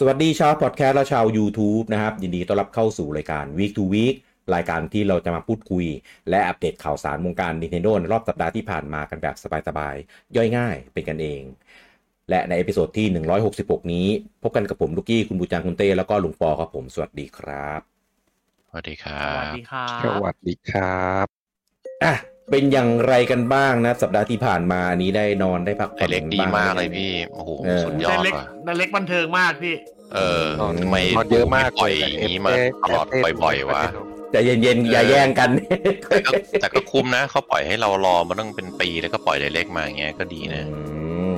[0.00, 4.14] สวัสดีชาวพอดแคสต์และชาว YouTube นะครับ ยินดีต้อนรับเข้าสู่รายการ Week to Week
[4.54, 5.86] รายการที่เราจะมาพูดคุย
[6.30, 9.36] และอัปเดตข่าวสารวงการ Nintendo ในรอบสัปดาห์ที่ผ่านมากันแบบ
[9.68, 11.42] สบายๆ ย่อยง่ายเป็นกันเอง
[12.30, 13.06] และในเอพิโซดที่
[13.50, 14.06] 166 นี้
[14.42, 17.80] พบกันกับผมลูกี้คุณบูจังคุณเต้แล้วก็ลุงปอครับผม สวัสดีครับ
[18.68, 21.26] สวัสดีครัสวัสบดีครับสวัสดีครับ
[22.04, 22.14] อะ
[22.50, 29.74] เป็นอย่างไรกันบ้างนะ สัปดาห์ที่ผ่านมาอันนี้ได้นอนได้พักผ่ไออนเล็กดีบ้งมากไหเลยพี่โอ้โหเออสุดยอนาดเล็กว่ะนาเล็กบันเทิงมากพี่
[30.14, 30.46] เออ
[30.80, 33.06] ทำไมนอนเยอะมากปล่อยอย่างนี้มาตลอด
[33.42, 33.82] บ่อยๆวะ
[34.32, 35.50] แต่เย็นๆอย่าแย่งกัน
[36.08, 36.30] แต่ก็
[36.60, 40.80] แต่ก็คุ้มนะเขาปล่อยให้เรารอมาตั้งเป็นปีแล้วก็ปล่อยไดเล็กมาอย่างเงี้ยก็ดีนะอื
[41.34, 41.36] ม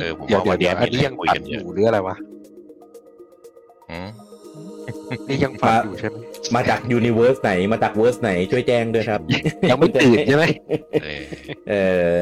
[0.00, 2.16] เออผมเดี๋ยวว่าเดี๋ยววันนี้เดี๋ยวอันนี้ยังคุยฝักันนเยออะยู่หรืออะไรวะ
[3.90, 4.08] อืม
[5.28, 6.16] นี่ยังฝันอยู่ใช่ไหม
[6.54, 9.20] มาจากยูนิเวอร์สไหนมาจากเวอร์สไหนช่วยแจ้งด้วยครับ
[9.70, 10.44] ยังไม่ตื่นใช่ไหม
[11.02, 11.22] เออ
[11.70, 11.74] เอ
[12.10, 12.14] อ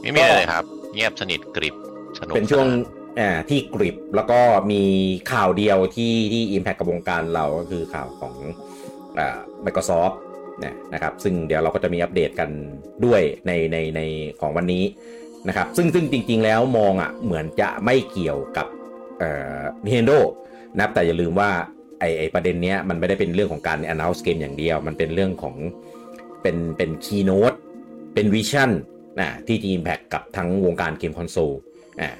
[0.00, 1.74] ไม่มีอะไรครับ เงียบสนิทกริบ
[2.20, 4.40] สนุกเป็นช่วงสนาน อ่าที่กริบแล้วก็
[4.72, 4.82] มี
[5.32, 8.34] ข่าวเดียวที่ที่ Impact กับวงการเราก็คือข่าวของ
[9.18, 10.16] อ่า Microsoft
[10.64, 12.50] นะนะครับซึ่งเดี๋ยวเราก็จะมีอัปเดตกัน
[13.04, 14.00] ด้วยในในใน
[14.40, 14.84] ของวันนี้
[15.48, 18.66] นะครับซึ่งซึ่งจริง ๆ แล้วมองอะเหมือนจะไม่เกี่ยวกับ
[19.18, 20.18] เอ่อ Nintendo
[20.74, 21.50] นะครับแต่อย่าลืมว่า
[22.00, 25.54] ไอไอประเด็นเนี้ยมันไม่ได้เป็นเรื่องของการ announce เกมอย่างเดียว มันเป็นเรื่องของ
[26.42, 27.56] เป็นเป็น keynote
[28.14, 28.70] เป็นวิชั่น
[29.20, 31.52] นะที่จะ impact กับทั้งวงการเกมคอนโซล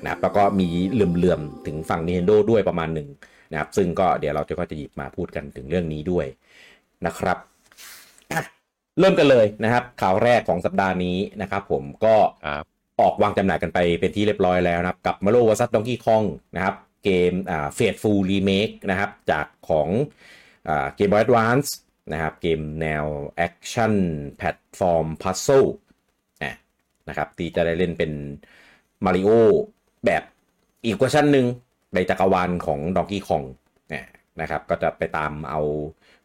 [0.03, 3.09] นะครับแล้วก็มีเหลื่อมๆถึงฝั่ง Nintendo ด้วยประมาณหนึ่ง
[3.53, 6.27] นะครับ ซึ่งก็เดี๋ยวเราจะก็จะหยิบมาพูดกันถึงเรื่องนี้ด้วย
[7.07, 7.39] นะครับ
[9.01, 12.15] เริ่มกันเลยนะครับ ข่าวแรกของสัปดาห์นี้นะครับ ผมก็
[13.01, 19.89] ออกวางจำหน่ายกันไปเป็นที่เรียบร้อยแล้วนะครับ กับ Mario vs Donkey Kong นะครับ เกมอ่า Fateful Remake นะครับ จากของ
[20.69, 21.69] อ่า Game Boy Advance
[22.13, 23.05] นะครับ เกมแนว
[23.47, 23.95] Action
[24.41, 25.69] Platform Puzzle
[26.43, 26.51] อ่
[27.09, 28.13] นะครับที่จะได้เล่นเป็น
[29.05, 29.31] มาริโอ
[30.07, 30.23] แบบ
[30.85, 31.47] อีกเวอร์ชันหนึ่ง
[31.95, 33.45] ในจักรวาลของดองกี้คอง
[34.41, 35.61] นะครับ ก็จะไปตามเอา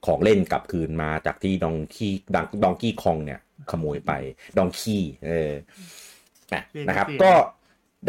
[0.05, 3.39] ของเล่นกลับคืนมาจากที่ดองกี้ดังดองกี้คองเนี่ย
[3.71, 4.11] ขโมยไป
[4.57, 5.51] ดองกี้เออ
[6.53, 7.33] อะนะครับเปลี่ยนก็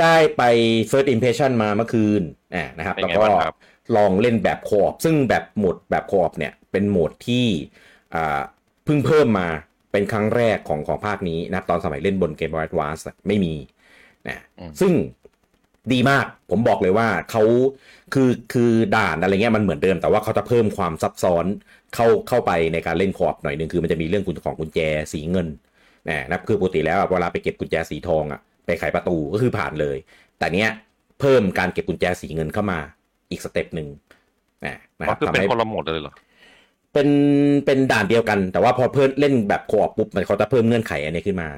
[0.01, 0.43] ได้ไป
[0.91, 2.23] first impression มาเมื่อคืน
[2.55, 3.57] อะนะครับเป็นแล้วไงก็บ้างครับ
[3.97, 7.47] ลองเล่นแบบโคอ p ซึ่งแบบโหมดแบบโคอ p เนี่ย เป็นโหมดที่
[8.15, 8.41] อ่า
[8.85, 9.49] เพิ่งเพิ่มมา
[9.93, 13.55] เป็นครั้งแรกของของภาคนี้นะครับตอนสมัยเล่นบนเกม Boy Advance อะไม่มี
[14.29, 14.93] นะอืมซึ่ง
[15.93, 17.43] ดีมากผมบอกเลยว่าเขา
[18.15, 21.47] คือคือด่านอะไรเงี้ยมันเหมือนเดิมแต่ว่าเขาจะเพิ่มความซับซ้อน
[21.95, 24.79] เข้าเข้าไปในการเล่นคอร์ปหน่อยหนึ่งคือมันจะมีเรื่องของกุญแจ
[25.13, 25.49] สีเงิน
[26.09, 29.97] นะนะครับคือปกติแล้วอะเวลาไปเก็บกุญแจสีทองอะไปไขประตูก็คือผ่านเลย
[30.39, 30.71] แต่เนี้ย
[31.21, 32.79] เพิ่มการเก็บกุญแจสีเงินเข้ามา
[33.31, 33.89] อีก step หนึ่ง
[34.65, 36.13] นะนะคอ๋อรับคือทำเป็นให้คนละโหมดเลยเหรอ
[36.93, 37.09] เป็น
[37.67, 41.49] เป็นด่านเดียวกัน แต่ว่าพอเพิ่มเล่นแบบ co-op ปุ๊บมันเขาจะเพิ่มเงื่อนไขอันนี้ขึ้นมา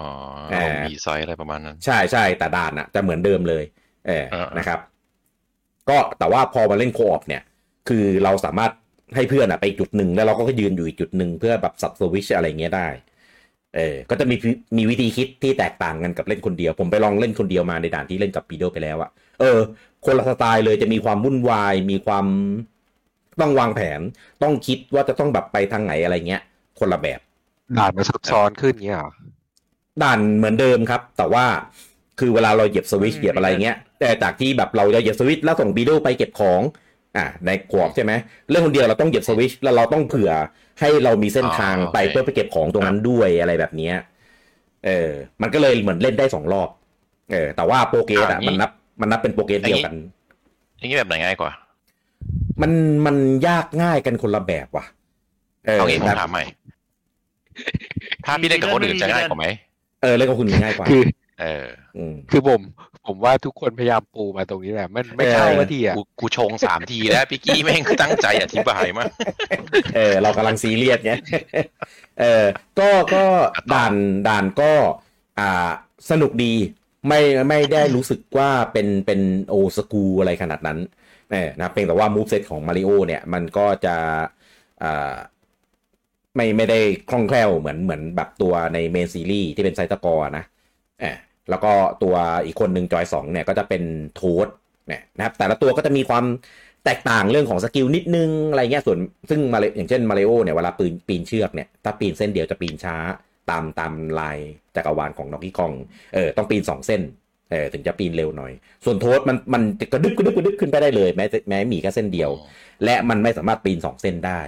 [0.00, 0.08] อ๋อ
[0.50, 3.64] เออมีไซส์อะไรประมาณนั้น ใช่ใช่แต่ด่านอะจะเหมือนเดิมเลย
[4.06, 4.78] เออเออนะครับ
[5.88, 7.42] ก็แต่ว่าพอมาเล่น co-op เนี่ย
[7.88, 8.72] คือเราสามารถ
[9.14, 12.86] ให้เพื่อนอะไปอีกจุดหนึ่งแล้วเราก็ยืนอยู่อีกจุดหนึ่งเพื่อแบบสับสวิตช์อะไรเงี้ยได้
[13.76, 14.36] เออ ก็จะมี
[14.78, 19.10] มีวิธีคิดที่แตกต่างกันกับเล่นคนเดียว ผมไปลองเล่นคนเดียวมาในด่านที่เล่นกับปีโดไปแล้วอะ
[19.40, 19.58] เออ
[20.04, 22.26] คนละสไตล์เลยจะมีความวุ่นวาย มีความ
[23.40, 24.00] ต้องวางแผน
[24.42, 26.42] ต้องคิดว่าจะต้องแบบไปทางไหนอะไรเงี้ย
[26.78, 27.20] คนละแบบ
[27.78, 29.10] ด่านมันซับซ้อนขึ้นเงี้ยเหรอ
[30.02, 31.44] ด่านเหมือนเดิมครับ แต่ว่า
[32.18, 36.60] คือเวลาเราเหยียบสวิตช์เหยียบอะไรเงี้ย แต่จากที่แบบเราจะเหยียบสวิตช์แล้วส่งบีโดไปเก็บของ
[37.16, 38.12] อ่าในขวบใช่ไหม
[38.50, 40.32] เรื่องคนเดียวเราต้องเหยียบสวิตช์แล้วเราต้องเผื่อ
[40.80, 43.94] ให้เรามีเส้นทางอ๋อโอเคไปเพื่อไปเก็บของตรงนั้นด้วยอะไรแบบเนี้ย
[44.86, 45.10] เออ
[45.42, 46.68] มันก็เลยเหมือนเล่นได้สองรอบ
[47.32, 48.70] เออ แต่ว่าโปรเกสอะมันนับ
[49.00, 49.94] มันนับเป็นโปรเกสเดียวกัน
[50.78, 51.50] อย่างนี้แบบไหนง่ายกว่า
[52.62, 52.72] มัน
[53.06, 53.16] มัน
[53.48, 54.84] ยากง่ายกันคนละแบบว่ะ
[55.66, 56.44] เออเอางี้ผมแบบถามใหม่
[58.24, 59.46] ถ้าพี่เล่นกับคนอื่นจะง่ายกว่าไหม
[60.02, 61.02] เออเล่นกับคุณง่ายกว่าคือ
[61.40, 61.66] เออ
[61.96, 62.60] อืมคือผม
[63.06, 69.10] ผมว่าทุกคนพยายามปูมาตรงนี้แหละมันไม่เข้าเออว่าทีอะกูกูชงสามทีแล้วพี่กี้แม่งตั้งใจอธิบายมาก
[69.96, 71.12] เออ เรากำลังซีเรียสไง
[72.20, 72.44] เออ
[72.78, 73.24] ก็ก็
[73.72, 73.94] ด่าน
[74.28, 74.72] ด่านก็
[75.38, 75.70] อ่า
[76.10, 76.54] สนุกดี
[77.08, 80.78] ไม่ไม่ได้รู้สึกว่าเป็นเป็นโอสกูอะไรขนาดนั้น
[81.32, 83.96] เออนะเพียงแต่ว่า moveset ของมาริโอเนี่ย มันก็จะ
[84.82, 85.14] อ่า
[86.36, 86.78] ไม่ไม่ได้
[87.10, 90.44] คล่องแคล่วเหมือนเหมือนแบบตัวใน main series ที่เป็น side-scroll นะ
[91.00, 91.16] เออ
[91.50, 91.72] แล้วก็
[92.02, 92.14] ตัว
[92.46, 93.82] อีกคนหนึ่งจอยสองเนี่ยก็จะเป็น
[94.16, 94.46] Toad
[94.88, 96.24] เนี่ยนะครับแต่ละตัวก็จะมีความ
[96.84, 98.98] แตกต่างเรื่องของ skill นิดนึงอะไรเงี้ยส่วน
[99.30, 102.96] ซึ่งมาเลอย่างเช่นมาริโอเนี่ยเวลาปืนปีนเชือกเนี่ยถ้าปีนเส้นเดียวจะปีนช้า
[103.50, 104.38] ตามตามลาย
[104.76, 105.72] จักรวาลของ Donkey Kong
[106.14, 107.02] เออต้องปีนสองเส้น
[107.50, 108.52] เออถึงจะปีนเร็วหน่อย
[108.84, 112.30] ส่วน Toad มันมันกระดึบกระดึบกระดึบขึ้นไปได้เลยแม้แม้มีแค่เส้นเดียว
[112.84, 114.40] และมันไม่สามารถปีนสองเส้นได้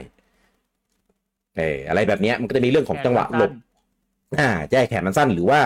[1.59, 3.53] เอออะไรแบบเนี้ยมันก็จะมีเรื่องของจังหวะหลบ
[4.39, 5.61] อ่าแจ้แขนมันสั้นหรือว่า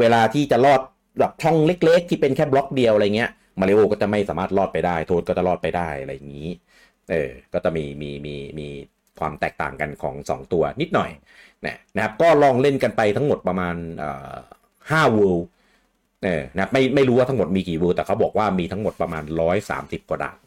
[0.00, 0.80] เวลาที่จะลอด
[1.20, 6.48] แบบช่องเล็ก ๆ ที่เป็นแค่บล็อกเดียวอะไรเงี้ยมาริโอก็จะไม่สามารถรอดไปได้ โทษก็จะรอดไปได้อะไรอย่างนี้
[7.10, 8.68] เออ ก็จะมีมีมีมี
[9.18, 11.10] ความแตกต่างกันของ 2 ตัวนิดหน่อย
[11.66, 14.34] นะนะครับ ก็ลองเล่นกันไปทั้งหมดประมาณเอ่อ
[14.90, 15.46] ห้าเวิลด์
[16.24, 19.24] เออนะครับไม่ไม่รู้ว่าทั้งหมดมีกี่เวิลด์แต่เขาบอกว่ามีทั้งหมดประมาณ
[19.66, 20.38] 130 กว่าด่าน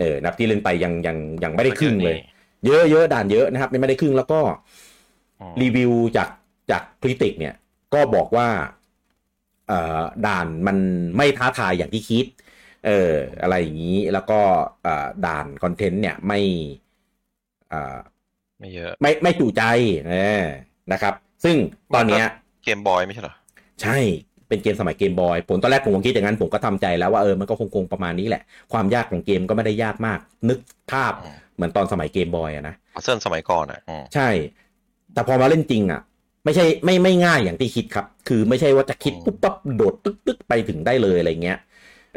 [0.00, 2.16] เออนับที่เล่นไปยังยังยังไม่ได้ครึ่งเลย
[2.66, 4.40] เยอะเยอะด่านเยอะนะครับไม่ได้ครึ่งแล้วก็
[5.40, 6.28] อืมรีวิวจาก
[6.70, 7.54] จากคริติกเนี่ย
[7.94, 8.48] ก็บอกว่า
[9.66, 10.76] เอ่อด่านมัน
[11.16, 12.24] ไม่ท้าทายอย่างที่คิด
[12.86, 13.12] เออ
[13.42, 14.40] อะไรอย่างนี้แล้วก็
[14.82, 16.38] เอ่อด่านคอนเทนต์เนี่ยไม่
[17.68, 17.98] เอ่อ
[18.58, 19.62] ไม่เยอะไม่ไม่จู่ใจ
[20.08, 20.44] เออ
[20.92, 21.14] นะครับ
[21.44, 21.56] ซึ่ง
[21.94, 22.24] ตอนเนี้ย
[22.62, 23.34] เกมบอยไม่ใช่เหรอ
[23.82, 23.98] ใช่
[24.48, 30.18] เป็นเกมสมัยเกมบอยผมตอนแรกผมก็คิดอย่างนั้นผมก็ทำใจแล้วว่าเออมันก็คงคงประมาณนี้แหละ ความยากของเกมก็ไม่ได้ยากมาก
[30.48, 30.58] นึก
[30.92, 34.28] ภาพอืม เหมือนตอนสมัยเกมบอยอะนะพัซเซิลสมัยก่อนอะอืมใช่
[35.14, 36.00] แต่พอมาเล่นจริงอะ
[36.44, 41.58] ไม่ใช่ไม่ไม่ง่ายอย่างที่คิดครับ คือไม่ใช่ว่าจะคิดปุ๊บปั๊บโดดตึ๊กตึ๊กไปถึงได้เลยอะไรเงี้ย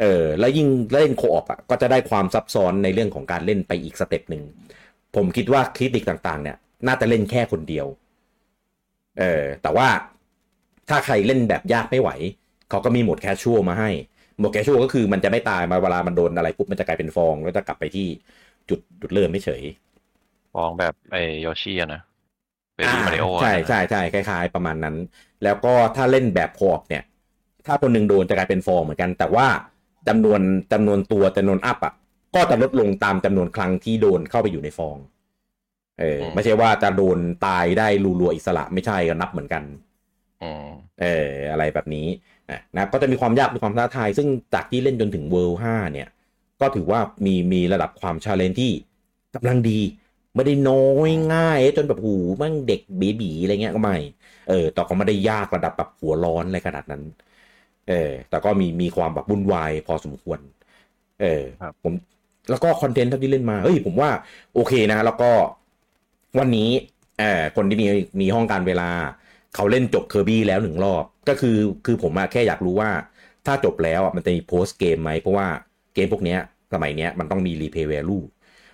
[0.00, 4.42] เออแล้วยิ่งเล่น co-op อะก็จะได้ความซับซ้อนในเรื่องของการเล่นไปอีก step หนึ่ง
[5.16, 6.56] ผมคิดว่า critic ต่างๆ เนี่ย
[6.86, 7.86] น่าจะเล่นแค่คนเดียว
[9.18, 9.88] เออแต่ว่า
[10.88, 12.10] ถ้าใครเล่นแบบยากไม่ไหว
[12.70, 13.90] เขาก็มีโหมด casual มาให้
[14.36, 18.08] โหมด casual ก็คือมันจะไม่ตายมาเวลามันโดนอะไรปุ๊บมันจะกลายเป็นฟองแล้วจะกลับไปที่
[18.68, 19.62] จุดจุดเริ่มไม่เฉย
[20.54, 22.00] ฟองแบบไอโยชิอะนะ
[22.76, 24.96] เบบี้มาริโอใช่ใช่ใช่คล้ายๆ ประมาณนั้น
[25.44, 27.02] แล้วก็ถ้าเล่นแบบโคออปเนี่ย
[27.66, 29.46] ถ้าคนหนึ่งโดนจะกลายเป็นฟองเหมือนกัน แต่ว่า
[30.08, 30.40] จำนวน
[30.72, 31.94] จำนวนตัวจำนวนอัพอะ
[32.34, 34.96] ก็จะลดลงตามจำนวนครั้งที่โดนเข้าไปอยู่ในฟอง
[36.00, 37.88] เออ ไม่ใช่ว่าจะโดนตายได้
[38.20, 39.62] รัวๆอิสระไม่ใช่ก็นับเหมือนกัน
[40.42, 40.68] อืม
[41.00, 42.06] เออ อะไรแบบนี้
[42.50, 46.08] อะนะครับก็จะมีความยากมีความท้าทาย ซึ่งจากที่เล่นจนถึง world ห้าเนี่ย
[46.62, 48.72] ก็ถือว่ามีมีระดับความ challenge ที่
[49.34, 49.70] กำลังดี
[50.34, 50.76] ไม่ได้น้อ
[51.08, 53.96] ยง่าย จนแบบหูมั่งเด็ก baby อะไรเงี้ยก็ไม่
[54.46, 57.02] เออแต่ก็ไม่ได้ยากระดับแบบหัวร้อนอะไรขนาดนั้น
[57.86, 57.94] เออ
[58.28, 60.40] แต่ก็มีมีความแบบวุ่นวายพอสมควร
[61.18, 61.26] เออ
[61.60, 61.94] ครับผม
[62.48, 64.10] แล้วก็ content ที่เล่นมา เฮ้ยผมว่า
[64.52, 65.26] โอเคนะ แล้วก็
[66.38, 66.70] วันนี้
[67.18, 67.86] เออคนที่มี
[68.20, 68.90] มีห้องการเวลา
[69.54, 72.90] เขาเล่นจบเคอร์บี้แล้วหนึ่งรอบ ก็คือคือผมอะแค่อยากรู้ว่า
[73.46, 75.48] ถ้าจบแล้วอะมันจะมีโพสเกมไหมเพราะว่า
[75.94, 76.38] เกมพวกเนี้ย
[76.72, 78.18] สมัยเนี้ยมันต้องมีรีเพย์แวลู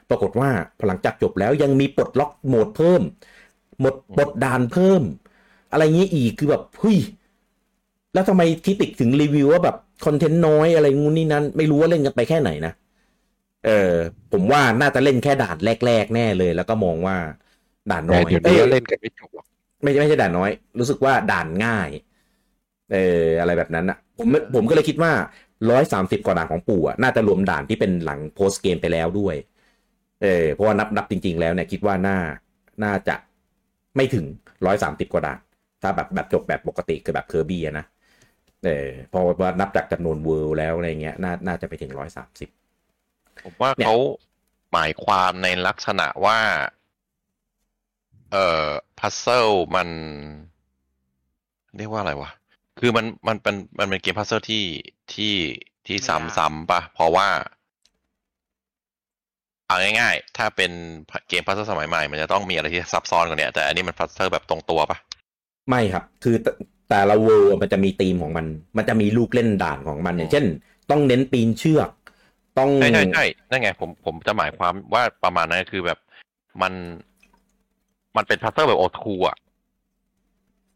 [0.08, 3.02] ปรากฏว่าพอหลังจากจบแล้วยังมีปลดล็อกโหมดเพิ่ม
[3.80, 5.02] หมดปลดด่านเพิ่ม
[5.70, 6.98] อะไรเงี้ยอีกคือแบบเฮ้ย
[8.12, 12.72] แล้วทำไมที่ติดถึงรีวิวว่าแบบคอนเทนต์น้อยอะไรงูนนี่นั้น ไม่รู้ว่าเล่นกันไปแค่ไหนนะ
[13.62, 13.70] เออ
[14.32, 17.16] ผมว่าน่าจะเล่นแค่ด่านแรก ๆ แน่เลย แล้วก็มองว่า
[17.90, 19.46] ด่านน้แต่อยเดี๋ยวนี้อ้ยเล่นกันไม่จบหรอก
[19.82, 21.88] ไม่ใช่ไม่ใช่ด่านน้อย รู้สึกว่าด่านง่าย
[22.90, 22.96] เออ
[23.40, 25.12] อะไรแบบนั้นอะ ผมผมก็เลยคิดว่า
[25.70, 29.36] ร้อยสามสิบกว่าด่านของปู่อะน่าจะรวมด่านที่เป็นหลังโพสเกมไปแล้วด้วย
[30.22, 32.18] เออเพราะว่านับนับจริง ๆ แล้วเนี่ยคิดว่าน่า
[32.84, 33.16] น่าจะ
[33.96, 34.24] ไม่ถึง
[34.66, 35.38] ร้อยสามสิบกว่าด่าน
[35.82, 37.84] ถ้าแบบแบบจบแบบปกติคือแบบเคอร์บี้นะ
[38.64, 42.48] เออพอว่านับจากจำนวนเวิลด์แล้วอะไรเงี้ยน่าน่าจะไปถึงร้อยสามสิบ
[43.42, 43.94] ผมว่าเเขา
[44.72, 46.38] หมายความในลักษณะว่า
[48.30, 49.88] เอ่อ puzzle มัน
[51.76, 52.30] เรียกว่าอะไรวะ
[52.80, 54.64] คือมันมันเป็นมันเป็นเกม puzzle ที่
[55.12, 55.34] ที่
[55.86, 55.96] ที่
[56.36, 57.28] ซ้ำๆปะเพราะว่า
[59.66, 60.70] เอาง่ายๆ ถ้าเป็น
[61.28, 64.98] เกม puzzle สมัยใหม่ มันจะต้องมีอะไรที่ซับซ้อนกว่าเนี้ยแต่อันนี้มัน puzzle แบบตรงตัวปะ
[65.68, 66.52] ไม่ครับ คือแต่
[66.90, 70.44] แต่ละ world มันจะมีธีมของมัน มันจะมีลูกเล่นด่านของมันอย่างเช่น
[70.90, 71.90] ต้องเน้นปีนเชือก
[72.58, 75.98] ต้องใช่ใช่ใช่นั่นไงผมผมจะหมายความว่าประมาณนั้นคือแบบ
[76.62, 76.72] มัน
[78.16, 79.36] มันเป็น puzzle แบบ old school อะ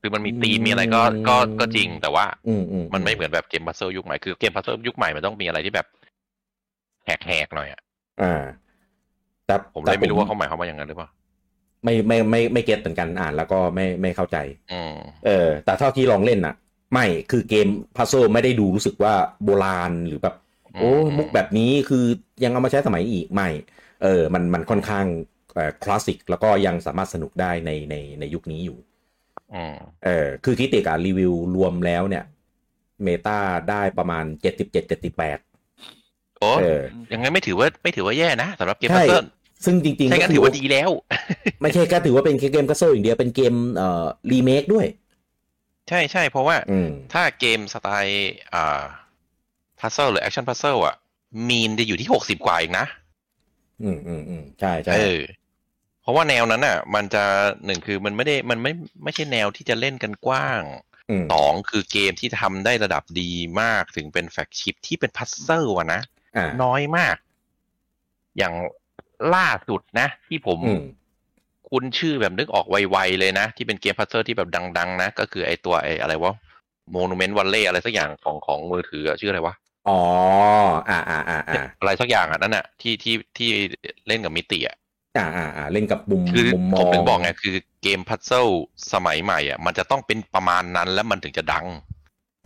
[0.04, 5.86] คือมันมีธีมมีอะไรก็ก็ก็จริงแต่ว่าอืมอืมมันไม่เหมือนแบบเกม puzzle ยุคใหม่คือเกม puzzle ยุคใหม่มันต้องมีอะไรที่แบบ
[7.04, 7.80] แหกๆหน่อยอะ
[8.22, 8.42] อ่า
[9.46, 11.08] แต่ผมเลยไม่รู้ว่าเขาหมายความว่าอย่างนั้นหรือเปล่า
[11.84, 14.36] ไม่ไม่ไม่ไม่ get เหมือนกันอ่านแล้วก็ไม่ไม่เข้าใจ
[14.72, 14.94] อืม
[15.26, 16.54] เออ แต่เท่าที่ลองเล่นน่ะ
[16.92, 17.66] ไม่คือเกม
[17.96, 20.34] พัซโซไม่ได้ดูรู้สึกว่าโบราณหรือแบบ
[20.74, 22.04] โอ้มุกแบบนี้คือ
[22.44, 23.48] ยังเอามาใช้สมัยอีกไม่
[24.02, 25.06] เออ มันมันค่อนข้าง
[25.54, 28.91] เอ่อคลาสสิกแล้วก็ยังสามารถสนุกได้ในในในยุคนี้อยู่อืม
[30.04, 32.24] เออคือคิดติกับรีวิวรวมแล้วเนี่ย
[33.04, 33.38] เมตา
[33.70, 35.38] ได้ประมาณเจ็ดสิบเจ็ดเจ็ดสิบแปด
[36.38, 36.82] โอ้เออ
[37.12, 39.24] ยังไงไม่ถือว่าไม่ถือว่าแย่นะสำหรับเกมใช่พัซเซิล
[39.64, 40.90] ซึ่งจริงๆใช่ก็กันถืถืออว่าว่าดีแล้ว
[41.62, 44.86] ไม่ใช่แค่ถือว่าเป็นแค่เกมพัซโซอย่างเดียวเป็นเกมเอ่อรีเมคด้วย
[45.88, 48.82] ใช่ใช่เพราะว่าอืมถ้าเกมสไตล์อ่า
[49.80, 50.96] puzzle หรือ action puzzle อะ
[51.48, 52.86] mean จะอยู่ที่หกสิบกว่าเองนะ
[53.82, 55.20] อืมอืมอืมใช่ใช่เออ
[56.02, 57.24] เพราะว่าแนวนั้นอะ มันจะ
[57.64, 58.72] หนึ่งคือมันไม่ได้มันไม่
[59.04, 60.62] ไม่ใช่แนวที่จะเล่นกันกว้าง
[61.10, 66.00] อืมสองคือเกมที่ทำได้ระดับดีมากถึงเป็น flagship ที่เป็น puzzle อะนะ
[66.36, 67.16] อ่าน้อยมาก
[68.38, 68.54] อย่าง
[69.34, 70.82] ล่าสุดนะ ที่ผมอืม
[71.68, 76.34] คุ้นชื่อแบบนึกออกไวๆเลยนะ ที่เป็นเกมพัซเซิลที่แบบดัง ๆ นะ ก็คือไอตัวไออะไรวะ
[76.90, 79.54] โมนูเมนต์วันเล่อะไรสักอย่างของของมือถืออะชื่ออะไรวะ
[79.88, 80.00] อ๋อ
[80.90, 83.48] อ่าอ่าอ่าอ่าอะไรสักอย่างอะนั่นน่ะที่ที่ที่
[84.08, 84.76] เล่นกับมิติอะ
[85.18, 88.46] อ่าอ่าอ่าเล่นกับมุมคือมุมมผอมงถึงบอกไงคือเกมพัซเซิล
[88.92, 91.66] สมัยใหม่อะมันจะต้องเป็นประมาณนั้นแล้วมันถึงจะดัง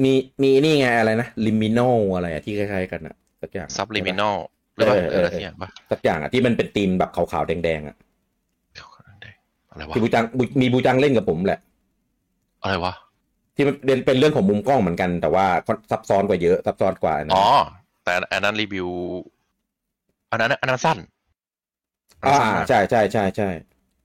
[0.05, 1.81] มีมีนี่ไงอะไรนะลิมิโน
[2.15, 4.37] อะไรอะที่คล้ายๆกันอะสักอย่าง Superliminal
[4.75, 7.97] หรือว่าเออเอเออออะไรสักอย่างปะสักอย่างอะที่มันเป็นธีมแบบขาวๆแดงๆอะ
[9.71, 11.59] อะไรวะที่บูจังบูมีบูจังเล่นกับผมแหละ
[12.63, 12.95] อะไรวะ
[13.57, 15.47] ที่มันเป็นเป็นเรื่องของมุมกล้องเหมือนกัน แต่ว่า
[15.91, 17.47] ซับซ้อนกว่าเยอะซับซ้อนกว่านะอ๋อ
[18.05, 18.89] แต่อันนั้นรีวิว
[20.31, 20.99] อันนั้นอันนั้นสั้น
[22.27, 23.49] อ่าอันอ่านั้นสั้นมากใช่ใช่ใช่ใช่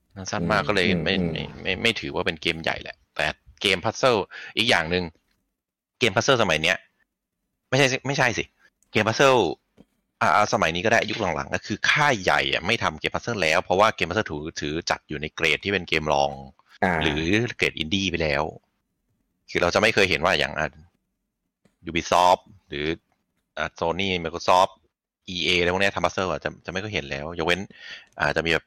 [0.08, 3.26] อันนั้นสั้นมากก็เลยอืมไม่อืมไม่ไม่ไม่ถือว่าเป็นเกมใหญ่แหละ แต่
[3.62, 4.16] เกม puzzle
[4.56, 5.04] อีกอย่างหนึ่ง
[5.98, 6.76] เกม puzzle สมัยเนี้ย
[7.68, 8.44] ไม่ใช่สิไม่ใช่สิ
[8.92, 9.36] เกม puzzle
[10.20, 16.30] อ่าอ่าสมัยนี้ก็ได้ยุคหลังๆก็คือค่ายใหญ่อะไม่ทำเกม puzzle แล้ว เพราะว่าเกม puzzle ถือถือจัดอยู่ในเกรดที่เป็นเกมรอง
[16.84, 17.22] อ่าหรือ
[17.56, 18.44] เกรดอินดี้ไปแล้ว
[19.50, 20.68] คือเราจะไม่เคยเห็นว่าอย่างอะ
[21.88, 22.86] Ubisoft หรือ
[23.58, 24.72] อะ Sony Microsoft
[25.28, 27.60] EA อะไรพวกเนี้ยทำ puzzle อะจะจะไม่เคยเห็นแล้วยกเว้น
[28.20, 28.64] อ่าจะมีแบบ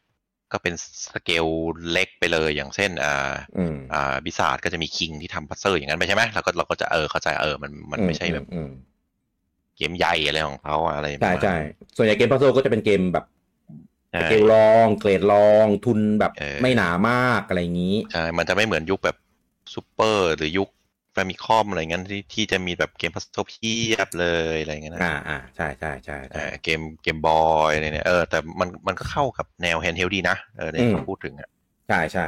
[0.52, 0.74] ก็เป็น
[1.14, 1.46] สเกล
[1.92, 8.72] เล็กไปเลยอย่างเช่น อ่าอืมอ่า Blizzard ก็จะมี King ที่ทำ puzzle อย่างนั้นไปใช่ไหมเราก็เราก็จะเออเข้าใจเออมันมันไม่ใช่แบบอืม
[9.78, 11.56] เกมใหญ่อะไรของเขาอะอะไรใช่ใช่
[11.96, 13.26] ส่วนใหญ่เกม puzzle ก็จะเป็นเกมแบบ
[14.12, 19.18] ใช่เกลลองเกรดรองทุนแบบเออไม่หนามากอะไรอย่างนี้ใช่มันจะไม่เหมือนยุคแบบ
[19.74, 31.50] ซูเปอร์หรือยุค Famicom อะไรเงี้ยที่ที่จะมีแบบเกม puzzle เพียบเลยอะไรเงี้ยนะอ่าอ่าใช่ใช่ใช่เอใช่อเกมเกมบอยอะไรเนี่ยเออแต่มันมันก็เข้ากับแนว handheld ดีนะเออในอืมที่พูดถึงอะ
[31.88, 32.27] ใช่ใช่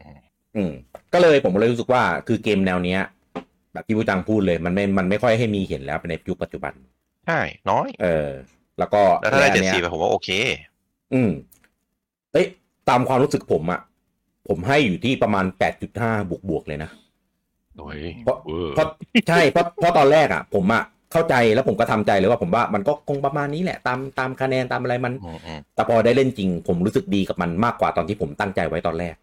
[0.00, 0.20] อืม
[0.56, 0.72] อืม
[1.12, 3.00] ก็เลยผมเลยรู้สึกว่าคือเกมแนวเนี้ย
[3.72, 6.72] แบบที่บูจังพูดเลยมันไม่มันไม่ค่อยให้มีเห็นแล้วในยุคปัจจุบัน
[7.26, 8.30] ใช่น้อย เออ
[8.78, 10.28] แล้วก็แล้วถ้าได้ในเจ็อัดนเนี้ยสี่ไปผมว่าโอเค
[11.12, 11.30] อืม
[12.32, 12.46] เอ้ย
[12.88, 13.80] ตามความรู้สึกผมอะ
[14.48, 16.90] ผมให้อยู่ที่ประมาณแปดจุดห้าบวกบวกๆเลยนะ
[17.78, 18.86] โอ้ยเพราะเออเพราะ
[19.28, 29.14] ใช่เพราะเพราะตอนแรกอะผมอะเข้าใจแล้วผมก็ทำใจเลยว่าผมว่ามันก็คงประมาณนี้แหละตามตามคะแนนตามอะไรมันอืมอืมแต่พอได้เล่นจริง ผมรู้สึกดีกับมันมากกว่าตอนที่ผมตั้งใจไว้ตอนแรก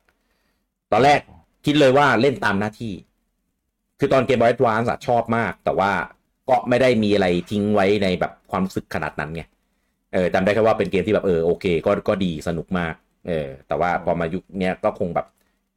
[0.91, 1.19] ตอนแรก
[1.65, 2.93] คิดเลยว่าเล่นตามหน้าที่
[3.99, 5.91] คือตอนเกมบอยด์วานชอบมาก แต่ว่า
[6.49, 9.43] ก็ไม่ได้มีอะไรทิ้งไว้ในแบบความรู้สึกขนาดนั้นไง
[10.13, 12.93] เออจำได้แค่ว่าเป็นเกมที่แบบเออโอเค ก็ก็ดีสนุกมาก
[13.27, 15.25] เออ แต่ว่าพอมายุคเนี้ยก็คงแบบ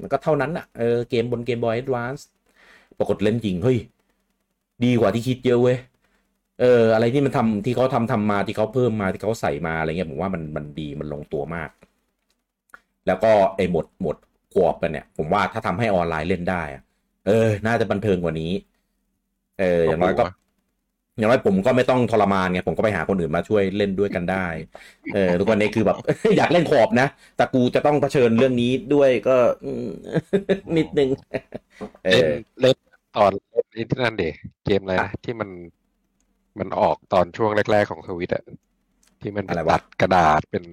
[0.01, 2.13] มันก็เท่านั้นอะเออเกมบนเกมบอยด์วาน
[2.99, 3.79] ปรากฏเล่นจริงเฮ้ย
[4.85, 5.79] ดีกว่าที่คิดเยอะเว้ย
[6.61, 11.71] เอออะไรที่มันทำที่เขาทำทำมาที่เขาเพิ่มมาที่เขาใส่มาอะไรเงี้ยผมว่ามันมันดีมันลงตัวมาก
[13.07, 14.17] แล้วก็ไอ้หมดหมด
[14.53, 16.83] ขวบกันเนี่ย ผมว่าถ้าทำให้ออนไลน์เล่นได้อะ
[17.27, 18.53] เออ น่าจะบันเทิงกว่านี้
[19.59, 20.25] เอออย่างน้อยก็
[21.17, 24.47] อย่างน้อยผมก็ไม่ต้องทรมานไงผมก็ไปหาคนอื่นมาช่วยเล่นด้วยกันได้
[25.15, 25.97] เออทุกวันนี้คือแบบ
[26.37, 27.07] อยากเล่นขอบนะ
[27.37, 29.89] แต่กูจะต้องเผชิญเรื่องนี้ด้วยก็อืม
[30.77, 31.09] นิดนึง
[32.05, 32.77] เอเล่นอเล่น
[33.17, 34.25] ตอนเล่นไอ้ที่นั่นเด
[34.65, 35.49] เกมอะไรนะที่มัน
[36.59, 38.45] มันออกตอนช่วงแรก ๆของสวิตอะ
[39.21, 40.65] ที่มันอะไรวะตัดกระดาษเป็น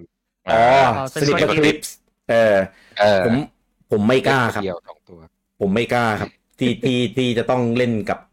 [0.50, 0.62] อ๋อ
[0.98, 1.94] อ๋อสลิป Slipper คลิปส์
[2.32, 2.56] เออ
[3.00, 3.36] เออผม
[3.92, 5.20] ผมไม่กล้าครับเดียวสองตัว
[5.60, 8.33] ผมไม่กล้าครับ ที่ที่ที่จะต้องเล่นกับกั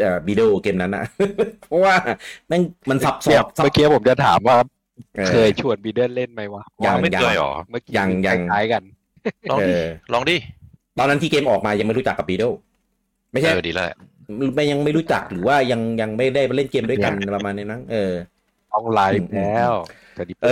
[0.00, 1.04] เอ่อวิดีโอเกมนั้นนะ
[1.60, 1.94] เพราะว่า
[2.48, 4.56] แม่งมันซับซ้อเนี่ยนซับเมื่อกี้ผมจะถามว่า
[5.16, 8.82] ออเคยชวนบีเดนเล่นไหมวะยังไม่เคยหรอเมื่อกี้ยังยังคล้ายๆกัน
[9.50, 9.82] ลองดิเออ
[10.12, 10.36] ลองดิ
[10.98, 12.50] ตอนนั้นที่เกมออกมายังไม่รู้จักกับวิดีโอ
[13.32, 13.96] ไม่ใช่เออดีแล้วแหละ
[14.54, 18.12] ไม่ยังไม่รู้จักหรือว่ายังยังไม่ได้มาเล่นเกมด้วยกันประมาณนี้นะเออ
[18.70, 19.72] ต้องไลอืมฟ์แล้ว
[20.14, 20.48] แต่ดิเออ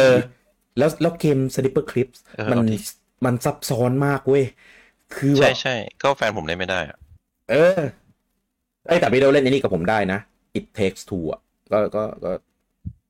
[0.77, 2.75] แล้วแล้วเกม Slipper Clips เออมันเอาดิ
[3.27, 4.45] มันซับซ้อนมากเว้ย
[5.13, 6.97] คือแบใช่บใช่ก็แฟนผมเล่นไม่ได้อะ
[7.49, 7.81] เออ
[8.87, 10.19] ไอยแต่วิดีโอเล่นอันนี้กับผมได้นะ
[10.59, 11.41] It Takes Two อะ
[11.73, 12.31] ก็ก็ก็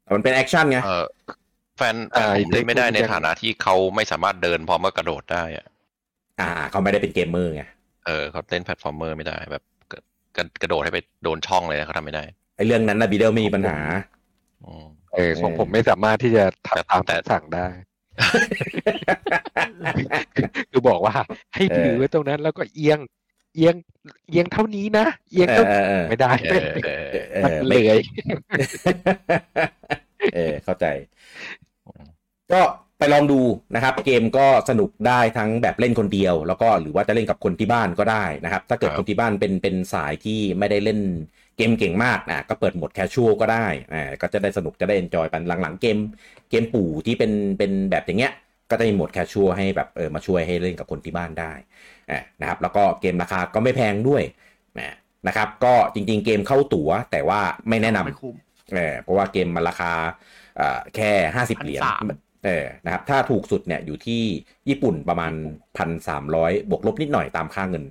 [0.02, 1.04] แต่มันเป็น action ไงเออ
[1.76, 5.66] แฟนแฟนผมเล่นไม่ได้ในฐานะที่เขาไม่สามารถเดินพร้อมกับกระโดดได้อะ
[6.40, 7.62] อ่า เขาไม่ได้เป็นเกมเมอร์ไง
[8.06, 9.62] เออเขาเล่น platformer ไม่ได้แบบ
[9.92, 10.00] กระ
[10.36, 12.24] กระกระโดดให้ไปโดนช่องเลยนะเขาทำไม่ได้
[12.56, 13.78] ไอเรื่องนั้นนะวิดีโอไม่มีปัญหา
[14.64, 17.66] อืมเออของผมไม่สามารถที่จะทำตามแต่คำสั่งได้
[20.70, 21.14] คือบอกว่า
[21.54, 22.98] ให้ถือไว้ตรงนั้นแล้วก็เอียง
[23.54, 23.74] เอียง
[24.30, 26.88] เอียงเท่านี้นะเอียงเอเท่าอเออเออไม่ได้เออเอ
[27.22, 27.98] อเอมันอเลไม่ย
[30.34, 30.84] เออเข้าใจ
[32.52, 32.60] ก็
[32.98, 33.40] ไปลองดู
[33.74, 41.00] นะครับ เกมก็สนุกได้ทั้งแบบเล่นคนเดียว แล้วก็หรือว่าจะเล่นกับคนที่บ้านก็ได้นะครับ ถ้าเกิดครับคนที่บ้านเป็นเป็นสายที่ไม่ได้เล่น
[41.56, 45.98] เกมเก่งมากนะก็เปิดโหมด casual ก็ได้อ่าก็จะได้สนุกจะได้ enjoy กันหลังๆเกม
[46.50, 48.32] เกมปู่ที่เป็นเป็นแบบอย่างเงี้ย
[48.70, 51.52] ก็จะมีโหมดแคชชวลให้แบบเออมาช่วยให้เล่นกับคนที่บ้านได้
[52.01, 52.01] อ่า
[52.40, 54.22] นะครับแล้วก็เกมราคาก็ไม่แพงด้วย
[54.78, 54.94] นะ
[55.28, 58.34] นะครับ ก็จริงๆเกมเข้าตั๋วแต่ว่าไม่แนะนำไม่คุ้ม
[58.74, 59.92] เออเพราะว่าเกมมันราคา
[60.56, 64.22] เอ่อแค่ห้าสิบเหรียญ1,300เออนะครับถ้าถูกสุดเนี่ยอยู่ที่
[64.68, 65.32] ญี่ปุ่นประมาณ
[65.76, 67.84] พันสามร้อยบวกลบนิดหน่อยตามค่าเงิน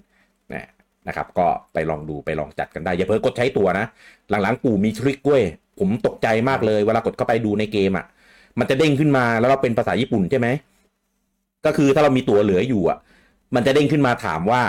[0.54, 0.68] นะ
[1.08, 3.86] นะครับ ก็ไปลองดูไปลองจัดกันได้ อย่าเพิ่งกดใช้ตัวนะ
[4.30, 5.44] หลังๆปู่มีทริคเว้ย
[5.80, 8.06] ผมตกใจมากเลยเวลากดเข้าไปดูในเกมอะ
[8.60, 10.48] มันจะเด้งขึ้นมาแล้วเราเป็นภาษาญี่ปุ่นใช่ไหม
[11.66, 12.98] ก็คือถ้าเรามีตั๋วเหลืออยู่อะ
[13.55, 14.62] มันจะเด้งขึ้นมาถามว่า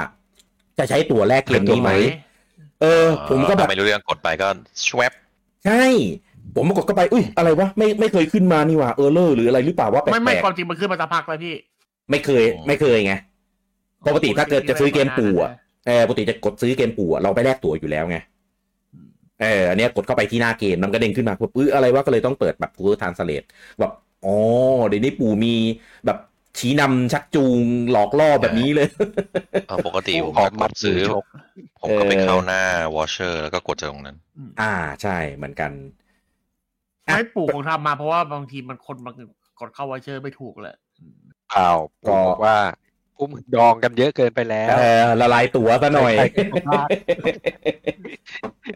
[0.79, 1.91] จะใช้ตั๋วแลกเกมนี้ไหม
[2.81, 4.49] เออ ผมก็แบบถ้าไม่รู้เรื่องกดไปก็
[4.87, 5.13] ชวบ
[5.67, 5.85] ใช่
[6.57, 13.15] ผมกดเข้าไปอุ้ยอะไรวะไม่ไม่เคยขึ้นมานี่หว่าเออเลอร์หรืออะไรหรือเปล่าว่าแปลไม่ไม่กความจริงมันขึ้นมาสักพักแล้วพี่ๆไม่เคย ไม่เคยไง
[14.07, 15.51] ปกติถ้าเกิดจะซื้อเกมปู่อะ
[15.87, 18.17] เออปกติจะกดซื้อเกมปู่อะเราไปแลกตั๋วอยู่แล้วไง
[19.43, 23.47] เอออันเนี้ยกดเข้าไปที่หน้าเกมมันก็เด้งขึ้นมาปุ๊บเอออะไรวะก็เลยต้องเปิดแบบ Google Translate
[23.79, 23.93] แบบ
[24.25, 24.37] อ๋อ
[24.87, 25.55] เดี๋ยวนี้ปู่มี
[26.07, 26.19] แบบ
[26.59, 28.89] ชี้นำชักจูงหลอกล่อแบบนี้เลย
[29.69, 31.25] เออปกติผมขอก็มักดดซื้อมือชก
[31.81, 32.63] ผมก็ไปเออเข้าหน้า
[32.95, 34.17] voucher แล้วก็กดจากตรงนั้น
[34.61, 35.71] อ่าใช่เหมือนกัน
[37.09, 39.15] อะไม่ปู่คงทำมาเพราะว่าบางทีมันคนบาง
[39.61, 40.77] กดเข้า voucher ไม่ถูกแหละ
[41.51, 41.71] เปล่า
[42.07, 42.57] ก็ก็บอกว่า
[43.19, 46.89] อุ้มดองกันเยอะเกินไปแล้วเออละลายตั๋วซะหน่อยใครๆก็พลาด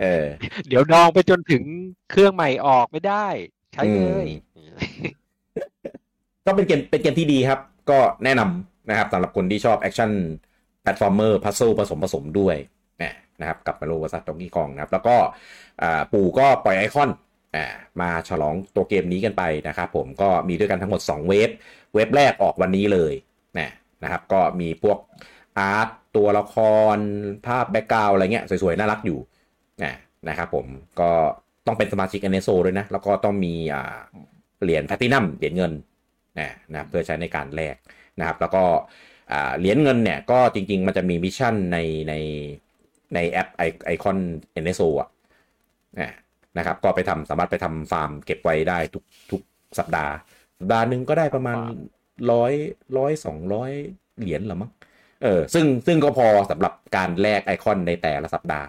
[0.01, 0.27] เออ
[0.69, 1.63] เดี๋ยวดองไปจนถึง
[2.11, 3.27] เครื่องใหม่ออกไม่ได้
[3.73, 4.27] ใช้เลย
[6.47, 7.61] ก็เป็นเกมเป็นเกมที่ดีครับ
[7.91, 12.57] ก็แนะนำนะครับสำหรับคนที่ชอบ action platformer puzzle ผสมผสมด้วย
[13.41, 14.15] นะครับกับ Mario vs.
[14.21, 15.17] Donkey Kong นะครับ แล้วก็
[16.13, 17.11] ปู่ก็ปล่อยไอคอน
[18.01, 21.51] มาฉลองตัวเกมนี้กันไปนะครับผมก็มีด้วยกันทั้งหมด 2 wave
[21.95, 23.13] wave แรกออกวันนี้เลย
[23.59, 23.71] นะ
[24.03, 24.99] นะครับ ก็มีพวก
[25.59, 26.57] art ตัวละค
[26.95, 26.99] ร
[27.47, 29.19] ภาพ background อะไรเงี้ยสวยๆ น่ารักอยู่
[29.83, 29.95] นะ
[30.29, 30.67] นะครับผม
[31.01, 31.11] ก็
[31.67, 33.55] ต้องเป็นสมาชิก NSO ด้วยนะ แล้วก็ต้องมี
[34.63, 35.73] เหรียญแพลตินัมเหรียญเงิน
[36.39, 37.77] นะนะครับเพื่อใช้ในการแลก
[38.19, 38.65] นะครับแล้วก็
[39.33, 41.79] อ่าเหรียญเงินเนี่ยก็จริง ๆ มันจะมี mission ใน
[42.09, 42.15] ใน
[43.15, 44.19] ในแอปไอไอคอน
[44.63, 45.09] NSO อะ
[46.01, 46.11] นะ
[46.59, 49.41] นะครับก็ไปทำสามารถไปทำฟาร์มเก็บไว้ได้ทุกทุก
[49.79, 50.13] สัปดาห์
[50.59, 51.59] สัปดาห์หนึ่งก็ได้ประมาณ
[52.33, 52.53] ร้อย
[52.99, 53.71] ร้อยสองร้อย
[54.19, 54.71] เหรียญหรือมั้ง
[55.23, 58.67] เออซึ่งซึ่งก็พอสำหรับการแลกไอคอนในแต่ละสัปดาห์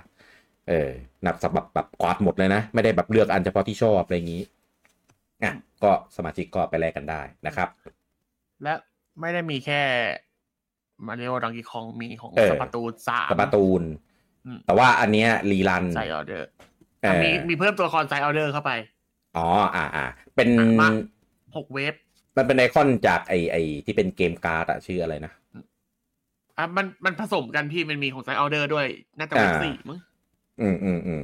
[0.69, 0.89] เออ
[1.25, 4.43] นับสำหรับแบบกวาดหมดเลยนะ ไม่ได้แบบเลือกอันเฉพาะที่ชอบอะไรอย่างนี้
[5.43, 5.53] อะ
[5.83, 7.69] ก็สมาชิกก็ไปแลกกันได้นะครับ
[8.63, 8.73] และ
[9.19, 9.81] ไม่ได้มีแค่
[11.07, 13.81] มาเรียกว่าดังกีคองมีของเออสปาตูนสามสปาตูน
[14.45, 16.47] อืมแต่ว่าอันเนี้ยรีรันใส่ออเดอร์
[17.01, 18.71] เออมีมีเพิ่มตัวละครใส่ออเดอร์เข้าไป
[19.37, 20.87] อ๋อ อ่าอ่าเป็นมา
[21.55, 21.93] หก wave
[22.37, 25.31] มันเป็นไอคอนจากไอไอที่เป็นเกมการ์ดอะชื่ออะไรนะ
[26.57, 28.85] อะมันมันผสมกันพี่มันมีของ Side Order ด้วย
[29.17, 29.99] น่าจะ wave อ่าสี่มั้ง
[30.61, 31.23] อืมอืมอืม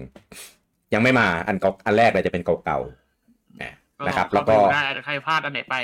[0.94, 3.74] ยังไม่มาอันเก่าอันแรกเลยจะเป็นเก่าๆอะ
[4.08, 5.75] นะครับ แล้วก็เข้าไปดูได้ใครพลาดอันไหนไป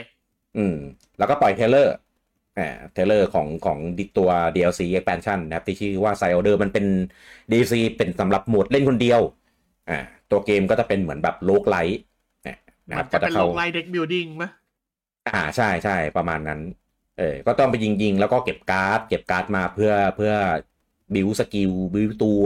[0.56, 0.74] อืม
[1.18, 1.90] แล้วก็ปล่อย trailer
[2.56, 6.86] อ่า trailer ของของดิตัว DLC expansion นะครับ ที่ชื่อว่า Side Order มันเป็น
[7.50, 9.22] DLC เป็นสำหรับโหมดเล่นคนเดียว
[9.88, 9.94] อ่า
[10.30, 11.96] ตัวเกมก็จะเป็นเหมือนแบบ roguelite
[12.88, 14.52] นะครับนก็จะจะเป็นเข้าลงไลน์ deck building มั้ย
[15.26, 16.60] อ่าใช่ใช่ประมาณนั้น
[17.16, 20.32] เออก็ต้องไปยิงยิงๆแล้วก็เก็บการ์ดเก็บการ์ดมาเพื่อเพื่อ
[21.14, 22.46] build skill build ตัว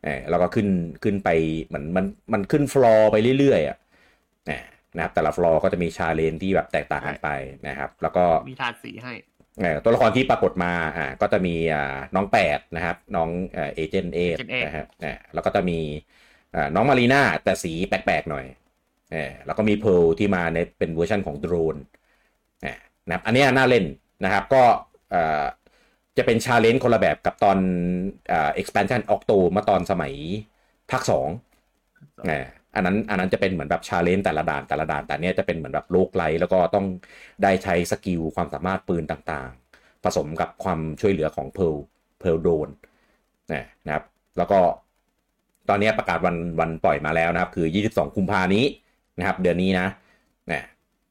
[0.00, 0.68] เออแล้วก็ขึ้น
[1.02, 1.28] ขึ้นไป
[1.66, 3.76] เหมือนมันมันขึ้นฟลอร์ไปเรื่อยๆอะ
[4.44, 4.52] เออ
[4.96, 7.28] นะครับแต่ละฟลอร์ก็จะมี challenge ที่แบบแตกต่างกันไป
[7.68, 9.12] นะครับ แล้วก็มีถาดสีให้
[9.60, 13.28] เอ่อตัวละครที่ปรากฏมาอ่าก็จะมีอ่าน้องแปดนะครับน้อง
[13.74, 15.78] เอเจนต์เอ Agent Eight นะฮะอ่าแล้วก็จะมี
[16.54, 18.46] อ่าน้องมารีน่าแต่สีแปลกๆหน่อย
[19.12, 21.76] เออแล้วก็มี Pearl ที่มาในเป็นเวอร์ชันของโดรน
[22.64, 22.74] อ่า
[23.06, 23.84] นะครับอันเนี้ยน่าเล่น
[24.24, 24.62] นะครับก็
[25.10, 25.44] เอ่อ
[26.18, 27.58] จะเป็น challenge คนละแบบกับตอน
[28.32, 30.14] อ่า expansion Octo เมื่อตอนสมัย
[30.90, 31.28] ภาคสอง
[32.76, 36.86] อันนั้นอันนั้นจะเป็นเหมือนแบบ challenge แต่ละด่านแต่ละด่านแต่เนี้ยจะเป็นเหมือนแบบ roguelite แล้วก็ต้อง
[37.42, 41.74] ได้ใช้ skill ความสามารถปืนต่างๆ ผสมกับความช่วยเหลือของ Pearl
[42.20, 42.68] Pearl drone
[43.86, 44.04] นะครับ
[44.38, 44.60] แล้วก็
[45.68, 48.64] ตอนนี้ประกาศวันวันปล่อยมาแล้วนะครับ คือ 22 กุมภานี้
[49.18, 49.86] นะครับ เดือนนี้นะ
[50.52, 50.62] นะ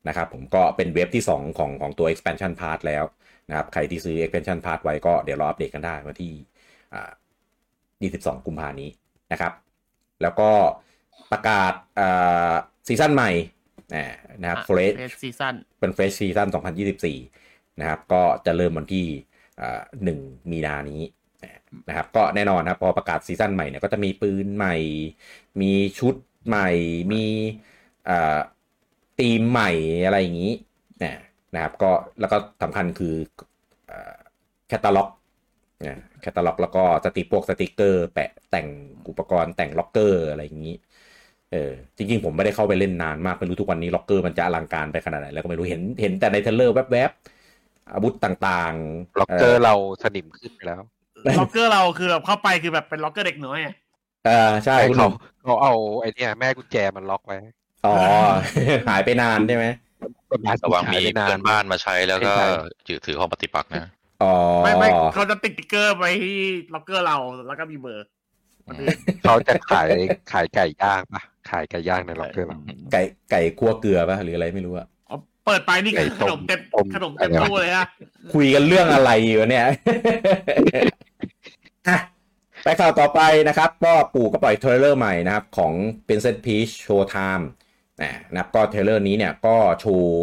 [0.08, 3.04] นะครับผมก็เป็น wave ที่ 2 ของของตัว expansion pass แล้ว
[3.49, 6.32] นะครับ ใครที่ซื้อ expansion pass ไว้ก็เดี๋ยวรออัปเดตกันได้วันที่
[6.93, 7.12] อ่า
[8.39, 8.89] 22 กุมภานี้
[9.32, 9.54] นะครับ
[10.21, 10.49] แล้วก็
[11.32, 12.54] ประกาศอ่า
[12.88, 13.32] ซีซั่นใหม่
[13.95, 14.06] อ่า
[14.41, 16.48] นะครับ Fresh Fresh Season เป็น Fresh Season
[17.13, 19.08] 2024 นะครับ ก็จะเริ่มวันที่
[19.62, 20.19] อ่าหนึ่ง
[20.51, 21.01] มีนานี้
[21.89, 24.75] นะครับ ก็แน่นอนนะครับ พอประกาศซีซั่นใหม่เนี่ยก็จะมีปืนใหม่
[25.62, 26.15] มีชุด
[26.47, 26.69] ใหม่
[27.12, 27.23] มี
[28.10, 28.39] อ่า
[29.19, 29.71] ธีมใหม่
[30.06, 30.54] อะไรอย่างนี้
[31.04, 31.21] นะ
[31.54, 33.15] นะครับ ก็แล้วก็สำคัญคือ
[34.67, 35.10] แคตตาล็อก
[36.21, 38.67] แคตตาล็อกแล้วก็สติกพวกสติกเกอร์ แปะแต่ง
[39.10, 40.75] อุปกรณ์แต่งล็อกเกอร์อะไรอย่างนี้
[41.52, 50.82] เออจริงๆ ผมไม่ได้เข้าไปเล่นนานมากไม่รู้ทุกวันนี้ล็อกเกอร์มันจะอลังการไปขนาดไหนแล้วก็ไม่รู้เห็นเห็นแต่ในเทรลเลอร์แวบๆอาวุธต่างๆ ล็อกเกอร์เราสนิมขึ้นไปแล้ว
[51.40, 53.74] ล็อกเกอร์เราคือแบบเข้าไปคือแบบเป็นล็อกเกอร์เด็กน้อยอะ
[54.26, 57.38] เออใช่คุณหเขานุ่มเขาเอาไอ้เนี่ยแม่กุญแจมันล็อกไว้
[57.86, 57.96] อ๋อ
[58.90, 59.66] หายไปนานใช่ไหม
[60.32, 62.48] ประมาณระวังมีหายไปนาเพื่อนนบ้านมาใช้แล้วก็ใช่
[62.88, 63.90] ถือถือห้องปฏิปักษ์นะ
[64.24, 66.38] อ๋อไม่ไม่เขาจะติดติ๊กเกอร์ไปที่
[66.74, 68.08] ล็อกเกอร์เราแล้วก็มีเบอร์
[68.68, 68.88] อืม
[69.24, 69.90] เขาจะขาย
[70.32, 72.58] ขายไก่ย่างปะ ขายไก่ย่างในล็อกเกอร์เรา
[72.92, 77.86] ไก่ไก่คั่วเกลือปะหรืออะไรไม่รู้อะอ๋อเปิดไปนี่ไก่ขต้นมมเต็มต้มขนมเต็มอะไรวะตู้เลยฮะ
[78.34, 79.66] คุยกันเรื่องอะไรอยู่เนี่ย
[81.88, 82.00] อะ
[82.64, 85.74] ไปข่าวต่อไปนะครับ ก็ปู่ก็ปล่อยเทรลเลอร์ใหม่นะครับ ของ
[86.08, 87.46] Princess Peach Showtime
[88.02, 90.22] นะนะครับก็เทรลเลอร์นี้เนี่ยก็โชว์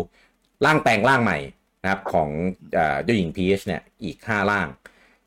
[0.64, 1.38] ร่างแต่งร่างใหม่
[1.82, 2.30] นะครับของ
[2.74, 4.68] เอ่อเจ้าหญิงพีชเนี่ยอีก 5 ร่าง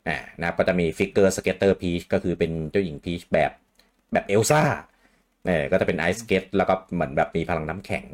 [0.08, 3.50] นะนะครับก็จะมี Figure Skater Peach ก็คือเป็นเจ้าหญิงพีชแบบ
[4.12, 4.62] แบบเอลซ่า
[5.46, 8.06] เนี่ยก็จะเป็นไอซ์สเก็ตแล้วก็เหมือนแบบมีพลังน้ำแข็ง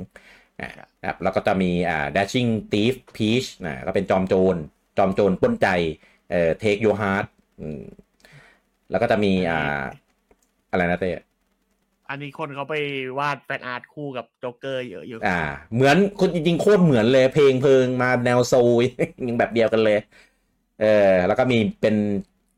[0.60, 0.66] อ่า
[1.00, 4.56] นะครับแล้วก็จะมีอ่า Dashing Thief Peach นะก็เป็นจอมโจร
[4.98, 5.68] จอมโจรปล้นใจ
[6.30, 7.26] เอ่อ take your heart
[7.60, 7.82] อืม
[8.90, 9.82] แล้วก็จะมีอ่า
[10.70, 11.10] อะไรนะเต้
[12.08, 12.74] อันนี้คนเขาไป
[13.18, 15.30] วาด fan art คู่กับโจ๊กเกอร์เยอะอยู่อ่า
[15.74, 18.70] เหมือนคนจริงๆโคตรเหมือนเลย เพลงเพลิงมาแนวโซล
[19.26, 19.96] ยังแบบเดียวกันเลย
[20.76, 20.86] เออ
[21.26, 21.94] แล้วก็มีเป็น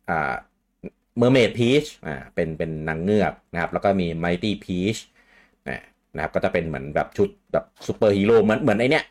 [0.08, 0.14] อ่า
[1.18, 4.96] Mermaid Peach อ่าเป็นเป็นนางเงือกนะครับ แล้วก็มี Mighty Peach
[6.14, 9.04] นะครับก็จะเป็นเหมือนแบบชุดแบบซูเปอร์ฮีโร่เหมือนเหมือนไอเนี้ย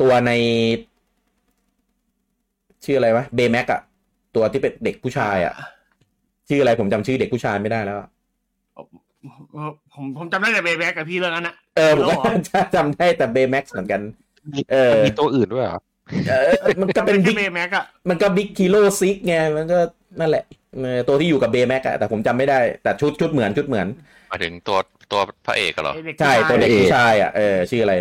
[0.00, 0.32] ตัวใน
[2.84, 3.80] ชื่ออะไรวะ Baymax อะ
[4.34, 5.54] ตัวที่เป็นเด็กผู้ชายอะ
[6.48, 8.08] ชื่ออะไรผมจำชื่อเด็กผู้ชายไม่ได้แล้วอะ
[9.92, 12.30] ผมผมจำได้แต่เบย์แบ็กกับพี่เรื่องนั้นนะเออผมก็แล้วเหรอ
[12.74, 14.00] จำได้แต่เบแม็กเหมือนกัน
[14.70, 15.78] เออมันมีตัวอื่นด้วยเหรอ
[16.26, 16.34] เออ
[16.80, 19.78] มันก็จำเป็ได้แค่บิ๊กเบย์แบ็กอะมันก็ Big Hero 6ไงมันก็
[20.20, 20.55] นั่นแหละเออ
[21.08, 23.86] ตัวที่อยู่กับ Baymax อะแต่ผมจำไม่ได้แต่ชุดชุดเหมือนชุดเหมือน
[24.28, 24.78] หมายถึงตัว
[25.12, 27.94] ตัวพระเอกอะเหรอไอ้เด็กใช่ผู้ชายตัวเด็กผู้ชายอะเออชื่ออะไร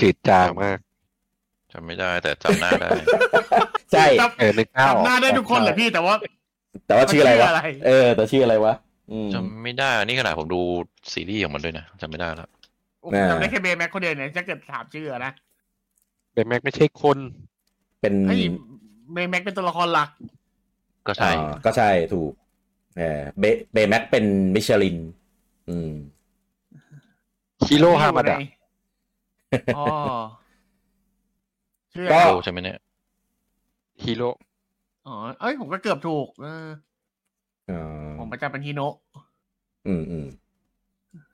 [0.00, 0.78] จืดจางมาก
[1.72, 2.88] จำไม่ได้แต่จำหน้าได้
[3.92, 6.14] ใช่ เออนึกหน้าออก จำหน้าได้ทุกคนแหละพี่แต่ว่า
[6.86, 8.74] แต่ว่าชื่ออะไรวะชื่ออะไรเออ แต่ชื่ออะไรวะ
[9.12, 10.60] อืมจำไม่ได้นี่ขนาดผมดู
[11.12, 12.48] ซีรีส์ของมันด้วยนะจำไม่ได้แล้ว
[13.02, 15.32] ผมอ่าจำได้แค่เบย์แบ็กคนเดียวเนี่ยถ้าเกิดถามชื่ออะนะ
[16.34, 17.18] Baymax ไม่ใช่คน
[18.00, 18.36] เป็นไอ้
[19.12, 20.08] เบย์แบ็กเป็นตัวละครหลัก
[21.06, 22.32] ก็ใช่อ่าก็ใช่ถูก
[22.96, 24.96] เออเบ Baymax เป็นมิชลิน
[25.68, 25.92] อืม
[27.68, 28.36] Hiro Hamada
[29.76, 29.84] อ๋อ
[31.92, 32.78] ชื่อก็อะไรโใช่ไหมเนี่ย
[34.04, 34.30] Hiro
[35.06, 36.66] อ๋อ เอ้ยผมก็เกือบถูกเออ
[37.70, 37.80] อ๋อ
[38.18, 38.94] ผมประจำเป็นฮิโนะ
[39.86, 40.26] อืมอืม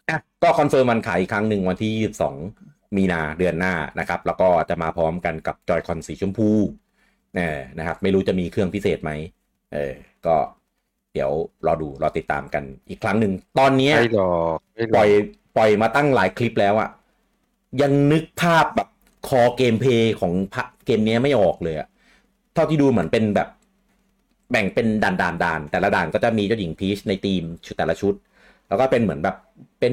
[0.08, 6.50] อะก็ confirm วันขายอีกครั้งหนึ่งวันที่22มีนาเดือนหน้านะครับ แล้วก็จะมาพร้อมกันกับ Joy-Con สีชมพู
[7.36, 9.10] เออนะครับ ไม่รู้จะมีเครื่องพิเศษไหม
[9.72, 9.92] เออ
[10.26, 10.36] ก็
[11.14, 11.30] เดี๋ยว
[11.66, 15.10] รอดูรอติดตามกันอีกครั้งหนึ่ง ตอนเนี้ยไม่หรอกไม่หรปล่อย
[15.56, 16.88] ปล่อยมาตั้งหลายคลิปแล้วอะ
[17.82, 18.88] ยังนึกภาพแบบ
[19.28, 21.88] core gameplay ของพะเกมเนี้ยไม่ออกเลยอะ
[22.54, 23.48] เท่าที่ดูเหมือนเป็นแบบ
[24.50, 28.14] แบ่งเป็นด่านด่านด่านแต่ละด่านก็จะมีเจ้าหญิงพีชในธีมชุดแต่ละชุด
[28.68, 29.36] แล้วก็เป็นเหมือนแบบ
[29.80, 29.92] เป็น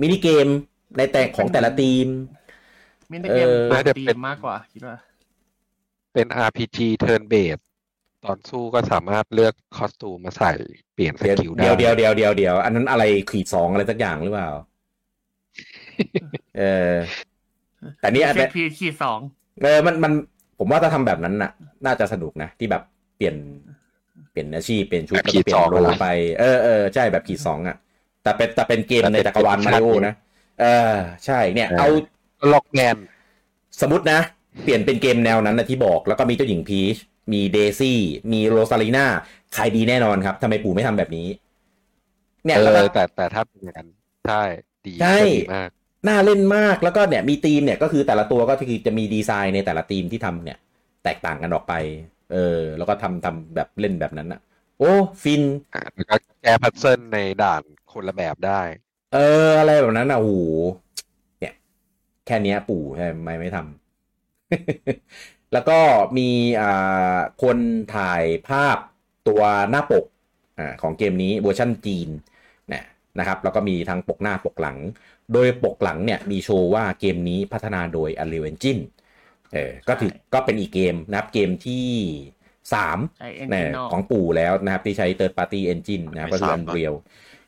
[0.00, 0.46] มินิเกม
[0.98, 2.06] ในแต่ของแต่ละธีม
[3.12, 4.96] มินิเกมเออเปิดตีมมากกว่าคิดว่า
[6.14, 7.62] เป็น RPG turn based
[8.24, 10.52] ตอนสู้ก็สามารถเลือกคอสตูมมาใส่
[10.94, 14.50] เปลี่ยนสเดี๋ยวกิลได้เดี๋ยวเดี๋ยวเดี๋ยวเดี๋ยวเดี๋ยวอันนั้นอะไรขีดสองอะไรสักอย่างหรือเปล่า
[16.58, 16.94] เออ
[18.00, 19.20] แต่นี่อันเซพีขีดสอง
[19.62, 20.12] เออมันมัน
[20.58, 21.50] ผมว่าถ้าทำแบบนั้นน่ะ
[21.86, 22.82] น่าจะสนุกนะ ที่แบบ
[23.16, 23.36] เปลี่ยน
[24.30, 26.06] เปลี่ยนอาชีพเปลี่ยนชุดแล้วก็เปลี่ยนโลไป
[26.40, 27.76] เออเออใช่แบบขีดสองอะ
[28.22, 30.14] แต่เป็นแต่เป็นเกมในจักรวาลมาริโอนะ
[30.60, 31.88] เออ ใช่เนี่ย เอา
[32.52, 32.96] ล็อกแมน
[33.80, 34.20] สมมตินะ
[34.64, 36.96] เปลี่ยนเป็นเกมแนวนั้นนะที่บอกแล้วก็มีเจ้าหญิงพีช
[37.32, 37.98] มีเดซี่
[38.32, 39.06] มีโรซาลีนา
[39.56, 41.26] ขายดีแน่นอนครับทำไมปู่ไม่ทำแบบนี้
[42.44, 43.88] เนี่ยเอแล้วก็อแต่แต่ถ้าเป็นอย่างนั้น
[44.26, 44.42] ใช่
[44.86, 45.70] ดีใช่จะดีมาก
[46.08, 50.58] น่าเล่นมากแล้วก็เนี่ยมีทีมเนี่ยก็คือแต่ละตัวก็คือจะมีดีไซน์ในแต่ละทีมที่ทำเนี่ย
[51.04, 51.74] แตกต่างกันออกไป
[52.32, 54.40] เออ แล้วก็ทำทำแบบเล่นแบบนั้นอะ
[54.78, 55.42] โอ้ ฟิน
[55.74, 58.62] อะแล้วก็แก้พัซเซิลในด่านคนละแบบได้
[59.12, 60.34] เออ อะไรแบบนั้นอะโอ้โห
[61.38, 61.54] เนี่ย
[62.26, 63.66] แค่เนี้ยปู่ทำไมไม่ทำ
[65.52, 65.78] แล้วก็
[66.18, 67.58] มีอ่าคน
[67.94, 68.78] ถ่ายภาพ
[69.28, 70.04] ตัวหน้าปก
[70.58, 72.08] อ่าของเกมนี้เวอร์ชันจีน
[72.72, 72.84] นะ
[73.18, 74.78] นะครับแล้วก็มีทั้งปกหน้าปกหลัง
[75.32, 78.82] โดยปกหลังเนี่ยมีโชว์ว่าเกมนี้พัฒนาโดย Unreal Engine
[79.52, 81.88] เออก็ถือก็เป็นอีกเกมนะครับเกมที่
[82.74, 86.94] สามใช้เอนเนจิยนอลของปู่แล้วนะครับ ที่ใช้ third party engine นะครับไม่ก็คือซ้ำปะ Unreal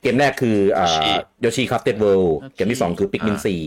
[0.03, 1.13] เกมแรกคืออ่า Yoshi
[1.45, 3.63] Yoshi Crafted World Yoshi เกมที่สองคือ Pikmin อ่าสี่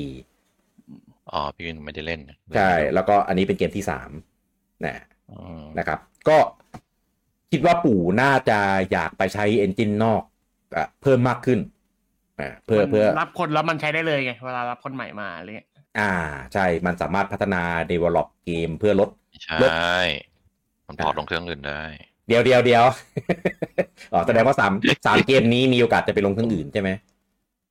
[1.33, 2.21] อ๋อพี่วินไม่ได้เล่น
[2.55, 4.09] ใช่ แล้วก็อันนี้เป็นเกมที่สาม
[4.85, 6.37] นะอืมนะครับ ก็
[7.51, 8.59] คิดว่าปู่น่าจะ
[8.91, 10.21] อยากไปใช้ engine นอก
[10.75, 11.59] อะเพิ่มมากขึ้น
[12.39, 15.67] อ่าเพื่อเพื่อรับคนแล้วมันใช้ได้เลยไงเวลารับคนใหม่มาอะไรเงี้ย
[15.99, 16.13] อ่า
[16.53, 17.61] ใช่มันสามารถพัฒนา
[17.91, 19.71] develop เกมเพื่อลดไม่ใช่ลบ
[20.87, 21.83] มันพอร์ตลงเครื่องอื่นได้
[22.27, 22.83] เดียวเดียวเดียว
[24.13, 24.73] อ๋อแสดงว่าสาม
[25.07, 26.89] สามเกมนี้มีโอกาสจะไปลงเครื่องอื่นใช่ไหม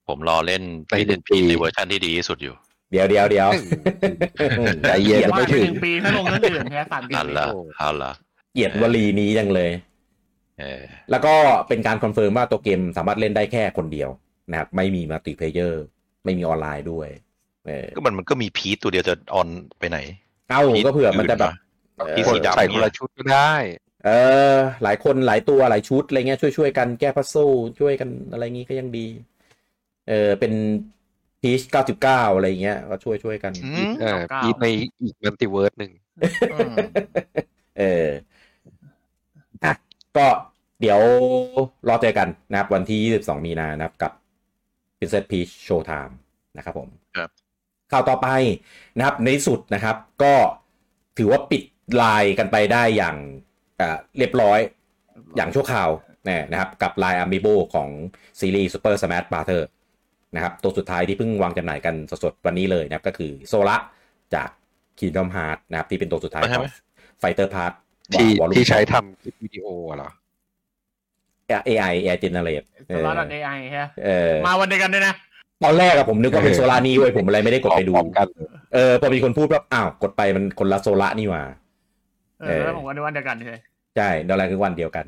[0.09, 2.55] ผมรอเล่นไปพี่หนึ่เล่นงปีในเวอร์ชันที่ดีที่สุดอยู่
[2.91, 3.49] เดี๋ยวเดี๋ยวเดี๋ยว
[4.89, 8.13] ใจเย็นกลียังดไม่ถึงหนึ่งปีถ้าลงเครื่องอื่นแค่สามปีอันละโอ้อันละ
[8.53, 9.71] เกลียดวลีนี้จังเลย
[10.61, 11.35] เออแล้วก็
[11.69, 14.11] เป็นการ confirm ว่าตัวเกมสามารถเล่นได้แค่คนเดียว
[14.51, 15.85] นะครับไม่มี multiplayer
[16.25, 17.09] ไม่มีออนไลน์ด้วย
[17.67, 19.99] เออก็มันมันก็มีพีทตัวเดียวจะออนไปไหน
[20.51, 21.53] เอ้าก็เผื่อมันจะแบบ
[22.17, 23.53] พีทคนสีดำใส่คนละชุดก็ได้
[24.07, 24.11] เอ
[24.55, 27.35] อ หลายคนหลายตัวหลายชุดอะไรเงี้ยช่วยช่วยๆกันแก้ puzzle
[27.81, 29.07] ช่วยกันอะไรงี้ก็ยังดี
[30.09, 30.53] เออเป็น
[31.41, 34.67] พีชเก้าสิบเก้าอะไรเงี้ย ก็ช่วยช่วยๆกันอืมเออพีทใน
[35.03, 35.93] อีก multiverse หนึ่ง
[36.53, 36.77] อืม
[37.79, 38.09] เออ
[39.65, 39.73] อะ
[40.17, 40.27] ก็
[40.81, 41.01] เดี๋ยว
[41.89, 44.13] รอเจอกันนะครับ วันที่ 22 มีนานะครับกับ
[44.99, 46.15] Princess Peach Showtime
[46.57, 47.31] นะครับผมครับ
[47.93, 48.29] ข่าวต่อไป
[48.97, 50.35] นะครับในที่สุดนะครับ ก็
[51.19, 51.63] ถือว่าปิด
[52.03, 53.17] ลายกันไปได้อย่าง
[53.81, 54.59] อ่าเรียบร้อย
[55.37, 55.91] อย่างชั่วคราว
[56.25, 57.89] เนี่ยนะครับ กับลาย Amiibo ของ
[58.41, 59.63] ซีรีส์ Super Smash Brother
[60.35, 63.77] นะครับตัวสุดท้ายที่เพิ่งวางจำหน่ายกันสดๆวันนี้เลยนะครับก็คือโซละ
[64.35, 64.49] จาก
[64.99, 66.73] Kingdom Hearts นะครับที่เป็นตัวสุดท้ายใช่ขไหมอง
[67.23, 67.73] Fighter Part
[68.15, 70.11] ที่วอลลุ่มที่ใช้ทำคลิปวิดีโออะเหรอ
[71.69, 75.15] AI AI generate เออ Sora dot AI ฮะเออมาวันเดียวกันด้วยนะ
[75.65, 78.27] ตอนแรกอะผมนึกว่าเป็น Sora นี่เว้ยผมอะไรไม่ได้กดไปดูพร้อมกัน
[78.75, 81.43] เออพอมีคนพูดว่าอ้าวกดไปมันคนละ Sora นี่หว่า
[82.41, 83.61] เอเอออแล้วผมว่าในวันเดียวกันเลย
[83.97, 85.07] ใช่ Sora คือวันเดียวกัน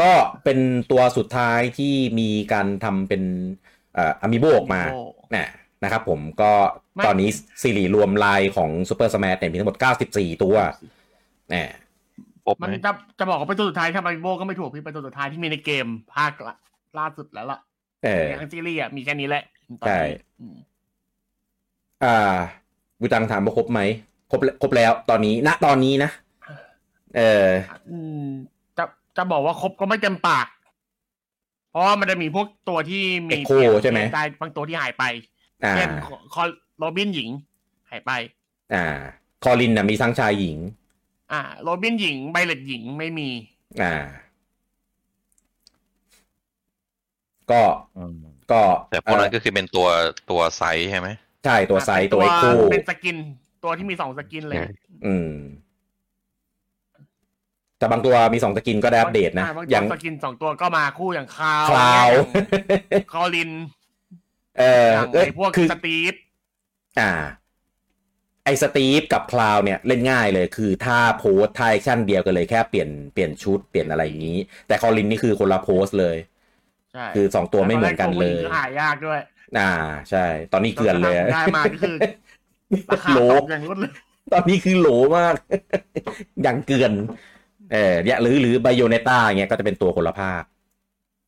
[0.00, 0.12] ก็
[0.44, 0.58] เป็น
[0.90, 4.82] ตัวสุดท้ายที่มีการทำเป็นเอ่อ amiibo ออกมา
[5.34, 5.48] นะ
[5.84, 6.52] นะครับผมก็
[7.06, 7.28] ตอนนี้
[7.62, 9.76] ซีรีส์รวมลายของ Super Smash เนี่ยมีทั้งหมด
[10.08, 10.56] 94 ตัว
[11.52, 11.70] นะ
[12.46, 16.54] ครบไหมันมจะจะบอกว่าเป็นตัวสุดท้ายทำไมโบก็ไม่ถูกพี่เป็นตัวสุดท้ายที่มีในเกมภาคละ
[16.98, 17.58] ล่าสุดแล้วล่ะ
[18.04, 19.44] เอออย่างซีรีส์อะมีแค่นี้แหละ
[19.82, 20.56] ตอนใช่นี้อืม
[22.04, 22.36] อ่า
[23.00, 23.80] บูตังถามว่าครบไหม
[24.30, 26.10] ครบแล้วครบแล้วตอนนี้ณตอนนี้นะ
[27.16, 27.48] เออ
[27.90, 28.26] อืม
[28.78, 28.84] จะ
[29.16, 30.46] จะบอกว่าครบก็ไม่เต็มปาก
[31.72, 35.04] เพราะว่ามันจะมีพวกตัวที่มี Echo เปลี่ยนใช่ไหมได้บางตัวที่หายไป
[35.64, 35.88] อ่าเช่น
[36.34, 36.42] คอ
[36.78, 37.28] โรบินหญิง
[37.90, 38.12] หายไป
[38.74, 38.84] อ่า
[39.42, 40.58] คอลินนะมีทั้งชายหญิง
[41.32, 43.28] อ่า โรบินหญิงไบเลตหญิงไม่มี
[43.82, 43.94] อ่า
[47.50, 47.62] ก็
[48.52, 49.88] ก็แต่พวกนั้นเอ่อก็คือเป็นตัว
[50.30, 51.08] ตัวไซส์ใช่ไหม
[51.44, 53.16] ใช่ตัวไซส์ตัวเอ็กโคเป็นสกิน
[53.64, 54.66] ตัวที่มีสองสกินเลยใช่
[55.06, 55.32] อืม
[57.82, 62.10] แต่บางตัวมีสองสกินก็ได้อัปเดตนะบางอตัวย่างสกินสองตัวก็มาคู่อย่างคาวคลาว
[63.12, 63.50] Corrin
[64.58, 66.14] เอออย่างเอ้ยไอ้พวกคือ Steve
[67.00, 67.10] อ่า
[68.44, 76.16] ไอ Steve กับ Cloud เนี่ยเล่นง่ายเลย คือถ้า pose ท่า action เดียวกันเลยแค่เปลี่ยนเปลี่ยนชุดเปลี่ยนอะไรอย่างนี้ แต่ Corrin นี่คือคนละ pose เลย
[76.92, 79.20] ใช่คือสองตัวไม่เหมือนกันเลยแล้วก็หายากด้วย
[79.58, 79.70] อ่า
[80.10, 81.96] ใช่ ตอนนี้เกลื่อนเลยได้มาก็คือ
[82.88, 83.92] ราคาโลตกอย่างรวดเลย
[84.32, 85.34] ตอนนี้คือโหลมาก
[86.42, 86.92] อย่างเกลื่อน
[87.72, 90.42] เออเนี่ยหรือหรือ Bayonetta เงี้ยก็จะเป็นตัวคนละภาค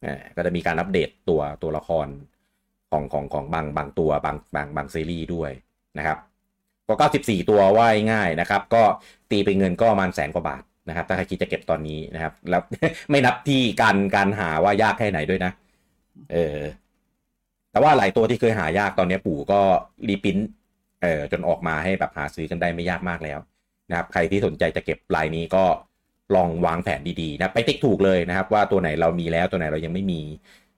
[0.02, 2.08] เออก็จะมีการอัปเดตตัวตัวละคร
[2.90, 5.50] ของของของบางบางตัวบางบางบางซีรีส์ด้วย
[5.98, 6.18] นะครับ
[7.00, 8.82] ก็ 94 ตัวว่ายง่ายนะครับ ก็
[9.30, 12.62] ตีเป็นเงินก็ประมาณแสนกว่าบาทนะครับถ้าใครคิดจะเก็บตอนนี้นะครับ แล้ว
[13.10, 15.52] ไม่นับที่การการหาว่ายากแค่ไหนด้วยนะ
[16.32, 16.58] เออ
[17.70, 19.60] แต่ว่าหลายตัวที่เคยหายากตอนนี้ปู่ก็
[20.08, 20.38] รีปริน
[21.02, 23.38] เออจนออกมาให้แบบหาซื้อกันได้ไม่ยากมากแล้ว
[23.90, 25.64] นะครับ ใครที่สนใจจะเก็บลายนี้ก็
[26.34, 30.20] ลองวางแผนดีๆนะไปติ๊กถูกเลยนะครับ ว่าตัวไหนเรามีแล้วตัวไหนเรายังไม่มี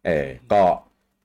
[0.07, 0.63] เออก็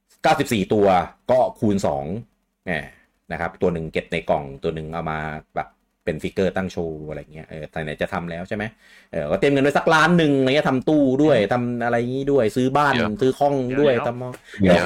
[0.06, 0.88] 94 ตัว
[1.32, 1.76] ก็คูณ
[2.22, 2.84] 2เนี่ย
[3.32, 5.20] นะครับ ตัวหนึ่งเก็บในกล่องตัวหนึ่งเอามา
[5.56, 5.68] แบบ
[6.06, 8.64] เป็นฟิกเกอร์ตั้งโชว์อะไรเงี้ยเออแต่ไหนจะทำแล้วใช่ไหม
[9.12, 14.86] เออก็เตรียมเงินไว้สักล้านหนึ่งอะไรเงี้ยทำตู้ด้วยทำอะไรงี้ด้วยซื้อบ้านเดี๋ยวซื้อห้องด้วยเดี๋ยวทำมองเดี๋ยว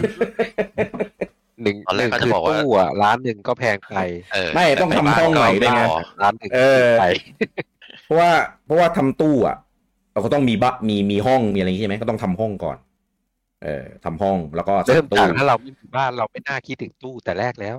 [1.63, 3.95] หนึ่งตอนแรหกนึ่งก็จะคือบอกว่าตู้อะร้านหนึ่งก็แพงไป
[4.33, 7.03] เออไม่ต้องทำห้องใหม่ด้วยไงอ๋อร้านหนึ่งเออไป
[8.05, 8.31] เพราะว่า
[8.65, 9.57] เพราะว่าทำตู้อะ
[10.13, 12.77] เราก็ต้องมีบะมีมีห้องมีอะไรอย่างงี้ใช่ไหมก็ต้องทำห้องก่อน
[13.63, 17.75] เออทำห้องแล้วก็เริ่มตู้จากถ้าเราไม่มีบ้านเราไม่น่าคิดถึงตู้แต่แรกแล้ว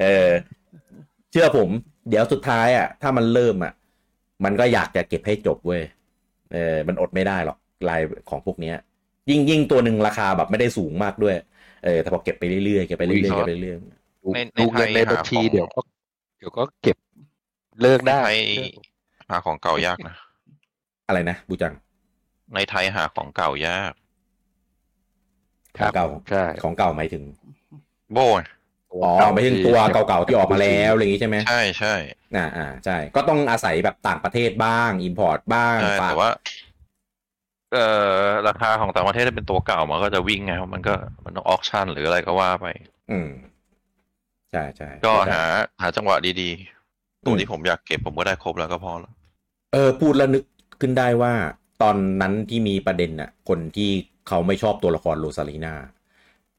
[0.00, 0.30] เออ
[1.30, 1.68] เชื่อผม
[2.08, 3.72] เดี๋ยวสุดท้ายอะ ถ้ามันเริ่มอะ
[4.44, 5.82] มันก็อยากจะเก็บให้จบเว้ย
[6.52, 8.00] เออมันอดไม่ได้หรอกลาย
[8.30, 8.76] ของพวกเนี้ย
[9.30, 11.36] ยิ่งยิ่งตัวหนึ่งราคาแบบไม่ได้สูงมากด้วย
[11.84, 13.76] เออแต่พอเก็บไปเรื่อยๆเก็บไปเรื่อยๆอุ้ยเก็บไปเรื่อย
[14.24, 15.80] ดูในในดูเงินไทยในบัญชีหาของเดี๋ยวก็
[16.38, 16.96] เดี๋ยวก็เก็บ
[17.82, 18.36] เลิกได้ในไทย
[19.28, 21.74] หาของเก่ายากนะๆอะไรนะบูจัง
[22.54, 23.92] ในไทยหาของเก่ายาก
[25.78, 27.22] ของเก่าใช่ของเก่าหมายถึง
[28.12, 28.42] โบ้
[29.04, 31.94] อ๋อหมายถึงตัวเก่าๆที่ออกมาแล้วอะไรอย่างงี้ใช่ไหมใช่ใช่
[32.36, 36.30] อ่าอ่าใช่ ก็ต้องอาศัยแบบต่างประเทศบ้าง import บ้างใช่ฝากแต่ว่า
[37.72, 37.86] เอ่
[38.18, 42.66] อราคาของต่างประเทศถ้าเป็นตัวเก่ามันก็จะวิ่งไงเพราะมันก็มันต้องออกชั่นหรืออะไรก็ว่าไป
[43.10, 43.28] อืม
[44.52, 45.44] ใช่ใช่ก็เข้ใจหา
[45.80, 46.75] หาจังหวะดีๆ
[47.26, 49.12] ตัวที่ผมอยากเก็บผมก็ได้ครบแล้วก็พอแล้ว
[49.72, 50.44] เออพูดแล้วนึก
[50.80, 51.32] ขึ้นได้ว่า
[51.82, 53.90] ตอนนั้นที่มีประเด็นน่ะ คนที่
[54.28, 55.74] เขาไม่ชอบตัวละครโรซาลีนา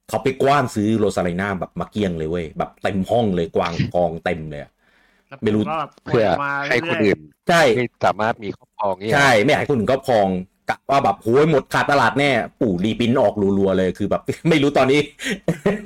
[0.09, 4.71] เขาไปกว้านซื้อโรซาลีนาแบบมาเกลี้ยงเลยเว้ยแบบเต็มห้องเลยกวางกองเต็มเลยอะ
[5.27, 10.27] แล้วไม่รู้ก็แบบเพื่อมาให้คนเรื่ยๆอื่นใช่ไม่สามารถมีครอบครองนี่ใช่ ไม่อยากให้คนอื่นก็พอง
[10.69, 12.29] กะว่าแบบโอ้ยหมดขาดตลาดแน่
[12.61, 15.01] ปู่รีปรินท์ออกรัวๆเลยคือแบบ ไม่รู้ตอนนี้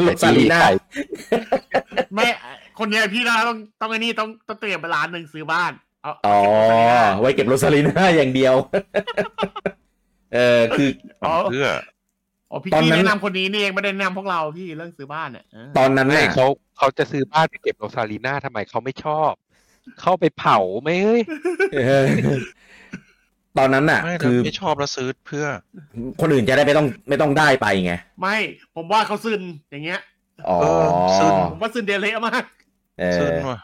[0.03, 0.59] โรซาลีนา
[2.15, 2.27] ไม่
[2.81, 8.55] คนเนี้ยพี่นะต้องต้องไอ้นี่ต้องต้องเตรียมไปร้านหนึ่งซื้อบ้านเอาอ๋อเก็บโรซาลีนาไว้เก็บโรซาลีนาอย่างเดียว
[10.33, 10.89] เออคือ
[11.23, 11.67] อ๋อเพื่อ
[12.51, 19.31] อ๋อพี่ตอนกี้นั้นแนะนำคนนี้นี่เองไม่ได้แนะนำพวกเราพี่เรื่องซื้อบ้านเนี่ยเออตอนนั้นไม่น่ะเขาเขาจะซื้อบ้านไปเก็บโรซาลีนาทำไมเขาไม่ชอบ
[20.01, 21.21] เข้าไปเผาไหมเอ้ย
[21.73, 22.05] เออ
[23.57, 25.45] ตอนนั้นน่ะไม่คือไม่ชอบแล้วซื้อเพื่อ
[26.21, 28.37] คนอื่นจะได้ไม่ต้องไม่ต้องได้ไปไง ไม่
[28.75, 30.01] ผมว่าเขาซึนอย่างเงี้ย
[30.49, 30.83] อ๋อเออ
[31.19, 32.43] ซึ่งผมว่าซึนเดเละมาก
[32.99, 33.59] เอซื้ออว่ะ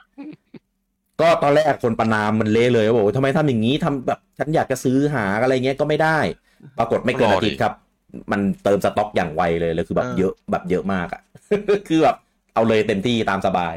[1.22, 6.20] ก็ตอนแรกคนประนามมันเละเลยว่าบอกว่าทำไมทำอย่างนี้ทำแบบฉันอยากจะซื้อหาอะไรเงี้ยก็ไม่ได้
[6.80, 7.74] ปรากฏไม่เกินอาทิตย์ครับ
[8.32, 11.22] มันเติมสต็อกอย่างไวเลยเลยคือแบบเยอะแบบเยอะมากอะ
[11.88, 12.18] คือแบบ
[12.54, 13.76] เอาเลยเต็มที่ตามสบาย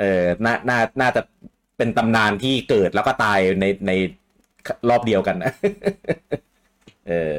[0.00, 1.22] เออน่าน่าน่าจะ
[1.76, 3.92] เป็นตำนานที่เกิดแล้วก็ตายในใน
[4.88, 5.52] รอบเดียวกันนะ
[7.08, 7.34] เออ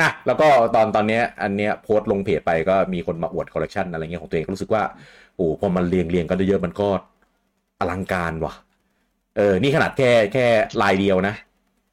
[0.00, 6.88] อะแล้วก็ตอนตอนเนี้ยอันเนี้ยโพสต์ลงเพจไปก็มีคนมาอวดคอลเลกชันอะไรเงี้ยของตัวเองก็รู้สึกว่าโอ้พอมันเรียงเรียงกันเยอะๆมันก็
[7.80, 8.54] อลังการว่ะ
[9.36, 10.46] เออ นี่ขนาดแค่แค่
[10.82, 11.34] ลายเดียวนะ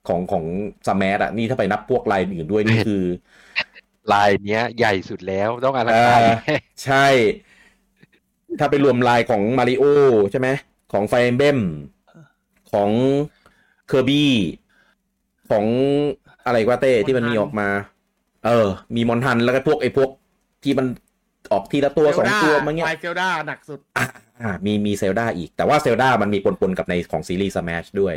[0.08, 0.44] ของของ
[0.88, 3.04] Smash อะนี่ถ้าไปนับพวกลายอื่นด้วยนี่คือ
[4.14, 7.08] ลายเนี้ย ใหญ่สุดแล้วต้องอลังการเออใช่
[8.60, 9.84] ถ้าไปรวมลายของมาริโอ
[10.32, 10.48] ใช่ไหม
[10.94, 11.60] ของ Fire Emblem
[12.72, 12.90] ของ
[13.88, 14.34] Kirby
[15.50, 15.66] ของ
[16.46, 17.68] อะไรกว่าเต้ที่มันมีออกมา
[18.46, 20.10] เออ มีมอนฮันแล้วก็พวกไอ้พวก
[20.64, 20.86] ที่มัน
[21.52, 28.16] ออกทีละตัวสองตัวมันเงี้ย line Zelda หนักสุดอ่ามีมี Zelda อีก แต่ว่า Zelda มันมีปนๆกับในของซีรีส์ Smash ด้วย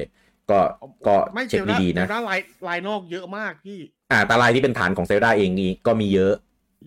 [0.50, 0.58] ก็
[1.06, 3.78] ก็ไม่เช็คดีๆนะ Zeldaลายลายนอกเยอะมากพี่
[4.12, 6.34] อ่าแตาลายที่เป็นฐานของ Zelda เองนี่ก็มีเยอะ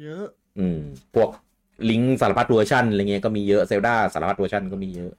[0.02, 0.26] เยอะ
[0.60, 0.80] อืม
[1.16, 1.30] พวก
[1.90, 5.12] ลิงก์สารพัดเวอร์ชันอะไรเงี้ยก็มีเยอะ Zelda สารพัดเวอร์ชันก็มีเยอะ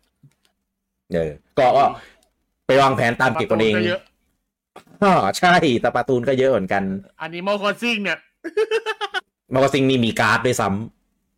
[1.13, 1.85] เออก็ก็
[2.67, 4.01] ไปวางแผนตามเก็บกันเองก็เยอะ
[5.03, 6.83] อ๋อใช่แต่ Splatoon ก็เยอะเหมือนกัน
[7.21, 8.19] อันนี้ Animal Crossing เนี่ย
[9.53, 10.94] Animal Crossing นี่มีการ์ดด้วยซ้ำ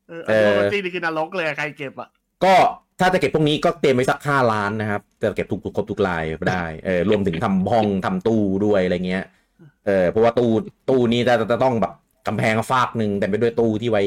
[0.06, 2.08] เออเออันนี้ Animal Crossing นี่คือนรกเลยใครเก็บอะ
[2.44, 2.54] ก็
[3.00, 9.24] ถ้าจะเก็บพวกนี้ก็เตรียมไว้สักห้าล้านนะครับจะเก็บทุกครบทุกลายได้เออรวมถึงทำห้องทำตู้ด้วยอะไรเงี้ย
[9.86, 10.50] เออเพราะว่าตู้
[10.90, 11.92] ตู้นี้จะจะต้องแบบ
[12.26, 14.02] กำแพงฟากหนึ่งแต่ไปด้วยตู้ที่ไว้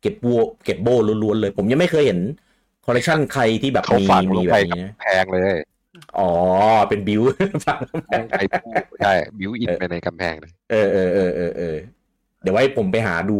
[0.00, 2.20] เก็บบัวเก็บโบ้ล้วนๆเลย ผมยังไม่เคยเห็น
[2.84, 5.54] คอลเลคชันใครที่แบบเขามีฝังลมีงแบไปบกับนี้นะแพงเลย
[6.16, 6.22] อ๋อ
[6.88, 7.22] เป็นบิว
[7.66, 11.76] ฝังแพงไปพูดใช่บิวอินไปในกำแพงเลยเออเออเออเออเออ
[12.40, 13.38] เดี๋ยวไว้ผมไปหาดู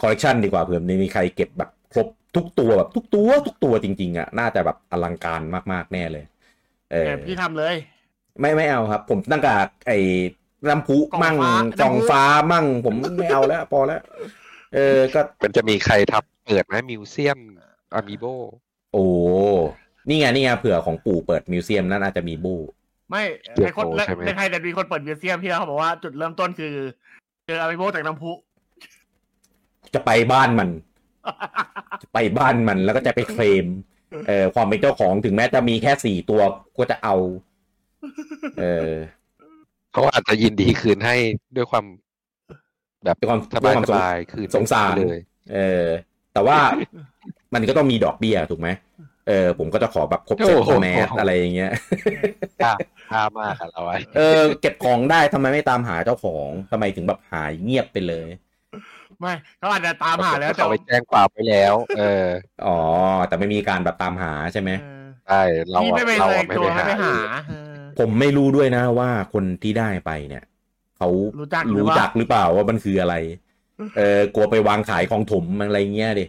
[0.00, 2.06] คอลเลคชันดีกว่าเผื่อมีใครเก็บแบบครบ
[2.36, 5.40] ทุกตัวแบบทุกตัวทุกตัวจริง ๆอะน่าจะแบบอลังการ
[5.72, 6.24] มากๆแน่เลย
[6.92, 7.74] เออเก็บพี่ทำเลย
[8.40, 9.52] ไม่ไม่เอาครับ ผมตั้งแต่
[9.86, 9.98] ไอ้
[10.68, 14.00] น้ำพุกล่องมั่งฟ้ากล่องน้ำพุฟ้ามั่ง ผมไม่เอาแล้ว พอแล้ว
[14.74, 17.38] เออก็มันจะมีใครทับเปิดไหม museum
[17.94, 18.24] amiibo
[18.92, 19.04] โอ้
[20.08, 22.54] นี่ไงนี่ไงเผื่อของปู่เปิด museum นั่นอาจจะมีบู
[23.10, 23.24] ไม่
[23.62, 23.86] ในคน
[24.26, 26.74] ในไทยแต่มีคนเปิด museum ที่เขาบอกว่าจุดเริ่มต้นคือ
[27.46, 28.32] เจออาริโบจากน้ำพุ
[29.94, 30.70] จะไปบ้านมัน
[32.02, 33.66] จะไปบ้านมันแล้วก็จะไปเคลม
[34.26, 36.40] เอ่อความเป็นเจ้าของถึงแม้จะมีแค่สี่ตัว
[36.78, 37.14] ก็จะเอา
[38.60, 38.92] เออ
[39.92, 41.16] เขาอาจจะยินดีคืนให้
[41.56, 41.84] ด้วยความ
[43.04, 45.20] แบบด้วยความสบายด้วยความสสงบายคืนสงสารเลย
[45.54, 45.86] เออ
[46.32, 46.58] แต่ว่า
[47.54, 48.68] มันก็ต้องมีดอกเบี้ยถูกไหม
[49.28, 51.72] เออผมก็จะขอแบบครบเซ็ตสแมสอะไรอย่างเงี้ย
[52.62, 52.72] ค่า
[53.10, 58.28] ค่ามากอะเราไว้ เออ เก็บของได้ทำไมไม่ตามหาเจ้าของทำไมถึงแบบหายเงียบไปเลย
[59.20, 62.26] ไม่เขาอาจจะตามหาแล้วแต่เขาไปแจ้งความไปแล้ว เออ
[62.66, 62.78] อ๋อ
[63.28, 67.14] แต่ไม่มีการแบบตามหาใช่ไหมเออใช่เราพี่อะไม่ไปเราเลยอะไม่ตัวไปไม่หาไปหา
[67.48, 70.44] เออผมไม่รู้ด้วยนะว่าคนที่ได้ไปเนี่ย
[70.98, 71.08] เขา
[71.40, 73.14] รู้จักหรือรู้ว่าจักหรือเปล่าว่ามันคืออะไร
[73.96, 76.26] เออกลัวไปวางขายของถมอะไรเงี้ยดิ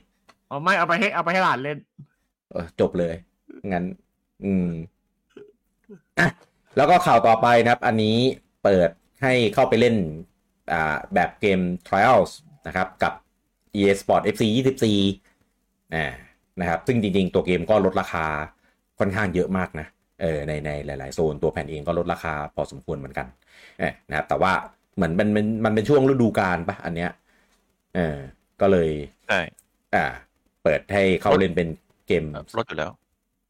[0.50, 1.78] อ๋อไม่เอาไปให้เอาไปให้หลานเล่น
[2.52, 3.14] เออจบเลย
[3.74, 3.86] งั้น
[4.46, 4.68] อืม
[6.20, 6.28] อะ
[6.78, 8.18] แล้วก็ข่าวต่อไปนะครับ อันนี้
[8.64, 8.90] เปิด
[9.22, 9.96] ให้เข้าไปเล่น
[10.72, 12.32] อ่าแบบเกม Trials
[12.68, 13.14] นะครับกับ
[13.76, 14.44] EA Sport FC
[15.00, 16.06] 24อ่า
[16.60, 18.26] นะครับซึ่งจริงๆ ตัวเกมก็ลดราคา
[19.00, 19.88] ค่อนข้างเยอะมากนะ
[20.22, 23.28] เออในในหลายๆโซนตัวแผ่นเองก็ลดราคาพอสมควรเหมือนกัน
[23.80, 24.54] เออนะครับแต่ว่า
[24.96, 27.12] เหมือนมันมันมันเป็นช่วงฤดูกาลปะอันเนี้ย
[27.96, 28.18] เออ
[28.62, 28.90] ก็เลย
[29.28, 29.40] ใช่
[29.96, 30.06] อ่า
[30.64, 31.68] เปิดให้เข้าเล่นเป็น
[32.08, 32.24] เกม
[32.58, 32.92] ลดอยู่แล้ว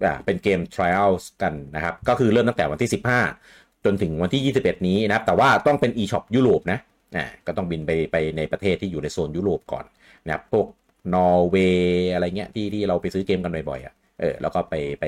[0.06, 2.90] อ่าเป็นเกม trials กันนะครับ ก็คือเริ่มตั้งแต่วันที่
[3.38, 6.80] 15 จนถึงวันที่ 21 นี้นะครับ แต่ว่าต้องเป็น e-shop ยุโรปนะ
[7.16, 9.86] อ่าก็ต้องบินไปไปในประเทศที่อยู่ในโซนยุโรปก่อน
[10.26, 10.68] นะครับพวก
[11.14, 15.06] นอร์เวย์อะไรเงี้ยที่ที่เราไปซื้อเกมกันบ่อยๆอะเออแล้วก็ไปไป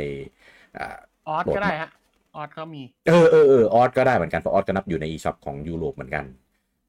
[0.78, 0.98] อ่า
[1.28, 1.90] ออสก็ได้ฮะ
[2.36, 6.26] ออสก็มีเออเออเออออสก็ได้เหมือนกันเพราะออสก็นับอยู่ใน e-shop ของยุโรปเหมือนกัน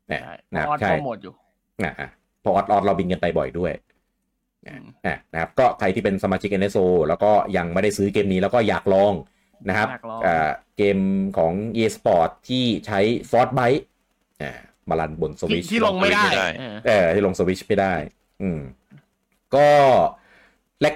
[0.09, 1.35] เนี่ยใช่นะครับออสใช่โปรโมทอยู่
[1.83, 2.09] อะอะ
[2.41, 3.73] เพราะออดออดเราบินกันไปบ่อยด้วย
[4.67, 9.13] อืมอะนะครับก็ใครที่เป็นสมาชิก NSO แล้วก็ยังไม่ได้ซื้อเกมนี้แล้วก็อยากลอง
[9.69, 10.99] นะครับอยากลองอ่าเกม
[11.39, 11.53] ของ
[11.83, 13.01] e Sport ที่ใช้
[13.31, 13.83] Fortbyte
[14.43, 14.53] อ่า
[14.91, 17.95] มารันบนสที่วิชที่ลงไม่ได้ไม่ได้เออเออที่ลงสวิชไม่ได้
[18.43, 18.61] อืม
[19.55, 19.68] ก็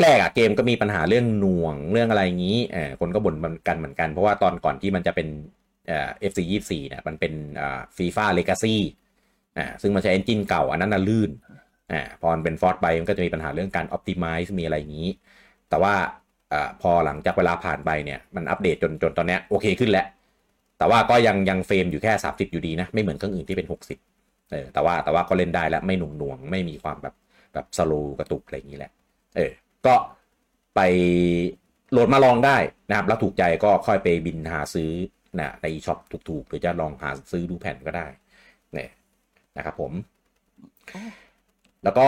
[0.02, 5.28] แรกๆอะเกมก็มีปัญหาเรื่องหน่วงเรื่องอะไรอย่างนี้เออคนก็บ่นกันเหมือนกัน เพราะว่าตอนก่อนที่มันจะเป็น
[5.88, 8.80] เอ่อ FC 24เนี่ยมันเป็นอ่าฟีฟ่าเลกาซี่
[9.58, 11.30] อ่าซึ่งมันใช้เอนจินเก่าอันนั้นน่ะลื่น
[11.92, 15.08] อ่าพอมันเป็นฟอร์ b ไบมันก็จะมีปัญหาเรื่องการอ p ติ i z e มีอะไรอย่างนี้
[15.68, 15.94] แต่ว่า
[16.52, 20.06] อ่าพอหลังจากเวลาผ่านไปเนี่ย มันอัปเดตจนจนตอนเนี้ยโอเคขึ้นแล้ว
[20.78, 23.68] แต่ว่าก็ยังยังเฟรมอยู่แค่ 30 อยู่ดีนะ ไม่เหมือนเครื่องอื่นที่เป็น
[24.08, 27.14] 60เออแต่ว่าแต่ว่าก็เล่นได้แล้วไม่หน่วงหน่วงๆไม่มีความแบบ
[27.54, 28.92] แบบสโลกระตุกอะไรอย่างนี้แหละ
[29.36, 29.50] เออ
[29.86, 29.94] ก็
[30.74, 30.80] ไป
[31.92, 32.56] โหลดมาลองได้
[32.88, 34.90] นะครับแล้วถูกใจก็ค่อยไปบินหาซื้อ
[35.40, 35.98] นะใน shop
[36.28, 38.06] ถูกๆหรือจะลองหาซื้อดูแผ่นก็ได้
[38.74, 38.90] เนี่ย
[39.56, 39.92] นะครับผม
[41.84, 42.06] แล้วก็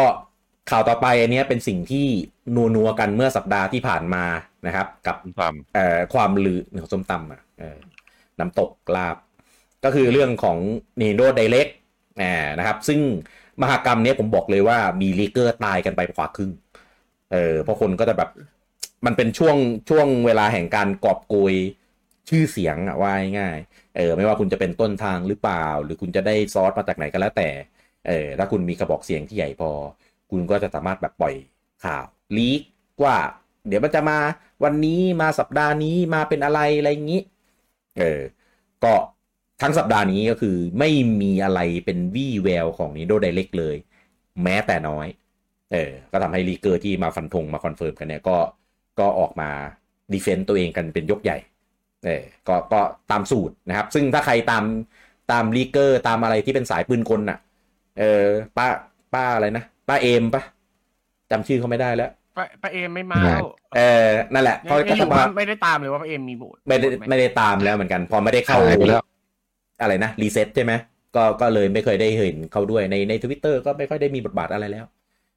[0.71, 2.07] ข่าวต่อไปอันเนี้ยเป็นสิ่งที่
[2.55, 4.25] นัวนัวๆกันเมื่อสัปดาห์ที่ผ่านมา
[4.67, 7.79] นะครับ กับความเอ่อความลือของส้มตำอะเออ
[8.41, 9.17] น้ำตกลาบ
[9.85, 10.59] ก็คือเรื่องของ
[11.01, 11.73] Nintendo Direct
[12.23, 13.01] อ่านะครับ ซึ่ง
[13.63, 16.51] มหกรรมนี้ผมบอกเลยว่ามี leaker ตายกันไปกว่าครึ่ง
[17.33, 18.31] เออเพราะคนก็จะแบบ
[19.07, 19.57] มันเป็นช่วง
[19.89, 21.55] ช่วงเวลาแห่งการกอบโกย
[22.29, 23.59] ชื่อเสียงอะว่าง่าย
[23.97, 27.49] เออไม่ว่าคุณจะเป็นต้นทางหรือเปล่า หรือคุณจะได้ซอสมาจากไหนก็แล้วแต่
[28.09, 29.71] เออถ้าคุณมีกระบอกเสียงที่ใหญ่พอ
[30.31, 31.35] คุณก็จะสามารถแบบปล่อย
[31.85, 32.05] ข่าว
[32.37, 32.51] ลี
[33.01, 33.19] กว่า
[33.69, 34.19] เดี๋ยวมันจะมา
[34.65, 37.21] วันนี้มาสัปดาห์นี้มาเป็นอะไรอะไรอย่างนี้
[37.99, 38.21] เออ
[38.85, 38.95] ก็
[39.63, 40.91] ทั้งสัปดาห์นี้ก็คือไม่
[41.23, 43.77] มีอะไรเป็นวี่แววของ Nintendo Direct เลย
[44.45, 45.07] แม้แต่น้อย
[45.73, 48.37] เออ ก็ทำให้ leaker ที่มาฟันธงมาคอนเฟิร์มกันเนี่ยก็
[49.01, 49.51] ก็ออกมา
[50.13, 51.39] defend ตัวเองกันเป็นยกใหญ่
[52.05, 52.81] เออก็ก็
[53.11, 54.65] ตามสูตรนะครับ ซึ่งถ้าใครตาม
[55.33, 57.39] ตาม leaker ตามอะไรที่เป็นสายปืนกลน่ะ
[57.99, 58.25] เออ
[58.57, 58.67] ป้า
[59.15, 60.43] ป้าอะไรนะ ป้าเอมปะ
[61.31, 69.03] จำชื่อเขาไม่ได้แล้ว ป้าป้าเอมไม่มาแล้วเออนั่นแหละยังเขาก็ยังอยู่มาไม่ได้ตามเลยว่าป้าเอมมีโบสถ์ไม่ได้ไม่ได้ตามแล้วเหมือนกัน พอไม่ได้เข้าหายไปแล้ว
[69.83, 70.73] อะไรนะรีเซ็ตใช่ไหม
[71.17, 74.85] ก็ก็เลยไม่เคยได้เห็นเขาด้วยในในทวิตเตอร์ก็ไม่ค่อยได้มีบทบาทอะไรแล้ว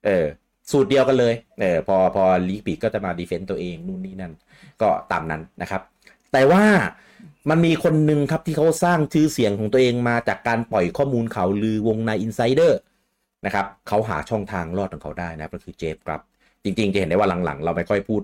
[0.06, 0.26] เออ
[0.72, 4.34] สูตรเดียวกันเลย เออพอพอ leak ผิดก็จะมา defend ตัวเองนู่นนี่นั่น
[4.82, 5.82] ก็ตามนั้นนะครับ
[6.34, 6.64] แต่ว่า
[7.49, 12.80] มันมีคนหนึ่งครับที่เขาสร้างชื่อเสียงของตัวเองมาจากการปล่อยข้อมูลข่าวลือวงใน insider
[13.45, 16.22] นะครับเขาหาช่องทางรอดของเขาได้นะก็คือ Jeff ครับ
[16.66, 18.22] จริงๆ จะเห็นได้ว่าหลังๆ เราไม่ค่อยพูด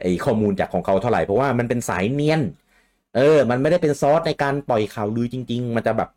[0.00, 2.40] ไอ้ข้อมูลจากของเขาเท่าไหร่ เพราะว่ามันเป็นสายเนียน
[3.12, 3.20] เออ
[3.50, 6.08] มันไม่ได้เป็นซอสในการปล่อยข่าวลือจริง ๆ มันจะแบบ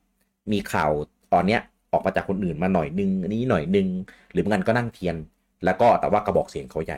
[0.52, 0.92] มีข่าว
[1.34, 1.60] ตอนเนี้ย
[1.92, 3.88] ออกมาจากคนอื่นมาหน่อยนึงนี้หน่อยนึง
[4.32, 5.16] หรือบางอันก็นั่งเทียน
[5.64, 6.98] แล้วก็แต่ว่ากระบอกเสียงเขาใหญ่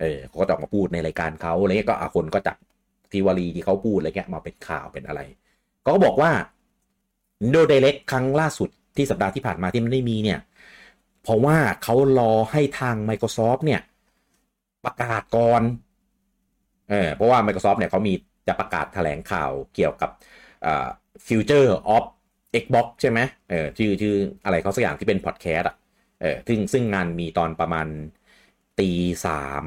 [0.00, 2.56] เออเขาก็จะออกมาพูดในรายการเขาอะไรเงี้ยก็อะคนก็จับ
[3.12, 5.20] ทีวารีที่เขาพูดอะไรเงี้ยมาเป็นข่าวเป็นอะไร
[5.86, 6.30] ก็บอกว่า
[7.50, 10.38] โดเดเล็กครั้งล่าสุดที่สัปดาห์ที่ผ่านมาที่มันไม่มีเนี่ย
[11.26, 13.80] เพราะว่าเขารอให้ทาง Microsoft เนี่ย
[14.84, 15.62] ประกาศก่อน
[16.90, 18.12] เออเพราะว่า Microsoft เนี่ยเขามี
[18.48, 20.10] จะประกาศแถลงข่าวเกี่ยวกับ
[20.66, 20.86] อ่า
[21.26, 22.04] Future of
[22.62, 23.20] Xbox ใช่ไหม
[23.50, 24.14] เออชื่อชื่อ
[24.44, 25.76] อะไรเขาสักอย่างที่เป็นพอดแคสต์อะ
[26.22, 27.86] เออซึ่งซึ่งงานมีตอนประมาณ
[28.80, 28.90] ตี
[29.26, 29.66] สาม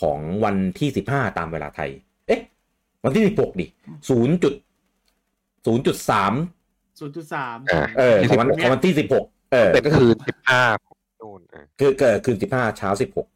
[0.00, 1.90] ของวันที่สิบห้าตามเวลาไทย
[2.26, 2.40] เอ๊ะ
[3.04, 3.66] วันที่สิบหกดิ
[4.10, 4.54] ศูนย์จุด
[5.66, 6.32] ศูนย์จุดสาม
[7.00, 10.62] ศูนย์จุดสามอ่าเออของวันของวันที่สิบหกเออเป็นคืนสิบห้า
[11.26, 11.40] นู่น
[11.80, 13.26] คือเกิดคืนสิบห้าเช้าสิบหก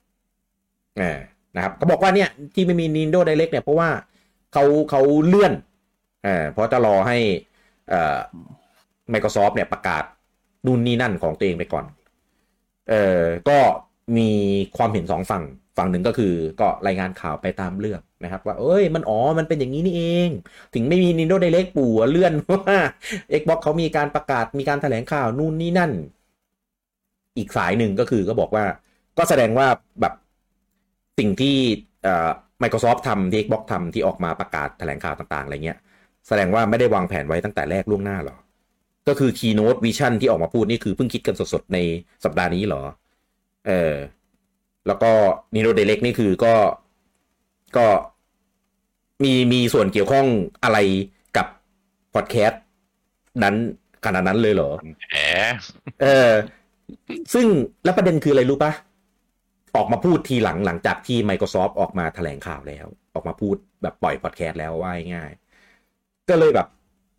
[1.01, 1.19] อ่า
[1.57, 3.91] นะครับเขาบอกว่าเนี่ยที่ไม่มี Nintendo Direct เนี่ยเพราะว่า
[4.53, 5.53] เขาเขาเลื่อน
[6.27, 7.19] อ่าเพราะจะรอให้
[7.89, 8.19] เอ่อ
[9.13, 10.05] Microsoft เนี่ยประกาศ
[10.67, 11.85] นู่นนี่นั่นของตัวเองไปก่อน
[12.89, 13.59] เอ่อ ก็
[14.17, 14.31] มี
[14.77, 15.45] ความเห็นสองฝั่ง
[15.77, 20.31] ฝั่งหนึ่งก็คือก็รายงานข่าวไปตามเรื่องนะครับว่า เอ้ย มันอ๋อ มันเป็นอย่างนี้นี่เอง
[20.75, 22.79] ถึงไม่มี Nintendo Direct ปู่เลื่อนเพราะว่า
[23.41, 25.93] Xbox เขามีการประกาศมีการแถลงข่าวนู่นนี่นั่น
[27.39, 28.65] อีกสายหนึ่งก็คือก็บอกว่า
[29.19, 29.67] ก็แสดงว่า
[30.01, 30.15] แบบ
[31.19, 31.57] สิ่งที่
[32.05, 32.31] เอ่อ
[32.63, 35.79] Microsoft ทำที่ Xbox ทำที่ออกมาประกาศแถลงข่าวต่าง ๆ อะไรเงี้ย
[36.29, 38.37] แสดงว่าไม่ได้วางแผนไว้ตั้งแต่แรกล่วงหน้าหรอ
[39.09, 41.79] ก็คือ Keynote Vision ที่ออกมาพูดนี่คือเพิ่งคิดกันสดๆ ใน
[42.25, 42.83] สัปดาห์นี้เหรอ
[43.67, 43.95] เออ
[44.87, 45.11] แล้วก็
[45.55, 46.55] Nintendo Direct นี่คือก็
[47.77, 47.87] ก็
[49.25, 50.27] มีมีส่วนเกี่ยวข้อง
[50.65, 50.79] อะไร
[51.37, 51.47] กับ
[52.15, 52.63] พอดแคสต์
[53.43, 53.55] นั้น
[54.05, 54.71] ขนาดนั้นเลยเหรอ
[55.11, 55.17] แหม
[56.03, 56.31] เออ
[57.35, 57.47] ซึ่ง
[57.85, 58.73] แล้วประเด็นคืออะไรรู้ปะ
[59.77, 66.67] ออกมาพูดทีหลังหลังจากที่ Microsoft ออกมาแถลงข่าวแล้ว ออกมาพูดแบบปล่อยพอดแคสต์แล้วว่าง่ายๆก็เลยแบบ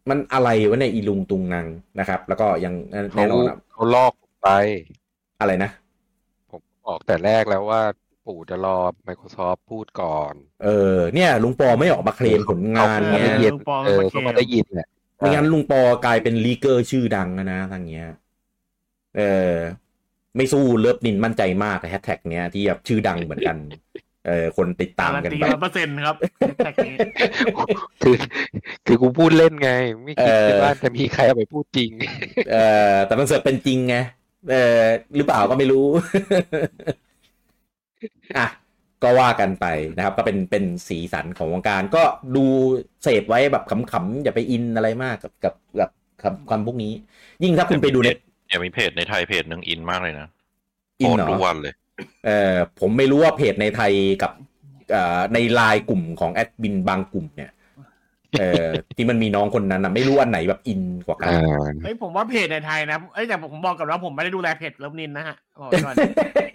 [0.10, 1.68] มันอะไรวะในยอีลุงตุงนาง
[2.00, 2.74] นะครับ แล้วก็ยัง
[3.12, 4.50] เขาแน่นอนอะเขาลอกผมไป
[5.40, 5.72] อะไรนะ
[6.52, 7.82] ผมบอกแต่แรกแล้วว่า
[8.26, 18.08] ปู่จะรอ Microsoft พูดก่อน เออ เนี่ย ลุงปอไม่ออกมาเคลมผลงานเขาเงี้ไม่ยได้ยินลุงปอเออมาเคลมเขาไม่ได้ยินแหละไม่งั้นลุงปอกลายเป็น leaker ชื่อดังนะนะทางเงี้ย
[19.18, 19.54] เออ
[20.36, 23.58] ไม่สู้เลิฟนินมั่นใจมากแฮชแท็กเนี้ยที่แบบชื่อดังเหมือนกัน
[24.28, 26.16] เออคนติดตามการันกันตีไปร้อยเปอร์เซ็นต์ครับ
[26.58, 26.96] แท็กนี้
[28.04, 28.16] คือ
[28.86, 29.72] คือกูพูดเล่นไง
[30.04, 31.92] ไม่คิดเออว่าจะมีใครเอาไปพูดจริง
[32.52, 32.56] เอ
[32.94, 33.96] อแต่มันเสือกเป็นจริงไง
[34.52, 34.80] เออ
[35.16, 35.86] หรือเปล่าก็ไม่รู้
[38.38, 38.48] อะ
[39.04, 39.66] ก็ว่ากันไป
[39.98, 42.04] นะครับ ก็เป็นเป็นสีสันของวงการ ก็
[42.36, 42.46] ดู
[43.04, 45.90] เสพไว้แบบขำๆอย่าไปอินอะไรมากกับกับกับ
[46.24, 46.94] คำคำพวกนี้
[47.44, 48.10] ยิ่งถ้าคุณไปดูใน
[48.52, 50.28] เนี่ยมีเพจในไทยเพจหนึ่งอินมากเลยนะ
[51.02, 51.74] อินโพสเหรต์ทุกอวันเลย
[52.26, 53.92] เออผมไม่รู้ว่าเพจในไทย
[54.22, 54.32] กับ
[54.92, 57.52] เอ่อในไลน์กลุ่มของแอดมินบางกลุ่มเนี่ย
[58.40, 65.96] เออที่มันมีน้องคนนั้นนะไม่รู้อันไหนแบบอินกว่ากันอ่าเฮ้ยผมว่าเพจในไทยนะเอ้ยแต่ผมบอกกับว่าผมไม่ได้ดูแลเพจเลิฟนินนะฮะบอกไว้ก่อน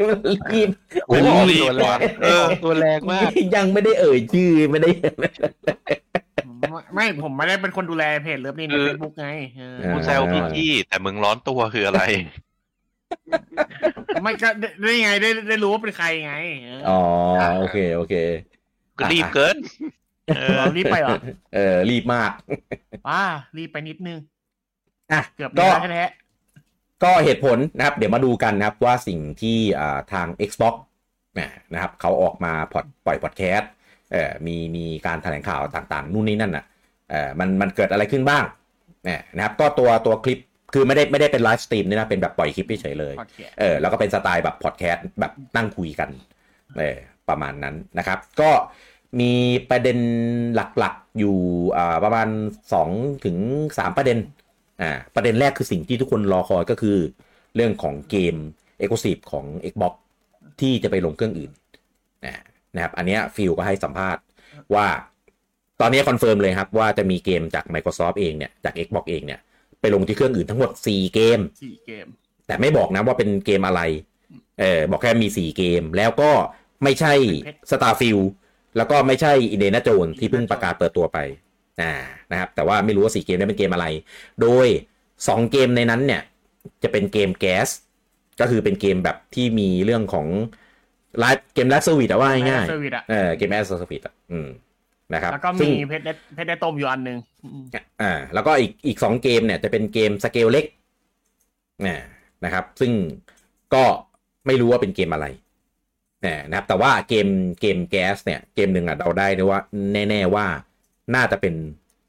[0.09, 0.19] มัน
[0.53, 0.69] รีบ
[1.09, 4.91] โอ้โหรีบตัวแรงเออตัวแรงมากยังไม่ได้เอ่ยชื่อไม่ได้
[6.71, 12.03] ไม่ไม่ผมไม่ได้เป็นคนดูแลเพจเลิฟนินในคือเฟซบุ๊กไงเอออ่ากูแซวพี่พี่แต่มึงร้อนตัวคืออะไร
[14.23, 17.01] ไม่ก็ได้ได้ไงได้ได้รู้ว่าเป็นใครไงเอออ๋อ
[17.59, 18.15] โอเคโอเค
[18.99, 19.57] ก็รีบเกิน
[20.37, 21.17] เออเรารีบไปเหรอ
[21.55, 22.31] เออ รีบมาก
[23.09, 23.23] ว้า
[23.59, 24.19] รีบไปนิดนึง
[25.13, 26.05] อะเกือบก็ได้แท้
[27.03, 30.75] ก็เหตุผลนะครับ เดี๋ยวมาดูกันนะครับว่าสิ่งที่อ่าทาง Xbox
[31.39, 33.71] นะนะครับเขาออกมาพอดปล่อยพอดแคสต์
[34.13, 36.65] เอ่อมีมีการแถลงข่าวต่างๆ นู่นนี่นั่นอะ
[37.11, 38.45] เอ่อมันมันเกิดอะไรขึ้นบ้าง
[39.05, 40.39] เนี่ยนะครับก็ตัวตัวคลิป
[40.75, 46.11] คือไม่ได้ไม่ได้เป็น live stream นี่นะเป็นแบบปล่อยคลิปเฉยๆเลยพอดแคสต์เออแล้วก็เป็นสไตล์แบบพอดแคสต์แบบนั่งคุยกัน
[46.79, 46.99] เออ
[47.29, 48.51] ประมาณนั้นนะครับ ก็
[49.21, 49.33] มี
[49.71, 49.99] ประเด็น
[50.55, 51.37] หลักๆอยู่
[51.77, 52.29] อ่าประมาณ
[52.77, 53.37] 2ถึง
[53.79, 54.19] 3ประเด็น
[54.83, 56.97] อ่าประเด็นแรกคือสิ่งที่ทุกคนรอคอยก็คือ
[57.55, 58.35] เรื่องของเกม
[58.85, 59.95] e x c l u s i v e ของ Xbox
[60.61, 61.51] ที่จะไปลงเครื่องอื่น
[62.25, 62.35] อ่า
[62.75, 64.23] นะครับ อันเนี้ย Phil ก็ให้สัมภาษณ์
[64.75, 64.87] ว่า
[65.81, 69.41] ตอนนี้คอนเฟิร์มเลยครับ ว่าจะมีเกมจาก Microsoft เองเนี่ย จาก Xbox เองเนี่ย
[69.81, 72.07] ไปลงที่เครื่องอื่นทั้งหมด 4 เกมสี่เกม
[72.47, 73.81] แต่ไม่บอกนะว่าเป็นเกมอะไร
[74.61, 76.31] เออบอกแค่มี 4 เกม แล้วก็
[76.83, 77.13] ไม่ใช่
[77.71, 78.25] Starfield
[78.77, 81.19] แล้วก็ไม่ใช่ Indiana Jones ที่เพิ่งประกาศเปิดตัวไป
[81.81, 81.93] อ่า
[82.33, 83.87] นะครับ แต่ว่าไม่รู้ว่า 4 เกมนี้เป็นเกมอะไร
[84.43, 84.67] โดย
[85.11, 86.23] 2 เกมในนั้นเนี่ย
[86.83, 87.69] จะเป็นเกมแก๊ส
[88.41, 90.27] ก็คือเป็นเกมแบบที่มีเรื่องของ
[91.21, 94.49] ไลฟ์เกมไลฟ์สวิตอะว่าง่ายเซอร์วิสอะๆเออเกมแอสเซอร์วิตอะอืม
[95.15, 97.65] นะครับแล้วก็ซึ่มีงเพชรได้เพชรได้ต้มอยู่อันหนึ่งอืม
[98.03, 100.65] อ่า แล้วก็อีกอีกสองเกมเนี่ยจะเป็นเกมสเกลเล็ก
[101.87, 101.97] อ่า
[102.45, 102.93] นะครับ ซึ่ง
[103.75, 103.85] ก็
[104.47, 105.27] ไม่รู้ว่าเป็นเกมอะไร
[106.25, 107.29] อ่านะครับ แต่ว่าเกม
[107.61, 109.61] เกม GaaS เนี่ย เกมหนึ่งอะเราได้ด้วยว่า
[109.93, 110.47] แน่ๆว่า
[111.15, 111.55] น่าจะเป็น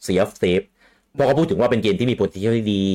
[0.05, 0.65] Sea of Thieves
[1.13, 2.85] เพราะเขาพูดถึงว่าเป็นเกมที่มี potential ที่ดี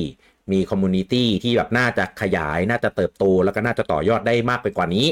[0.51, 5.07] มี community ที่แบบน่าจะขยาย น่าจะเติบโต แล้วก็น่าจะต่อยอดได้มากไปกว่านี้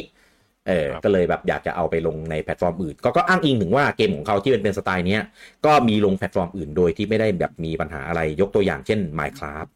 [0.67, 5.21] เออครับก็เลยแบบอยากจะเอาไปลงในแพลตฟอร์มอื่น ก็ก็อ้างอิงถึงว่าเกมของเขาที่เป็นเป็นสไตล์เนี้ย
[5.65, 9.69] ก็มีลงแพลตฟอร์มอื่นโดยที่ไม่ได้แบบมีปัญหาอะไรยกตัวอย่างเช่น Minecraft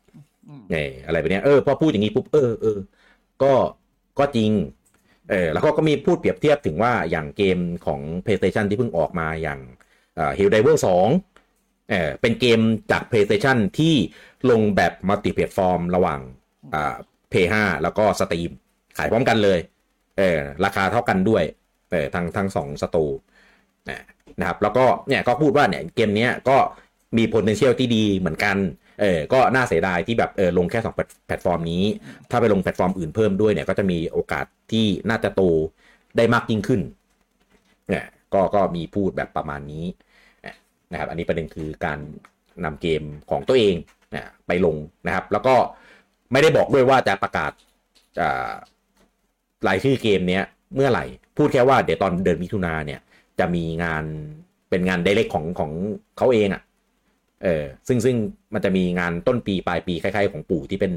[0.48, 2.78] อืมเอออะไรแบบเนี้ยเออพอพูดอย่างนี้ปุ๊บเออเออ
[3.44, 3.54] ก็
[4.20, 4.52] ก็จริง
[5.32, 9.60] เออแล้วก็ก็มีพูดเปรียบเทียบถึงว่าอย่างเกมของ PlayStation ที่เพิ่งออกมาอย่าง
[10.16, 12.60] เอ่อ Helldiver 2เออเป็นเกม
[12.92, 13.94] จาก PlayStation ที่
[14.50, 16.20] ลงแบบ multi-platform ระหว่าง
[16.74, 16.96] อ่า
[17.32, 18.52] PS5 แล้วก็ Steam
[18.98, 19.60] ขายพร้อมกันเลย
[20.18, 21.44] เออราคาเท่ากันด้วย
[21.92, 23.06] เออทั้งทั้งสอง store
[24.40, 26.58] นะครับแล้วก็เนี่ยก็พูดว่าเนี่ยเกมนี้ก็
[27.18, 28.58] มี potential ที่ดีเหมือนกัน
[29.02, 30.96] เออก็น่าเสียดายที่แบบเออลงแค่สอง
[31.28, 31.84] แพลตฟอร์มนี้
[32.32, 35.42] ถ้าไปลงแพลตฟอร์มอื่นเพิ่มด้วยเนี่ยก็จะมีโอกาสที่น่าจะโต
[36.18, 36.82] ได้มากยิ่งขึ้น
[37.90, 39.86] เนี่ยก็ก็มีพูดแบบประมาณนี้
[40.92, 42.00] นะครับอันนี้ประเด็นคือการ
[42.66, 43.76] นำเกมของตัวเอง
[44.12, 45.56] เนี่ยไปลงนะครับ แล้วก็
[46.32, 47.52] ไม่ได้บอกด้วยว่าจะประกาศ
[48.22, 48.52] อ่า
[49.68, 50.44] รายชื่อเกมเนี้ย
[50.76, 51.06] เมื่อไหร่
[51.38, 53.00] พูดแค่ว่าเดี๋ยวตอนเดือนมิถุนาเนี่ย
[53.40, 54.04] จะมีงาน
[54.70, 55.72] เป็นงานไดเรกของของ
[56.18, 56.62] เขาเองอะ่ะ
[57.44, 58.16] เออซึ่งซึ่ง
[58.54, 60.94] มันจะมีงานต้นปีปลายปีคล้ายๆ ของปู่ที่เป็น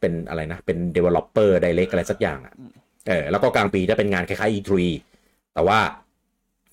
[0.00, 2.54] เป็นอะไรนะ เป็น developer direct อะไรสักอย่างอะ่ะ
[3.08, 4.72] เออแล้วก็กลางปีจะเป็นงานคล้ายๆ E3
[5.54, 5.78] แต่ว่า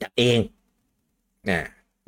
[0.02, 0.40] จัดเอง
[1.50, 1.62] นะ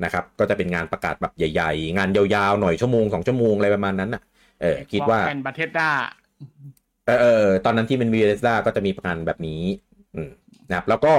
[0.04, 4.22] นะครับ ก็จะเป็นงานประกาศแบบใหญ่ ๆ งานยาวๆ หน่อยชั่วโมงสองชั่วโมงอะไรประมาณนั้นอะ
[4.60, 5.88] เออคิดว่าเป็น Bethesda
[7.06, 9.62] เออเออเออตอนนั้นที่เป็นวีเ s ด้าก็จะมีประกาศแบบนี้
[10.14, 10.30] อืม
[10.68, 11.12] นะครับ แล้วก็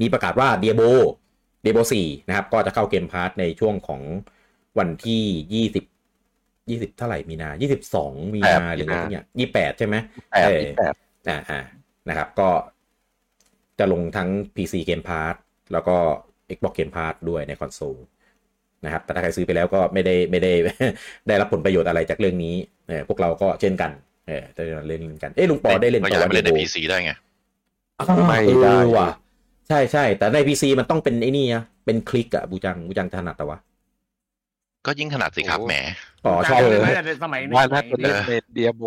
[0.00, 0.82] มีประกาศว่า Diablo
[1.62, 4.02] Diablo สี่นะครับ ก็จะเข้า Game Pass ในช่วงของ
[4.78, 5.22] วันที่
[5.54, 5.84] ยี่สิบ
[6.68, 9.96] ยี่สิบเท่าไหร่มีนายี่สิบสองมีนาแปดหรืออะไรมีนาสักอย่างยี่แปดใช่ไหม
[10.32, 10.94] แปดเออที่แปด
[11.28, 11.60] อ่าอ่า
[12.08, 12.48] นะครับ ก็
[13.78, 15.34] จะลงทั้ง PC Game Pass
[15.72, 15.96] แล้วก็
[16.56, 17.96] Xbox Game Pass ด้วยในคอนโซล
[18.84, 20.52] นะครับ แต่ถ้าใครซื้อไปแล้วก็ไม่ได้ไม่ได้
[21.28, 22.54] ได้รับผลประโยชน์อะไรจากเรื่องนี้
[22.88, 23.90] เออพวกเราก็เช่นกัน
[24.28, 27.12] เออได้เล่นกันเอ้ลุงปอได้เล่นก็ย้ายมาเล่นในโบพีซีได้ไง
[27.98, 29.08] อ้าวไม่เออได้ว่ะ
[29.68, 33.58] ใช่ใช่แต่ใน PC มันต้องเป็นไอ้นี่อะเป็นคลิกอะบูจังบูจังถนัดแต่วะ
[34.86, 35.74] ก็ยิ่งถนัดสิครับโอ้แหม
[36.24, 38.82] อ๋อชอบเลเลยยแต่สมัยว่าถ้าสจะมัยเล่นในเดียโบ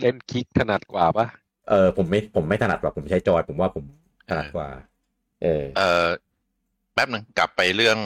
[0.00, 1.26] เล่นคลิกถนัดกว่าปะ
[1.68, 3.84] เออผมไม่ผมไม่ถนัดแบบผมใช้จอย ผมว่าผม
[4.28, 4.68] ถนัดกว่า
[5.42, 6.06] เออ เออ
[6.94, 7.98] แป๊บหนึ่งกลับไปเรื่อง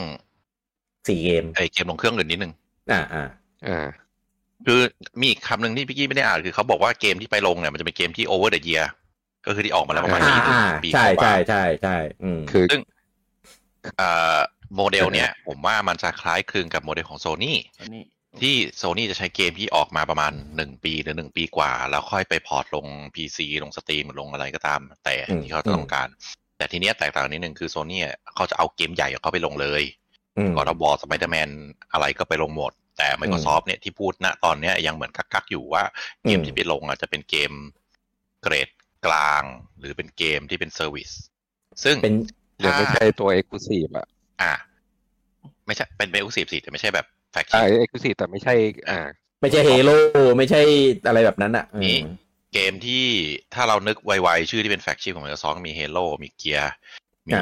[1.07, 2.53] สี่เกมไอ้เกมลงเครื่องอื่นนิดนึง
[2.91, 3.23] อ่าอ่า
[3.65, 4.08] อ่า
[4.67, 4.81] คือ
[5.19, 8.85] มีอีกคำหนึ่งที่พี่กี้ไม่ได้อ่านคือเขาบอกว่าเกมที่ไปลงเนี่ยมันจะเป็นเกมที่ over the year
[9.45, 12.81] ก็คือที่ออกมาแล้วประมาณอ่ายี่สิบอ่าปีใช่กว่าใช่ใช่ใช่อืมคือซึ่ง
[13.97, 14.37] เอ่อ
[14.75, 18.03] โมเดลเนี่ยผมว่ามันจะคล้ายคลึงกับโมเดลของโซ n y อันนี้
[18.41, 22.85] ที่โซ n y จะใช้เกมที่ออกมาประมาณหนึ่งปีหรือหนึ่งปีกว่า แล้วค่อยไป port ลง
[23.15, 26.07] PC ลง Steam หรือลงอะไรก็ตาม แต่อืมที่เขาต้องการ
[26.57, 27.99] แต่ทีเนี้ยแตกต่างนิดนึงคือโซ n y
[28.35, 29.83] เขาจะเอาเกมใหญ่เข้าไปลงเลย
[30.37, 31.49] อืม God of War Spider-Man
[31.93, 35.83] อะไรก็ไปลงหมด แต่ Microsoft เนี่ยที่พูดณตอนเนี้ยยังเหมือนกักๆอยู่ว่า
[36.23, 37.51] เกมอืมที่ไปลงอะจะเป็นเกม
[38.43, 38.69] เกรด
[39.05, 39.43] กลาง
[39.79, 41.11] หรือเป็นเกมที่เป็น service
[41.83, 42.15] ซึ่งเป็น
[42.65, 44.07] ยังไม่ใช่ตัว Exclusive อะ
[44.41, 44.53] อ่า
[45.65, 48.53] ไม่ใช่เป็นเบลสิบสี่แต่ไม่ใช่แบบแฟกอ่าชั่น Exclusive แต่ไม่ใช่
[48.89, 48.99] อ่า
[49.41, 49.97] ไม่ใช่ Halo
[50.37, 50.61] ไม่ใช่
[51.07, 51.97] อะไรแบบนั้นอะอืมนี่
[52.53, 53.05] เกมที่
[53.53, 56.73] ถ้าเรานึกไวๆ ชื่อที่เป็น flagship ของ Microsoft มี Halo มี Gears
[57.29, 57.41] มี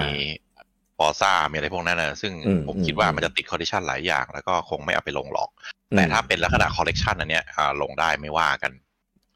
[0.98, 5.50] Forza มีอะไรพวกนั้นนะซึ่งอืมผมอืมคิดว่าอืมมันจะติดคอ n ดิชันหลายอย่าง แล้วก็คงไม่เอาไปลงหรอก
[5.96, 8.72] แต่ถ้าเป็นลักษณะคอลเลกชันอันเนี้ยอ่าลงได้ไม่ว่ากัน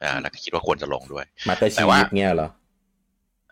[0.04, 2.50] อ่าแล้วก็คิดว่าควรจะลงด้วย Master Chief แต่ว่าเนี่ยเหรอ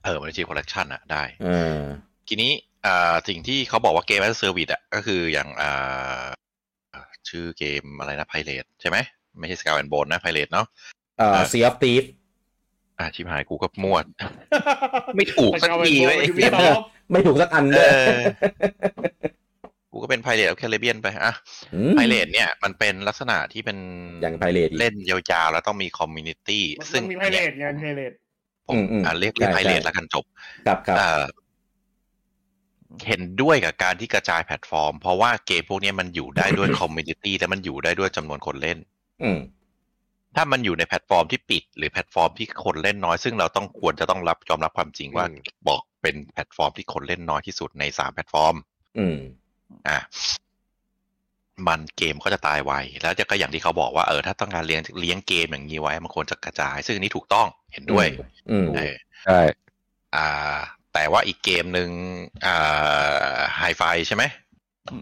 [0.03, 1.79] เออมันจะชื่อคอลเลกชันอะได้เออ
[2.27, 2.51] ทีนี้
[2.85, 6.23] อ่าสิ่งที่เขาบอกว่าเกม as a service อะก็คืออย่างอ่า
[7.29, 8.97] ชื่อเกมอะไรนะ Pirate ใช่ไหม
[9.39, 10.67] ไม่ใช่ Skull and Bone นะ Pirate เนาะ
[11.17, 12.03] เอ่ออ่า Sea of Thief
[12.99, 13.97] อ่าชิบหายกูก็มั่ว
[15.15, 16.77] ไม่ถูกสักทีเว้ยยูบีซอฟ
[17.11, 18.19] ไม่ถูกสักอันเลเอยอ
[19.91, 21.33] กูก็เป็น Pirate of Caribbean ไปอะ
[21.89, 23.77] ม Pirate เนี่ยมันเป็นลักษณะที่เป็น
[24.21, 28.11] อย่าง Pirate อีกเล่นยาวๆแล้วต้องมีคอมมูนิตี้ซึ่ซึ่งงมีไพเรตไงมีไพเรต
[28.67, 30.25] ผมอืมอืมอ่าเรียกเรียกใช่ไพเรตใช่แล้วกันจบ
[30.67, 31.23] ครับครับเอ่อ
[33.07, 38.77] เห็นด้วยกับการที่กระจายแพลตฟอร์ม เพราะว่าเกมพวกนี้มันอยู่ได้ด้วย community และมันอยู่ได้ด้วยจำนวนคนเล่น
[39.23, 39.39] อืม
[40.35, 48.55] ถ้ามันอยู่ในแพลตฟอร์มที่ปิด หรือแพลตฟอร์มที่คนเล่นน้อย ซึ่งเราต้องควรจะต้องรับยอมรับความจริงว่าอืมบอกเป็นแพลตฟอร์มที่คนเล่นน้อยที่สุดในสามแพลตฟอร์ม
[48.97, 49.17] อืม
[49.87, 49.99] อะ
[51.67, 58.05] มันเกมก็จะตายไว แล้วจะก็อย่างที่เขาบอกว่าเออถ้าต้องการเลี้ยงเลี้ยงเกมอย่างนี้ไว้ มันควรจะกระจาย ซึ่งอันนี้ถูกต้องเห็นด้วย
[58.51, 59.39] อืมเออใช่
[60.15, 60.57] อ่า
[60.93, 61.89] แต่ว่าอีกเกมหนึ่ง
[62.45, 64.23] อ่าไฮไฟใช่ไหม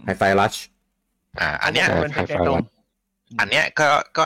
[0.05, 0.53] Hi-Fi Rush
[1.39, 2.63] อ่า อันเนี้ยเป็นไฮไฟลง
[3.39, 4.23] อันเนี้ยก็ก็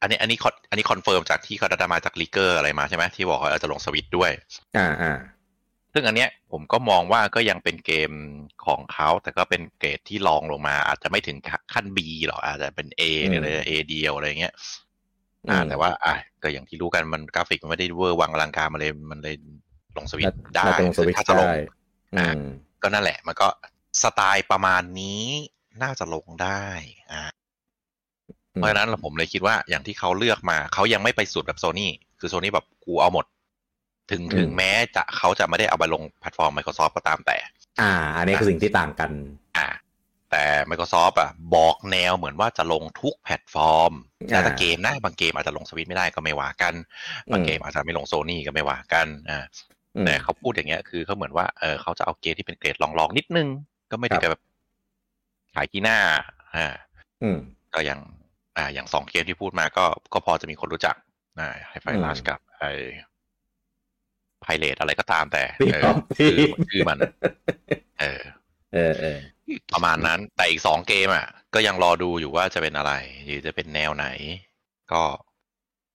[0.00, 4.30] อันนี้อันนี้คอนอันนี้ confirm จากที่เขาได้มาจาก leaker อะไรมาใช่ไหมที่บอกว่าเออจะลงสวิตช์ด้วย
[4.76, 5.18] อ่าอ่า
[5.92, 8.10] ซึ่งอันเนี้ยผมก็มองว่าก็ยังเป็นเกม
[8.66, 11.36] ของเขาแต่ก็เป็นเกรดที่รองลงมา อาจจะไม่ถึง
[11.72, 14.54] ขั้น B หรอกอาจจะเป็น A อืมหรือ A เดียวอะไรเงี้ย
[15.50, 19.36] อ่าแต่ว่าอะก็อย่างที่รู้กันมันกราฟิกมันไม่ได้เวอร์วังอลังการมาเลยมันเลย
[19.96, 21.56] ลงสวิตช์ได้น่าจะลงสวิตช์ถ้าจะลงได้
[22.14, 22.42] อืม
[22.82, 23.48] ก็นั่นแหละ มันก็
[24.02, 25.24] สไตล์ประมาณนี้
[25.82, 26.64] น่าจะลงได้
[27.12, 27.22] อ่า
[28.58, 31.90] เพราะฉะนั้นผมเลยคิดว่าอย่างที่เขาเลือกมา เขายังไม่ไปสุดแบบโซนี่
[32.20, 33.26] คือโซนี่แบบกูเอาหมด
[34.10, 37.36] ถึงอืมถึงแม้จะเขาจะไม่ได้เอาไปลงแพลตฟอร์ม Microsoft ก็ตามแต่
[37.80, 39.10] อ่า อันนี้คือสิ่งที่ต่างกัน
[39.56, 39.68] อ่า
[40.30, 43.92] แต่ Microsoft อะบอกแนวเหมือนว่าจะลงทุกแพลตฟอร์ม
[44.30, 46.74] แล้วแต่อ่าเกมนะบางเกมอาจจะลงสวิตช์ไม่ได้ก็ไม่ว่ากัน
[47.32, 49.44] บางเกมอาจจะไม่ลงโซนี่ก็ไม่ว่ากันอ่า
[49.96, 53.48] อืมแต่เขาพูดอย่างเงี้ยคือเขาเหมือนว่าเออเขาจะเอาเกมที่เป็นเกรดรองๆนิดนึง
[53.90, 54.42] ก็ไม่ถึงกับครับแบบ
[55.54, 55.98] ขายขี้หน้า
[56.56, 56.66] อ่า
[57.22, 57.38] อืม
[57.74, 58.00] ก็อย่าง
[58.58, 60.96] อ่าอย่างสองเกมที่พูดมาก็ก็พอจะมีคนรู้จัก
[61.38, 62.64] อ่าไฮไฟอืม Rush กับไอ
[64.42, 66.38] Pirate อะไรก็ตามแต่พี่เออครับพี่คือ
[66.70, 66.98] คือมัน
[68.00, 68.20] เออ
[68.74, 69.18] เออเออ
[69.72, 72.92] ประมาณนั้น แต่อีกสองเกมอะ ก็ยังรอดูอยู่ว่าจะเป็นอะไร
[73.24, 74.06] หรือจะเป็นแนวไหน
[74.92, 75.02] ก็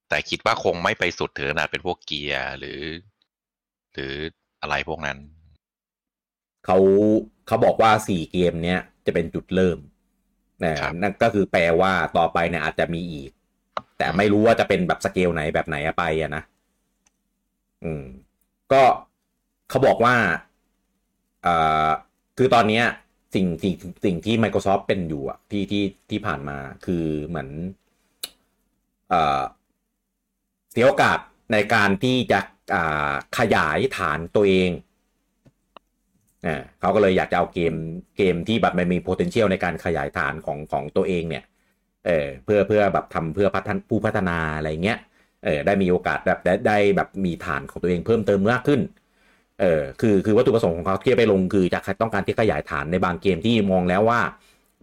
[0.09, 2.79] แต่คิดว่าคงไม่ไปสุดถึงขนาดเป็นพวกเกียร์หรือ
[3.93, 4.13] หรือ
[4.61, 5.17] อะไรพวกนั้น
[6.65, 6.77] เขา
[7.47, 9.77] เขาบอกว่าสี่เกมเนี้ยจะเป็นจุดเริ่ม
[10.65, 13.31] นะครับนั่นก็คือแปลว่าต่อไปเนี่ยอาจจะมีอีก
[13.97, 16.43] แต่ไม่รู้ว่าจะเป็นแบบสเกลไหนแบบไหนอะไปอะนะ
[17.83, 18.03] อืม
[18.71, 18.83] ก็
[19.69, 20.15] เขาบอกว่า
[21.43, 21.55] เอ่
[21.87, 21.89] อ
[22.37, 22.85] คือตอนเนี้ย
[23.33, 23.75] สิ่งสิ่ง
[24.05, 27.49] สิ่งที่ Microsoft เป็นอยู่อะที่ที่ที่ผ่านมาคือเหมือน
[29.09, 29.41] เอ่อ
[30.71, 31.19] เสียโอกาส
[31.53, 32.39] ในการที่จะ
[32.75, 34.69] อ่าขยายฐานตัวเอง
[36.45, 37.73] อ่าเขาก็เลยอยากจะเอาเกม
[38.17, 41.43] เกมที่แบบมันมี potential ในการขยายฐานของของตัวเองเนี่ย
[42.05, 44.99] เออเพื่อเพื่อแบบทำเพื่อพัฒนผู้พัฒนาอะไรเงี้ย
[45.45, 48.81] เออได้มีโอกาสแบบได้ได้แบบมีฐานของตัวเองเพิ่มเติมมากขึ้น
[49.61, 54.21] เออคือคือวัตถุประสงค์ของเขาที่ไปลงคือจะต้องการที่ขยายฐานในบางเกมที่มองแล้วว่า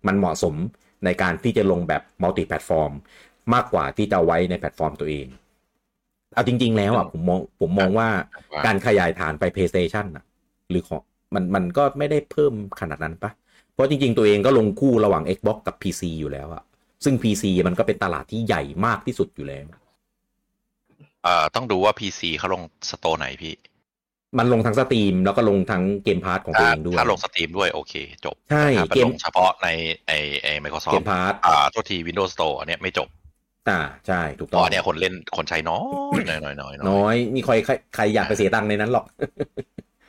[0.06, 0.54] มันเหมาะสม
[1.04, 2.92] ในการที่จะลงแบบ multi-platform
[3.54, 5.26] มากกว่าที่จะไว้ในแพลตฟอร์มตัวเอง
[6.34, 8.08] เอาจริง ๆ แล้วอะผมมองผมมองว่า
[8.52, 10.24] ว่าการขยายฐานไป PlayStation อะ
[10.70, 11.02] หรือของ
[11.35, 13.31] มันมันก็ไม่ได้เพิ่มขนาดนั้นปะ
[13.72, 16.62] เพราะจริง ๆ ตัวเองก็ลงคู่ระหว่าง Xbox กับ PC อยู่แล้วอะ
[17.05, 19.66] ซึ่ง PC มันก็เป็นตลาดที่ใหญ่มากที่สุดอยู่แล้ว
[21.24, 23.55] เอ่อต้องดูว่า PC เขาลง store ไหนพี่
[24.39, 29.68] มันลงทั้ง Steam แล้วก็ลงทั้ง Game Pass ของตัวถ้าเองด้วย ถ้าลง Steam ด้วยโอเค จบใช่ถ้าไปเกมลงเฉพาะใน
[30.07, 30.12] ไอ
[30.43, 30.49] ไอ
[30.91, 33.09] เก Microsoft มพาร์ทอ่าโทษที Windows Store อันเนี้ยไม่จบ
[33.68, 35.81] อ่าใช่ถูกต้องราะอันเนี้ยคนเล่นคนใช้น้อ
[36.20, 39.05] ยน้อยน้อยน้อยน้อยน้อยนี่ใครใครใครอยากไปเสียตังค์ในนั้นหรอก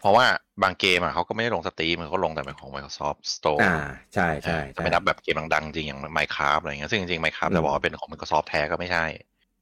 [0.02, 0.26] เพราะว่า
[0.64, 3.76] บางเกมอะเขาก็ไม่ได้ลง Steam เขาลงแต่เป็นของ Microsoft Store อ่า
[4.14, 9.06] ใช่ใช่ถ้าใช่ไม่นับแบบเกมดังๆ จริงอย่าง Minecraft อะไรเงี้ยซึ่งจริงๆ Minecraft อืมจะบอกว่าเป็นของ Microsoft แท้ก็ไม่ใช่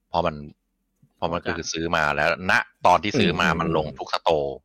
[0.10, 0.36] เพราะมัน
[1.18, 2.54] เพราะมันก็คือซื้อมาแล้วณ
[2.88, 4.58] ตอนที่ซื้อมามันลงทุก store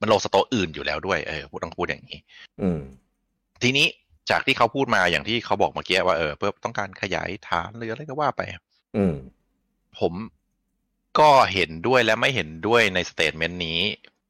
[0.00, 2.18] มันลง store อื่นอยู่แล้วด้วยเออพูดต้องพูดอย่างนี้
[2.62, 2.80] อืม
[3.62, 3.86] ทีนี้
[4.30, 8.42] จากที่เขาพูดมาอย่างที่เขาบอกเมื่อกี้ว่าเออเพื่อต้องการขยายฐานหรืออะไรก็ว่าไป
[8.96, 9.14] อืม
[9.98, 10.12] ผม
[11.18, 13.78] ก็เห็นด้วยและไม่เห็นด้วยใน statement นี้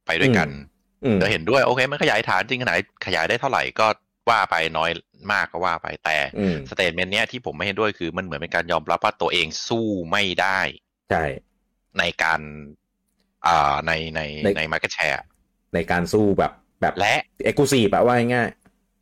[0.07, 0.49] ไปด้วยกัน
[1.05, 2.77] อืมเดี๋ยวเห็นด้วยโอเค มันขยายฐานจริงขนาด
[3.07, 3.87] ขยายได้เท่าไหร่ก็
[4.31, 4.91] ว่าไปน้อย
[5.33, 10.61] มากก็ว่าไปแต่อืม statement เนี้ยที่ผมไม่เห็นด้วยคือมันเหมือนเป็นการยอมรับว่าตัวเองสู้ไม่ได้
[11.11, 11.25] ใช่
[11.99, 12.41] ในการ
[13.47, 15.23] อ่าในในในใน market share
[15.75, 17.15] ในการสู้แบบแบบและ
[17.45, 18.49] exclusive อะว่าง่าย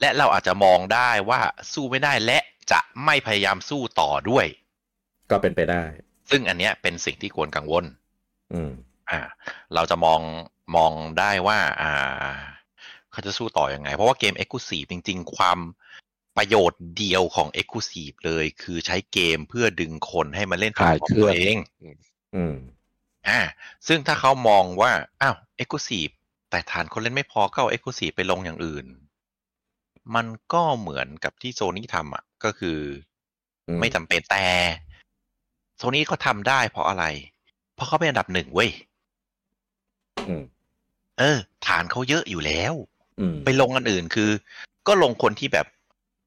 [0.00, 1.40] และเราอาจจะมองได้ว่า
[1.72, 2.38] สู้ไม่ได้และ
[2.72, 5.82] จะไม่พยายามสู้ต่อด้วยๆก็เป็นไปได้
[6.30, 7.84] ซึ่งอันเนี้ยเป็นสิ่งที่ควรกังวล
[8.54, 8.72] อืม
[9.10, 9.20] อ่า
[9.74, 10.20] เราจะมอง
[10.74, 11.92] มองได้ว่าอ่า
[13.12, 15.58] เขาจะสู้ต่ออยังไง เพราะว่าเกม e x c l u s i v e จริง ๆ ความ
[16.36, 21.56] ประโยชน์เดียวของ e x c l u s i v e เลย คือใช้เกมเพื่อดึงคนให้มาเล่นขายขเครื่องตัวเอง
[22.34, 22.56] อืม
[23.28, 23.40] อ่า
[23.86, 24.92] ซึ่งถ้าเขามองว่า
[25.22, 26.12] อ้าว e x c l u s i v e
[26.50, 28.86] แต่ฐานคนเล่นไม่พอก็เอา e x c l u s i v e ไปลงอย่างอื่น
[30.14, 32.78] มันก็เหมือนกับที่โซนี่ทำอะ ก็คือ
[33.68, 34.46] อืมไม่จำเป็นแต่
[35.76, 37.04] โซนี่ก็ทำได้เพราะอะไร
[37.74, 38.70] เพราะเขาเป็นอันดับหนึ่งเว้ย
[40.28, 40.42] อืม
[41.18, 41.36] เออ
[41.66, 42.74] ฐานเขาเยอะอยู่แล้ว
[43.20, 44.30] อืมไปลงอันอื่นคือ
[44.86, 45.66] ก็ลงคนที่แบบ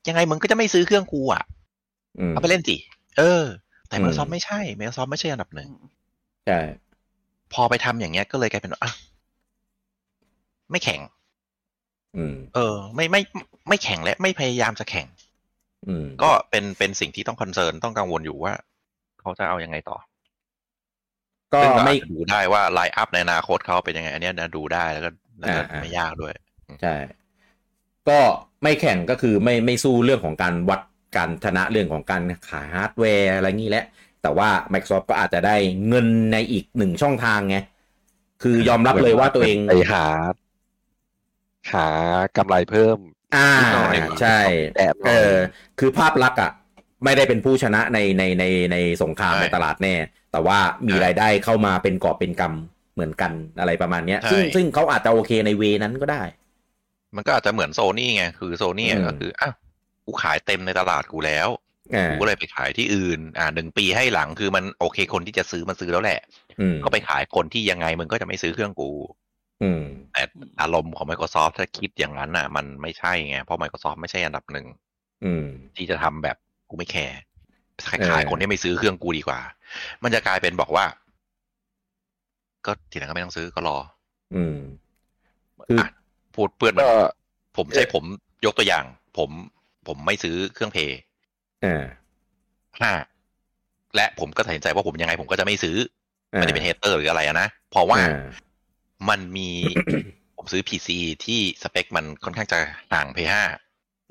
[0.08, 1.44] ยังไงมึงก็จะไม่ซื้อเครื่องกูอะ
[2.20, 2.78] อืมเอาไปเล่นสิ
[3.18, 3.44] เออ
[3.88, 5.70] แต่อืม Microsoft ไม่ใช่ Microsoft ไม่ใช่อันดับหนึ่ง
[6.48, 6.60] ใช่
[7.54, 8.92] พอไปทำอย่างเงี้ยก็เลยกลายเป็นว่าอะ
[10.72, 11.02] ไม่แข่ง
[12.18, 13.22] อืมเออ ไม่ไม่
[13.70, 15.08] ไม่แข่งและไม่พยายามจะแข่ง
[15.88, 18.54] อืมก็เป็นเป็นสิ่งที่ต้อง concern ต้องกังวลอยู่ว่า
[19.20, 19.98] เขาจะเอายังไงต่อ
[21.54, 26.34] ก็ซึ่งก็ไม่อาจจะดูได้ว่า line-up ในอนาคตเขาเป็นยังไง อันเนี้ยนะดูได้แล้วก็แล้วก็อ่าอ่าไม่ยากด้วย
[26.82, 26.96] ใช่
[28.10, 28.20] ก็
[28.64, 30.82] ไม่แข่งก็คือไม่ไม่สู้เรื่องของการวัด
[31.18, 33.86] การชนะเรื่องของการขายฮาร์ดแวร์อะไรงี้แหละ
[34.22, 35.56] แต่ว่า Microsoft ก็อาจจะได้
[35.88, 37.58] เงินในอีกหนึ่งช่องทางไง
[38.44, 40.06] คือยอมรับเลยว่าตัวเองไปหา
[41.74, 41.88] หา
[42.38, 42.98] กำไรเพิ่ม
[43.36, 44.40] อ่านิดหน่อยใช่
[44.78, 45.36] แอบหน่เออยอ
[45.80, 46.52] คือภาพลักษณ์อะ
[47.04, 49.96] ไม่ได้เป็นผู้ชนะในในในในสงครามใช่ในตลาดแน่
[50.32, 50.58] แต่ว่า
[50.88, 56.24] มีใช่รายได้เข้ามาเป็นกอบเป็นกำเหมือนกันอะไรประมาณเนี้ยใช่ซึ่งซึ่งเขาอาจจะโอเคในเวนั้นก็ได้
[57.16, 59.54] มันก็อาจจะเหมือนโซนี่ไงคือโซนี่อืมก็คืออ้าว
[60.06, 61.50] กูขายเต็มในตลาดกูแล้ว
[61.96, 66.20] อ่ากูก็เลยไปขายที่อื่น อ่าหนึ่งปีให้หลังคือมันโอเคคนที่จะซื้อมันซื้อแล้วแหละ
[66.60, 68.92] อืมก็ไปขายคนที่ยังไงมึงก็จะไม่ซื้อเครื่องกู
[69.64, 70.24] อืมแต่
[70.62, 74.66] อารมณ์ของ Microsoft ถ้าคิดอย่างนั้นอะ มันไม่ใช่ไง เพราะ Microsoft ไม่ใช่อันดับหนึ่ง
[75.26, 76.38] อืมที่จะทำแบบ
[76.70, 77.20] กูไม่แคร์
[77.88, 79.40] ขายเออขายคนที่ไม่ซื้อเครื่องกูดีกว่า
[80.04, 80.86] มันจะกลายเป็นบอกว่า
[82.66, 83.78] ก็ทีหลังก็ไม่ต้องซื้อก็รอ
[84.36, 84.58] อืม
[85.68, 85.88] คืออะ
[86.36, 87.00] พูดเปื้อนมันก็
[87.58, 88.04] ผมใช้ผม
[88.46, 88.86] ยกตัวอย่าง
[89.18, 89.30] ผม
[89.88, 91.00] ผมไม่ซื้อเครื่องเพย์
[91.66, 91.84] อ่า
[92.80, 92.92] ห้า
[93.96, 95.78] และผมก็ตัดสินใจว่าผมยังไง ผมก็จะไม่ซื้อ
[96.34, 98.24] อ่าไม่ได้เป็น hater หรืออะไรอะนะเพราะว่าอ่า
[99.10, 99.50] มันมี
[100.38, 100.90] ผมซื้อ PC
[101.26, 102.60] ที่สเปกมันค่อนข้างจะ
[102.94, 103.34] ห่าง PS5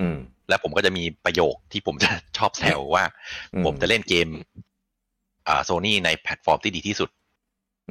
[0.00, 3.04] อืมแล้วผมก็จะมีประโยคที่ผมจะชอบแซวว่า
[3.54, 4.28] อืมผมจะเล่นเกม
[5.48, 7.10] อ่าโซนี่ในแพลตฟอร์มที่ดีที่สุด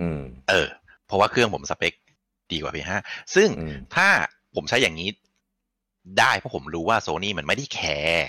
[0.02, 0.68] อืม เออ
[1.06, 1.94] เพราะว่าเครื่องผมสเปค
[2.52, 2.92] ดีกว่า P5
[3.36, 4.08] ซึ่งอืมถ้า
[4.56, 5.10] ผมใช้อย่างนี้
[6.20, 8.28] ได้เพราะผมรู้ว่าโซนี่มันไม่ได้ care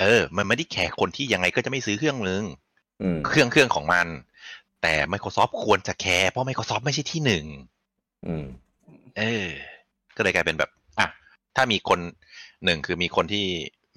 [0.00, 2.42] เออ มันไม่ได้แคร์คนที่ยังไงก็จะไม่ซื้อเครื่องนึง
[3.02, 4.06] อืมเครื่องเครื่องของมัน
[4.82, 7.44] แต่ Microsoft ควรจะแคร์เพราะ Microsoft ไม่ใช่ที่หนึ่ง
[8.26, 8.44] อืม
[9.18, 9.46] เออ
[10.16, 11.06] ก็เลยกลายเป็นแบบ อะ
[11.56, 11.98] ถ้ามีคน
[12.64, 13.44] หนึ่งคือมีคนที่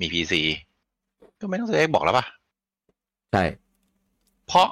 [0.02, 0.34] มี PC
[1.40, 2.26] ก็ไม่ต้องซื้อ Xbox แล้วป่ะ
[3.32, 3.44] ใช่
[4.52, 4.70] เพราะ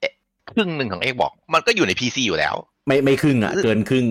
[0.00, 0.12] เอ๊ะ
[0.50, 2.54] ครึ่งหนึ่งของ Xbox มันก็อยู่ใน PC อยู่แล้ว
[2.86, 4.04] ไม่ไม่ครึ่งอะ เกินครึ่ง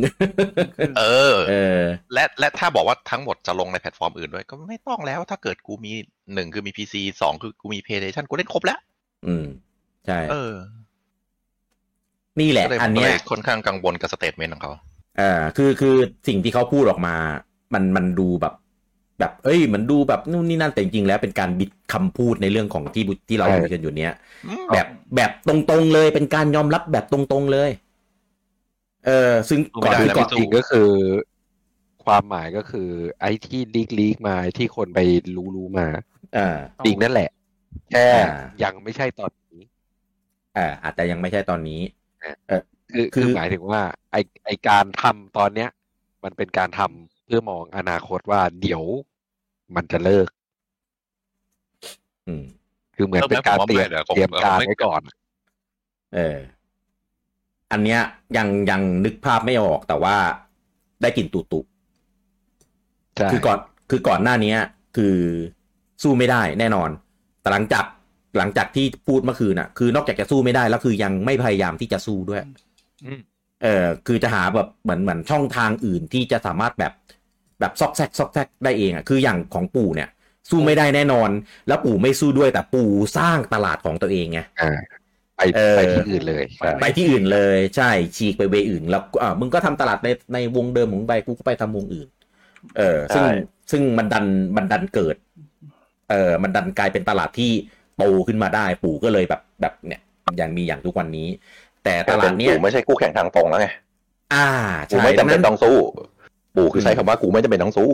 [1.00, 1.82] เออ เออ
[2.14, 5.92] และและถ้าบอกว่าทั้งหมดจะลงในแพลตฟอร์มอื่นด้วย ก็ไม่ต้องแล้ว ถ้าเกิดกูมี
[6.34, 8.80] หนึ่งคือมี PC สองคือกูมี PlayStation กูเล่นครบแล้ว
[9.28, 9.46] อืม
[10.08, 10.54] ใช่ เออ
[12.40, 14.74] นี่แหละก็เลยอันเนี้ยก็เลยค่อนข้างกังวลกับ statement ของเขา
[15.18, 15.96] เอ่าคือคือ
[16.28, 17.16] สิ่งที่เขาพูดออกมา
[17.74, 18.54] มันมันดูแบบ
[19.20, 24.14] แบบเอ้ยมันดูแบบนู่นนี่นั่นแต่จริงๆแล้วเป็นการบิดคำพูดในเรื่องของที่บุที่เราใช่คุยกันอยู่เนี้ย
[24.48, 27.70] อืมแบบแบบตรงๆเลยเป็นการยอมรับแบบตรงๆเลย
[29.06, 30.90] เออซึ่งก่อนไม่ได้ที่แล้วก่อนไม่จริงก็คือ
[32.06, 32.90] ความหมายก็คือ
[33.22, 35.00] ไอ้ที่ลีกลีกมาไอ้ที่คนไป
[35.36, 35.88] รู้รู้มา
[36.38, 37.30] อ่าจริงนั่นแหละ
[37.92, 39.62] แค่อ่ายังไม่ใช่ตอนนี้
[40.56, 41.82] เอออาจจะยังไม่ใช่ตอนนี้
[42.92, 45.70] คือคือคือหมายถึงว่า ไอไอการทำตอนเนี้ย
[46.24, 48.84] มันเป็นการทำ เพื่อมองอนาคตว่าเดี๋ยว
[49.76, 50.28] มันจะเลิก
[52.28, 52.44] อืม
[52.96, 55.02] คือเหมือนเป็นการเตรียมเดี๋ยวผมเตรียมการผมไม่ไว้ก่อน
[56.16, 56.38] เออ
[57.72, 58.02] อันเนี้ย
[58.38, 60.16] ยังยังนึกภาพไม่ออกแต่ว่า
[61.02, 61.60] ได้กลิ่นตุตุ
[63.16, 63.58] ใช่คือก่อน
[63.90, 64.56] คือก่อนหน้านี้
[64.98, 65.16] คือ
[66.04, 66.90] สู้ไม่ได้แน่นอน
[67.42, 67.86] แต่หลังจาก
[68.38, 72.42] หลังจากที่พูดเมื่อคืนน่ะ คือนอกจากจะสู้ไม่ได้แล้วคือยังไม่พยายามที่จะสู้ด้วย
[73.06, 73.22] อืม
[73.64, 76.94] เออคือจะหาแบบเหมือนเหมือนช่องทางอื่นที่จะสามารถแบบ
[77.60, 80.10] แบบซอกแซกซอกแซกได้เองอะคืออย่างของปู่เนี่ย
[80.50, 81.30] สู้ไม่ได้แน่นอน
[81.68, 84.80] แล้วปู่ไม่สู้ด้วยแต่ปู่สร้างตลาดของตัวเองไงอ่า
[85.38, 92.08] ไปเออไปที่อื่นเลยใช่ไปที่อื่นเลยใช่ฉีกไปเวอื่น แล้วอ่ามึงก็ทำตลาดในในวงเดิมของมึงไปกูก็ไปทำวงอื่น
[92.78, 93.36] เออ ซึ่งใช่
[93.72, 94.26] ซึ่งมันดัน
[94.58, 95.16] มันดันเกิด
[96.12, 97.52] เออมันดันกลายเป็นตลาดที่
[97.98, 100.02] โตขึ้นมาได้ปู่ก็เลยแบบแบบเนี่ย
[100.38, 101.28] อย่างมีอย่างทุกวันนี้
[101.86, 103.68] แต่ตลาดเนี้ยปู่ไม่ใช่คู่แข่งทางตรงแล้วไง
[104.34, 104.48] อ่า
[104.90, 105.78] กูใช่ไม่จำเป็นดัต้องสู้
[106.56, 107.92] ปู่คือใช้คำว่ากูไม่จำเป็นต้องสู้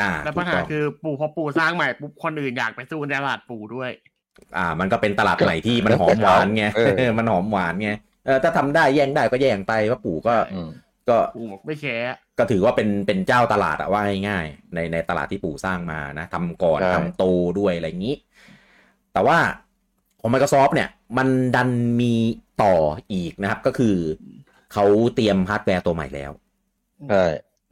[0.00, 3.90] อ่า แล้วถูปัญกหาต้องคือปู่พอปู่สร้างใหม่ปุ๊บคนอื่นอยากไปสู้ในตลาดปู่ด้วย
[4.56, 6.64] อ่า มันก็เป็นตลาดใหม่ที่มันหอมหวานไง
[6.98, 7.90] เออมันหอมหวานไง
[8.26, 10.70] เออถ้าทำได้แย่งได้ก็แย่งไปว่าปู่ก็อืม
[11.08, 12.04] ก็ปู่บอกไม่แคร์
[12.38, 17.24] ก็ถือว่าเป็นเป็นเจ้าตลาดอะว่าง่ายๆในในตลาดที่ปู่สร้างมานะทำก่อนใช่ทำโต
[17.58, 18.16] ด้วยอะไรอย่างนี้
[19.12, 19.38] แต่ว่า
[20.20, 21.68] ของ Microsoft เนี่ย มันดัน
[22.00, 22.12] มี
[22.62, 22.74] ต่อ
[23.12, 23.96] อีกนะครับ ก็คือ
[24.72, 24.84] เขา
[25.14, 26.30] เตรียมฮาร์ดแวร์ตัวใหม่แล้ว
[27.08, 27.24] ใช่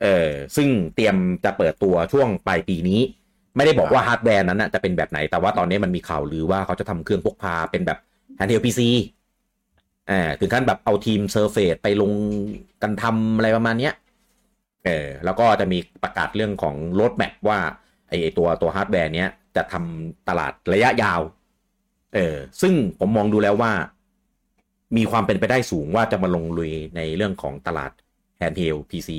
[0.03, 3.01] เออซึ่งเตรียมจะเปิดตัวช่วงปลายปีนี้
[3.57, 7.99] ไม่ได้บอกว่าฮาร์ดแวร์นั้นน่ะจะเป็นแบบไหน แต่ว่าตอนนี้มันมีข่าวลือว่าเขาจะทำเครื่องพกพาเป็นแบบ
[8.39, 8.81] handheld PC
[10.11, 12.12] อ่าถึงขั้นแบบเอาทีม Surface ไปลง
[12.83, 13.95] กันทำอะไรประมาณเนี้ย
[14.85, 17.59] เออแล้วก็จะมีประกาศเรื่องของ roadmap ว่า
[18.09, 21.20] ไอไอ้ตัวตัวฮาร์ดแวร์เนี้ยจะทำตลาดระยะยาว
[22.14, 23.72] เออซึ่งผมมองดูแล้วว่า
[24.97, 27.91] มีความเป็นไปได้สูงว่าจะมาลงลุยในเรื่องของตลาด
[28.41, 29.11] handheld PC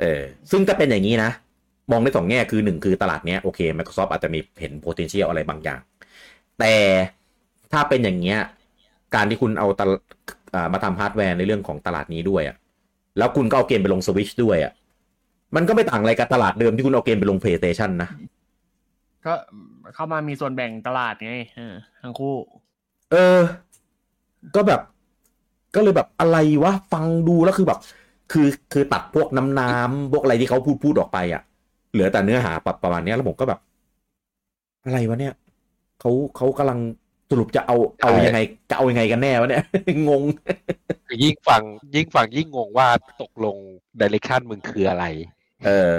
[0.00, 1.30] เออซึ่งถ้าเป็นอย่างนี้นะ
[1.90, 5.80] มองได้สองแง่คือหนึ่งคือตลาดเนี้ยโอเค Microsoft อาจจะมีเห็น potential อะไรบางอย่าง
[6.58, 6.74] แต่
[7.72, 8.40] ถ้าเป็นอย่างเงี้ย
[9.14, 9.90] การที่คุณเอาตลาด
[10.54, 12.56] อ่ามาทำฮาร์ดแวร์ในเรื่องของตลาดนี้ด้วยอะ
[13.18, 14.72] แล้วคุณก็เอาเกมไปลงสวิชด้วยอะ
[15.56, 18.10] มันก็ไม่ต่างอะไรกับตลาดเดิมที่คุณเอาเกมไปลง PlayStation นะ
[19.26, 19.34] ก็
[19.94, 22.34] เข้ามามีส่วนแบ่งตลาดไงเออทั้งคู่
[23.12, 23.40] เออ
[24.54, 24.80] ก็แบบ
[25.74, 27.78] ก็เลยแบบอะไรวะฟังดูแล้วคือแบบ
[28.32, 31.42] คือคือตัดพวกน้ำน้ำพวกอะไรที่เขาพูดพูดออกไปอะ
[31.92, 33.60] เหลือแต่เนื้อหาประประมาณเนี้ยแล้วผมก็แบบ
[34.84, 35.34] อะไรวะเนี่ย
[36.00, 36.78] เขาเขากำลัง
[37.30, 38.38] สรุปจะเอาเอายังไง
[38.70, 39.64] จะเอายังไงกันแน่วะเนี่ย
[40.08, 40.22] งง
[41.08, 41.62] คือยิ่งฟัง
[41.94, 42.88] ยิ่งฟังยิ่งงงว่า
[43.22, 43.56] ตกลง
[44.00, 45.04] ดิเรกชันมึงคืออะไร
[45.66, 45.94] เออ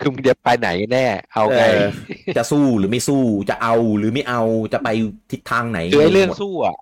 [0.00, 1.88] คือมึงจะไปไหนแน่ เอาไงเออ
[2.36, 4.88] จะสู้หรือไม่สู้จะเอาหรือไม่เอาจะไป
[5.30, 6.76] ทิศทางไหนคือไอ้เรื่องหมดสู้อะ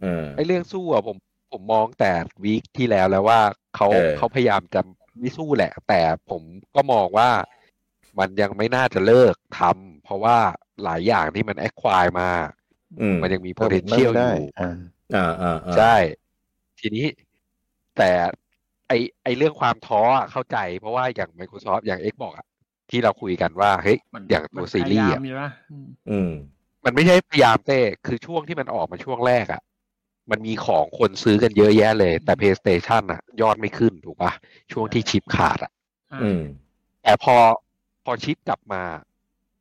[0.00, 1.16] เออไอ้เรื่องสู้อะผม
[1.52, 2.12] ผมมองแต่
[2.44, 3.40] วีคที่แล้วแล้วว่า
[3.76, 4.80] เขาเออเขาพยายามจะ
[5.20, 6.00] ไม่สู้แหละ แต่
[6.30, 6.42] ผม
[6.74, 7.30] ก็มองว่า
[8.18, 10.38] มันยังไม่น่าจะเลิกทำเพราะว่า
[10.84, 12.28] หลายอย่างที่มันแอคควายมา
[13.00, 14.70] อืมมันยังมี potential อได้ยู่อ่า
[15.14, 15.94] อ่าอ่าอ่าใช่
[16.80, 17.06] ทีนี้
[17.96, 18.10] แต่
[18.90, 22.46] ไอไอเรื่องความท้ออะเข้าใจ เพราะว่าอย่าง Microsoft อย่าง X บอกอะ
[22.90, 26.30] ที่เราคุยกันว่าเฮ้ยมันอย่างตัวซีรีส์พยายาอะมอยู่นะอืมอืม
[26.84, 29.62] มันไม่ใช่พยายามเต้คือช่วงที่มันออกมาช่วงแรกอะ
[30.30, 34.32] มันมีของคนซื้อกันเยอะแยะเลย แต่ PlayStation อะยอดไม่ขึ้นถูกปะ
[34.72, 35.72] ช่วงที่ชิปขาดอะ
[36.12, 36.42] อ่าอืม
[37.02, 37.36] แต่พอ
[38.04, 38.82] พอชิปกลับมา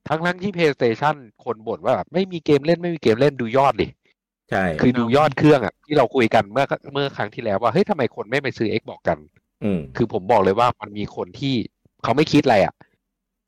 [0.08, 1.16] ทั้งทั้งๆที่ PlayStation
[1.46, 3.88] คนบ่นว่าแบบไม่มีเกมเล่นไม่มีเกมเล่นดูยอดดิ
[4.52, 9.18] ใช่คือดูยอดเครื่องอะที่เราคุยกันเมื่อเมื่อครั้งที่แล้วว่าเฮ้ยทำไมคนไม่ไปซื้อ X บอกกัน
[9.64, 11.56] อืมคือผมบอกเลยว่ามันมีคนที่
[12.04, 12.74] เขาไม่คิดอะไรอะ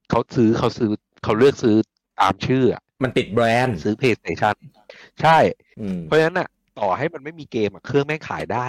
[0.10, 0.92] เขาซื้อเขาซื้อ
[1.24, 1.76] เขาเลือกซื้อ
[2.20, 4.56] ตามชื่ออะมันติดแบรนด์ซื้อ PlayStation
[5.22, 5.38] ใช่
[5.80, 6.48] อืมเพราะฉะนั้นอะ
[6.80, 8.68] ต่อให้มันไม่มีเกมอะเครื่องแม่งขายได้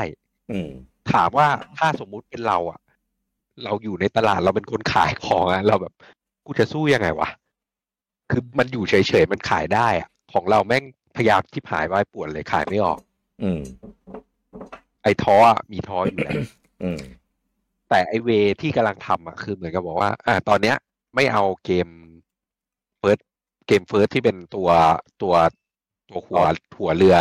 [0.51, 0.71] อืม
[1.13, 2.81] ถามว่าถ้าสมมุติเป็นเราอะ
[3.65, 5.95] เราอยู่ในตลาดเราเป็นคนขายของอะเราแบบ
[6.47, 7.29] กูจะสู้ยังไงวะ
[8.31, 10.85] คือมันอยู่เฉยๆมันขายได้อะ ของเราแม่ง
[11.17, 12.99] พยายามที่หายวายปวดเลยขายไม่ออก
[13.43, 13.61] อืม
[15.03, 16.35] ไอ้ท้ออะมีท้ออยู่แล้ว
[16.83, 17.01] อืม
[17.89, 20.77] แต่ไอเวที่กำลังทำอะคือเหมือนกับบอกว่า อ่า ตอนเนี้ย
[21.15, 21.89] ไม่เอาเกม
[22.99, 23.19] เฟิร์ส
[23.67, 24.69] เกมเฟิร์สที่เป็นตัว
[25.23, 25.35] ตัว
[26.09, 26.43] ตัวหัว
[26.79, 27.17] หัวเรือ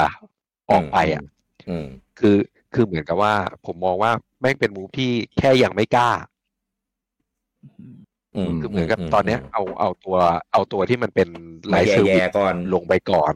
[0.72, 1.24] ออกไปอะ
[1.70, 1.86] อืม
[2.20, 2.38] คือ
[2.74, 3.34] คือเหมือนกับว่า
[3.66, 6.10] ผมมองว่าแม่งเป็นมูฟที่แค่ยังไม่กล้า
[8.36, 10.18] อืมคือเหมือนกับตอนเนี้ยเอาเอาตัว
[10.52, 11.30] เอาตัวที่มันเป็น
[11.68, 13.34] ไลมาฟ์เซอร์วิแย่สๆก่อนลงไปก่อน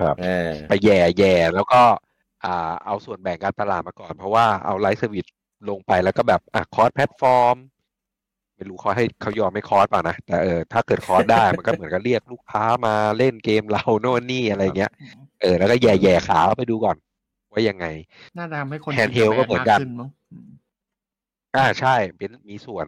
[0.00, 1.82] ครับเออไปแย่แย่แล้วก็
[2.44, 5.26] อ่าเอาส่วนแบ่งการตลาดมาก่อน เพราะว่าเอาไลฟ์เซอร์วิส
[5.68, 7.56] ลงไปแล้วก็แบบอะคอร์สแพลตฟอร์ม
[8.56, 14.92] ไม่รู้เขาให้เขายอมไม่คอร์สป่ะนะ แต่เออถ้าเกิดคอร์สได้มันก็เหมือนกับเรียกลูกค้ามาเล่นเกมเราโน่นนี่อะไรเงี้ย
[15.42, 16.96] เออแล้วก็แย่แย่ๆขาไปดูก่อน
[17.52, 17.86] ว่ายังไง
[18.38, 20.48] น่าจะทำให้คน Handheld ก็เหมือนกันขึ้นมั้งอืม
[21.56, 22.86] อ่าใช่เป็นมีส่วน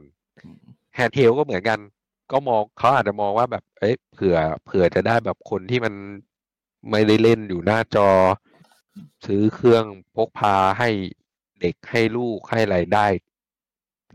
[0.94, 1.78] แฮนด์เทลก็เหมือนกัน
[2.32, 5.94] ก็มองเขาอาจจะมองว่าแบบเอ้ยเผื่อ เผื่อจะได้แบบคนที่มัน
[6.90, 8.08] ไม่ได้เล่นอยู่หน้าจอ
[9.26, 9.84] ซื้อเครื่อง
[10.16, 10.88] พกพาให้
[11.60, 13.06] เด็กให้ลูกให้อะไรได้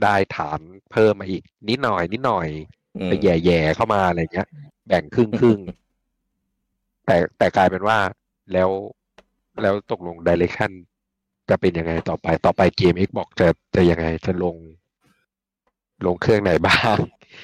[0.04, 0.60] ได้ฐาน
[0.92, 2.48] เพิ่มมาอีก นิดหน่อย นิดหน่อย
[2.98, 4.48] อืมไปแย่แย่ๆเข้ามาอะไรเงี้ย
[4.88, 5.60] แบ่งครึ่งครึ่ง
[7.06, 7.98] แต่แต่กลายเป็นว่า
[8.54, 8.70] แล้ว
[9.62, 10.72] แล้วตกลง direction
[11.50, 14.56] จะเป็นยังไงต่อไปต่อไปเกม Xbox จะจะยังไงจะลง
[16.06, 16.98] ลงเครื่องไหนบ้าง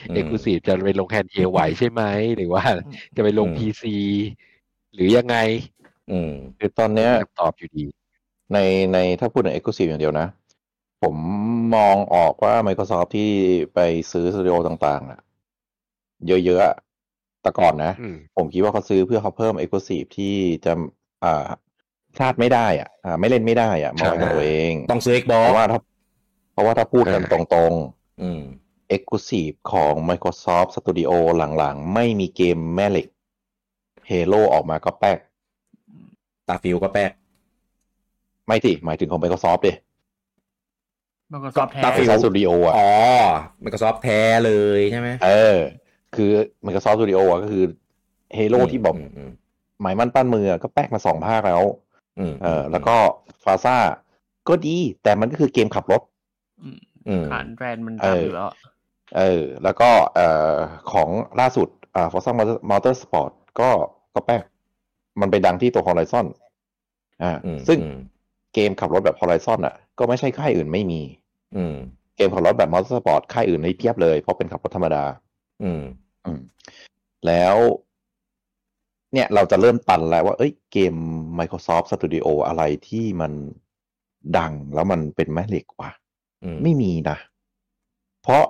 [0.09, 2.01] อืม exclusive จะไปลง handheld ไหวใช่ไหม
[2.35, 2.63] หรือว่า
[3.15, 3.95] จะไปลงอืม PC
[4.93, 5.35] หรือยังไง
[6.11, 7.85] อืมคือตอนเนี้ยคำตอบอยู่ดี
[8.53, 8.57] ใน
[8.93, 10.27] ในถ้าพูดถึง Exclusive อย่างเดียวนะ
[11.01, 11.15] ผม
[11.75, 13.31] มองออกว่า Microsoft ที่
[13.73, 13.79] ไป
[14.11, 15.19] ซื้อสตูดิโอต่างๆอะ
[16.27, 16.75] เยอะๆอะ
[17.41, 20.35] แต่ก่อนนะอืมผมคิดว่าเขาซื้อเพื่อเขาเพิ่ม Exclusive ที่
[20.65, 20.73] จะ
[21.23, 21.47] อ่า
[22.15, 25.79] พลาดไม่ได้อะอ่าไม่เล่นไม่ได้อะมองกับตัวเอง ต้องซื้อเพ Xbox ราะว่าถ้า
[26.53, 27.39] เพราะว่าถ้าพูดกันตร
[27.69, 27.73] ง
[28.21, 31.11] อืมๆ Exclusive ของ Microsoft Studio
[31.57, 33.07] หลังๆ ไม่มีเกมแม่เหล็ก
[34.11, 35.17] Halo ออกมาก็แป๊ก
[36.47, 37.11] ตาฟิวก็แป๊ก
[38.47, 39.73] ไม่สิหมายถึงของ Microsoft ดิ
[41.31, 42.89] มันก็ซอฟแท้ ตาฟิว Microsoft Studio อะอ๋อ
[43.63, 45.57] Microsoft แท้เลยใช่ไหมเออ
[46.15, 46.31] คือ
[46.65, 47.63] Microsoft Studio อะก็คือ
[48.37, 49.31] Halo ที่บอกมอืม
[49.81, 51.63] หมายมั่นปั้นมืออะก็แป๊กมาสองภาคแล้ว
[52.19, 52.95] อืมเออ แล้วก็
[53.43, 53.77] ฟาซ่า
[54.49, 56.01] ก็ดี แต่มันก็คือเกมขับรถ
[56.61, 58.49] อืมอืมขานแบรนด์มันเอตามออยู่แล้ว
[59.17, 60.55] เออ แล้วก็เอ่อ
[60.91, 61.09] ของ
[61.39, 62.31] ล่าสุดอ่า Forza
[62.71, 63.69] Motorsport ก็
[64.13, 64.43] ก็แป๊ก
[65.21, 66.25] มันไปดังที่ตัว Horizon
[67.23, 67.97] อ่าอืมซึ่งอืม
[68.53, 71.01] เกมขับรถแบบ Horizon อะ ก็ไม่ใช่ค่ายอื่นไม่มี
[71.55, 71.75] อืม
[72.15, 75.03] เกมขับรถแบบ Motorsport ค่ายอื่นในเพียบเลย เพราะเป็นขับรถธรรมดา
[75.63, 75.81] อืม
[76.25, 76.39] อืม
[77.27, 77.55] แล้ว
[79.13, 80.95] เนี่ยเราจะเริ่มตันแล้วว่า เอ้ยเกม
[81.39, 83.31] Microsoft Studio อะไรที่มัน
[84.37, 85.91] ดังแล้วมันเป็นแม่เหล็กวะ
[86.43, 87.17] อืมไม่มีนะ
[88.21, 88.43] เพราะ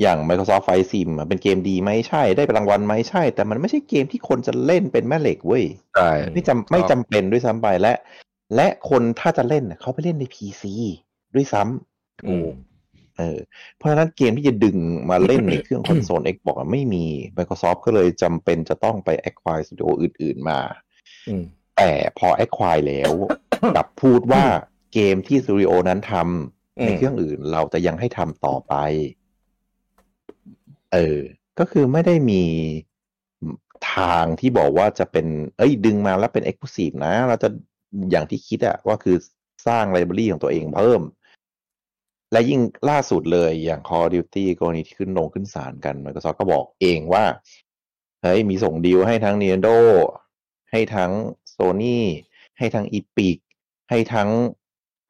[0.00, 7.94] อย่าง Microsoft Flight Sim อะเป็นเกมดีไหมใช่ได้รางวัลไหมใช่ แต่มันไม่ใช่เกมที่คนจะเล่นเป็นแม่เหล็กเว้ยใช่ไม่จำไม่จำเป็นด้วยซ้ำไปและ
[8.56, 10.64] และคนถ้าจะเล่นน่ะเขาไปเล่นใน PC
[11.34, 12.48] ด้วยซ้ำอืม
[13.18, 13.38] เออ
[13.76, 14.76] เพราะฉะนั้นเกมที่จะดึง
[15.10, 17.04] มาเล่นในเครื่องคอนโซล Xbox อะไม่มี
[17.36, 20.60] Microsoft ก็เลยจำเป็นจะต้องไป acquire studio อื่น ๆ มา
[21.28, 21.44] อืม
[21.76, 23.12] แต่พอ acquire แล้ว
[23.74, 24.44] กลับพูดว่า
[24.94, 28.74] เกมที่สตูดิโอนั้นทำในเครื่องอื่นเราจะยังให้ทำต่อไป
[30.92, 31.18] เออ
[31.58, 32.42] ก็คือไม่ได้มี
[33.94, 35.26] ทางที่บอกว่าจะเป็น
[35.58, 37.48] เอ้ย ดึงมาแล้วเป็น Exclusive นะ เราจะ
[38.10, 39.16] อย่างที่คิดอะว่าคือ
[39.66, 41.02] สร้างไลบรารีของตัวเองเพิ่ม
[42.32, 42.60] และยิ่ง
[42.90, 47.24] ล่าสุดเลยอย่าง Call of Duty กรณีที่ขึ้นลงขึ้นศาลกัน Microsoft ก็บอกเองว่า
[48.22, 49.76] เฮ้ย มีส่งดีลให้ทั้ง Nintendo
[50.70, 51.12] ให้ทั้ง
[51.56, 51.98] Sony
[52.58, 53.36] ให้ทั้ง Epic
[53.90, 54.28] ให้ทั้ง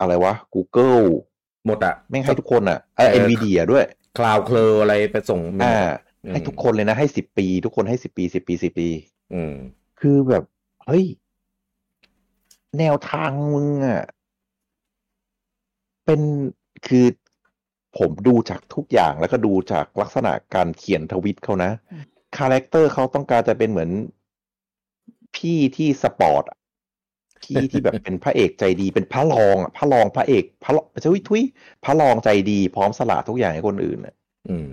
[0.00, 1.02] อะไรวะ Google
[1.66, 3.84] หมดอะแม่งให้ทุกคนอะเออเออ Nvidia ด้วย
[4.16, 5.76] คลาวเคลออะไรไปส่งอ่า
[6.24, 8.88] อืมให้ทุกคนเลยนะให้สิบปี ทุกคนให้สิบปีสิบปีสิบปี
[9.32, 9.54] อืม
[10.00, 10.44] คือแบบ
[10.86, 11.04] เฮ้ย
[12.78, 14.02] แนวทางมึงอะ
[16.04, 16.20] เป็น
[16.86, 17.06] คือ
[17.98, 21.70] ผมดูจากทุกอย่างแล้วก็ดูจากลักษณะการเขียนทวิตเขานะ
[22.36, 23.90] คาแรคเตอร์เขาต้องการจะเป็นเหมือน
[25.36, 26.44] พี่ที่สปอร์ต
[27.38, 31.42] อะพี่ที่แบบเป็นพระเอกใจดีเป็นพระรองอะพระรองพระเอกพระรองทุยทุย
[31.84, 34.14] พระรองใจดี พร้อมสละทุกอย่างให้คนอื่นอะ
[34.48, 34.70] อืม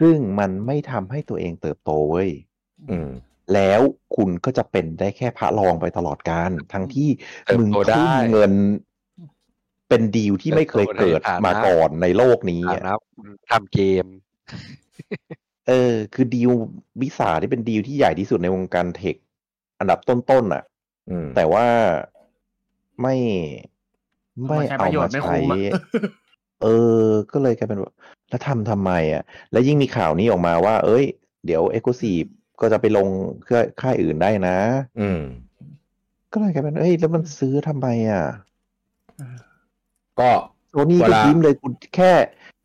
[0.00, 2.30] ซึ่งมันไม่ทำให้ตัวเองเติบโตเว้ย
[2.90, 3.08] อืม
[3.54, 3.80] แล้ว
[4.16, 7.08] คุณก็จะเป็นได้แค่พระรองไปตลอดการ ทั้งที่
[7.46, 8.52] เติบมึงโตทุ่ได้มเงิน
[9.88, 14.06] เป็นดีลที่ไม่เคยเกิดเติบโตในฐานะมาก่อนในโลกนี้อ่าอะนะคุณทำเกม
[15.68, 16.50] เออ คือดีล
[17.02, 19.16] วิสาที่เป็นดีลที่ใหญ่ที่สุดในวงการเทค
[19.78, 20.71] อันดับต้นๆอะอืม
[21.36, 21.66] แต่ว่า
[23.02, 23.16] ไม่
[24.48, 25.58] ไม่มาใช้เอาประโยชมาน์ไม่ใช้คุ้มอะ
[26.62, 26.66] เอ
[27.02, 27.92] อ ก็เลยกลายเป็นว่า
[28.28, 29.22] แล้วทำทำไมอะ
[29.52, 31.04] แล้วยิ่งมีข่าวนี้ออกมาว่า เอ้ย
[31.46, 32.24] เดี๋ยวเอ็กซ์คลูซีฟ
[32.60, 33.08] ก็จะไปลง
[33.44, 34.56] เครือค่ายอื่นได้นะ
[35.00, 35.22] อืม
[36.32, 38.24] ก็เลยกลายเป็นเอ้ย แล้วมันซื้อทำไมอะ
[40.20, 40.30] ก็
[40.72, 42.12] โซนี่เวก็ลายิ้มเลยกูแค่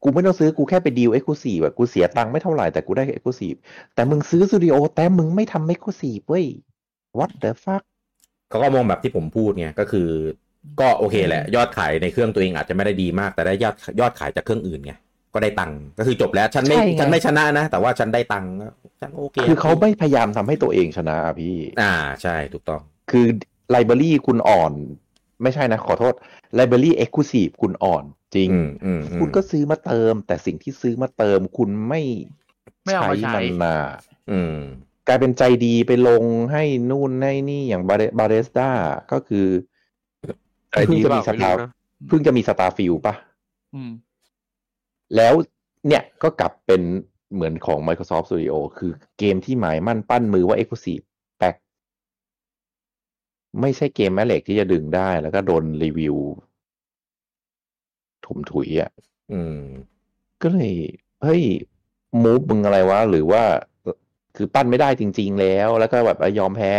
[0.04, 3.54] กูไม่ต้องซื้อกูแค่ไปดีลเอ็กซ์คลูซีฟแบบกูเสียตังค์ไม่เท่าไหร่แต่กูได้เอ็กซ์คลูซีฟ
[3.96, 6.46] แต่มึงซื้อสตูดิโอแต่มึงไม่ทำเอ็กซ์คลูซีฟเว้ย
[7.18, 7.84] what the fuck
[8.50, 10.10] เขาก็มองแบบที่ผมพูดไงก็คือ
[10.80, 14.94] ก็โอเคแหละ ยอดขายในเครื่องตัวเองอาจจะไม่ได้ดีมาก แต่ได้ยอดยอดขายจากเครื่องอื่นไง
[15.34, 18.68] ก็ได้ตังค์ก็คือจบแล้วฉันไม่ใช่ไงฉันไม่ชนะนะ แต่ว่าฉันได้ตังค์ก็
[19.02, 21.94] ฉันโอเคคือเขาไม่พยายามทำให้ตัวเองชนะอะพี่ อ่า
[22.24, 22.82] ใช่ถูกต้อง
[23.12, 23.26] คือ
[23.70, 24.74] ไลบรารีคุณอ่อน
[25.44, 26.14] ไม่ใช่นะ ขอโทษ
[26.56, 28.04] ไลบรารีเอ็กซ์คลูซีฟคุณอ่อน
[28.36, 32.02] จริงอืมอืมอืมคุณก็ซื้อมาเติม แต่สิ่งที่ซื้อมาเติมคุณไม่
[32.86, 33.76] ไม่เอามาใช้มันนา
[34.32, 34.58] อืม
[35.08, 38.70] กลายเป็นใจดีไปลงให้นู่นให้นี่อย่างบาบาเรสตา
[39.12, 39.46] ก็คือ
[40.72, 41.72] ใจดีเพิ่งจะมีเปสล่าตาไม่รู้ร์นะ
[42.08, 43.16] เพิ่งจะมีสตาร์ฟิลปะ
[43.76, 43.92] อืม
[45.16, 45.34] แล้ว
[45.88, 46.82] เนี่ยก็กลับเป็น
[47.34, 51.04] เหมือนของ Microsoft Studio คือเกมที่หมายมั่นปั้นมือว่า Exclusive
[51.38, 51.56] แปลก
[53.62, 56.16] ไม่ใช่เกมแม่เหล็กที่จะดึงได้แล้วก็โดนรีวิว
[58.26, 58.92] ถมถุยอะ
[59.32, 59.60] อืม
[60.42, 60.74] ก็เลย
[61.24, 61.42] เฮ้ย
[62.24, 63.44] มูฟมึงอะไรวะ หรือว่า
[64.38, 66.74] คือปั้นไม่ได้จริง ๆ แล้ว แล้วก็แบบยอมแพ้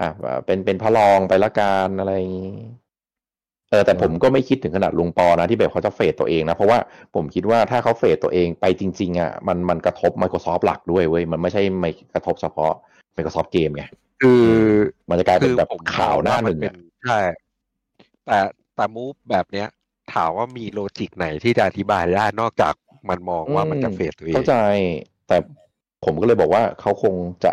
[0.00, 0.08] อะ
[0.46, 2.54] เป็นเป็นพระรองไปละกันอะไรอย่างงี้
[3.70, 6.78] เออแต่ผมก็ไม่คิดถึงขนาดลุงปอนะที่แบบเขาจะเฟดตัวเองนะเพราะว่า
[7.14, 12.72] ผมคิดว่าถ้าเขาเฟดตัวเองไปจริง ๆ อะ มันมันกระทบ Microsoft หลักด้วยเว้ยมันไม่ใช่ไม่กระทบเฉพาะ
[13.16, 13.84] Microsoft เกมไง
[14.22, 14.44] คือ
[15.08, 17.18] มันจะกลายเป็นแบบผมข่าวหน้าหนึ่งเป็อะใช่
[18.26, 18.38] แต่
[18.74, 19.68] แต่มูฟแบบเนี้ย
[20.14, 22.74] ถามว่ามีโลจิกไหนที่จะอธิบายได้นอกจาก
[23.08, 24.56] มันมองว่ามันจะเฟดตัวเองเข้าใจ
[25.28, 25.36] แต่
[26.04, 27.52] ผมก็เลยบอกว่าเขาคงจะ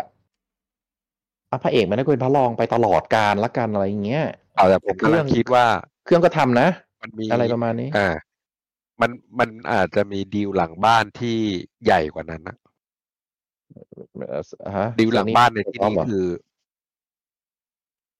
[1.50, 4.24] อะพระเอกมันได้เป็นพระรองไปตลอดการละกันอะไรอย่างเงี้ย
[4.56, 5.64] เอาแต่ผมกำลังคิดว่า
[6.04, 6.68] เครื่องก็ทำนะ
[7.02, 8.08] มันมีอะไรประมาณนี้ อ่า
[9.00, 11.38] มันมันอาจจะมีดีลหลังบ้านที่
[11.84, 12.56] ใหญ่กว่านั้นนะ
[14.28, 16.26] เอ่อฮะดีลหลังบ้านในที่ Microsoft นี้เหรอคือ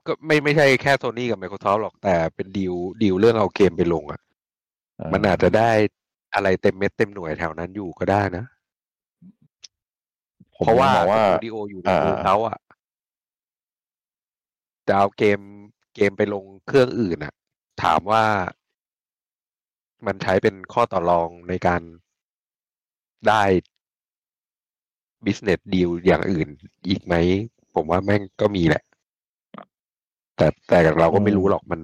[0.06, 4.20] ก็ไม่ไม่ใช่แค่โซนี่กับ Microsoft หรอกแต่เป็น deal deal เรื่องเอาเกมไปลงอะ
[5.12, 5.70] มันอาจจะได้
[6.34, 8.61] อะไรเต็มเม็ดเต็มหน่วยแถวนั้นอยู่ก็ได้นะผม
[10.64, 12.58] เพราะว่ายังมองว่าสตูดิโออยู่ในอ่ามือเขาอะ
[14.88, 15.40] จะเอาเกม
[15.94, 17.32] เกมไปลงเครื่องอื่นอะ
[17.82, 18.24] ถามว่า
[20.06, 21.82] มันใช้เป็นข้อต่อรองในการ
[23.28, 23.42] ได้
[25.24, 26.48] business deal อย่างอื่น
[26.88, 27.14] อีกไหม
[27.74, 28.82] ผมว่าแม่งก็มีแหละ
[30.36, 31.80] แต่แต่เราก็ไม่รู้หรอกมัน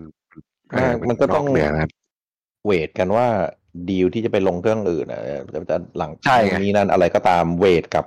[0.70, 1.90] เออมันก็ต้องเหนือนั้น
[2.64, 3.26] เวทกันว่า
[3.88, 5.20] ดีลที่จะไปลงเครื่องอื่นอะ
[5.70, 8.04] จะหลังใช่ไงนี้นั่นอะไรก็ตามเวทกับ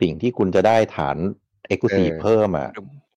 [0.00, 1.16] สิ่งที่คุณจะได้ฐาน
[1.68, 2.70] เอ็กซ์คลูซีฟเออเพิ่มอะ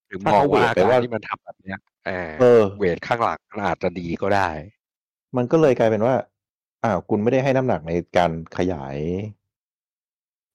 [0.07, 4.49] หรือถ้ามองเขาเวว่าทไปการว่าที่มันทำแบบเนี้ยเออเออเวทข้างหลังมันอาจจะดีก็ได้
[5.37, 6.15] มันก็เลยกลายเป็นว่า
[6.83, 8.97] อ้าวคุณไม่ได้ให้น้ำหนักในการขยาย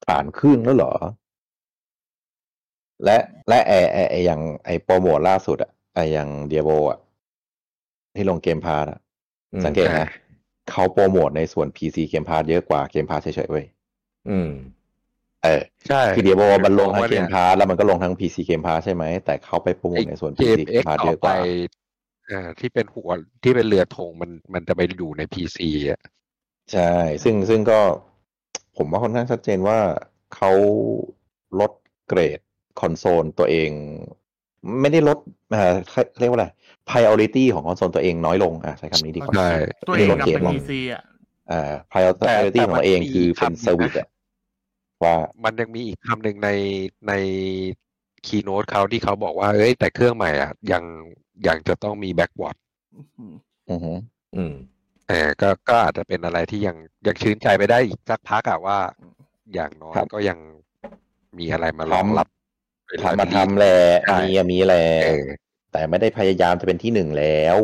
[0.07, 0.93] ฐานเครื่องแล้วเหรอ
[3.05, 3.17] และ
[3.49, 6.99] และไอไอไออย่างไอโปรโมทล่าสุดอะไออย่างเดียโบอะ
[8.17, 8.99] ที่ลงเกมพาร์อะ
[9.53, 10.09] อืมสังเกตนะ
[10.71, 13.67] เขาโปรโมทในส่วน PC เกมพาร์เยอะกว่าเกมพาร์เฉยๆเว้ย
[14.29, 14.51] อืม
[15.45, 21.37] เออใช่คือเดียโบมันลงทั้งว่าเกนี่ยมพาร์แล้วมันก็ลงทั้ง PC เกมพาร์ใช่ไหม แต่เขาไปโปรโมทในส่วนเก PC มเกเอ็มกพาร์ต่เยออะกไปว่า
[22.31, 23.11] อ่าที่เป็นหัว
[23.43, 26.01] ที่เป็นเรือธงมันมันจะไปอยู่ใน PC อะ
[26.73, 26.93] ใช่
[27.25, 27.81] ซึ่งซึ่งก็
[28.77, 29.79] ผมว่าค่อนข้างชัดเจนว่า
[30.35, 30.53] เขา
[31.61, 31.73] ลด
[32.09, 32.41] เกรด
[32.81, 33.71] คอนโซลตัวเอง
[34.81, 35.19] ไม่ได้ลด
[35.51, 35.73] เอ่อ
[36.21, 36.47] เรียกว่าอะไร
[36.89, 39.51] priority ของคอนโซลตัวเองน้อยลงอะใช้คำนี้ดีกว่าใช่
[39.89, 41.03] ตัวเองไม่กับได้ลดเกรเป็ดนลง PC อะ
[41.53, 44.09] อ่า priority ของตัวเองคือเป็นเซอร์วิสอะ
[45.05, 46.51] ว่ามันยังมีอีกคำหนึ่งใน
[47.09, 47.13] ใน
[48.27, 50.85] keynote เขาที่เขาบอกว่า เอ้ย แต่เครื่องใหม่อะ ยัง
[51.47, 52.57] ยังจะต้องมี backward
[53.71, 53.93] อือฮึ
[54.37, 54.53] อืม
[55.09, 56.77] เออก็ก็อาจจะเป็นอะไรที่ยัง
[57.07, 58.79] ยังชื่นใจไปได้อีกสักพักอะว่า
[59.55, 60.39] อย่างน้อยก็ยัง
[61.39, 62.29] มีอะไรมารองรับ
[63.03, 63.77] ทำมาทำแหละ
[64.09, 65.27] ใช่มีอะมีแหละเออ
[65.73, 67.57] แต่ไม่ได้พยายามจะเป็นที่หนึ่งแล้ว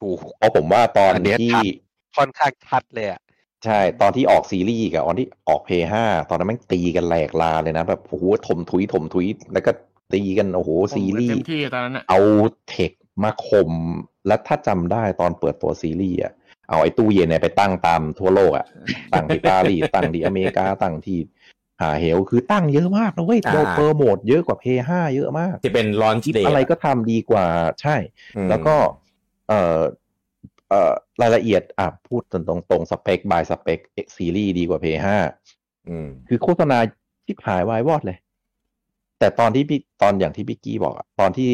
[0.00, 1.64] ถูกเพราะผมว่าตอนอันเนี้ยที่ชัด
[2.16, 3.20] ค่อนข้างชัดเลยอะ
[3.66, 9.70] ใช่ ตอนที่ออกซีรีส์กับตอนที่ออกเพลย์ห้าตอนนั้นแม่งตีกันแหลกลาเลยนะ แบบโอ้โหถมทุยถมทุยแล้วก็
[10.12, 12.20] ตีกันโอ้โหซีรีเต็ส์มที่ตอนนั้นอะเอา
[12.68, 12.92] tech
[13.24, 13.72] มาข่ม
[14.26, 16.32] แล้วถ้าจำได้ตอนเปิดตัวซีรีส์อะ
[16.68, 18.66] เอาไอ้ตู้เย็นเนี่ยไปตั้งตามทั่วโลกอะ
[19.12, 21.18] ตั้งที่ปารีสตั้งที่อเมริกาตั้งที่
[21.82, 27.46] หาเหวคือตั้งเยอะมากนะเว้ยอ่าโดนเปอร์โหมดเยอะกว่าเพลย์ห้าเยอะมากที่เป็น launch day อะไรก็ทำดีกว่า
[27.82, 27.96] ใช่
[28.50, 28.76] แล้วก็
[29.48, 33.78] เอ่อเอ่อรายละเอียดอะพูดตรงตรงตรง spec by spec
[34.16, 35.16] Series ดีกว่าเพลย์ห้า
[35.88, 36.78] อืมคือโฆษณา
[37.26, 38.18] ชิบหายวายวอดเลย
[39.18, 41.50] แต่ตอนที่พี่ตอนอย่างที่พี่กี้บอกอะตอนที่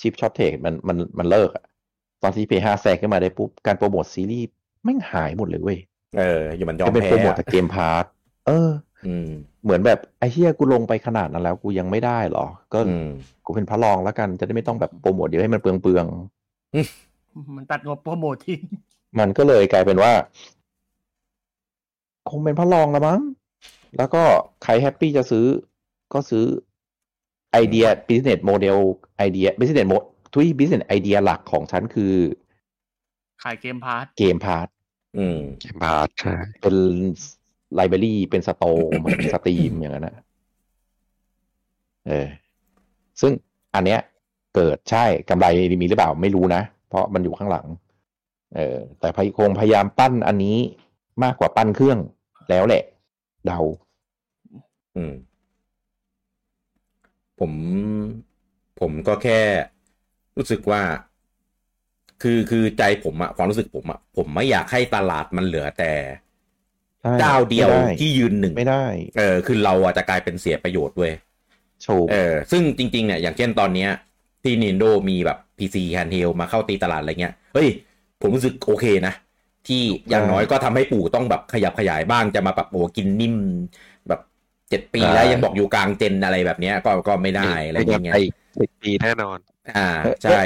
[0.00, 1.64] ชิปช็อตเทคมันมันมันเลิกอะ
[2.22, 4.48] ตอนที่เพย์ห้าแซงขึ้นมาได้ปุ๊บ การโปรโมทซีรีส์
[4.84, 5.78] ไม่งหายหมดเลยเว้ย
[6.18, 8.04] เอออยู่มันยอมจะเป็นแพ้โปรโมทอะจากเกมพาร์ท
[8.46, 8.70] เออ
[9.06, 9.28] อืม
[9.64, 13.08] เหมือนแบบไอ้เหี้ยกูลงไปขนาดนั้นแล้วกูยังไม่ได้เหรอ ก็อืม
[13.46, 18.60] กูเป็นพระรองแล้วกันจะได้ไม่ต้องแบบโปรโมทเยอะให้มันเปลืองเปลืองๆมันตัดงบโปรโมททิ้ง
[19.18, 20.12] มันก็เลยกลายเป็นว่า
[22.30, 23.20] คงเป็นพระรองละมั้ง
[23.96, 24.22] แล้วก็
[24.62, 25.46] ใคร happy จะซื้อ
[26.12, 26.44] ก็ซื้อ
[27.52, 28.78] ไอเดีย business model
[29.18, 32.14] ไอเดีย business model ทุย business idea หลักของฉันคือ
[33.42, 34.68] ขายเกมพาร์ทเกมพาร์ท
[35.18, 36.74] อืม Game Pass ใช่เป็น
[37.74, 40.16] library เป็น store เหมือน Steam อย่างนั้นนะ
[42.06, 42.28] เออ
[43.20, 43.32] ซึ่ง
[43.74, 44.00] อันเนี้ย
[44.54, 45.46] เกิดใช่กำไร
[45.80, 47.66] มีหรือเปล่าไม่รู้นะ เพราะมันอยู่ข้างหลัง
[48.54, 50.56] เออแต่พยคงพยายามปั้นอันนี้
[51.22, 51.98] มากกว่าปั้นเครื่อง
[52.50, 52.82] แล้วแหละ
[53.46, 53.60] เดา
[54.96, 55.14] อืม
[57.38, 57.52] ผม
[58.80, 59.40] ผมก็แค่
[60.36, 60.82] รู้สึกว่า
[62.22, 65.92] คือคือใจผมอะความรู้สึกผมอะผมไม่อยากให้ตลาดมันเหลือแต่
[67.02, 68.84] ใช่เจ้าเดียวไม่ไที่ยืนหนึ่งไม่ได้
[69.18, 71.12] เออ คือเราอะจะกลายเป็นเสียประโยชน์เว้ย
[71.86, 73.90] ถูกเออ ซึ่งจริง ๆ เนี่ย อย่างเช่นตอนเนี้ย
[74.42, 77.68] ที่ Nintendo มีแบบ PC handheld มาเข้าตีตลาดอะไรเงี้ย เฮ้ย
[78.20, 79.14] ผมรู้สึกโอเคนะ
[79.66, 83.34] ที่อย่างน้อยก็ทำให้ปู่ต้องแบบขยับขยายบ้างจะมาแบบโอ้กินนิ่ม
[84.08, 84.20] แบบ
[84.70, 88.18] เจ็ดปีแล้วยังบอกอยู่กลางเจนอะไรแบบเนี้ย ก็ก็ไม่ได้อะไรอย่างเงี้ยไป
[88.60, 89.38] สิบปีแน่นอน
[89.76, 89.88] อ่า
[90.22, 90.40] ใช่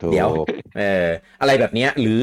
[0.00, 0.30] ถูกเดี๋ยว
[0.78, 1.06] เออ
[1.40, 2.22] อะไรแบบเนี้ย หรือ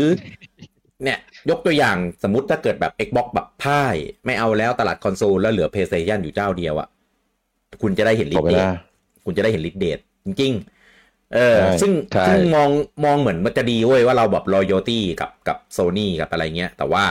[1.03, 1.19] เนี่ย
[1.49, 3.95] ยกตัวอย่างสมมติถ้าเกิดแบบ Xbox แบบพ่าย
[4.25, 6.87] ไม่เอาแล้วตลาดคอนโซลแล้วเหลือ PlayStation อยู่เจ้าเดียวอะ
[7.81, 8.71] คุณจะได้เห็นลิบอกดไปเดทนะ
[9.25, 10.80] คุณจะได้เห็นลิดเดทจริงๆ
[11.35, 12.69] เออใช่ซึ่งใช่ซึ่งมอง
[13.05, 17.03] มองเหมือนมันจะดีเว้ยว่าเราแบบ loyalty กับกับโซนี่กับอะไรเงี้ย แต่ว่า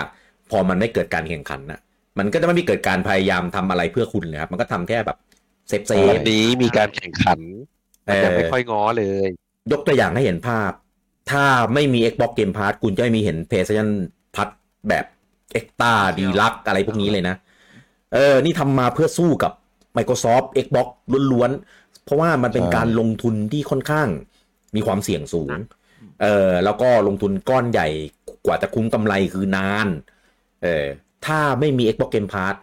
[0.50, 1.80] พอมันไม่เกิดการแข่งขันนะ
[2.18, 5.18] มันก็จะไม่มีเกิดการพยายามทำอะไรเพื่อคุณเลยครับ มันก็ทำแค่แบบ
[5.68, 7.40] เซฟเซวัฟนนี้มีการแข่งขัน
[8.06, 9.28] มันยังไม่ค่อยง้อเลย
[9.72, 10.72] ยกตัวอย่างให้เห็นภาพ
[11.30, 11.44] ถ้า
[11.74, 13.88] ไม่มี Xbox Game Pass คุณจะไม่มีเห็น PlayStation
[14.34, 14.50] Plus
[14.88, 15.04] แบบ
[15.58, 17.36] Extra d e l u x อะไรพวกนี้เลยนะ
[18.14, 19.52] เออ นี่ทำมาเพื่อสู้กับ
[19.96, 20.86] Microsoft Xbox
[21.32, 21.79] ล้วนๆ
[22.10, 24.08] เพราะว่ามันเป็นใช่การลงทุนที่ค่อนข้าง
[24.76, 25.54] มีความเสี่ยงสูง
[26.22, 27.88] เออแล้วก็ลงทุนก้อนใหญ่
[28.46, 29.88] กว่าจะคุ้มกำไรคือนาน
[30.62, 30.86] เออ
[31.26, 32.54] ถ้าไม่มี Xbox Game Pass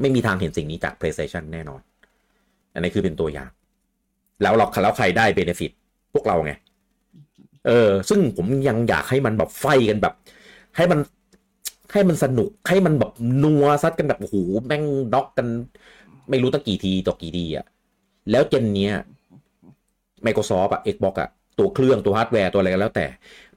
[0.00, 1.80] ไม่มีทางเห็นสิ่งนี้จาก PlayStation แน่นอน
[2.74, 3.50] อันนี้คือเป็นตัวอย่าง
[4.42, 5.70] แล้วเราแล้วใครได้เบนฟิต
[6.14, 6.52] พวกเราไง
[7.66, 10.14] เออ ซึ่งผมยังอยากให้มันแบบ fight กันแบบ
[10.76, 10.98] ให้มัน
[11.92, 13.12] ให้มันสนุกให้มันแบบ
[13.42, 14.36] นัวซัดกันแบบโอ้โห
[14.66, 14.84] แม่ง
[15.14, 15.46] น็อกกัน
[16.30, 17.66] ไม่รู้ตั้งกี่ทีต่อกี่ทีอะ
[18.30, 18.94] แล้ว gen เนี้ย
[20.26, 23.06] Microsoft อะ Xbox อะตัวเครื่องตัวฮาร์ดแวร์ตัวอะไรก็แล้วแต่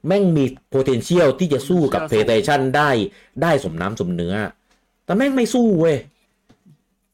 [0.06, 2.90] แม่งมี potential ที่จะสู้กับ PlayStation ได้
[3.42, 4.34] ได้สมน้ำสมเนื้อ
[5.04, 5.96] แต่แม่งไม่สู้เว้ย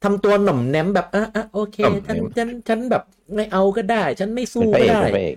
[0.05, 3.02] ทำตัวหน่อมแนมแบบอะอะโอเคหน่อมแนฉันมฉันฉันแบบ
[3.35, 5.36] ไม่เอาก็ได้ ฉันไม่เป็สู้นพระก็เอกได้เป็นพระเอก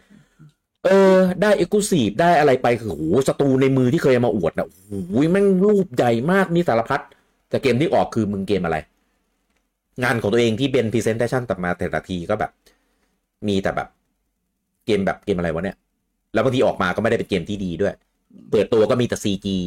[0.86, 4.76] เออ ได้เอ็กซ์คลูซีฟได้อะไรไปคือโหศัตรูในมือที่เคยเอามาอวดอะโอ้
[5.08, 7.02] โหแม่งรูปใหญ่มากนี่สารพัด
[7.50, 8.78] แต่เกมที่ออกคือมึงเกมอะไร
[10.04, 12.52] งานของตัวเองที่เป็นพรีเซนเ t ชันตัดมาแต่ละทีก็แบบ
[13.48, 13.88] มีแต่แบบ
[14.86, 15.78] เกมแบบเกมอะไรวะเนี่ย
[16.34, 17.94] แล้วบางทีออกมาก็ไม่ได้เป็นเกมที่ดีด้วย
[18.52, 19.58] เปิดตัวก็มีแต่ซีจี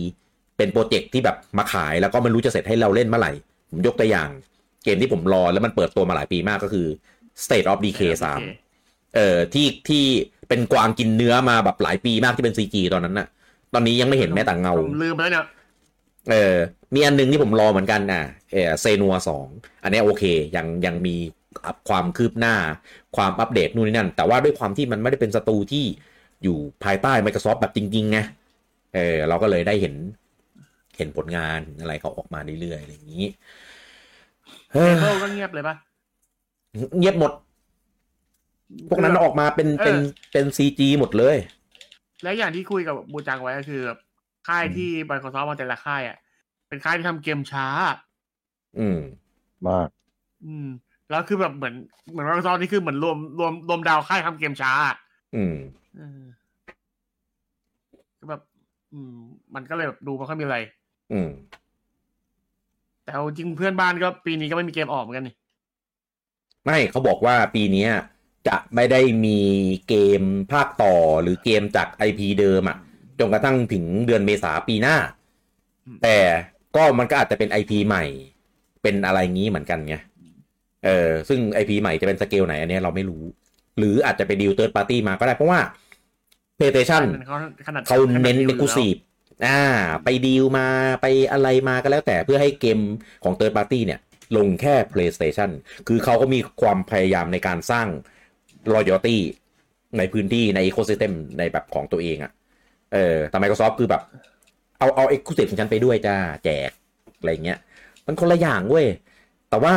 [0.56, 3.32] เป็นโปรเจกต์ที่แบบมาขายแล้วก็ไม่รู้จะเสร็จให้เราเล่นเมื่อไหร่
[3.70, 4.28] ผมยกตัวอย่าง
[4.84, 6.86] เกมที่ผมรอแล้วมันเปิดตัวมาหลายปีมากก็คือ
[7.44, 8.12] State of Decay
[8.62, 10.04] 3เอ่อที่ที่
[10.48, 13.28] เป็นกวางกินเนื้อมาแบบหลายปีมากที่เป็นซีจีตอนนั้นน่ะ
[13.74, 15.44] ตอนนี้ยังไม่เห็นแม้แต่เงาผมลืมไปแล้วเนี่ย
[16.30, 16.54] เออ
[16.94, 18.22] มีอันหนึงที่ผมรอเหมือนกันอะ
[18.52, 19.46] เออเซนัวสอง
[19.82, 20.24] อันเนี้ยโอเค
[20.56, 21.16] ยังยังมี
[21.66, 22.54] อัพความคืบหน้า
[23.16, 25.84] ความอัปเดตนู่นนี่นั่น แต่ว่าด้วยความที่มันไม่ได้เป็นสตูที่
[26.42, 28.18] อยู่ภายใต้ Microsoft แบบจริงๆไง
[28.94, 29.94] เออเราก็เลยได้เห็น
[30.96, 33.26] เห็นผลงานอะไรเขาออกมาเรื่อยๆอะไรอย่างนี้
[34.72, 35.74] เฮ้เอยเบิลก็เงียบเลยปะ
[36.98, 37.32] เงียบหมด
[38.88, 41.36] พวกนั้นออกมาเป็นเป็นเออเป็นซีจีหมดเลย
[42.22, 43.98] และอย่างที่คุยกับบูจังไว้ก็คือแบบ
[44.46, 46.16] ค่ายที่ Microsoft มาแต่ละค่ายอะ
[46.68, 47.66] เป็นค่ายที่ทำเกมช้า
[48.78, 48.98] อืม
[49.68, 49.88] มาก
[50.44, 50.66] อืม
[51.10, 51.74] แล้วคือแบบเหมือน
[52.10, 54.96] เหมือน Microsoft นี่คือเหมือนรวมรวมรวมดาวค่ายทำเกมช้าอะ
[55.36, 55.54] อืม
[55.96, 56.22] เออ
[58.18, 58.42] ก็แบบ
[58.92, 59.16] อืม
[59.54, 60.58] มันก็เลยแบบดูไม่ค่อยมีอะไร
[61.12, 61.28] อืม
[63.02, 65.34] แต่เอาจริงเพื่อนบ้านก็ปีนี้ก็ไม่มีเกมออกเหมือนกันนี่
[66.64, 67.90] ไม่เขาบอกว่าปีเนี้ย
[68.48, 69.40] จะไม่ได้มี
[69.88, 72.76] เกมภาคต่อหรือเกมจาก IP เดิมอะ
[73.20, 74.96] จนกระทั่งถึงเดือนเมษาปีหน้า
[76.02, 76.18] แต่
[76.76, 78.04] ก็มันก็อาจจะเป็น IP ใหม่
[78.82, 79.96] เป็นอะไรงี้เหมือนกันไง
[80.84, 83.22] เออซึ่ง IP ใหม่จะเป็นสเกลไหนอันเนี้ยเราไม่รู้
[83.78, 85.60] หรืออาจจะไป deal third party มาก็ได้เพราะว่า
[86.58, 87.36] PlayStation มันเขา
[87.66, 88.94] ขนาดเขาเน้น exclusive
[89.46, 89.62] อ่า
[90.04, 90.66] ไปดีลมา
[91.00, 92.78] ไปอะไรมาก็แล้วแต่เพื่อให้เกม
[93.24, 94.00] ของ Third Party เนี่ย
[94.36, 95.50] ลงแค่ PlayStation
[95.88, 97.88] คือเขาก็มีความพยายามในการสร้าง
[98.74, 99.16] loyalty
[99.98, 102.32] ในพื้นที่ใน ecosystem ในแบบของตัวเองอะ่ะ
[102.96, 104.02] เออแต่ Microsoft คือแบบ
[104.78, 106.70] เอาเอา exclusive ของฉันไปด้วยจ้าแจก
[107.18, 107.58] อะไรเงี้ย
[108.06, 108.86] มันคนละอย่างเว้ย
[109.50, 109.74] แต่ว่า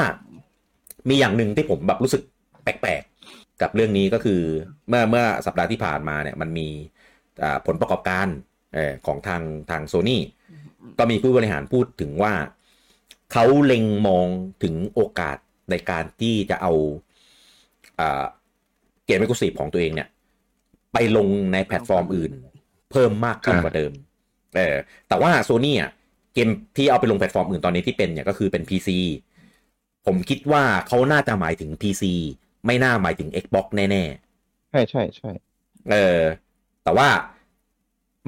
[1.10, 2.22] มีอย่างหนึ่งที่ผมแบบรู้สึก
[2.64, 4.42] แปลกๆ กับเรื่องนี้ก็คือ
[4.88, 6.68] เมื่อเมื่อสัปดาห์ที่ผ่านมาเนี่ยมันมี
[7.66, 8.28] ผลประกอบการ
[8.78, 10.24] อของทางทางโซนี่
[11.00, 12.34] ก็มีผู้บริหารพูดถึงว่า
[13.32, 14.28] เขาเล็งมอง
[14.64, 15.38] ถึงโอกาส
[15.72, 16.74] ในการที่จะเอา
[18.00, 18.02] อ
[19.06, 20.10] เกม e อ c l u s i v e ของตัวเองเนี่ย
[20.94, 22.32] ไปลงในแพลตฟอร์มอื่น
[22.92, 23.92] เพิ่มมากขึ้นอ่ากว่าเดิม
[24.56, 24.76] เออ
[25.08, 25.92] แต่ว่าโซนี่อะ
[26.34, 28.98] เกมที่เอาไปลงแพลตฟอร์มอื่นตอนนี้ที่เป็นเนี่ยก็คือเป็น PC
[30.06, 32.14] ผมคิดว่าเขาน่าจะหมายถึง PC
[32.66, 34.04] ไม่น่าหมายถึง Xbox แน่
[34.70, 36.22] ใช่ใช่ใช่ๆเออ
[36.84, 37.08] แต่ว่า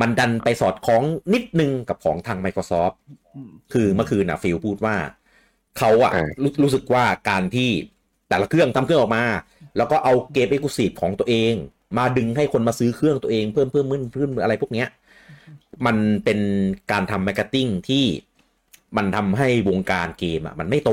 [0.02, 2.96] มันดันไปสอดคล้องนิดนึงกับของทาง Microsoft
[3.36, 4.96] อืมคือเมื่อคืนนะฟิลพูดว่า
[5.78, 7.70] เขาอะอ่ารู้รู้สึกว่าการที่
[8.30, 9.26] แต่ละเครื่องทำเครื่องออกมา
[9.78, 11.54] แล้วก็เอาเกม exclusive ของตัวเอง
[11.97, 14.88] มาดึงให้คนมาซื้อเครื่องตัวเองเพิ่มเพิ่มเพิ่มเพิ่มอะไรพวกเนี้ย
[15.85, 16.39] มันเป็น
[16.91, 18.05] การทำ marketing ที่
[18.97, 20.91] มันทำให้วงการเกมอะมันไม่โต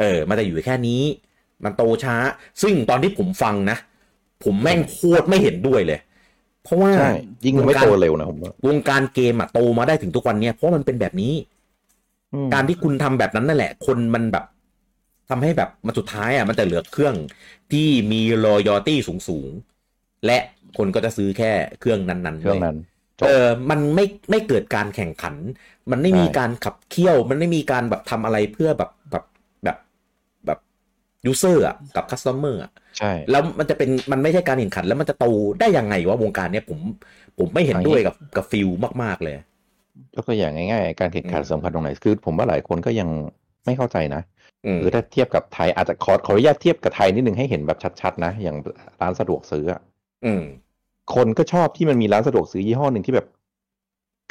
[0.00, 1.02] เออ มันจะอยู่แค่นี้
[1.64, 2.16] มันโตช้า
[2.62, 3.78] ซึ่งตอนที่ผมฟังนะ
[4.44, 6.00] ผมแม่งโคตรไม่เห็นด้วยเลย
[6.62, 7.08] เพราะว่าใช่
[7.44, 11.34] ยิ่งไม่โตเร็วนะผมว่าวงการเกมอะโตมาได้ถึงทุกวันเนี้ยเพราะมันเป็นแบบนี้
[12.32, 14.44] อืมการที่คุณทำแบบนั้นนั่นแหละ คนมันแบบ
[15.30, 17.14] ทำให้แบบมันสุดท้ายอะมันจะเหลือเครื่อง
[17.72, 19.71] ที่มี loyalty สูงสูงๆ
[20.26, 20.38] และ
[20.78, 21.50] คนก็จะซื้อแค่
[21.80, 22.76] เครื่องนั้นๆเครื่องลยนั้น
[23.18, 25.34] จบเออมันไม่ไม่เกิดการแข่งขัน
[25.90, 29.24] มันไม่มีใช่การขับเคี่ยว มันไม่มีการแบบทำอะไรเพื่อแบบแบบ
[29.64, 29.76] แบบ
[30.46, 30.58] แบบ
[31.26, 35.26] user อะกับ customer อะใช่ แล้วมันจะเป็นมันไม่ใช่การแข่งขัน แล้วมันจะโต
[35.60, 36.78] ได้ยังไงวะวงการเนี้ยผม
[37.38, 38.68] ผมไม่เห็นด้วยกับกับฟิล
[39.02, 39.34] มาก ๆ เลย
[40.14, 43.08] ยกตัวอย่างง่ายๆ การแข่งขันอืมสำคัญตรงไหน คือ ผมว่าหลายคนก็ยัง
[43.64, 44.22] ไม่เข้าใจนะ
[44.66, 48.56] อืมคือถ้าเทียบกับไทยอาจจะขอขออนุญาตเทียบกับไทยนิดนึงให้เห็นแบบชัดๆนะ อย่าง
[49.00, 49.64] ร้านสะดวกซื้อ
[50.22, 50.44] อะอืม
[51.14, 53.26] คนก็ชอบที่มันมีร้านสะดวกซื้อยี่ห้อหนึ่งที่แบบ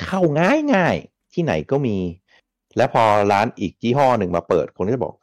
[0.04, 1.98] เข้าง่ายง่ายๆที่ไหนก็มี
[2.78, 5.14] และพอร้านอีกยี่ห้อหนึ่งมาเปิด คนก็จะบอก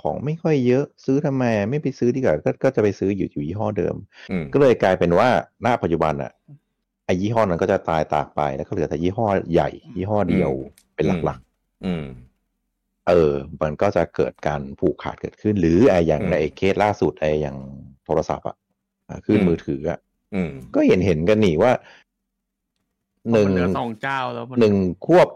[0.00, 3.94] ของไม่ค่อยเยอะซื้อทำไม ไม่ไปซื้อดีกว่าก็ก็จะไปซื้ออยู่อยู่ยี่ห้อเดิม
[4.30, 5.28] อืมก็เลยกลายเป็นว่า
[5.62, 6.32] หน้าปัจจุบันอะ
[7.06, 10.50] ไอยี่ห้อนั้นก็จะตายตากไปแล้วก็เหลือแต่ยี่ห้อใหญ่ ยี่ห้อเดียว
[10.94, 12.06] เป็นหลักๆอืม
[13.08, 13.32] เออ
[13.62, 17.56] มันก็จะเกิดการผูกขาดเกิดขึ้น หรือไออย่างอืมในเคสล่าสุดไออย่าง
[18.04, 18.56] โทรศัพท์อะ
[19.08, 20.11] อ่าขึ้นอืมมือถืออะอืม
[20.74, 21.72] ก็เห็นเห็นกันนี่ว่า
[23.32, 24.74] หนึ่งมันเหลือสองเจ้าแล้วมันหนึ่ง
[25.06, 25.28] ควบ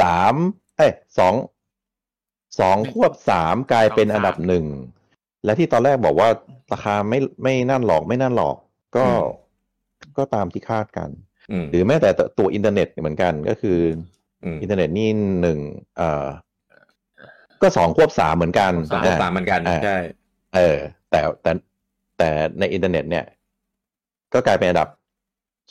[0.00, 0.34] สาม
[0.76, 1.34] เอ้ยสอง
[2.60, 4.64] สองควบสามกลายเป็นอันดับหนึ่ง
[5.44, 6.28] และที่ตอนแรกบอกว่า
[6.72, 8.56] ราคาไม่ไม่นั่นหรอกไม่นั่นหรอก
[8.96, 9.42] ก็อืม
[10.18, 11.10] ก็ตามที่คาดกัน
[11.50, 13.78] อืมหรือแม้แต่ตัวอินเทอร์เน็ตเหมือนกันก็คือ
[14.44, 15.08] อืมอินเทอร์เน็ตนี่
[15.42, 15.58] หนึ่ง
[15.96, 16.26] เอ่อ
[17.62, 19.98] ก็สองควบสามเหมือนกันสามอ่สามเหมือนกันอ่าใช่
[20.56, 20.78] เออ
[21.10, 21.52] แต่แต่
[22.18, 22.28] แต่
[22.58, 23.24] ในอินเทอร์เน็ตเนี่ย
[24.34, 24.88] ก็กลายเป็นอันดับ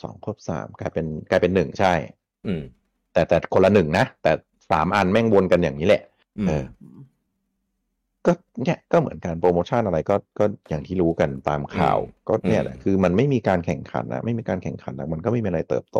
[0.02, 1.92] สองควบสามกลายเป็นกลายเป็นหนึ่งใช่
[2.46, 2.62] อืม
[3.12, 4.32] แต่แต่คนละหนึ่งนะ แต่
[4.70, 6.02] สามอันแม่งวนกันอย่างนี้แหละ
[6.38, 6.64] อืมเออ
[8.26, 8.32] ก็
[8.62, 11.98] เนี่ยก็เหมือนกันโปรโมชั่นอะไรก็ก็อย่างที่รู้กันตามข่าว
[12.28, 15.98] ก็เนี่ยแหละคือมันไม่มีการแข่งขันนะไม่มีการแข่งขันนะมันก็ไม่มีอะไรเติบโต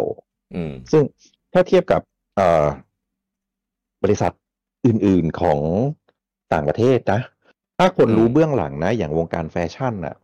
[0.55, 1.03] อืม ซึ่ง
[1.53, 2.01] ถ้าเทียบกับ
[2.37, 2.65] เอ่อ
[4.03, 4.33] บริษัท
[4.87, 5.59] อื่น ๆของ
[6.53, 7.21] ต่างประเทศนะ
[7.79, 10.17] ถ้าคนอืมรู้เบื้องหลังนะ อย่างวงการแฟชั่นน่ะ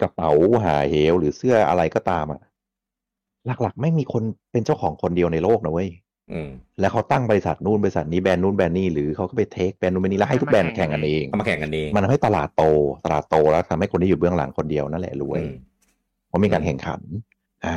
[0.00, 0.30] กระเป๋า
[0.64, 2.40] หาเหวหรือเสื้ออะไรก็ตามอะ
[3.62, 4.22] หลักๆ ไม่มีคน
[4.52, 5.90] เป็นเจ้าของคนเดียวในโลกนะเว้ย
[6.32, 6.48] อืม
[6.80, 12.64] แล้วเขาตั้งบริษัทนู่นบริษัทนี้แบรนด์นู่นแบรนด์นี่หรือเขาก็ไปเทคแบรนด์นู่นแบรนด์นี้แล้วให้ทุกแบรนด์แข่งกันเองเอามาแข่งกันเองมันทำให้ตลาดโต
[13.04, 15.54] ตลาดโตแล้วทำให้คนที่อยู่เบื้องหลังคนเดียวนั่นแหละรวยอืม
[16.28, 17.00] เพราะมีการแข่งขัน
[17.64, 17.76] อ่า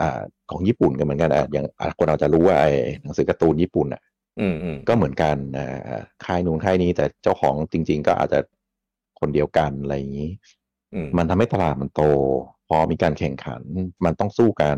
[0.00, 2.72] อ่า ของญี่ปุ่นก็เหมือนกันอะอย่างอะคนเราจะรู้ว่าไอ้
[3.02, 4.02] หนังสือการ์ตูนญี่ปุ่นอะ
[4.40, 8.38] อืมอืมก็เหมือนกันอ่าค่ายนู้นค่ายนี้แต่เจ้าของจริง ๆ ก็อาจจะ
[9.20, 10.67] คนเดียวกันอะไรอย่างนี้อื
[11.06, 12.02] มมันทำให้ตลาดมันโต
[12.68, 13.62] พอมีการแข่งขัน
[14.04, 14.76] มันต้องสู้กัน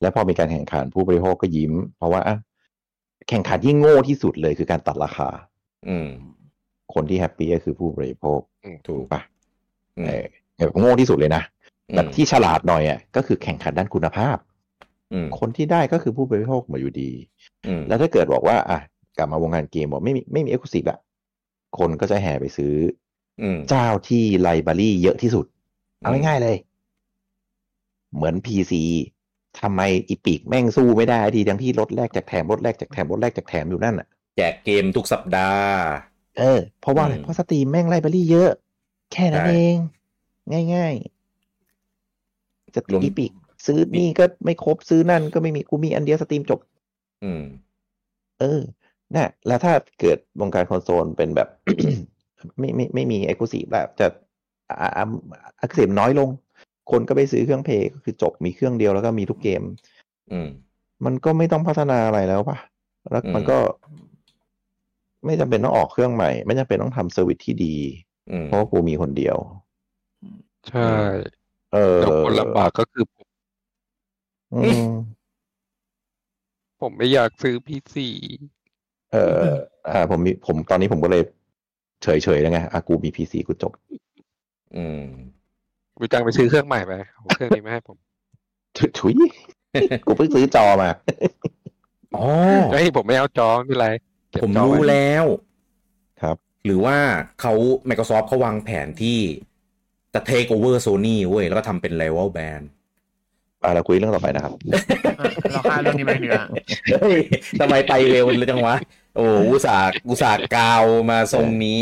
[0.00, 2.36] และพอมีการแข่งขันผู้บริโภคก็ยิ้ม เพราะว่าอะ
[3.28, 5.28] แข่งขันที่โง่ที่สุดเลยคือการตัดราคา
[5.88, 6.08] อืม
[6.94, 8.40] คนที่แฮปปี้ก็คือผู้บริโภค
[8.86, 9.20] ถูกปะ
[9.98, 10.24] อืมเออ
[10.56, 11.42] แบบโง่ที่สุดเลยนะ
[11.90, 14.36] อืมแบบที่ฉลาดหน่อยอะก็คือแข่งขันด้านคุณภาพ
[15.12, 17.10] อืมคนที่ได้ก็คือผู้บริโภคหมาอยู่ดี
[17.66, 18.80] อืมแล้วถ้าเกิดบอกว่า อะ
[19.18, 20.98] กลับมาวงการเกมบอกไม่มีไม่มีเอ็กซ์คลูซีฟอะ
[21.78, 23.03] คนก็จะแห่ไปซื้ออืม
[23.68, 25.46] เจ้าที่ไลบรารีเยอะที่สุด
[26.00, 26.56] เอาอืมง่ายๆเลย
[28.14, 28.82] เหมือนพีซี
[29.60, 34.06] ทำไมอีปิกแม่งสู้ไม่ได้ทีทั้งที่ลดแรกแจกแถมลดแรกแจกแถมลดแรกแจกแถมอยู่นั่นอะ
[34.36, 35.72] แจกเกมทุกสัปดาห์
[36.38, 38.50] เออ เพราะว่าอะไรอืมเพราะ Steam แม่ง library เยอะ
[39.12, 39.76] แค่นั้นใช่เอง
[40.74, 43.32] ง่ายๆจะรวม Epic
[43.66, 46.60] ซื้อนี่ก็ไม่ครบซื้อนั่นก็ไม่มีกูมีอันเดียว Steam จบ
[47.22, 47.42] อืม
[48.40, 48.60] เออ
[49.14, 51.48] น่ะแล้วถ้าเกิดวงการคอนโซลเป็นแบบ
[52.58, 54.06] ไม่ไม่ไม่มี exclusive แบบจะ
[54.70, 55.04] อ่าอ่า
[55.60, 56.28] อักเสบน้อยลง
[56.90, 59.62] คนก็ไปซื้อเครื่อง Play ก็คือจบมีเครื่องเดียวแล้วก็มีทุกเกม
[60.32, 60.48] อืม
[61.04, 62.58] มันก็ไม่ต้องพัฒนาอะไรแล้วป่ะ
[63.10, 63.58] แล้วอืมมันก็
[65.24, 67.74] ไม่จำเป็นต้องออกเครื่องใหม่ ไม่จำเป็นต้องทำ service ที่ดี
[68.30, 69.36] อืมเพราะว่ากูมีคนเดียว
[70.68, 70.88] ใช่
[71.74, 73.26] เออแต่คนลำบากก็คือผม
[74.54, 74.90] อืม
[76.80, 78.08] ผมไม่อยากซื้อ PC
[79.12, 79.40] เออ
[79.88, 81.22] อ่า ผมมีผมตอนนี้ผมก็เลย
[82.04, 83.72] เฉยเฉยๆแล้วไงอะกูมี PC กูจบ
[84.76, 85.02] อืม
[85.98, 87.96] กูจังไปซื้อเครื่องใหม่ไปเอาเครื่องนี้มาให้ผม
[88.76, 89.14] ถุถุย
[90.06, 90.90] กูเพิ่งซื้อจอมา
[92.16, 92.24] อ๋อ
[92.72, 93.88] เฮ้ยผมไม่เอาจอไม่เป็นไร
[94.30, 95.24] เก็บผมจอรู้ไว้แล้ว
[96.22, 96.96] ครับ หรือว่า
[97.40, 97.52] เขา
[97.88, 99.18] Microsoft เขาวางแผนที่
[100.14, 102.64] จะ take over Sony เว้ย แล้วก็ทำเป็น rival band
[103.62, 104.52] อะเราคุยเรื่องต่อไปนะครับ
[105.18, 106.42] เออเราค่าเรื่องนี้ไปเนื้อ
[106.90, 107.18] เฮ้ย
[107.60, 108.76] ทำไมไปเร็วเลยจังวะ
[109.16, 111.80] โอ้อุตส่าห์อุตส่าห์กาวมาทรงนี้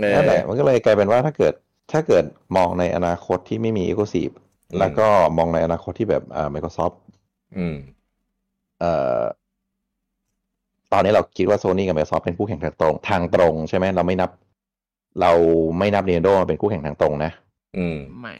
[0.00, 1.52] เออนั่นแหละมันก็เลยกลายเป็นว่าถ้าเกิด
[1.92, 2.24] ถ้าเกิด
[2.56, 4.30] มองในอนาคตที่ไม่มี e อ o ซีฟ
[4.70, 5.06] อืมแล้วก็
[5.36, 6.96] มองในอนาคตที่แบบอ่า Microsoft
[7.56, 7.76] อืม
[8.80, 9.20] เอ่อ
[10.92, 14.30] ตอนนี้เราคิดว่า Sony กับ Microsoft เป็นคู่แข่งทางตรง ทางตรงใช่ไหมเราไม่นับ
[15.20, 15.32] เรา
[15.78, 17.30] ไม่นับ Nintendo มาเป็นคู่แข่งทางตรงนะ
[17.76, 18.34] อืมไม่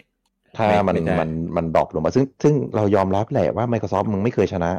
[0.57, 4.71] ถ้าไม่มันไม่ใช่มันมัน drop ลงมา ซึ่งซึ่งเรายอมรับแหละว่า Microsoft มึงไม่เคยชนะ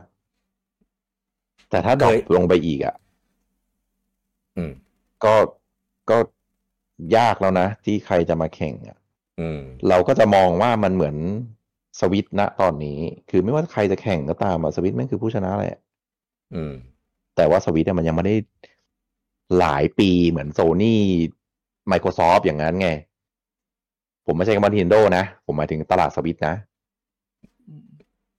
[1.69, 2.95] แต่ถ้าดรอปลงไปอีกอะ
[4.57, 4.71] อืม
[5.23, 5.33] ก็
[6.09, 6.17] ก็
[7.17, 8.97] ยากแล้วนะ ที่ใครจะมาแข่งอะ
[9.39, 9.59] อืม
[9.89, 11.15] เราก็จะมองว่ามันเหมือน
[11.99, 12.99] สวิตช์ณตอนนี้
[13.29, 15.77] คือไม่ว่าใครจะแข่งก็ตามอะสวิตช์แม่งคือผู้ชนะแหละ
[16.55, 16.73] อืม
[17.35, 18.35] แต่ว่าสวิตช์เนี่ยมันยังไม่ได้
[19.59, 21.01] หลายปีเหมือนโซนี่
[21.91, 22.89] Microsoft อย่างนั้นไง
[24.25, 26.55] ผมไม่ใช่คำว่า Nintendo นะ ผมหมายถึงตลาดสวิตช์นะ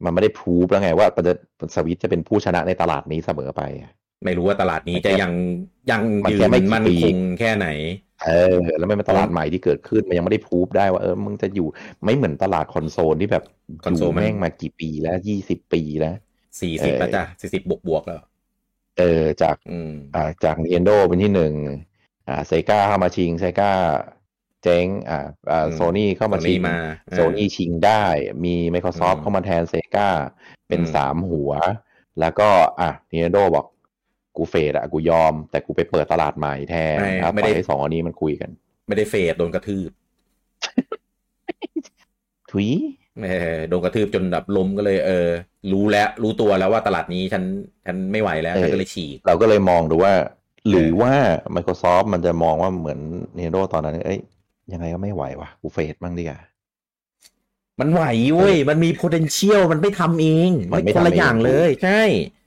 [0.04, 1.34] มันไม่ได้พูฟแล้วไงว่ามันจะ
[1.76, 3.92] สวิตช์จะเป็นผู้ชนะในตลาดนี้เสมอไปอะ
[4.24, 5.32] ไม่รู้ว่าตลาดนี้จะยัง
[5.90, 7.68] ยังมันยืแค่นไม่กี่มั่นปีคงแค่ไหน
[8.24, 11.68] เออ แล้วไม่เป็นตลาดใหม่ที่เกิดขึ้นมันยังไม่ได้พูฟได้ว่าเออมึงจะอยู่
[12.04, 13.44] ไม่เหมือนตลาดคอนโซลที่แบบ
[13.84, 16.16] คอนโซลยู่มันแม่งมากี่ปีแล้วยี่สิบปีแล้ว
[16.60, 18.20] สี่เอสิบอแล้วจ้ะสี่สิบบวกบวกๆแล้ว
[18.98, 21.52] เออจากอืมอ่าจาก Nintendo เป็นที่หนึ่ง
[22.28, 23.72] อ่าเซกาเข้ามาชิงเซกา
[24.62, 26.76] เจ๊งอ่าอ่าอืมโซนี่เข้ามาชิง Sony มา
[27.12, 28.04] โซนี่ชิงได้
[28.44, 30.08] มี Microsoft อืมเข้ามาแทนเซกา
[30.68, 31.52] เป็นอืมสามหัว
[32.20, 32.48] แล้วก็
[32.80, 33.66] อะ Nintendo บอก
[34.36, 38.50] กูเฟดอะกูยอม แต่กูไปเปิดตลาดใหม่แทนไม่ครับไม่ปล่ได้อยให้สองอันนี้มันคุยกัน
[38.88, 39.90] ไม่ได้เฟดโดนกระทืบ
[42.50, 42.68] ทุย
[43.24, 45.28] เออโดนกระทืบจนแบบล้มก็เลยเออ
[45.72, 47.44] รู้แล้วรู้ตัวแล้วว่าตลาดนี้ฉัน
[47.86, 50.12] ฉันไม่ไหวแล้วฉันก็เลยฉีกเราก็เลยมองดูว่า
[50.68, 51.12] หรือว่า
[51.54, 53.00] Microsoft มันจะมองว่าเหมือน
[53.36, 54.20] Nintendo ตอนนั้น เอ้ย
[54.72, 56.40] ยังไงก็ไม่ไหววะกูเฟดบ้างดีกว่า
[57.80, 58.04] มันไหว
[58.34, 62.02] เว้ย มันมี potential มันไม่ทำเอง มันไม่คนละทำเองอย่างเลย ใช่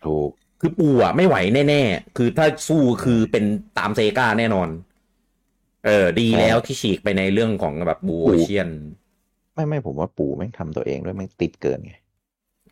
[0.05, 0.29] ถูก
[0.61, 1.35] คือปู่อะไม่ไหว
[1.69, 3.43] แน่ๆ คือถ้าสู้คือเป็น
[3.77, 4.69] ตามเซกาแน่นอน
[5.85, 8.69] เออ ดีแล้วที่ฉีกไปในเรื่องของแบบบูปู่เชียน
[9.53, 11.93] ไม่ไม่ผมว่าปู่แม่งทำตัวเองด้วยแม่งติดเกินไง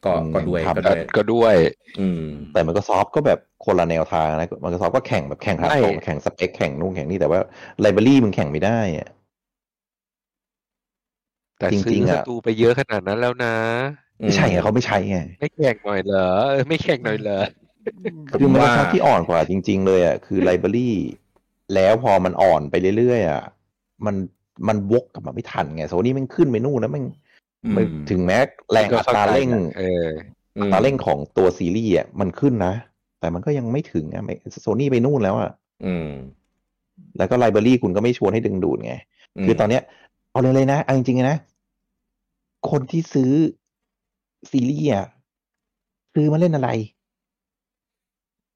[0.05, 1.55] ก็อืมก็ด้วยทำก็ด้วยก็ด้วย
[1.99, 7.39] อืม แต่ Microsoft ก็แบบคนละแนวทางนะ Microsoft ก็แข่งแบบแข่งทางตรงไม่แข่งสเปคแข่งนู่นแข่งนี่แต่ว่า
[7.81, 9.09] ไลบรารีมึงแข่งไม่ได้อะ
[11.59, 13.47] แต่จซื้ริองๆสอะตูไปเยอะขนาดนั้นแล้วนะ
[14.23, 16.17] ไม่ใช่ไงเขาไม่ใช่ไงไม่แข่งหน่อยเหรอ
[16.49, 17.33] เออไม่แข่งหน่อยเหรอ
[18.39, 20.91] คือว่า Microsoft ที่อ่อนกว่าจริง ๆ เลยอะคือไลบรารี
[21.73, 23.43] แล้วพอมันอ่อนไปเรื่อยๆอะ
[24.05, 24.15] มัน
[24.67, 27.03] มันวกกลับมาไม่ทันไงโซนี่มันขึ้นไปนู่นแล้วมัน
[27.65, 28.37] อืมมันถึงแม้
[28.71, 30.07] แรงอัตราเร่งเออ
[30.57, 32.73] อืมอัตราเร่งของตัวซีรีส์อะมันขึ้นนะ
[33.19, 34.23] แต่มันก็ยังไม่ถึงอะ
[34.61, 35.51] โซนี่ไปนู่นแล้วอะ
[35.85, 36.09] อืม
[37.17, 38.95] แล้วก็ library คุณก็ไม่ชวนให้ดึงดูดไง
[39.45, 39.83] คือตอนเนี้ย
[40.31, 41.37] เอาเลยเลยนะเอาจริงๆนะ
[42.69, 43.31] คนที่ซื้อ
[44.51, 45.05] ซีรีส์อะ
[46.13, 46.69] ซื้อมาเล่นอะไร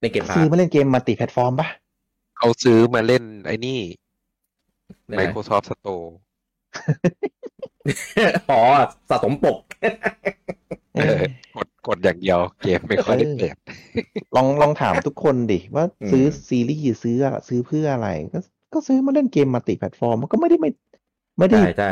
[0.02, 1.68] ใน Game Pass ซื้อมาเล่นเกม multi-platform ปะ
[2.38, 3.80] เขาซื้อมาเล่นไอ้นี่
[5.10, 6.06] ท Microsoft Store
[8.52, 8.62] อ๋อ
[9.10, 9.58] สะสมปก
[10.96, 11.20] เออ
[11.56, 13.56] กดกดอย่างเดียว เกมไม่ค่อยได้เปิด
[14.36, 18.40] ลองลองถามทุกคนดิ ว่าอืมซื้อซีรีส์ซื้ออะซื้อเพื่ออะไร ก็
[18.74, 20.70] ก็ซื้อมาเล่นเกม multi-platform มันก็ไม่ได้ไม่
[21.38, 21.92] ไม่ได้ใช่ใช่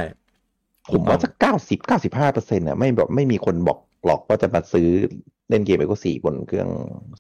[0.92, 4.88] ผมว่าจะเก้าสิบเก้าสิบห้าเปอร์เซ็นต์อะไม่แบบไม่มีคนบอกหรอกว่าจะมาซื้อ
[5.50, 6.70] เล่นเกมไปก็สี่บนเครื่อง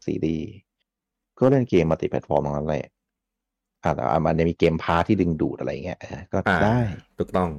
[0.05, 0.47] ซีรีส์
[1.39, 2.85] ก็เล่นเกม multi-platform ตรงนั้นแหละ
[3.83, 6.79] อ่าแต่ว่ามันจะมี Game Pass ที่ดึงดูดอะไรเงี้ยเออก็อ่าได้
[7.17, 7.49] ถูกต้อง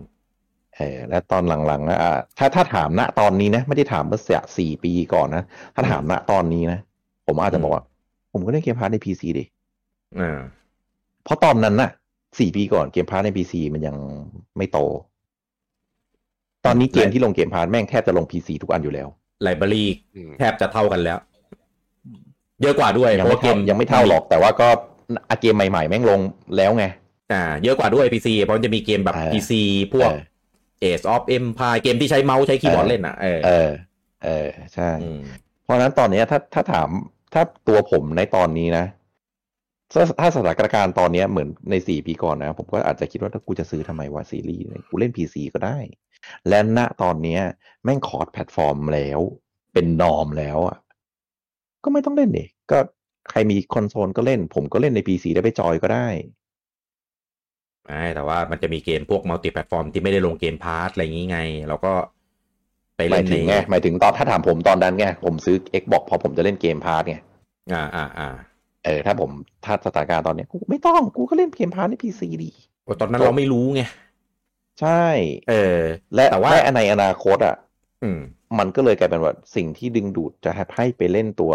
[0.77, 5.45] เออแล้วตอนหลังๆนะอะถ้าถ้าถามณตอนนี้นะ ไม่ได้ถามเมื่อสี่สี่ปีก่อนนะ
[5.75, 6.79] ถ้าถามณตอนนี้นะ
[7.27, 7.83] ผมอาจจะบอกว่า
[8.33, 9.45] ผมก็เล่น Game Pass ใน PC ดิ
[10.21, 10.39] อ่า
[11.25, 11.91] เพราะตอนนั้นน่ะ
[12.39, 13.97] สี่ปีก่อน Game Pass ใน PC มันยัง
[14.57, 14.79] ไม่โต
[16.65, 19.09] ตอนนี้เกมที่ลง Game Pass แม่งแทบจะลง PC ทุกอันอยู่แล้ว
[19.43, 19.85] library
[20.17, 21.19] อืมแทบจะเท่ากันแล้ว
[22.63, 24.69] เยอะกว่าด้วยยังเพราะไม่ว่าเกเท่ามยังไม่เท่าหรอกแต่ว่าก็
[25.31, 26.21] อะเกมใหม่ๆ แม่งลง
[26.57, 26.85] แล้วไง
[27.33, 29.53] อ่าเยอะกว่าด้วย PC เพราะมันจะมีเกมแบบ เออ PC
[29.95, 30.21] พวก เออ
[30.91, 33.71] Age of Empire เกมที่ใช้เมาส์ใช้คีย์บอร์ดเออ เล่นอะเออเออ
[34.25, 35.23] เออ ใช่อืม
[35.65, 36.89] เพราะฉะนั้นตอนเนี้ยถ้าถ้าถาม
[37.35, 38.87] ถ้าตัวผมในตอนนี้นะ
[39.93, 45.79] ถ้าถ้าสถานการณ์ตอนเนี้ยเหมือนในสี่ปีก่อนนะ ผมก็อาจจะคิดว่าถ้ากูจะซื้อทำไมวะซีรีส์เนี่ยกูเล่น PC ก็ได้
[46.49, 47.41] และณตอนเนี้ย
[47.85, 49.21] แม่ง cross-platform แล้ว
[49.73, 50.79] เป็น norm แล้วอะ
[51.85, 52.79] ก็ไม่ต้องเล่นเด็ก็
[53.31, 56.09] ใครมีคอนโซลก็เล่น ผมก็เล่นใน PC ได้ไปจอยก็ได้
[57.85, 61.39] ไม่แต่ว่ามันจะมีเกมพวก multi-platform ที่ไม่ได้ลง Game Pass อะไรอย่างงี้ไง
[61.69, 61.93] เราก็
[62.97, 67.17] ไปหเล่มายนถึงในไงหมายถึงตอนถ้าถามผมตอนนั้นไงผมซื้อ Xbox เพราะผมจะเล่น Game Pass ไง
[67.73, 68.29] อ่าอ่าอ่า
[68.85, 69.31] เออถ้าผม
[69.65, 72.51] ถ้าสถานการณ์ตอนเนี้ยกูไม่ต้องกูก็เล่น Game Pass ใน PC ดิ
[72.85, 73.83] โอ้ตอนนั้นเราไม่รู้ไง
[74.81, 75.05] ใช่
[75.49, 75.79] เออ
[76.15, 77.55] และแต่ว่าและในอนาคตอะ
[78.03, 78.21] อืม
[78.59, 81.53] มันก็เลยกลายเป็นว่าสิ่งที่ดึงดูดจะให้ไปเล่นตัว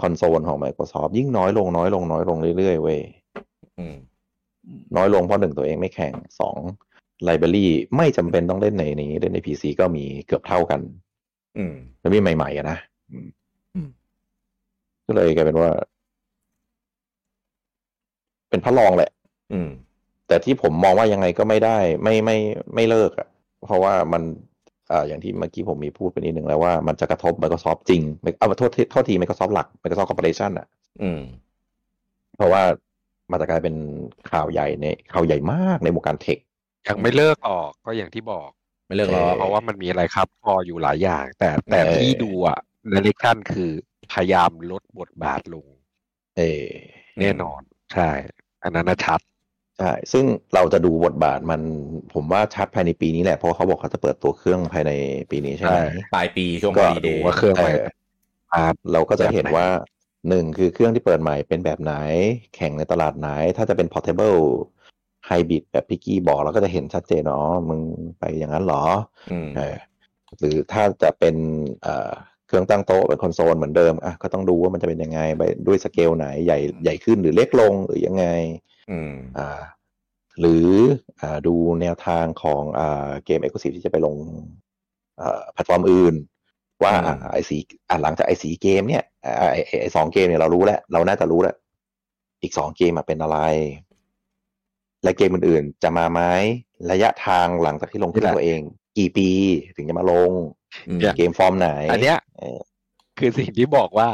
[0.00, 3.00] คอนโซลของ Microsoft ยิ่งน้อยลงน้อยลงน้อยลงเรื่อยๆเว้ย
[3.78, 3.96] อืม
[4.96, 6.58] น้อยลงเพราะหนึ่งตัวเองไม่แข่งสอง
[7.24, 10.80] ไลบรารีไม่จำเป็นต้องเล่นในนี้เล่นในพีซีก็มีเกือบเท่ากัน
[11.56, 12.78] อืมแล้วมีใหม่ๆอะนะ
[13.10, 13.28] อืม
[13.74, 13.88] อืม
[15.06, 15.70] ก็เลยกลายเป็นว่า
[18.50, 19.10] เป็นพระรองแหละ
[19.52, 19.68] อืม
[20.28, 22.36] แต่ที่ผมมองว่ายังไงก็ไม่ได้ ไม่ไม่
[22.74, 23.28] ไม่เลิกอะ่ะ
[23.66, 24.22] เพราะว่ามัน
[24.90, 28.02] อ่าอย่างที่เมื่อกี้ผมมีพูดไปนิดนึงแล้วว่ามันจะกระทบ Microsoft จริง
[28.38, 30.66] เอาโทษทีโทษที Microsoft หลัก Microsoft Corporation อะ
[31.02, 31.20] อืม
[32.36, 32.62] เพราะว่า
[33.30, 33.74] มันจะกลายเป็น
[34.30, 36.38] ข่าวใหญ่ในข่าวใหญ่มากในวงการเทค
[36.88, 38.50] ยังไม่เลิกออกก็อย่างที่บอก
[38.86, 42.58] ไม่เลิกหรอกเพราะว่ามันมีอะไรครับพออยู่หลายอย่าง แต่แต่เออที่ดูอะ
[42.94, 43.70] นาฬิกันคือ
[44.12, 45.66] พยายามลดบทบาทลง
[46.38, 46.66] เออ
[47.20, 47.60] แน่นอน
[47.92, 48.10] ใช่
[48.62, 49.20] อันนั้นนะชัด
[49.80, 50.24] ใช่ ซึ่ง
[50.54, 51.60] เราจะดูบทบาทมัน
[52.14, 54.92] ผมว่าชัดภายในปีนี้แหละ เพราะเขาบอกเขาจะเปิดตัวเครื่องภายใน
[55.30, 55.84] ปีนี้ใช่ไหมใช่
[56.14, 57.90] ปลายปีช่วงก็ฮอลิเดดูว่าเครื่องใหม่เออ
[58.54, 59.68] อ่าเราก็จะเห็นแบบไหนว่า
[60.28, 61.94] หนึ่งคือเครื่องที่เปิดใหม่เป็นแบบไหน
[62.54, 64.40] แข่งในตลาดไหน ถ้าจะเป็น portable
[65.28, 67.80] hybrid แบบพี่กี้บอกเราก็จะเห็นชัดเจนว่าอ๋อมึง
[68.18, 68.84] ไปอย่างนั้นเหรอ
[69.32, 69.76] อืมเออ
[70.38, 71.36] หรือถ้าจะเป็น
[71.82, 72.10] เอ่อ
[72.46, 78.77] เครื่องตั้งโต๊ะเป็นคอนโซลเหมือนเดิมอะก็ต้องดูว่ามันจะเป็นยังไงไปด้วยสเกลไหนใหญ่ใหญ่ขึ้นหรือเล็กลงหรือยังไงอืมอ่า
[80.40, 80.68] หรือ
[81.20, 84.16] อ่าดูแนวทางของอ่าเกม exclusive ที่จะไปลง
[85.20, 86.14] อ่าแพลตฟอร์มอื่น
[86.82, 87.56] ว่าอืมไอ้สี่
[87.88, 91.56] อ่าหลังจากไอ้สี่เกมเนี่ยอ่าไอ้ไอ้ไอ้สองเกมเนี่ยเรารู้แล้ว เราน่าจะรู้แล้ว
[92.42, 93.38] อีกสองเกมอะเป็นอะไร
[95.02, 96.20] และเกมอื่นๆ จะมาไหม
[96.90, 98.60] ระยะทางหลังจากที่ลงเครื่อนี่งแหละตัวเองนี่แหละ
[98.98, 99.28] กี่ปี
[99.76, 100.32] ถึงจะมาลง
[100.88, 102.58] อืมเนี่ยเกมฟอร์มไหน อันเนี้ยเออ
[103.18, 104.10] คือสิ่งที่บอกว่า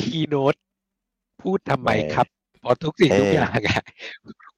[0.00, 0.54] keynote
[1.42, 2.26] พูดทำไมเออครับ
[2.60, 3.82] เพราะทุกสิ่งเออทุกอย่างอะ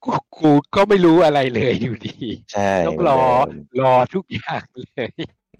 [0.03, 2.17] กูกูก็ไม่รู้อะไรเลยอยู่ดี
[2.53, 5.09] ใช่ต้องรอเหมือนเดิมรอทุกอย่างเลย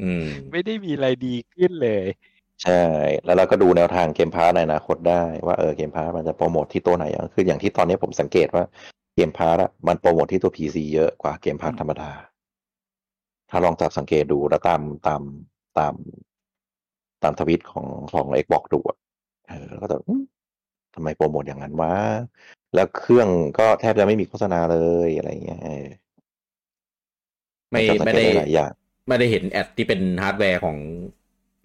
[0.01, 2.05] อืมไม่ได้มีอะไรดีขึ้นเลย
[2.63, 2.83] ใช่
[3.25, 8.63] แล้วเราก็ดูแนวทาง Game Pass ในอนาคตได้ว่าเออ Game Pass มันจะโปรโมทที่ตัวไหนอย่างคืออย่างที่ตอนนี้ผมสังเกตว่า
[9.15, 12.11] Game Pass อะมันโปรโมทที่ตัว PC เยอะกว่า Game Pass ธรรมดา
[13.49, 15.21] ถ้าลองจับสังเกตดูแล้วตามตาม
[15.77, 15.93] ตาม
[17.23, 18.97] ตามทวิตของของ Xbox ดูอะ
[19.47, 20.23] เออแล้วก็จะอืม
[20.95, 21.93] ทำไมโปรโมทอย่างนั้นวะ
[22.75, 23.27] แล้วเครื่อง
[23.59, 24.77] ก็แทบจะไม่มีโฆษณาเล
[25.07, 25.85] ยอะไรเงี้ยเออ
[27.69, 28.71] ไม่จับสังไม่เกตได้หลายอย่าง
[29.07, 30.77] ไม่ได้เห็น ad ที่เป็นฮาร์ดแวร์ของ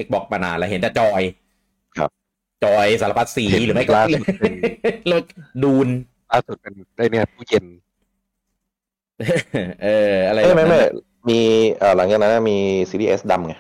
[0.05, 1.23] Xbox มานานแล้วเห็นแต่จอย
[1.99, 2.11] ครับ
[2.65, 4.55] จอยสารพัดสีเห็นหรือไม่ก็ล่าสุดเป็น
[5.09, 5.21] แล้ว
[5.63, 5.89] ดูน
[6.33, 7.65] ล่าสุดเป็นไอเนี่ยตู้เย็น
[9.83, 10.93] เอออะไรไม่แบบไม่นั้นไม่น่ะ
[11.29, 11.41] มี
[11.79, 12.59] เอ่อหลังจากนั้นมี
[12.91, 13.55] ซีรีส์ S ดำไง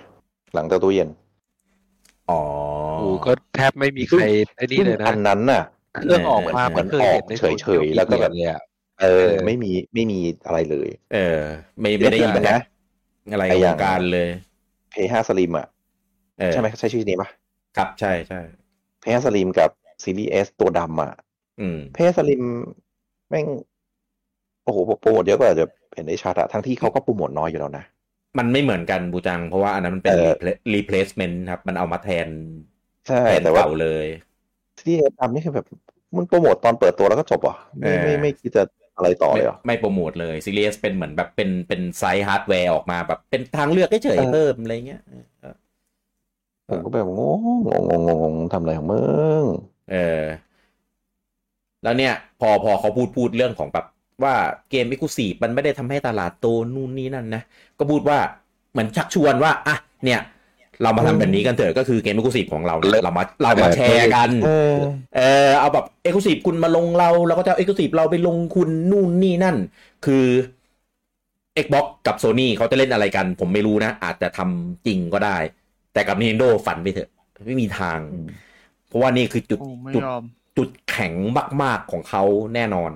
[0.54, 1.08] หลังจากตู้เย็น
[2.30, 2.40] อ๋อ
[3.00, 4.24] กูก็แทบไม่มีใคร
[4.56, 5.62] ไอ้นี่เลยนะอันนั้นน่ะ
[5.94, 8.60] เครื่องออกมาเหมือนไเคยเห็นในออกเฉยๆแล้วก็แบบเลยอะ
[9.00, 11.40] เออเออ ไม่มีไม่มีอะไรเลย เออ
[11.80, 12.58] ไม่ไม่ได้เดี๋ยวยินนะ
[13.32, 14.28] อะไรไอ้วอย่างงการเลย
[14.92, 15.66] P5 Slim อะ
[16.38, 17.28] เออใช่ไหมใช่ชื่อนี้ปะ
[17.76, 18.40] ครับใช่ใช่
[19.02, 19.70] P5 Slim กับ
[20.02, 21.12] ซีรีส์ S ตัวดำอะ
[21.60, 22.42] อืม P5 Slim
[23.28, 23.46] แม่ง
[24.64, 27.84] โอ้โหโปรโมทเยอะกว่าจะเห็นได้ชัดอะทั้งที่เขาก็โปรโมทน้อยอยู่แล้วนะ
[28.38, 32.28] มันไม่เหมือนกันบูจัง เพราะว่าอันนั้นมันเป็นเออ repla- replacement ครับ มันเอามาแทน
[33.08, 34.06] ใช่แทนแต่ว่าเก่าเลย
[34.78, 35.66] ซีรีส์ S ดำนี่คือแบบ
[36.16, 38.62] มันโปรโมทตอนเปิดตัวแล้วก็จบอะไม่ไม่เออไม่คิดจะ
[38.96, 45.02] อะไรต่อไม่เลยเหรอ ไม่โปรโมทเลยซีรีส์เป็นเหมือนแบบเป็นเป็น side ฮาร์ดแวร์ออกมาแบบเป็นทางเลือกเฉยเออๆเพิ่มอะไรเงี้ย
[45.40, 45.54] เออ
[46.68, 49.00] ผมก็แบบงงงงงงงทำอะไรของมึ
[49.42, 49.44] ง
[49.92, 50.24] เออ
[51.82, 53.86] แล้วเนี่ย พอพอเขาพูดพูดเรื่องของแบบ
[54.22, 54.34] ว่า
[54.70, 57.42] เกม e อ c l u s i v e มันไม่ได้ทำให้ตลาดโตนู่นนี่นั่นนะ
[57.78, 58.18] ก็พูดว่า
[58.72, 60.20] เหมือนชักชวนว่า อะ เนี่ย
[60.82, 64.76] เรามาทำแบบนี้กันเถอะก็คือเกม e อ c l u s i v e ของเราเนี่ยเรามาเรามาแชร์กันเออ
[65.16, 69.56] เออเอาแบบเอ็กซ์คลูซีฟคุณมาลงเราเราก็จะเอ็กซ์คลูซีฟเราไปลงคุณนู่นนี่นั่น
[70.06, 70.26] คือ
[71.64, 75.36] Xbox กับ Sony เขาจะเล่นอะไรกัน ผมไม่รู้นะ อาจจะทำจริงก็ได้
[75.92, 77.10] แต่กับ Nintendo ฝันไปเถอะ
[77.46, 78.26] ไม่มีทางอืม
[78.88, 80.22] เพราะว่านี่คือจุดโอ้ไม่จุดยอม
[80.56, 81.12] จุดแข็ง
[81.62, 82.24] มาก ๆ ของเขา
[82.54, 82.90] แน่นอน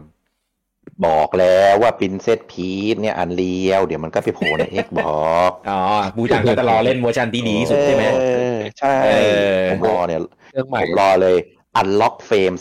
[1.06, 5.80] บอกแล้วว่า Princess Peach เนี่ยอันเลียว เดี๋ยวมันก็ไปโผล่ใน Xbox อ๋อ
[6.16, 9.08] บูจังก็จะรอเล่นเวอร์ชันที่ดีที่สุดใช่ไหมเออใช่เอ
[9.56, 11.38] อผมรอเนี่ยเครื่องใหผม่มรอเลย
[11.80, 12.52] Unlock เฟรม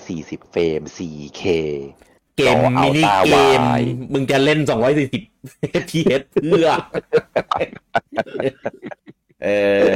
[0.00, 1.42] 240 เฟรม 4K
[2.36, 4.58] เกมจอมินิ Ultra เกม Wide มึงจะเล่น
[5.20, 6.68] 240 FPS เพื่อ
[9.44, 9.48] เอ
[9.86, 9.90] อ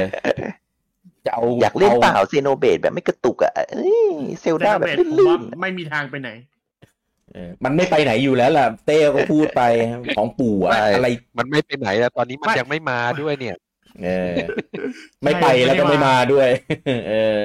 [1.25, 4.11] จะเอาอยากเล่นเปล่าอเซโนเบดแบบไม่กระตุกอะเอ้ย
[4.41, 6.60] เซลแต่ดาระแบบเบิดผมลื่ว่านไม่มีทางไปไหนเออ
[7.63, 9.61] มันไม่ไปไหนอยู่แล้วล่ะ เต้ก็พูดไป
[10.17, 13.57] ของปู่อะใช่อะไร มันไม่ไปไหนแล้วตอนนี้มันไม่ยังไม่มาด้วยเนี่ย
[14.03, 14.35] เออ
[15.23, 16.47] ไม่ไปแล้วก็ไม่มาด้วย
[17.09, 17.39] เออ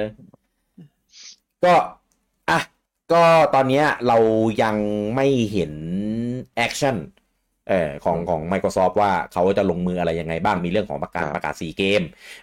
[1.63, 1.73] ก็
[2.49, 2.59] อะ
[3.13, 3.23] ก็
[3.55, 4.17] ตอนเนี้ยเรา
[4.63, 4.75] ยัง
[5.15, 5.73] ไม่เห็น
[6.55, 6.95] action
[7.69, 12.01] เออของของ Microsoft ว่าเขาจะลงมืออะไรยังไงบ้างมีเรื่องของประกาศครับประกาศสี่เกม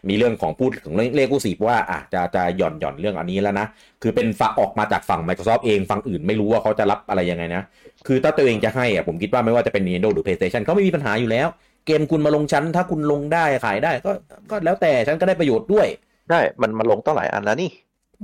[0.09, 3.67] มีเรื่องของพูดถึงเรื่องเลขกูสีว่าอะจะจะหย่อนหย่อนเรื่องอันนี้แล้วนะ
[4.03, 7.63] คือเป็นฝั่งออกมาจากฝั่ง Microsoft เองฝั่งอื่นไม่รู้ว่าเขาจะรับอะไรยังไงนะ
[8.07, 11.49] คือถ้าตัวเองจะให้อะผมคิดว่าไม่ว่าจะเป็น Nintendo หรือ PlayStation ก็ไม่มีปัญหาอยู่แล้ว
[11.87, 14.13] เกมคุณมาลงฉัน ถ้าคุณลงได้ขายได้ ก็
[14.51, 15.87] ก็แล้วแต่ฉันก็ได้ประโยชน์ด้วย
[16.31, 17.71] ได้มันมาลงตั้งหลายอันแล้วนี่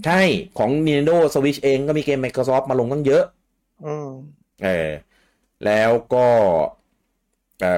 [0.06, 0.22] ใช่
[0.59, 3.24] ของ Nintendo Switch เองก็มีเกม Microsoft มาลงตั้งเยอะ
[3.85, 4.09] อืม
[4.64, 4.90] เออ
[5.64, 6.28] แล้วก็เอ่
[6.64, 6.80] อ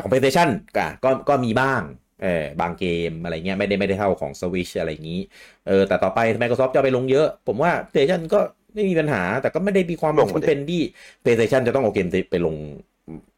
[0.03, 1.83] ของ PlayStation ก็ก็ก็มีบ้าง
[2.23, 5.21] เออบางเกมอะไรเงี้ยไม่ได้ไม่ได้เท่าของ Switch อะไรอย่างนี้
[5.69, 8.41] เออแต่ต่อไป Microsoft จะเอาไปลงเยอะ ผมว่า PlayStation ก็
[8.75, 10.83] ไม่มีปัญหา แต่ก็ไม่ได้มีความลงมาดิจำเป็นที่
[11.23, 12.55] PlayStation จะต้องเอาเกมไปลง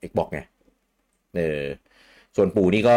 [0.08, 0.40] Xbox ไง
[1.36, 1.62] เออ
[2.36, 2.96] ส่วนปู่นี่ก็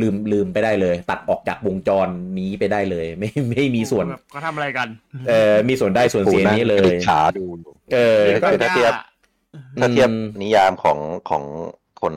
[0.00, 2.08] ลืมลืมไปได้เลย ตัดออกจากวงจร
[2.38, 4.88] นี้ไปได้เลย ไม่ไม่มีส่วนแบบเขาทำอะไรกัน
[5.28, 7.44] เออมีส่วนได้ส่วนเสียนี้เลยปู่งขาดู
[7.94, 8.92] เออก็คือถ้าเทียบ
[9.80, 10.98] ถ้าเทียบอืมนิยามของ
[11.30, 11.44] ของ
[12.02, 12.14] คน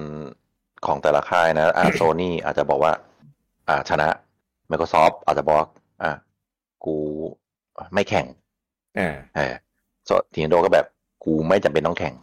[0.85, 2.91] ของแต่ละค่ายนะอ่าโซนี่อาจจะบอกว่า
[3.67, 4.07] อ่าชนะ
[4.71, 5.67] Microsoft อาจจะบอกว่า
[6.03, 6.11] อ่า
[6.85, 6.95] กู
[7.93, 8.25] ไม่แข่ง
[8.99, 9.53] อ่าเออ
[10.07, 10.85] ส่วนทีนโดก็แบบ
[11.25, 12.13] กูไม่จำเป็นต้องแข่ง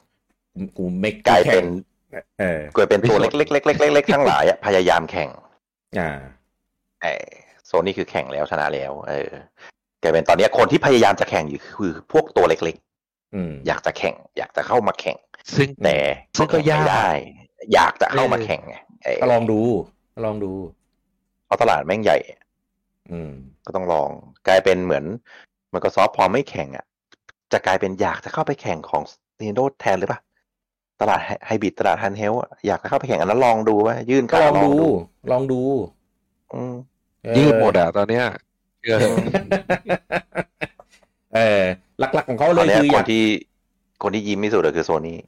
[0.79, 1.65] กูไม่กลายเป็น
[2.41, 5.31] เออกลายเป็นตัวเล็กๆเล็กๆเล็กๆทั้งหลายอะพยายามแข่ง
[5.99, 6.11] อ่า
[7.03, 7.27] เออ
[7.67, 9.31] โซนี่คือแข่งแล้วชนะแล้ว เออ
[10.03, 12.77] กลายเป็นตอนเนี้ยคนที่พยายามจะแข่งอยู่คือพวกตัวเล็ก
[13.35, 15.17] อืมๆอยากจะแข่ง อยากจะเข้ามาแข่ง
[15.57, 15.99] ซึ่งแต่
[16.37, 17.07] ซึ่งก็แข่ไม่ยากได้
[17.75, 18.75] อยากจะเข้ามาแข่งไง
[19.05, 19.61] เออก็ลองดู
[20.15, 20.53] ก็ลองดู
[21.47, 22.19] เพราะตลาดแม่งใหญ่
[23.11, 23.31] อืม
[23.67, 24.09] ก็ต้องลอง
[24.49, 25.05] กลายเป็นเหมือน
[25.73, 26.85] Microsoft พอไม่แข่งอะ
[27.53, 29.03] จะกลายเป็นอยากจะเข้าไปแข่งของ
[29.39, 30.21] Nintendo แทนหรือปะ
[31.01, 32.35] ตลาดไฮบริดตลาดฮันเฮล
[32.67, 34.73] อยากจะเข้าไปแข่งอันนั้นลองดูว่ายื่นก็ขาลองดู
[35.33, 35.61] ลองดู
[36.55, 36.75] อืม
[37.23, 38.25] เออยืดหมดอะตอนเนี้ย
[38.81, 38.97] เชื่อ
[41.35, 41.63] เออ
[41.99, 43.23] หลักๆของเขาตเลอนยเนี้ยคือคอยานกที่
[44.03, 45.19] คนที่ยิ้มที่สุดก็คือโซนี่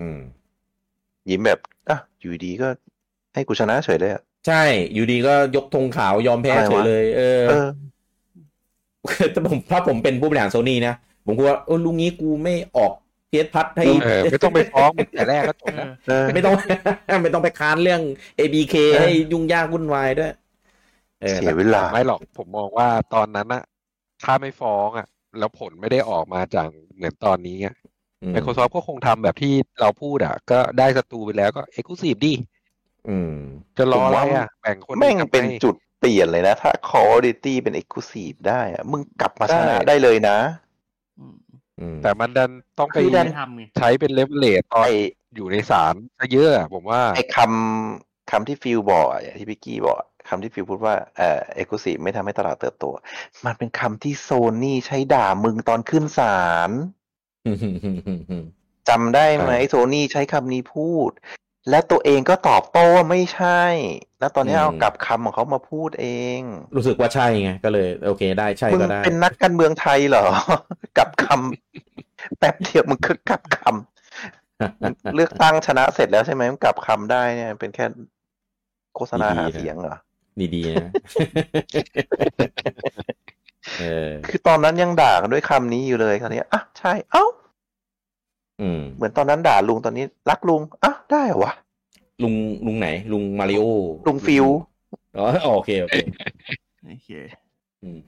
[0.00, 0.18] อืม
[1.30, 1.58] ยิ้มแบบ
[1.88, 2.68] อะอยู่ดีก็
[3.34, 4.62] ให้กูชนะเฉยเลยอะใช่
[4.94, 7.66] อยู่ดีก็ยกธงขาวยอมแพ้อะไรเฉยวะเลย เออเออ
[9.32, 10.94] แต่ผมถ้าผมเป็นผู้บริหารโซนี่นะ
[11.26, 12.92] ผมกลัวเออลุงนี้กูไม่ออก
[13.28, 16.54] เพียสพัดให้เออไม่ต้องไปฟ้องมึงแต่แรกก็จบแล้วเออไม่ต้อง
[17.22, 18.00] ไม่ต้องไปค้านเรื่อง
[18.38, 20.32] ABK เออให้ยุ่งยากวุ่นวายด้วย
[21.22, 23.62] เออเสียเวลาไม่หรอกผมมองว่าตอนนั้นอะ
[24.24, 25.06] ถ้าไม่ฟ้องอะ
[25.38, 27.87] แล้วผลไม่ได้ออกมาจากเหมือนตอนนี้อะอืม
[28.34, 32.32] Microsoft ก็คงทำแบบที่เราพูดอะก็ได้ศัตรูไปแล้วก็ Exclusive ดิ
[33.08, 33.34] อืม
[33.78, 40.38] จะรออะไรผมว่าอะแบ่งคนแม่งกลับเป็นให้จุดเปลี่ยนเลยนะ ถ้า Call of Duty เป็น Exclusive ได้อะมึงกลับมาชนะใช่ได้เลยนะ
[41.18, 41.36] อืม
[41.80, 44.90] อืมแต่มันดันต้องไปคือดันไม่ทำไงใช้เป็นเลเวลเลตตอนไอ
[45.34, 52.84] อยู่ในศาลซะเยอะอะผมว่าไอคำคำที่ฟิลบอกอะอย่างที่พี่กี้บอกอะคำที่ฟิลพูดว่าเอ่อ Exclusive ไม่ทำให้ตลาดเติบโต
[53.46, 54.30] มันเป็นคำที่โซ
[54.62, 56.70] นี่ใช้ด่ามึงตอนขึ้นศาล
[58.88, 61.10] จำได้ไหมใช่โซนี่ใช้คำนี้พูด
[61.70, 63.62] และตัวเองก็ตอบโต้ว่าไม่ใช่
[64.20, 66.06] แล้วตอนนี้เอากลับคำของเขามาพูดเอ
[66.38, 66.40] ง
[66.76, 70.26] รู้สึกว่าใช่ไงก็เลย โอเค ได้ใช่มึงก็ได้เป็นนักการเมืองไทยเหรอ
[70.98, 77.86] กลับคำแป๊บเดียวมึงคือกลับคำเลือกตั้งชนะเสร็จแล้วใช่ไหมมึงกลับคำได้เนี่ย เป็นแค่
[78.94, 79.96] โฆษณาหาเสียงเหรอ
[80.54, 82.48] ดีๆนะเออ
[84.28, 87.24] คือตอนนั้นยังด่ากันด้วยคำนี้อยู่เลยคราวนี้อะใช่เอ้า
[88.60, 91.52] อืมเหมือนตอนนั้นด่าลุงตอนนี้ รักลุงอะได้เหรอวะ
[92.22, 92.34] ลุง
[92.66, 93.62] ลุงไหน ลุงมาริโอ
[94.06, 94.46] ลุงฟิล
[95.18, 95.96] อ๋อโอเคโอเค
[96.88, 97.10] โอเค
[97.82, 97.98] อืม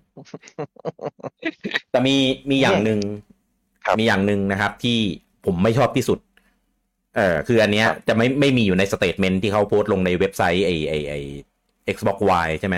[1.90, 2.16] แต่มี
[2.50, 3.00] มีอย่างหนึ่ง
[3.84, 4.98] ครับมีอย่างหนึ่งนะครับ ที่
[5.44, 6.18] ผมไม่ชอบที่สุด
[7.16, 11.14] เออคืออันเนี้ยครับจะไม่ไม่มีอยู่ใน statement ที่เขาโพสต์ลงในเว็บไซต์ไอไอไอ
[11.94, 12.76] Xbox Wire ใช่ไหม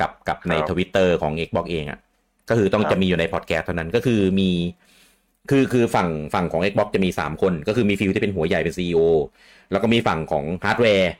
[0.00, 1.98] กับกับในครับทวิตเตอร์ของ Xbox เองอะ่ะ
[2.48, 4.50] ก็คือต้องครับจะมีอยู่ในพอดแคสต์เท่านั้นก็คือมี
[5.50, 9.00] คือคือฝั่งฝั่งของ Xbox จะมีสามคน ก็คือมีฟิลที่เป็นหัวใหญ่เป็น CEO
[9.70, 11.12] แล้วก็มีฝั่งของฮาร์ดแวร์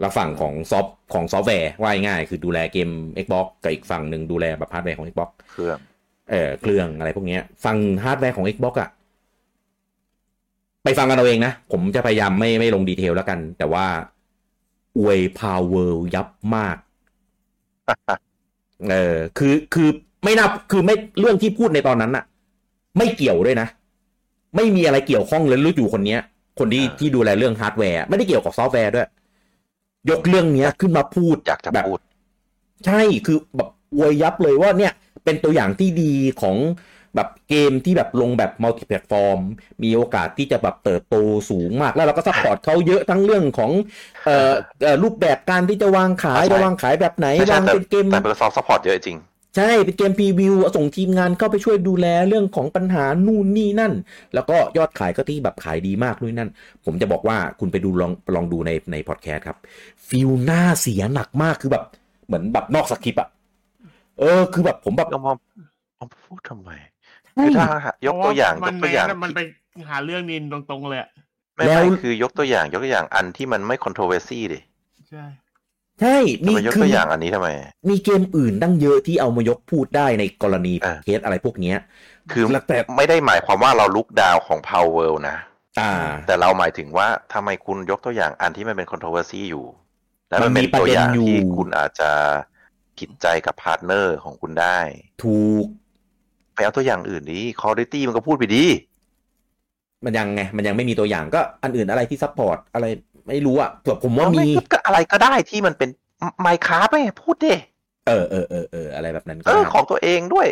[0.00, 2.88] แล้วฝั่งของซอฟของซอฟต์แวร์ว่าง่ายๆคือดูแลเกม
[3.24, 5.78] Xbox กับอีกฝั่งหนึ่งดูแลแบบฮาร์ดแวร์ของ Xbox เครื่อง
[6.30, 8.90] เออเครื่องอะไรพวกเนี้ยฟังฮาร์ดแวร์ของ Xbox อะ
[10.84, 13.86] ไปฟังกันเอาเองนะ ผมจะพยายามไม่ไม่ลง detail แล้วกัน แต่ว่า
[14.98, 16.76] อวย Palworld ยับมาก
[18.90, 19.90] เออคือคือ
[20.24, 22.24] ไม่น่าคือไม่เรื่องที่พูดในตอนนั้นอะ
[22.98, 23.68] ไม่เกี่ยวด้วยนะ
[24.56, 26.20] ไม่มีอะไรเกี่ยวข้องเลยรู้อยู่คนเนี้ย
[26.58, 29.08] คนที่อ่าที่ดูแลเรื่องฮาร์ดแวร์ไม่ได้เกี่ยวกับซอฟต์แวร์ด้วย
[30.10, 32.00] ยกเรื่องเนี้ยขึ้นมาพูดอยากจะแบบพูด
[32.86, 34.92] ใช่คือแบบอวยยับเลยว่าเนี่ย
[35.24, 36.12] เป็นตัวอย่างที่ดี
[36.42, 36.56] ของ
[37.16, 39.38] แบบเกมที่แบบลงแบบ multiplatform
[39.82, 41.16] มีโอกาสที่จะแบบเติบโต
[41.50, 43.70] สูงมาก แล้วเราก็ support เขาเยอะทั้งเรื่องของ
[44.24, 49.18] เอ่อเอ่อรูปแบบการที่จะวางขายใช่จะวางขายแบบไหนไม่ใช่วางแต่เป็นเกมแต่ Microsoft support เยอะจริง
[49.58, 53.92] ใช่เป็นเกมพรีวิวส่งทีมงานเข้าไปช่วยดูแลเรื่องของปัญหานู่นนี่นั่น
[54.34, 56.50] แล้วก็ยอดขายก็ที่แบบขายดีมากนู่นนนั่น
[56.84, 59.58] ผมจะบอกว่าคุณไปดูลองลองดูในในพอดแคสต์ครับ
[60.08, 61.84] ฟิลหน้าเสียหนักมากคือแบบ
[62.26, 63.28] เหมือนแบบนอกสคริปต์อะ
[64.18, 65.32] เออ คือแบบผมแบบก็มา
[65.98, 66.70] มาพูดทำไม
[67.42, 67.66] คือถ้า
[68.06, 69.40] ยกตัวอย่างเพยระกตัวอย่างมันไป
[69.88, 71.10] หาเรื่องนินตรงๆเลยอะ
[71.54, 74.60] ไม่แล้วไม่คือยกตัวอย่างยกตัวอย่างอันที่มันไม่ controversy ดิ
[75.10, 75.24] ใช่
[76.00, 77.48] ใช่จะมีมายกคืตัวอย่างอันนี้ทำไม
[77.90, 81.76] มีเกมอื่นตั้งเยอะที่เอามายกพูดได้ในกรณีอ่าเคสอะไรพวกเนี้ย
[82.32, 85.36] คือแล้วแต่ไม่ได้หมายความว่าเรา look down ของ Palworld นะ
[85.80, 85.92] อ่า
[86.26, 89.66] แต่เราหมายถึงว่าทำไมคุณยกตัวอย่างอันที่มันเป็น controversy อยู่
[90.28, 92.10] แล้วมัมันนมีเป็นตัวอย่างประเด็นอยู่ที่คุณอาจจะ
[92.98, 94.78] ผิดใจกับ partner ของคุณได้
[95.22, 95.66] ถูก
[96.54, 98.64] ไปเอาตัวอย่างอื่นดิ Call of Duty มันก็พูดไปดี
[100.04, 102.86] มันยังไง มันยังไม่มีตัวอย่างก็อันอื่นอะไรที่ support อะไร
[103.28, 105.88] ไม่รู้อะแต่ผมว่ามีก็อะไรก็ได้ที่มันเป็น
[106.40, 107.54] Minecraft ไปพูดดิ
[108.08, 110.48] เออเออเออเอออะไรแบบนั้นก็เออได้ของตัวเองด้วย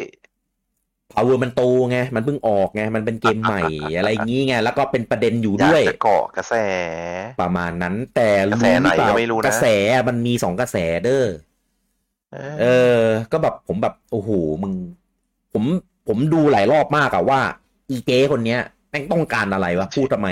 [1.12, 3.62] Power มันโตไง มันเพิ่งออกไง มันเป็นเกมใหม่
[3.96, 6.54] อะไรอย่างงี้ไง แล้วก็เป็นประเด็นอยู่อยาด้กวยจะเกาะกระแส
[7.40, 9.66] ประมาณนั้น แต่กระแสไหนก็ไม่รู้นะ กระแส
[10.08, 11.24] มันมีสองกระแสเด้อ
[12.32, 12.66] เอเอ
[12.98, 14.30] ออก็แบบผมแบบ โอ้โห
[14.62, 14.72] มึง
[15.52, 15.64] ผม
[16.08, 17.40] ผมดูหลายรอบมากอะว่า
[17.90, 20.28] อีเก้คนเนี้ยแม่งต้องการอะไรวะพูดทำไม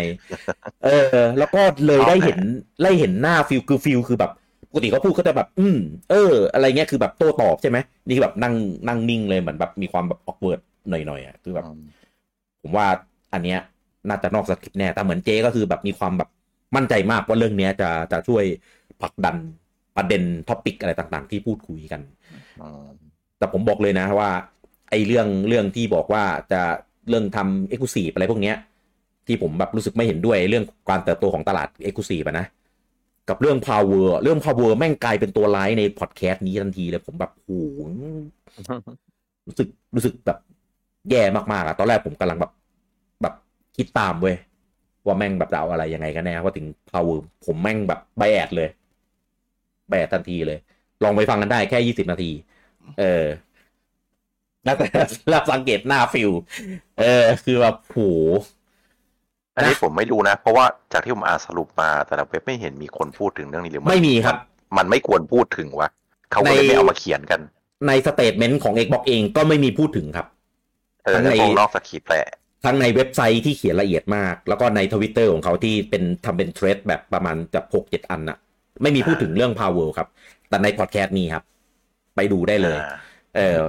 [0.85, 2.39] เออ แล้วก็เลยได้เห็น
[2.85, 4.33] ได้เห็นหน้าฟิลคือฟิลคือแบบ
[4.71, 5.79] ปกติเขาพูดเขาจะแบบ อืม
[6.11, 8.55] เออ อะไรเงี้ยคือแบบโต้ตอบใช่ไหมนี่คือแบบนั่ง
[8.89, 11.67] นั่งนิ่งเลยเหมือนแบบมีความแบบ awkward หน่อยๆอะคือแบบ
[12.63, 12.87] ผมว่า
[13.33, 13.61] อันเนี้ย
[14.09, 16.29] น่าจะนอกสคริปต์แน่แต่เหมือนเจ๊ก็คือแบบมีความแบบ
[16.77, 18.45] มั่นใจมากว่าเรื่องเนี้ยจะจะช่วย
[19.03, 19.37] ผลักดัน
[19.97, 22.01] ประเด็น topic อะไรต่างๆ ที่พูดคุยกัน
[22.61, 22.87] อืม
[23.39, 24.31] แต่ผมบอกเลยนะว่า
[24.91, 26.63] ไอ้เรื่องเรื่องที่บอกว่าจะ
[27.09, 28.57] เรื่องทำ exclusive อะไรพวกเนี้ย
[29.27, 32.47] ที่ผมแบบรู้สึกไม่เห็นด้วยเรื่องการเติบโตของตลาด exclusive นะ
[33.29, 37.81] กับเรื่อง power เรื่อง power แม่งกลายเป็นตัวร้ายในพอดแคสต์นี้ทันทีเลยผมแบบโอ้โห
[39.47, 40.39] รู้สึกรู้สึกแบบ
[41.11, 41.23] แย่
[41.53, 42.53] มากๆอะตอนแรกผมกำลังแบบ
[43.23, 43.35] แบบ
[43.77, 44.37] คิดตามเว้ย
[45.07, 47.17] ว่าแม่งแบบจะเอาอะไรยังไงกันแน่ว่าถึง Palworld
[47.47, 48.69] ผมแม่งแบบ bias เลย
[49.89, 50.59] bias ทันทีเลย
[51.03, 52.31] ลองไปฟังกันได้แค่ยี่สิบนาที
[52.99, 53.25] เออ
[54.65, 54.87] แล้วแต่
[55.31, 56.31] แล้วสังเกตหน้าฟิล
[57.01, 57.99] เออ คือแบบโห
[59.57, 64.37] อันนี้นะผมไม่รู้นะ เพราะว่าจากที่ผมอ่านสรุปมาแต่ละเว็บไม่เห็นมีคนพูดถึงเรื่องนี้หรือไม่มีครับ
[64.77, 65.89] มันไม่ควรพูดถึงวะ
[66.31, 67.41] เขาก็เลยในไม่เอามาเขียนกัน
[67.87, 70.27] ใน statement ของ Xbox เองก็ไม่มีพูดถึงครับ
[71.05, 72.27] เออทั้งในในพวกนอกสคริปต์แหละ
[72.65, 78.39] ทั้งในเว็บไซต์ที่เขียนละเอียดมาก แล้วก็ในทวิตเตอร์ของเขาที่เป็นทำเป็น thread แบบประมาณจะหกเจ็ดอันน่ะ
[78.83, 80.09] ไม่มีพูดถึงเรื่อง Palworld ครับ
[80.49, 81.45] แต่ในพอดแคสต์นี้ครับ
[82.17, 82.97] ไปดูได้เลยอ่า
[83.37, 83.61] เออ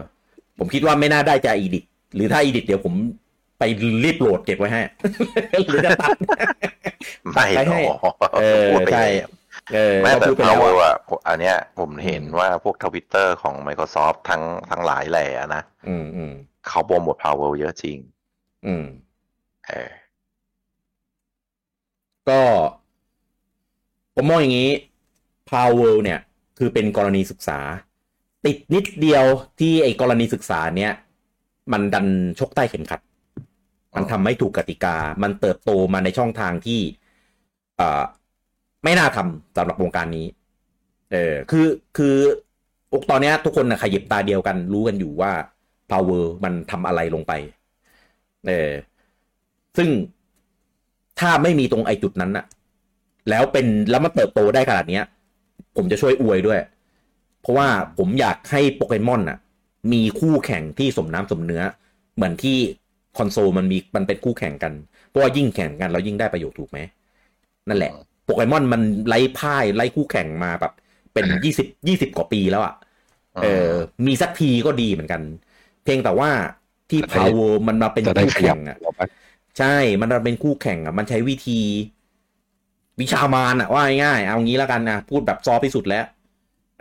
[0.60, 1.84] ผมคิดว่าไม่น่าได้จะ edit
[2.15, 2.94] หรือถ้า edit เดี๋ยวผม
[3.60, 3.64] ไป
[4.03, 4.82] รีบโหลดเก็บไว้ให้
[5.68, 6.18] หรือจะตัด
[7.34, 9.30] ไม่ไปหรให้อกเออพูดไปใช่แล้ว
[9.73, 16.34] เออแม้ก็แต่พูดไปแล้ว Palworld อะอะผมอันเนี้ยผมเห็นว่าพวกทวิตเตอร์ของ Microsoft ทั้งทั้งหลายแหล่นะอืมอืม
[16.68, 17.98] เขาโปรโมท Power เยอะจริง
[18.65, 18.86] อืม
[19.68, 19.91] เออ
[22.30, 22.41] ก็
[24.15, 24.72] ผมมองอย่างนี้
[25.52, 26.19] Power เนี่ย
[26.57, 27.60] คือเป็นกรณีศึกษา
[28.46, 29.24] ติดนิดเดียว
[29.60, 30.94] ที่ไอ้กรณีศึกษาเนี้ย
[31.72, 32.08] มันดัน
[32.40, 33.02] ชกใต้เข็มขัด
[33.96, 36.80] มันทำไม่ถูกกติกา มันเติบโตมาในช่องทางที่
[37.78, 38.04] เอ่อ
[38.84, 40.26] ไม่น่าทำสำหรับวงการนี้
[41.12, 41.68] เออคือ
[41.98, 42.16] คือ
[42.94, 45.32] อกตอนเนี้ยทุกคนนะขยิบตาเดียวกันรู้กันอยู่ว่า
[45.92, 47.34] power มันทำอะไรลงไป
[48.48, 48.72] เออ
[49.78, 49.90] ซึ่ง
[51.20, 52.46] ถ้าไม่มีตรงไอจุดนั้นน่ะ
[53.30, 55.04] แล้วเป็นแล้วมันเติบโตได้ขนาดเนี้ย
[55.76, 56.60] ผมจะช่วยอวยด้วย
[57.46, 59.38] เพราะว่าผมอยากให้โปเกมอนน่ะ
[59.94, 61.64] มีคู่แข่งที่สมน้ำสมเนื้อ
[62.16, 62.58] เหมือนที่
[63.18, 64.74] คอนโซลมันมีมันเป็นคู่แข่งกัน
[65.08, 66.80] เพราะว่ายิ่งแข่งกันเรายิ่งได้ประโยชน์ถูกไหม
[67.68, 67.92] นั่นแหละ
[68.26, 70.74] โปเกมอนมันไล่พ่ายไล่คู่แข่งมาแบบ
[71.14, 72.74] เป็นยี่สิบยี่สิบกว่าปีแล้วอะ่ะ
[73.44, 73.70] เออ
[74.08, 75.22] มีสักทีก็ดีเหมือนกัน
[75.84, 76.30] เพียงแต่ว่า
[76.90, 79.02] ที่จะได้ power มันมาเป็นจะได้คู่ขยัแข่บงอะเราไป
[79.60, 81.60] ใช่มันมาเป็นคู่แข่งอะ มันใช้วิธี
[83.02, 86.06] วิชามารอะว่าง่ายๆเอางี้แล้วกันนะพูดแบบซอฟต์ที่สุดแล้ว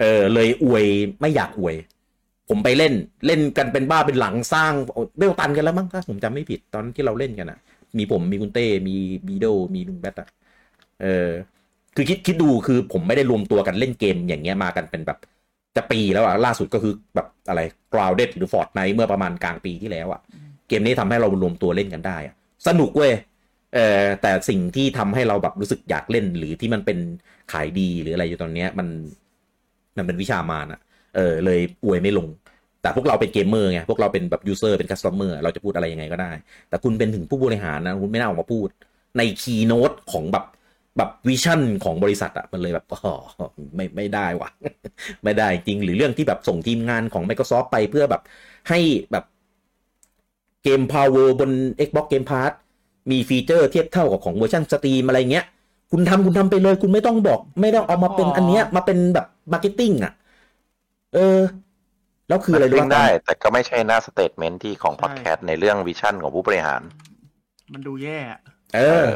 [0.01, 0.85] เออเลยอวย
[1.21, 1.77] ไม่อยากอวย
[2.49, 2.95] ผมไปเล่น
[3.27, 4.73] เล่นกันเป็นบ้าเป็นหลังสร้าง
[5.19, 7.59] เบลตันกันแล้วมั้งถ้าผมจำไม่ผิดตอนที่เราเล่นกันอะ
[7.97, 8.97] มีผมมีคุณเต้มี
[9.27, 10.29] บีโดมีลุงแบทอะ
[11.03, 11.31] เออ
[11.97, 15.19] คือคิดคิดดูคือผมไม่ได้รวมตัวกันเล่นเกมอย่างเงี้ยมากันเป็นแบบ
[15.77, 17.61] จะปีแล้วอะล่าสุดก็คือแบบอะไร
[17.93, 20.21] Grounded หรือ Fortnite เมื่อประมาณกลางปีที่แล้วอะ
[20.69, 22.35] เกมนี้ทำให้เรารวมตัวเล่นกันได้อะ
[22.67, 23.13] สนุกเว้ย
[23.75, 26.99] เออแต่สิ่งที่ทำให้เราแบบรู้สึกอยากเล่นหรือที่มันเป็น
[27.53, 28.89] ขายดีหรืออะไรอยู่ตอนเนี้ยมัน
[29.97, 30.81] มันเป็นวิชามารอะ
[31.17, 32.29] เออเลยอวยไม่ลง
[32.83, 36.31] แต่พวกเราเป็นเกมเมอร์ไงพวกเราเป็นแบบ user เป็น customer เราจะพูดอะไรยังไงก็ได้
[36.69, 38.69] แต่คุณเป็นถึงผู้บริหารนะคุณไม่น่าออกมาพูด
[39.17, 40.45] ใน keynote ของแบบ
[40.97, 43.13] แบบ vision ของบริษัทอะมันเลยแบบอ๋อ
[43.77, 44.49] ไม่ไม่ได้ว่ะ
[45.25, 48.23] ไม่ได้จริงหรือเรื่องที่แบบส่งทีมงานของ Microsoft ไปเพื่อแบบ
[48.69, 48.79] ให้
[49.13, 49.25] แบบ
[50.63, 51.51] เกม Palworld บน
[51.87, 52.53] Xbox Game Pass
[53.11, 55.45] มีฟีเจอร์เทียบเท่ากับของเวอร์ชัน Steam อะไรเงี้ย
[55.91, 60.13] คุณทำคุณทำไปเลย คุณไม่ต้องบอก ไม่ต้องเอามาเป็นอันเนี้ยมาเป็นแบบ marketing อะ
[61.13, 61.41] เออ
[62.29, 66.83] แล้วคืออะไรรู้เล่นป่ะได้ แต่ก็ไม่ใช่หน้าสเตทเมนต์ที่ของใช่พอดแคสต์ในเรื่องวิชั่นของผู้บริหาร
[67.73, 68.41] มันดูแย่อะ
[68.75, 69.09] เออ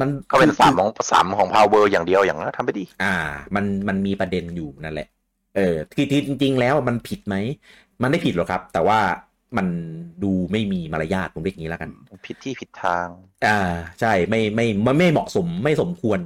[0.00, 3.14] มันก็เป็นสามของสามของพาวเวอร์อย่างเดียวอย่างนั้นทำไปดี อ่า
[3.56, 5.08] มันมันมีประเด็นอยู่นั่นแหละ
[5.56, 7.36] เออที่ที่จริง ๆ แล้วมันผิดไหม
[8.02, 8.98] มันไม่ผิดหรอกครับ แต่ว่า
[9.56, 9.66] มัน
[10.22, 11.90] ดูไม่มีมารยาทผมเรียกอย่างนี้แล้วกัน
[12.24, 13.08] ผิดที่ผิดทาง
[13.44, 13.50] อ่า
[14.00, 16.20] ใช่ไม่ไม่มันไม่เหมาะสมไม่สมควร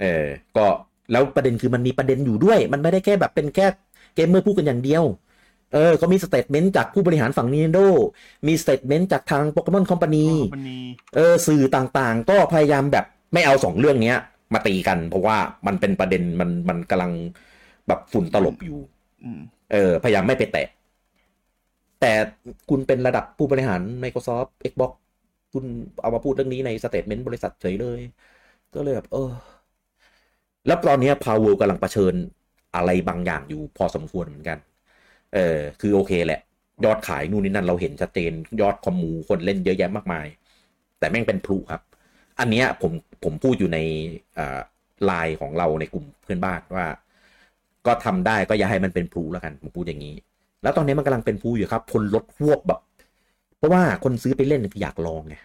[0.00, 0.06] ออ
[0.56, 0.60] ก็
[1.10, 3.66] แล้วประเด็นคือมันมีประเด็นอยู่ด้วย มันไม่ได้แค่แบบเป็นแค่
[4.14, 5.04] เกมเมอร์พูดกันอย่างเดียว
[5.72, 7.86] เออเขามี statement จากผู้บริหารฝั่ง Nintendo
[8.46, 10.78] มี statement จากทางโปเกมอน Company มันนี
[11.14, 14.18] เออสื่อต่างๆ ก็พยายามแบบไม่เอาสองเรื่องเนี้ย
[14.54, 15.36] มาตีกัน เพราะว่า
[15.66, 17.12] มันเป็นประเด็นมันมันกำลัง
[17.88, 18.78] แบบฝุ่นตลบอยู่
[19.24, 19.40] อืม
[19.72, 20.66] เออ พยายามไม่ไปแตะ
[22.00, 22.12] แต่
[22.68, 24.92] คุณเป็นระดับผู้บริหาร Microsoft Xbox
[25.52, 25.64] คุณ
[26.02, 28.00] เอามาพูดเรื่องนี้ใน statement บริษัทเฉยเลย
[28.74, 29.30] ก็เลยแบบเออ
[30.66, 32.14] แล้วตอนนี้ย Palworld กำลังเผชิญ
[32.76, 34.58] อะไรบางอย่างอยู่พอสมควรเหมือนกัน
[35.34, 36.40] เออคือโอเคแหละ
[36.84, 40.26] ยอดขายนู่นนี่นั่นเราเห็นชัดเจน ยอด commu คนเล่นเยอะแยะมากมาย
[40.98, 41.82] แต่แม่งเป็นพลุครับ
[42.40, 42.92] อันเนี้ยผม
[43.24, 43.78] ผมพูดอยู่ใน
[45.04, 46.86] ไลน์ของเราในกลุ่มเพื่อนบ้านว่า
[47.86, 50.14] ก็ทำได้ก็อย่าให้มันเป็นพลุแล้วกันผมพูดอย่างนี้
[50.62, 52.80] แล้วตอนนี้มันกำลังเป็นพลุอยู่ครับ คนลดพวกแบบ
[53.56, 55.36] เพราะว่าคนซื้อไปเล่นคืออยากลองไง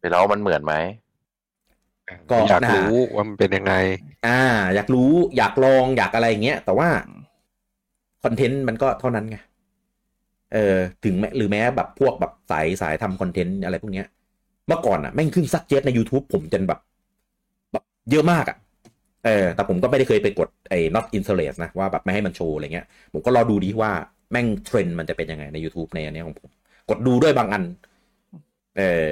[0.00, 0.74] ไปแล้วมันเหมือนไหม
[2.30, 3.74] ก็อยากน่ารู้ว่ามันเป็นยังไง
[4.26, 4.40] อ่า
[4.74, 6.88] อยากรู้อยากลองอยากอะไรอย่างเงี้ย แต่ว่า
[8.24, 9.38] คอนเทนต์มันก็เท่านั้นไง
[10.52, 14.06] เออถึงแม้หรือแม้แบบพวกแบบสายสายทำคอนเทนต์อะไรพวกเนี้ย
[14.66, 16.80] เมื่อก่อนอะแม่งขึ้นซักเจ็ตใน YouTube ผมจนแบบ
[17.72, 18.56] แบบเยอะมากอะ
[19.24, 23.92] เออแต่ผมก็ไม่ได้เคยไปกดไอ้ not interest นะ ว่าแบบไม่ให้มันโชว์อะไรเงี้ย ผมก็รอดูดีว่า
[24.32, 26.50] แม่งเทรนด์มันจะเป็นยังไงใน YouTube ในอันเนี้ยของผม
[26.90, 27.62] กดดูด้วยบางอัน
[28.78, 29.08] เออ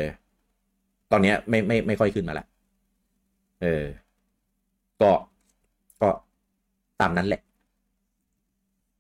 [1.13, 2.47] ตอนเนี้ยไม่ไม่ไม่ค่อยขึ้นมาละ
[3.63, 3.85] เออ
[5.01, 5.11] ก็
[6.03, 6.09] ก็
[7.01, 7.43] ตามนั้นแหละ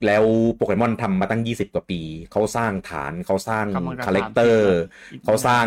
[0.06, 0.24] แล้ว
[0.54, 2.00] โปเกมอนทำมาตั้งยี่สิบกว่าปี
[2.32, 4.66] เขาสร้างฐานเขาสร้างกำลังจะ character
[5.12, 5.66] อีกเขาสร้าง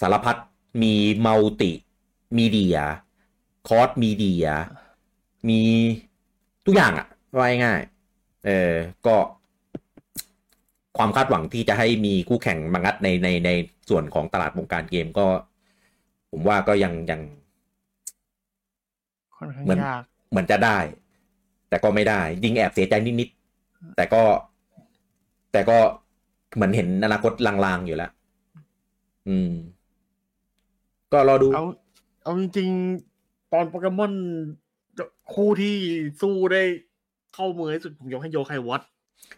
[0.00, 0.36] สารพัด
[0.82, 0.94] มี
[1.26, 1.72] มัลติ
[2.38, 2.78] มีเดีย
[3.68, 4.46] คอร์สมีเดีย
[5.48, 5.60] มี
[6.66, 7.06] ทุกอย่างอะ
[7.36, 8.72] ว่าง่ายๆเออ
[9.06, 9.16] ก็
[10.98, 13.50] ความคาดหวังที่จะให้มีคู่แข่งมางัดในในใน
[13.88, 15.26] ส่วนของตลาดวงการเกมก็
[16.30, 17.20] ผมว่าก็ยังยัง
[19.38, 20.78] ค่อนข้างเหมือนยากเหมือนจะได้
[21.68, 24.22] แต่ก็ไม่ได้ ยิงแอบเสียใจนิดๆแต่ก็
[25.52, 25.78] แต่ก็
[26.54, 28.10] เหมือนเห็นอนาคตลางๆอยู่แล้ว
[29.28, 29.50] อืม
[31.12, 31.64] ก็รอดู เอา
[32.22, 34.12] เอาจริงๆ ตอนโปเกมอน
[35.34, 35.74] คู่ที่
[36.20, 36.62] สู้ได้
[37.34, 38.82] เข้ามือที่สุดผมยกให้โยไควัต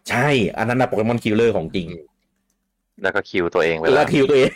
[0.08, 1.86] ใช่ อันนั้นนะโปเกมอนคิลเลอร์ของจริง
[3.02, 4.50] แล้วก็คิวตัวเองไปแล้แล้ววคิวตัวเอง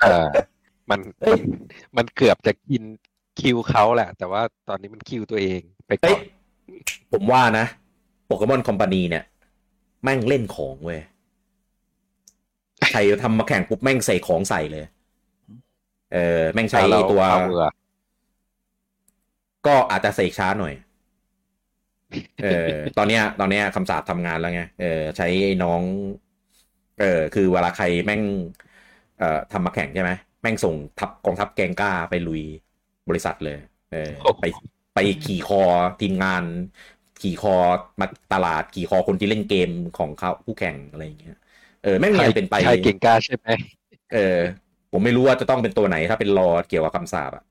[0.00, 0.26] เออ
[0.90, 1.40] มันเอ้มัยน
[1.96, 2.82] มันเกือบจะกิน
[3.38, 6.20] คิวเขาแหละ แต่ว่าตอนนี้มันคิวตัวเองไปก่เอ้อยน
[7.12, 7.66] ผมว่านะ
[8.26, 9.24] โปเกมอนคอมพานีเนี่ย
[10.02, 11.00] แม่งเล่นของเว้ย
[12.90, 14.84] ใครทำมาแข่งปุ๊บแม่งใส่ของใส่เลย
[16.12, 16.18] เออ
[16.54, 17.62] แม่งใช้เราตัวเอาเรือ
[19.66, 20.74] ก็อาจจะเสกช้าหน่อย
[22.40, 22.46] เออ
[22.96, 24.86] ตอนเนี้ย ตอนเนี้ยคำสาปทำงานแล้วไง เออ
[25.16, 25.82] ใช้ไอ้น้อง
[26.96, 28.22] เออ คือเวลาใครแม่ง
[29.16, 30.10] เอ่อทำมาแข่งใช่ไหม
[30.42, 32.42] แม่งส่งทัพกองทัพแกงกล้าไปลุย
[33.08, 33.58] บริษัทเลย
[33.90, 34.44] เออไป
[34.94, 35.62] ไปขี่คอ
[36.00, 36.44] ทีมงาน
[37.22, 37.54] ขี่คอ
[38.00, 41.36] มาตลาดขี่คอคนที่เล่นเกมของเขาผู้แข่งอะไรอย่างเงี้ย
[41.82, 43.48] เออแม่งมีอันเป็นไปใช่เก่งกล้าใช่ไหม
[44.12, 44.38] เออ
[44.92, 47.44] ผมไม่รู้ว่าจะต้องเป็นตัวไหนถ้าเป็นรอเกี่ยวกับคำสาปอะ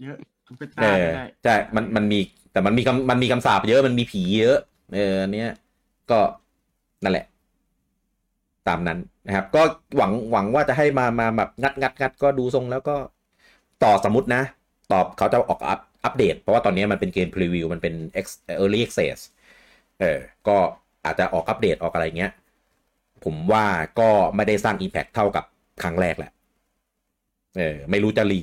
[0.00, 0.16] เยอะ
[0.58, 2.20] เป็นเอตาอไม่ได้ใช่มันมันมี
[2.52, 4.58] แต่มันมีคำมันมีคำสาปเยอะมันมีผีเยอะ
[4.94, 5.48] เอออันเนี้ย
[6.10, 6.18] ก็
[7.02, 7.26] นั่นแหละ
[8.68, 9.62] ตามนั้นนะครับ ก็
[9.96, 12.96] หวังหวังว่าจะให้มามาแบบงัดงัดงัดก็ดูทรงแล้วก็
[13.84, 14.42] ต่อสมมตินะ
[14.92, 17.94] ตอบเขาจะออกอัพอัปเดต เพราะว่าตอนนี้มันเป็นเกม preview มันเป็น
[18.62, 19.18] Early Access
[20.00, 20.18] เออ
[20.48, 20.56] ก็
[21.04, 22.32] อาจจะออกอัปเดตออกอะไรเงี้ย
[23.24, 23.66] ผมว่า
[24.00, 25.44] ก็ไม่ได้สร้าง impact เท่ากับ
[25.82, 26.32] ครั้งแรกแหละ
[27.56, 28.38] เออ ไม่รู้จะรี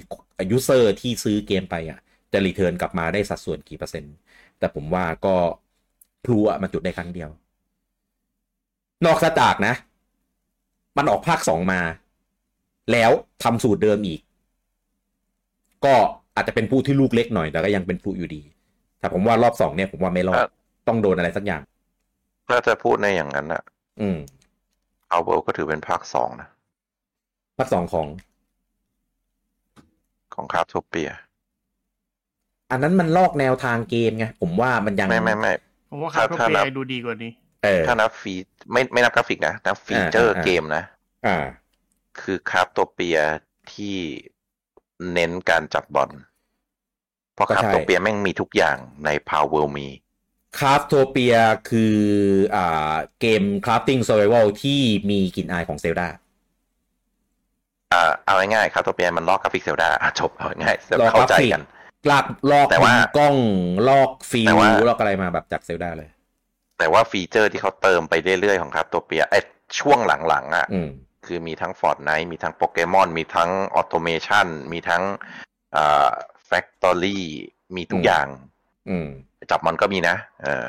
[0.51, 1.99] user ที่ซื้อเกมไปอะ
[2.33, 4.15] จะ return กลับมาได้สัดส่วนกี่เปอร์เซ็นต์
[4.59, 5.35] แต่ผมว่าก็
[6.25, 7.29] พลุอะมันจุดได้ครั้งเดียว
[9.05, 9.73] นอกจากนะ
[10.97, 11.79] มันออกภาคสองมา
[12.91, 13.11] แล้ว
[13.43, 14.21] ทำสูตรเดิมอีก
[15.85, 15.93] ก็
[16.35, 18.41] อาจจะเป็นผู้ที่ลูกเล็กหน่อยแต่ก็ยังเป็นผู้อยู่ดี
[18.99, 20.39] แต่ผมว่ารอบสองเนี่ยผมว่าไม่รอด
[20.87, 21.61] ต้องโดนอะไรสักอย่าง
[22.47, 23.63] ถ้าจะพูดในอย่างนั้นอะ
[24.01, 24.17] อืม
[25.09, 26.47] เอาเวลก็ถือเป็นภาคสองนะ
[27.57, 28.07] ภาคสองของ
[30.35, 31.09] ของคราฟโทเปีย
[32.71, 35.53] อันนั้นมันลอกแนวทางเกมไงผมว่ามันยังไม่ไม่ไม่
[35.91, 37.31] ผมว่าถ้าคาโทถ้าเปีนัยบดูดีกว่านี้
[37.63, 38.33] เออถ้านับฟี
[38.71, 40.83] ไม่ไม่นับกราฟิกนะนับฟีเจอร์อ่าอ่าเกมนะ
[41.25, 41.37] อ่า
[42.19, 43.17] คือคราฟโทเปีย
[43.73, 43.95] ที่
[45.13, 46.09] เน้นการจับบอล
[47.33, 49.87] เพราะก็คราฟใช่โทเปียแม่งมีทุกอย่างในพาวเวลมี
[50.57, 51.35] คราฟโทเปีย
[51.69, 51.97] คือ
[52.55, 56.07] อ่าเกมคราฟติ้ง s ซ r v i v a l ที่มีกลิ่นอายของเซลดา
[57.93, 59.89] อ่าเอาง่ายๆคราฟโทเปียมันลอกกราฟิกเซลดา
[60.19, 61.63] จบเอาง่ายๆลอกเข้าใจกราฟิกกัน
[62.09, 63.35] ลากลอกแต่ว่ามุมกล้อง
[63.87, 66.09] ลอกฟิแต่ลว่าลอกอะไรมาแบบจากเซลดาเลย
[66.77, 69.35] แต่ว่าฟีเจอร์ที่เขาเติมไปเรื่อยๆของคราฟโทเปียไอ
[69.79, 70.89] ช่วงหลังๆอะอืม
[71.27, 75.03] คือมีทั้ง Fortnite มีทั้งโปเกมอนมีทั้งออโตเมชันมีทั้ง
[75.75, 76.09] อ่า
[76.45, 77.25] แฟคทอรี่
[77.75, 78.27] มีทุกอืมอย่าง
[78.89, 79.07] อืม
[79.51, 80.65] จับมันก็มีนะเออ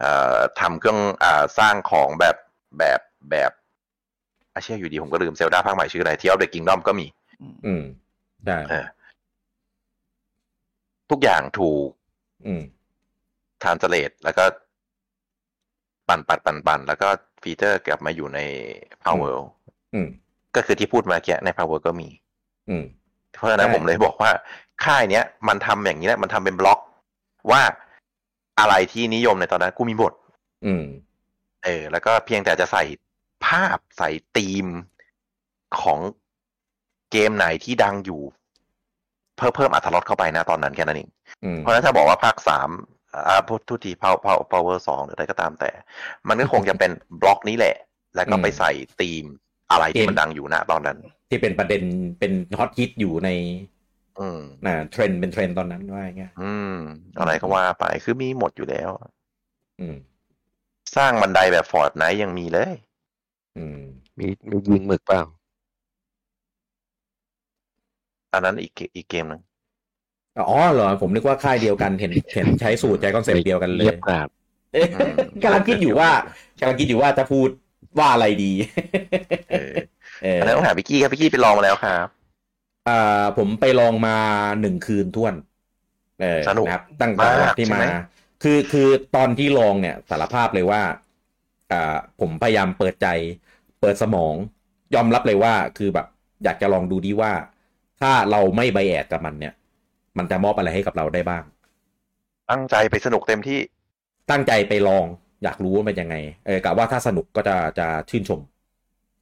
[0.00, 2.36] เอ่อทำเครื่องอ่าสร้างของแบบ
[2.78, 3.00] แบบ
[3.30, 3.52] แบบ
[4.52, 7.06] อาเชี่ยอยู่ดีผมก็ลืมเซลดาภาคใหม่ชื่ออะไรที่เอาเด็กกิงดอมก็มี
[7.66, 7.82] อืม
[8.44, 8.86] ใช่เออ
[11.10, 11.88] ทุกอย่างถูก
[12.46, 12.62] อืม
[13.62, 14.44] translate แล้วก็
[16.08, 17.08] ปั่นปั่นปั่นปั่นแล้วก็
[17.42, 18.40] ฟีเจอร์กลับมาอยู่ใน
[19.04, 19.36] Power
[19.96, 20.08] อืม
[20.56, 22.08] ก็คือที่พูดมาแกใน Power ก็มี
[22.70, 22.84] อืม
[23.32, 24.30] เพราะฉะนั้นใช่ผมเลยบอกว่า
[24.84, 26.80] ค่ายเนี้ย มันทำอย่างนี้แหละมันทำเป็นบล็อก
[27.50, 27.62] ว่า
[28.60, 30.14] อะไรที่นิยมในตอนนั้นกูมีหมด
[30.66, 30.84] อืม
[31.64, 32.84] เออ แล้วก็เพียงแต่จะใส่
[33.46, 34.66] ภาพใส่ธีม
[35.80, 36.00] ของ
[37.12, 38.22] เกมไหนที่ดังอยู่
[39.36, 41.10] เพิ่มเพิ่มอัตรสเข้าไปนะตอนนั้นแค่นั้นเอง
[41.44, 42.70] อืมเพราะฉะนั้นถ้าบอกว่าภาคสาม
[43.28, 45.70] อ่าพูดทุกที power power power สองหรืออะไรก็ตามแต่
[46.28, 46.90] มันก็คงจะเป็น
[47.20, 47.76] บล็อกนี้แหละ
[48.16, 48.70] แล้วก็ไปใส่
[49.00, 49.24] ธีม
[49.70, 50.98] อะไรที่มันดังอยู่นะตอนนั้น
[51.28, 51.82] ที่เป็นประเด็น
[52.18, 53.30] เป็นฮอตฮิตอยู่ใน
[54.18, 56.76] อืมน่ะเทรนด์เป็นเทรนด์ตอนนั้นว่าอย่างเงี้ยอืม
[57.18, 58.90] อะไรก็ว่าไปคือมีหมดอยู่แล้ว
[59.80, 59.96] อืม
[60.96, 62.74] สร้างบันไดแบบ Fortnite ยังมีเลย
[63.56, 63.78] อืม
[64.18, 65.22] มีมียิงหมึกเปล่า
[68.32, 69.42] อันนั้นอีกเกอีกเกมหนึ่ง
[70.48, 74.28] อ๋อเหรอ ผมนึกว่าค่ายเดียวกันเห็นเห็นใช้สูตรใช้คอนเซ็ปต์เดียวกันเลเรียบกราบ
[74.72, 74.88] เอ๊ะ
[75.42, 76.10] กำลังคิดอยู่ว่า
[76.60, 77.48] กำลังคิดอยู่ว่าจะพูด
[77.98, 78.52] ว่าอะไรดี
[79.50, 79.72] เออ
[80.22, 82.06] เอออันนั้นต้องหาพี่กี้ครับพี่กี้ไปลองมาแล้วครับ
[82.88, 84.16] อ่าผมไปลองมา
[84.60, 85.34] หนึ่งคืนถ้วน
[86.20, 87.86] เออสนุกนะครับ ตั้งแต่มากที่ใช่มาไหม
[88.42, 90.82] คือคือตอนที่ลองเนี่ยสารภาพเลยว่า
[91.72, 93.08] อ่าผมพยายามเปิดใจ
[93.80, 94.34] เปิดสมอง
[94.94, 96.06] ยอมรับเลยว่า คือแบบ
[96.44, 97.32] อยากจะลองดูดีว่า
[98.00, 99.54] ถ้าเราไม่ไบแอดกับมันเนี่ย
[100.18, 101.42] มันจะมอบอะไรให้กับเราได้บ้าง
[102.50, 103.60] ตั้งใจไปสนุกเต็มที่
[104.30, 105.06] ตั้งใจไปลอง
[105.42, 108.40] อยากรู้ว่าเป็นยังไง เออกะว่าถ้าสนุกก็จะจะชื่นชม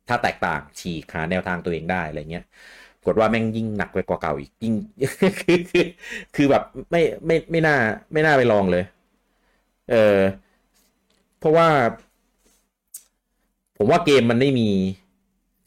[0.09, 2.45] ถ้าแตกต่างฉีกหาแนวทางตัวเองได้อะไรเงี้ย
[3.05, 4.75] กดว่าแม่งยิ่งหนักไปกว่าเก่าอีกยิ่ง
[5.41, 5.87] คือคือ
[6.37, 7.77] คือแบบไม่ไม่ไม่น่า
[8.13, 8.85] ไม่น่าไปลองเลย
[9.91, 10.19] เออ
[11.39, 11.69] เพราะว่า
[13.79, 14.69] ผมว่าเกมมันไม่มี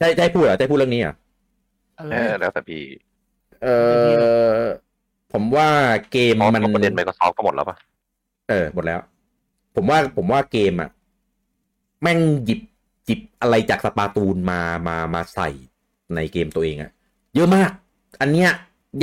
[0.00, 1.14] ได้ได้พูดเหรอได้พูดเรื่องนี้เหรอะ
[1.98, 2.82] เอเอออแล้วแต่พี่
[3.62, 3.68] เอ
[4.60, 4.64] อ
[5.32, 5.68] ผมว่า
[6.12, 7.76] เกมเพราะมันประเด็น Microsoft ก็หมดแล้วปะ
[8.50, 9.00] เออหมดแล้ว
[9.74, 10.90] ผมว่าผมว่าเกมอะ
[12.02, 12.60] แม่งหยิบ
[13.06, 15.48] หยิบอะไรจาก Splatoon มามามาใส่
[16.14, 16.90] ในเกมตัวเองอะ
[17.34, 17.70] เยอะมาก
[18.20, 18.50] อันเนี้ย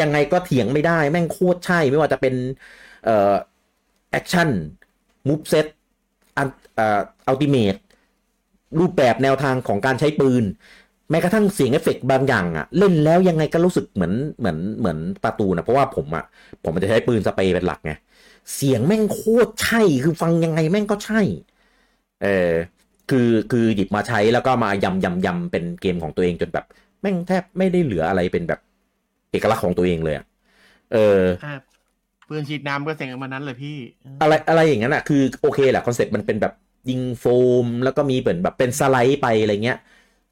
[0.02, 2.34] ยังไงก็เถียงไม่ได้แม่งโคตรใช่ไม่ว่าจะเป็น
[3.04, 3.34] เอ่อ
[4.12, 5.68] action moveset
[6.38, 7.76] อันเอ่อ ultimate
[8.80, 10.44] รูปแบบแนวทางของการใช้ปืน
[11.10, 16.24] แม้กระทั่งเสียงเอฟเฟกต์บางอย่างอะเล่นแล้วยังไงก็รู้สึกเหมือนเหมือนเหมือน Splatoon นะเพราะว่าผมอะ
[16.64, 17.92] ผมมันจะใช้ปืนสเปรย์เป็นหลักไง
[18.54, 21.22] เสียงแม่งโคตรใช่ คือฟังยังไงแม่งก็ใช่
[22.24, 22.54] เออ
[23.10, 26.66] คือคือหยิบมาใช้แล้วก็มายำยำยำเป็นเกมของตัวเองจนแบบ
[27.02, 28.60] แม่งแทบไม่ได้เหลืออะไรเป็นแบบ
[29.32, 30.26] เอกลักษณ์ของตัวเองเลยอะ
[30.94, 30.98] เออ
[31.42, 31.62] ครับ
[32.28, 33.78] ปืนฉีดน้ำก็เสียงมันนั้นเลยพี่
[34.22, 36.54] อะไรอะไรอย่างนั้นอะคือโอเคแหละคอนเซ็ปต์มันเป็นแบบ
[36.90, 37.26] ยิงโฟ
[37.66, 39.78] ม แล้วก็มีเหมือนแบบเป็นสไลด์ไปอะไรเงี้ย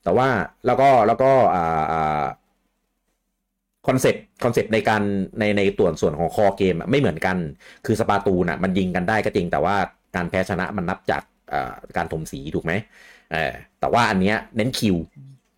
[0.01, 0.27] แต่ว่า
[0.65, 1.59] แล้วก็แล้วก็อ่า
[1.91, 1.97] อ่า
[3.87, 5.01] คอนเซ็ปต์คอนเซ็ปต์ในการ
[5.39, 7.37] ในในตัวส่วนของ core game ไม่เหมือนกัน
[7.85, 9.75] คือ Splatoon น่ะมันยิงกันได้ก็จริงแต่ว่า
[10.15, 11.21] การแพ้ชนะมันนับจาก
[11.97, 12.71] การถมสีถูกไหม
[13.31, 14.95] เออแต่ว่าอันเนี้ยเน้น kill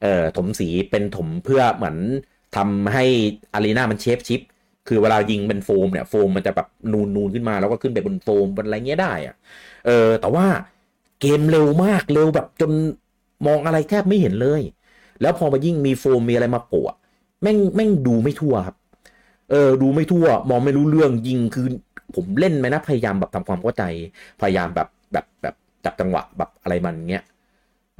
[0.02, 1.98] เอ่อถมสีเป็นถมเพื่อเหมือน
[2.56, 3.06] ทำให้
[3.54, 4.42] arena มัน shape shift
[4.88, 9.36] คือเวลายิงเป็นโฟมเนี่ยโฟมมันจะแบบนูนนูนขึ้นมาแล้วก็ขึ้นไปบนโฟมบนอะไรเงี้ยได้อะ
[9.86, 10.46] เออแต่ว่า
[11.22, 12.72] เกมเร็วมากเร็วแบบจน
[13.48, 14.62] มองอะไรแทบไม่เห็นเลย
[15.22, 16.96] แล้วพอมายิ่งมีโฟมมีอะไรมาโปะ
[17.42, 18.76] แม่งแม่งดูไม่ทั่วครับ
[19.52, 21.68] เออดูไม่ทั่ว มองไม่รู้เรื่องยิงคือ
[22.16, 23.84] ผมเล่นไหมนะพยายามแบบทำความเข้าใจ
[24.42, 25.56] พยายามแบบแบบแบบ
[25.86, 27.26] จับจังหวะแบบอะไรมันเงี้ย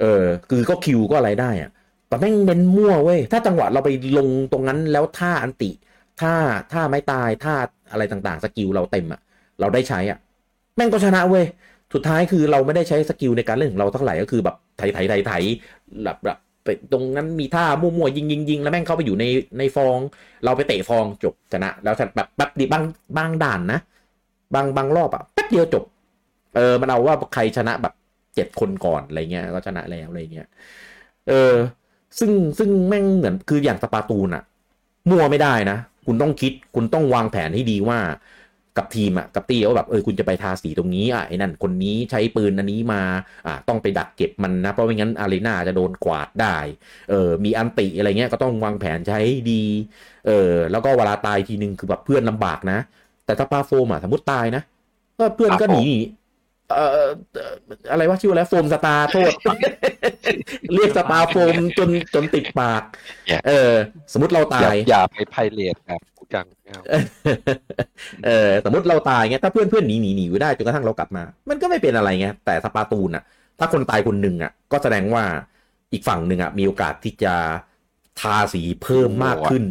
[0.00, 1.70] เออคือก็คิวก็อะไรได้อะ
[2.08, 5.70] แต่แม่งเน้นมั่วเว้ยถ้าจังหวะเราไปลงตรงนั้นแล้วท่าอันติ
[6.20, 6.34] ท่า
[6.72, 7.54] ท่าไม่ตายท่า
[7.92, 9.20] อะไรต่างๆ สกิลเราเต็มอะ
[9.60, 10.18] เราได้ใช้อะ
[10.76, 11.44] แม่งก็ชนะเว้ย
[11.94, 15.32] สุดท้ายคือเราไม่ได้ใช้สกิลในการเล่นของเราเท่าไหร่ก็คือแบบไถไถไถไถ
[16.04, 19.24] แบบแบบ ไปตรงนั้นมีท่ามั่วๆยิงยิงยิงแล้วแม่งเข้าไปอยู่ใน
[19.58, 19.98] ในฟอง
[20.44, 22.84] เราไปเตะฟองจบชนะ แล้วแบบแบบดีบาง
[23.16, 23.80] บางด่านนะ
[24.54, 25.84] บางบางรอบอะแป๊บเดียวจบ
[26.56, 27.94] เออมันเอาว่าใครชนะแบบ
[28.34, 30.48] เจ็ดคนก่อนอะไรเงี้ยก็ชนะแล้วอะไรเงี้ย
[31.28, 31.54] เออ
[32.18, 34.42] ซึ่งซึ่งแม่งเหมือนคืออย่างสปาตูนอะ
[35.10, 37.98] มั่วไม่ได้นะ คุณต้องคิดคุณต้องวางแผนให้ดีว่า
[38.78, 43.02] กับทีมอะกับตีว่าแบบเออคุณจะไปทาสีตรงนี้อะไอ้นั่นคนนี้ใช้ปืนอันนี้มา
[43.46, 46.56] อ่าต้องไปดักเก็บมันนะ เพราะไม่งั้นอารีนาจะโดนกวาดได้
[47.10, 49.20] เออมีอันติอะไรเงี้ยก็ต้องวางแผนใช้
[49.50, 49.62] ดี
[50.26, 52.78] เออแล้วก็เวลาตายทีนึงคือแบบเพื่อนลำบากนะ
[53.24, 54.62] แต่ถ้าปาโฟมอะสมมติตายนะ
[55.18, 55.84] ก็เพื่อนก็หนี
[56.70, 57.54] เอ่อเอ่อ
[57.90, 59.32] อะไรว่าชื่ออะไรโฟมสตาร์โทษ
[60.74, 62.82] เรียกสตาร์โฟมจนจนติดปาก
[63.28, 63.72] เนี่ยเออ
[64.12, 66.82] สมมติเราอย่าตาย อย่าไปไพเรตแบบกูจังไม่เอา
[68.26, 73.22] เออ สมมติเราตายเงี้ยถ้าเพื่อนเพื่อนหนีหนีหนีอยู่ได้จนกระทั่งเรากลับมา มันก็ไม่เป็นอะไรไงแต่สปาตูนอะ
[73.58, 75.24] ถ้าคนตายคนหนึ่งอะ ก็แสดงว่า
[75.92, 77.34] อีกฝั่งหนึ่งอะมีโอกาสที่จะ
[78.20, 79.64] ทาสีเพิ่มมากขึ้น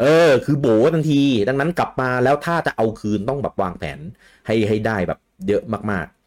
[0.00, 3.98] เออ คือโบทันที ดังนั้นกลับมาแล้วถ้าจะเอาคืนต้องแบบวางแผน
[4.46, 6.21] ให้ให้ได้แบบเยอะมากๆ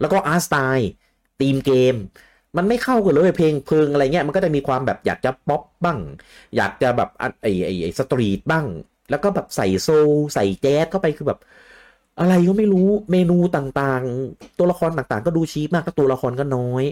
[0.00, 1.94] แล้วก็ art style theme เกม
[2.56, 5.98] มันไม่เข้ากันเลยเพลงเพลิงอะไรเงี้ยมันก็จะมีความแบบอยากจะป๊อปบ้าง
[6.56, 8.66] อยากจะแบบอะไอ้ไอไอ street บ้าง
[9.10, 11.38] แล้วก็แบบใส่ soul ใส่แจ๊สเข้าไปคือแบบ
[12.18, 16.84] อะไรก็ไม่รู้เมนูต่างๆ ตัวละครต่างๆ ก็ดู cheap มากก็ตัวละครก็น้อย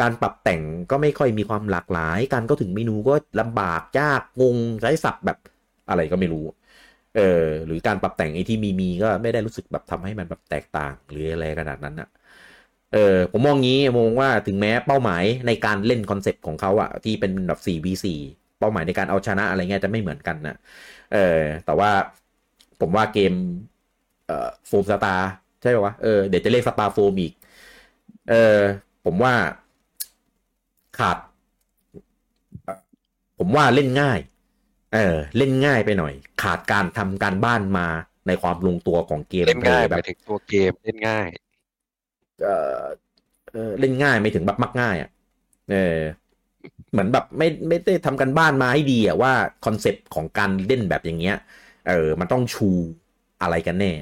[0.00, 5.38] การปรับแต่งก็ไม่ค่อยมีความหลากหลาย การก็ถึงเมนูก็ลำบากยากงงใช้ศัพท์แบบ
[5.88, 6.44] อะไรก็ไม่รู้
[7.16, 12.08] เออหรือการปรับแต่งไอ้ที่มีมีก็ไม่ได้รู้สึกแบบทำให้มันแบบแตกต่างหรืออะไรขนาดนั้นอะ
[12.92, 18.06] เออผมมองงี้มองว่าถึงแม้เป้าหมายในการเล่นคอนเซปต์ของเขาอะที่เป็นแบบ 4v4
[18.58, 20.56] เป้าหมายในการเอาชนะอะไรเงี้ยจะไม่เหมือนกันนะ
[21.12, 21.90] เออแต่ว่า
[22.80, 23.32] ผมว่าเกม
[24.26, 25.30] เอ่อ Foamstars
[25.62, 27.32] ใช่ป่าวะเออเดี๋ยวจะเรียก Star Foam อีก
[28.30, 28.58] เออ
[29.04, 29.34] ผมว่า
[30.98, 31.18] ขาด
[32.64, 32.78] เอ่อ
[33.38, 34.18] ผมว่าเล่นง่าย
[34.94, 36.12] เออ เล่นง่ายไปหน่อย
[36.42, 37.86] ขาดการทำการบ้านมา
[38.26, 41.28] ในความลงตัวของเกมเล่นง่ายแบหบมายถึงตัวเกมเล่นง่าย
[42.42, 42.78] เออ
[43.52, 45.10] เออเล่นง่ายไม่ถึงแบบมักง่ายอะ
[45.70, 45.98] เออ
[46.90, 49.32] เหมือนแบบไม่ไม่ได้ทำกันบ้านมาให้ดีอะว่า
[49.64, 51.36] คอนเซปต์ของการเล่นแบบอย่างเงี้ย
[51.88, 52.70] เออมันต้องชู
[53.42, 53.92] อะไรกันแน่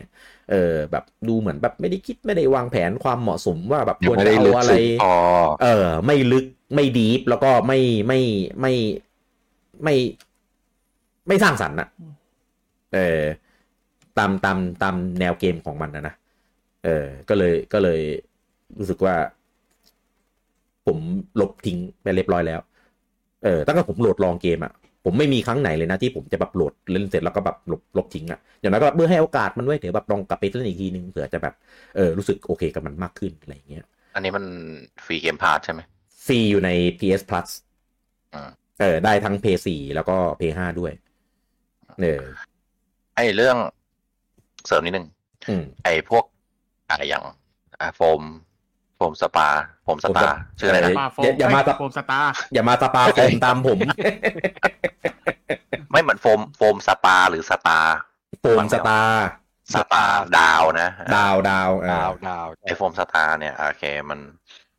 [0.50, 5.10] เออ แบบดูเหมือนแบบไม่ได้คิดไม่ได้วางแผนความเหมาะสมว่าแบบยัคงวรไม่จะได้เอาลึกอะไรซึ้งพอ
[5.62, 6.44] เออ ไม่ลึก
[6.74, 7.78] ไม่ดีฟแล้วก็ไม่
[8.08, 8.20] ไม่
[8.60, 8.72] ไม่
[9.82, 9.94] ไม่
[11.28, 11.88] ไม่สร้างสรรค์อะ
[12.94, 13.22] เออ
[14.18, 16.14] ตามตามตามแนวเกมของมันนะนะ
[16.84, 18.00] เออ ก็เลยก็เลย
[18.78, 19.14] รู้สึกว่า
[20.86, 20.98] ผม
[21.40, 22.60] ลบทิ้งไปเรียบร้อยแล้ว
[23.44, 24.72] เออตั้งแต่ผมโหลดลองเกมอะ
[25.04, 31.54] ผมไม่มีครั้งไหนเลยนะที่ผมจะแบบโหลดเล่นเสร็จแล้วก็แบบลบลบทิ้งอะอย่างน้อยก็แบบเมื่อให้โอกาสมันไว้เดี๋ยวแบบลองกลับไปเล่นอีกทีนึงเผื่อจะแบบ
[31.96, 33.84] เออรู้สึกโอเคกับมันมากขึ้นอะไรอย่างเงี้ย
[34.14, 34.44] อันนี้มัน
[35.04, 35.80] ฟรีเกมพาสใช่ไหม
[36.26, 37.48] ฟรีอยู่ใน PS Plus
[38.34, 38.50] อ่า
[38.80, 40.92] เออได้ทั้ง p 4แล้วก็ p 5ด้วย
[42.00, 42.22] เออ
[43.16, 43.56] ไอ้เรื่อง
[44.66, 45.06] เสริมนิดนึง
[45.48, 46.24] อืมไอ้พวก
[46.90, 47.24] อะไรอย่าง
[47.80, 48.22] อ่าโฟม
[48.98, 49.48] โฟมสปา
[49.84, 53.78] โฟมสตาร์ชื่ออะไรนะเยปาโฟอย่าอย่ามาโฟมสตาร์อย่ามาสปาผมตามผม
[55.92, 57.96] ไม่เหมือนโฟมโฟมสปาหรือสตาร์
[58.40, 59.26] โฟมสตาร์
[59.74, 64.20] สตาร์ดาวนะดาวดาวเออดาวดาวไอ Foamstars เนี่ยโอเคมัน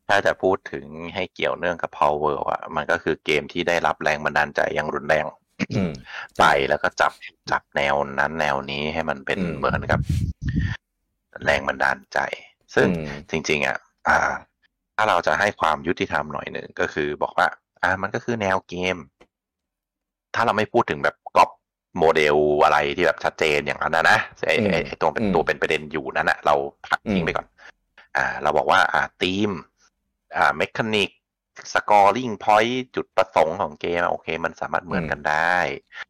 [0.08, 0.86] ถ้าจะพูดถึง
[1.16, 5.26] ให้เกี่ยวเนื่องกับ Power อะ มันก็คือเกมที่ได้รับแรงบันดาลใจอย่างรุนแรง
[5.76, 5.92] อืม
[6.40, 7.12] ไปแล้วก็จับ
[7.52, 10.00] จับแนวนั้นแนวนี้ให้มันเป็นอืมเหมือนกับ
[11.46, 12.20] แรงบันดาลใจ
[12.76, 14.18] ซึ่งอืมจริง ๆ อะ อ่า
[14.96, 17.48] ถ้าเราจะให้ความยุติธรรมหน่อยหนึ่งก็คือบอกว่า
[17.84, 18.98] อ่ามันก็คือแนวเกม
[20.36, 21.50] ถ้าเราไม่พูดถึงแบบก๊อป
[22.00, 24.18] โมเดลอะไรที่แบบชัดเจนอย่างนั้นนะนะ
[24.48, 26.56] ไอ้ไอ้ไอ้ตัวเป็นอืมตัวเป็นประเด็นอยู่นั้นนะเรา
[26.88, 27.48] พักทิ้งไปก่อน
[28.18, 29.50] อ่า เราบอกว่าอ่าทีม
[30.38, 31.10] อ่า mechanic
[31.74, 35.58] scoring point จุดประสงค์ของเกมอะโอเค มันสามารถเหมือนกันได้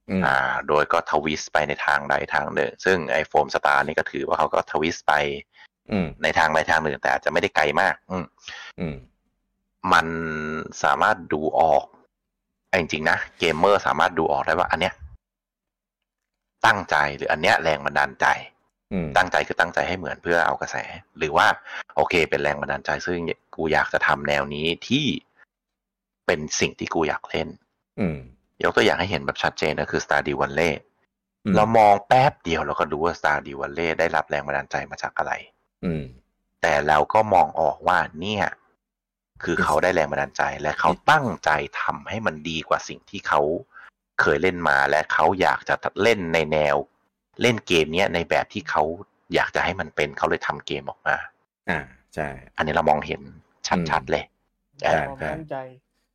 [0.09, 5.58] อืมอ่า โดยก็ twist ไปในทางใดทางหนึ่ง ซึ่งไอ Foamstars นี่ก็ถือว่าเขาก็ twist ไปอืม
[6.23, 8.25] ในทางใดทางหนึ่งแต่อาจจะไม่ได้ไกลมาก อืม
[8.79, 8.95] อืม
[9.93, 10.07] มัน
[10.83, 11.85] สามารถดูออก
[12.67, 14.93] เอาจริงๆนะเกมเมอร์สามารถดูออกได้ว่า อันเนี้ย
[16.65, 18.27] ตั้งใจหรืออันเนี้ยแรงบันดาลใจ
[18.93, 20.77] อืมตั้งใจคือตั้งใจให้เหมือนเพื่อเอากระแส
[21.17, 21.47] หรือว่า
[21.95, 23.19] โอเค เป็นแรงบันดาลใจซึ่ง
[23.55, 25.05] กูอยากจะทำแนวนี้ที่
[26.25, 27.47] เป็นสิ่งที่กูอยากเล่น
[27.99, 28.17] อืม
[28.63, 30.73] ยกตัวอย่างให้เห็นแบบชัดเจนก็คือ Stardew Valley
[31.45, 35.33] อืมเรามองแป๊บเดียวเราก็รู้ว่า Stardew Valley ได้รับแรงบันดาลใจมาจากอะไร
[35.85, 36.03] อืม
[36.61, 38.45] แต่เราก็มองออกว่าเนี่ย
[39.43, 41.49] คือเขาได้แรงบันดาลใจและเขาตั้งใจ
[41.81, 43.41] ทำให้มันดีกว่าสิ่งที่เขา
[44.21, 46.75] เคยเล่นมาและเขาอยากจะเล่นในแนว
[47.41, 48.83] เล่นเกมเนี้ยในแบบที่เขา
[49.33, 51.15] อยากจะให้มันเป็นเขาเลยทำเกมออกมา
[51.69, 51.79] อ่า
[52.15, 53.21] ใช่ อันนี้เรามองเห็น
[53.89, 54.23] ชัดๆเลย
[54.83, 55.55] เอใช่อความตั้งใจ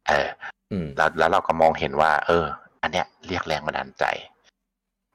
[0.08, 0.28] เออ
[0.72, 2.46] อืมแล้วแล้วเราก็มองเห็นว่า เออ
[2.82, 4.04] อันเนี้ยเรียกแรงบันดาลใจ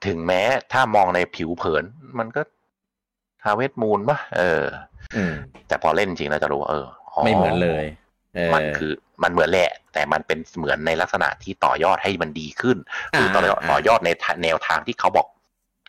[0.06, 1.84] ถึงแม้ถ้ามองในผิวเผิน
[2.20, 2.42] มันก็
[3.46, 4.66] Harvest Moon ปะเออ
[5.16, 5.34] อืม
[5.68, 6.86] แต่พอเล่นจริงเราจะรู้ว่าเออ
[7.26, 7.86] ไม่เหมือนเลย
[8.36, 8.92] เออมันคือ
[9.24, 12.78] มันเหมือนแหละ แต่มันเป็นเหมือนในลักษณะที่ต่อยอดให้มันดีขึ้น
[13.12, 15.28] หรือต่อยอดอ่าต่อยอดในทะแนวทางที่เขาบอก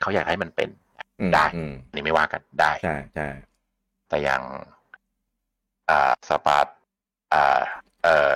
[0.01, 0.69] เขาอยากให้มันเป็น
[1.21, 3.29] อืมได้อืมนี่ไม่ว่ากันได้ใช่ใช่
[4.09, 4.43] แต่อย่าง
[5.91, 6.67] อ่าสปาร์ต
[7.35, 7.61] อ่า
[8.03, 8.33] เอ่อ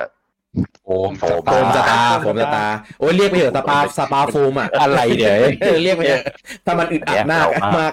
[0.86, 6.24] โอม Foam Foamstars Foamstars โอ้ยเรียกไปเถอะสปา Splafoam อะอะไรเดี๋ยวเออเรียกไปเถอะ
[6.64, 7.46] ถ้ามันอึดอัดมาก
[7.78, 7.92] มาก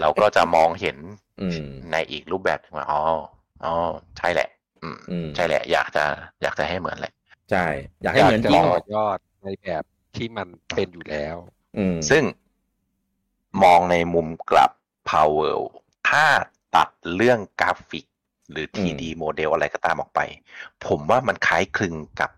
[0.00, 0.96] เราก็จะมองเห็น
[1.40, 3.02] อืมในอีกรูปแบบหนึ่งว่าอ๋อ
[3.64, 3.74] อ๋อ
[4.18, 4.48] ใช่แหละ
[4.82, 6.04] อืมอืมใช่แหละ อยากจะ
[6.42, 7.12] อยากจะให้เหมือนแหละ
[7.50, 7.64] ใช่
[8.02, 9.82] อยากให้เหมือนจะจริงต่อยอดในแบบ
[10.16, 11.36] ที่มันเป็นอยู่แล้ว
[11.78, 12.22] อืมซึ่ง
[13.62, 14.70] มองในมุมกลับ
[15.10, 15.58] Power
[16.08, 16.26] ถ้า
[16.76, 18.06] ตัดเรื่องกราฟิก
[18.52, 20.20] หรือ 3D โมเดลอะไรก็ตามออกไป
[20.86, 22.30] ผมว่ามันคล้ายคลึงกับ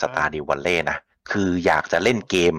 [0.00, 0.98] Star d e w a l l e y นะ
[1.30, 2.54] คืออยากจะเล่นเกม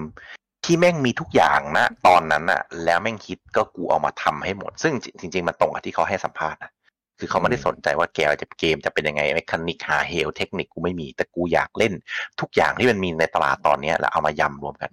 [0.64, 6.72] ที่แม่งมีทุกอย่างนะ ตอนนั้นอะแล้วแม่งคิดก็กูเอามาทำให้หมด ซึ่งจริง ๆ มันตรงกับที่เขาให้สัมภาษณ์นะ
[7.18, 11.92] คือเขาไม่ได้สนใจว่าแกจะเกมจะเป็นยังไง mechanic ห่าเหวเทคนิคกูไม่มี แต่กูอยากเล่น
[12.40, 14.90] ทุกอย่างที่มันมีในตลาดตอนเนี้ยแล้วเอามายำรวมกัน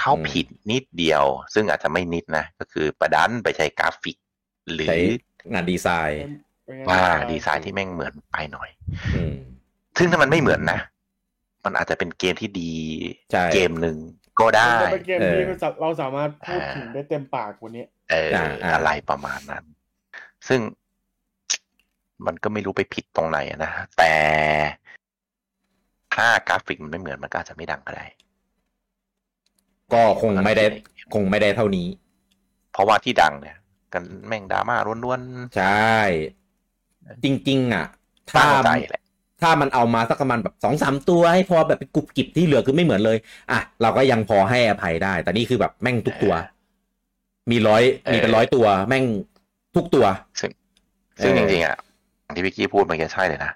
[0.00, 1.24] เขาผิดนิดเดียว
[1.54, 4.16] ซึ่งอาจจะไม่นิดนะ ก็คือประดันไปใช้กราฟิก
[4.72, 4.98] หรือใช้
[5.52, 6.22] งานดีไซน์
[6.88, 7.00] ว่า
[7.30, 8.70] ดีไซน์ที่แม่งเหมือนไปหน่อย
[9.16, 9.36] อืม
[9.98, 10.78] ซึ่งถ้ามันไม่เหมือนนะ
[11.64, 12.72] มันอาจจะเป็นเกมที่ดี
[13.32, 13.96] ใช่เกมหนึ่ง
[14.40, 19.64] ก็ได้มันเป็นเกมที่เออเราสามารถพูดถึงได้เต็มปากกว่านี้ เอออ่าอ่าอะไรประมาณนั้น
[20.48, 20.60] ซึ่ง
[22.26, 24.14] มันก็ไม่รู้ไปผิดตรงไหนอะนะ แต่
[26.14, 28.06] ถ้ากราฟิกมันไม่เหมือนมันก็อาจจะไม่ดังก็ได้
[29.92, 30.64] ก็คงไม่ได้
[31.14, 31.88] คงไม่ได้เท่านี้
[32.72, 33.56] เพราะว่าที่ดังเนี่ย
[33.92, 35.20] กันแม่งดราม่าล้วน
[35.56, 35.96] ใช่
[37.24, 39.02] จริง ๆ อะๆถ้าตั้งใจแหละ
[39.42, 43.18] ถ้ามันเอามาสักประมาณแบบสองสามตัวให้พอแบบเป็นกรุบกริบที่เหลือคือไม่เหมือนเลย
[43.50, 46.34] อะ เราก็ยังพอให้อภัยได้ แต่นี่คือแบบแม่งทุกตัว
[47.50, 47.82] มีร้อย
[48.12, 49.04] มีเป็นร้อยตัว แม่ง
[49.76, 50.06] ทุกตัว
[50.40, 50.50] ซึ่ง
[51.22, 51.76] ซึ่งเอจอริงๆอะ
[52.24, 53.52] อย่างที่พี่กี้พูดเมื่อกี้ใช่เลยนะ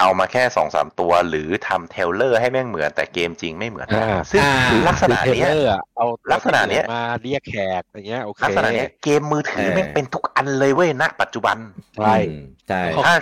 [0.00, 4.52] เอามาแค่สองสามตัว หรือทำเทรลเลอร์ให้แม่งเหมือนแต่เกมจริงไม่เหมือนอ่าซึ่งอ่า
[4.88, 11.56] ลักษณะคือเทเนี้ยอะเอาลักษณะเนี้ยมาเรียกแขกอย่างเงี้ยโอเคลักษณะเนี้ยเกมมือถือเออแม่งเป็นทุกอันเลยเว้ยณปัจจุบัน
[11.96, 13.14] ใช่อืมใช่ถ้า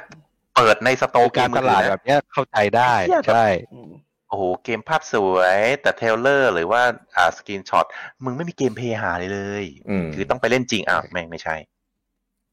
[0.56, 3.90] เปิดใน store เกมตมือถืลาดแบบเนี้ยเข้าใจได้เหี้ยใช่อืม
[4.28, 6.82] โอ้โหเกมภาพสวยแต่ trailer หรือว่า
[7.16, 7.86] อ่า screenshot
[8.24, 11.56] มึงไม่มี gameplay ห่าเลยเลยอืมคือต้องไปเล่นจริงอ้าวแม่งไม่ใช่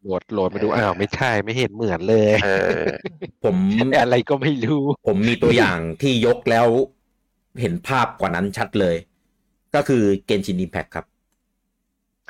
[0.04, 2.80] โหลดโหลดมาดูอ้าวไม่ใช่ไม่เห็นเหมือนเลยเออ
[3.44, 3.56] ผม
[4.00, 6.68] อะไรก็ไม่รู้ ผมมีตัวอย่างที่ยกแล้ว
[7.62, 8.96] เห็นภาพกว่านั้นชัดเลย
[9.76, 11.06] ก็คือเกนชิน i ิ p แพ t ครับ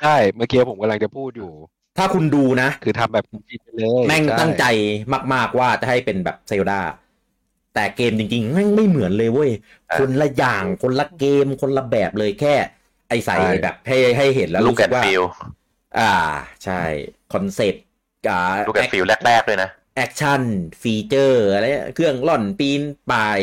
[0.02, 1.50] ใช่ เมื่อกี้ผมกำลังจะพูดอยู่
[1.98, 4.64] ถ้าคุณดูนะ คือทำแบบจริงๆไปเลยแม่งช่ตั้งใจ
[5.34, 6.80] มาก ๆ ว่าจะให้เป็นแบบ Zelda
[7.74, 9.50] แต่เกมจริงๆแม่งไม่เหมือนเลยเว้ย
[9.88, 12.54] เออคนละอย่างคนละเกมคนละแบบเลยแค่
[13.08, 15.22] ไอใส่แบบให้ให้เห็นแล้วลูกรู้แอสึนกว่า look and feel
[15.96, 16.02] อ่า
[16.64, 16.72] ใช่
[17.28, 17.82] คอนเซ็ปต์
[18.28, 18.34] อ่า
[18.66, 21.64] look and feel แรกๆเลยนะ action feature อะไร
[21.94, 23.42] เครื่องร่อนปีนป่าย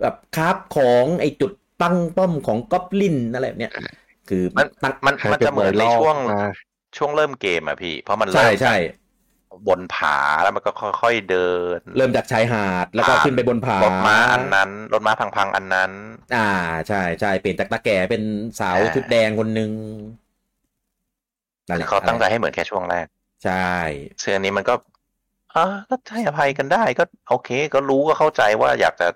[0.00, 1.52] แบบ craft ของไอจุด
[1.82, 3.72] ตั้งป้อมของก๊อบลินอะไรแบบเนี้ย
[4.28, 6.38] คือมันตั้งมันให้มันจะเหมือนในไวรัลช่วงมา
[6.96, 8.70] ช่วงเริ่มเกมอะพี่ เพราะมันใช่เริ่มใช่
[9.66, 15.90] บนผาแล้วมันก็ค่อยๆเดิน เริ่มจากชายหาดแล้วก็ผ่านขึ้นไปบนผารถม้าอันนั้นรถม้าพังๆอันนั้น
[16.32, 16.38] อ่า
[16.88, 18.22] ใช่ใช่เปลี่ยนจากตาแก่เป็น
[18.58, 19.70] สาวอ่าชุดแดงคนหนึ่ง
[21.70, 23.06] นั่นแหละเขาตั้งใจให้เหมือนแค่ช่วงแรก
[23.44, 23.74] ใช่
[24.22, 24.74] ซึ่งอันนี้มันก็
[25.56, 29.08] อ่าก็ให้อภัยกันได้ก็โอเค ก็รู้ก็เข้าใจว่าอยากจะ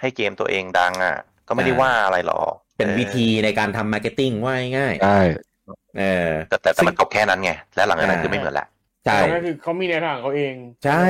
[0.00, 1.16] ให้เกมตัวเองดังอะ
[1.48, 8.66] ก็ไม่ได้ว่าอะไรหรอก เป็นวิธีในการทำ marketing ว่าง่ายใช่ๆเออแต่แต่แต่มันจบแค่นั้นไง และหลังจากนั้นอ่าคือไม่เหมือนละ
[9.06, 11.06] ใช่ก็คือเขามีแนวทางของเขาเอง ใช่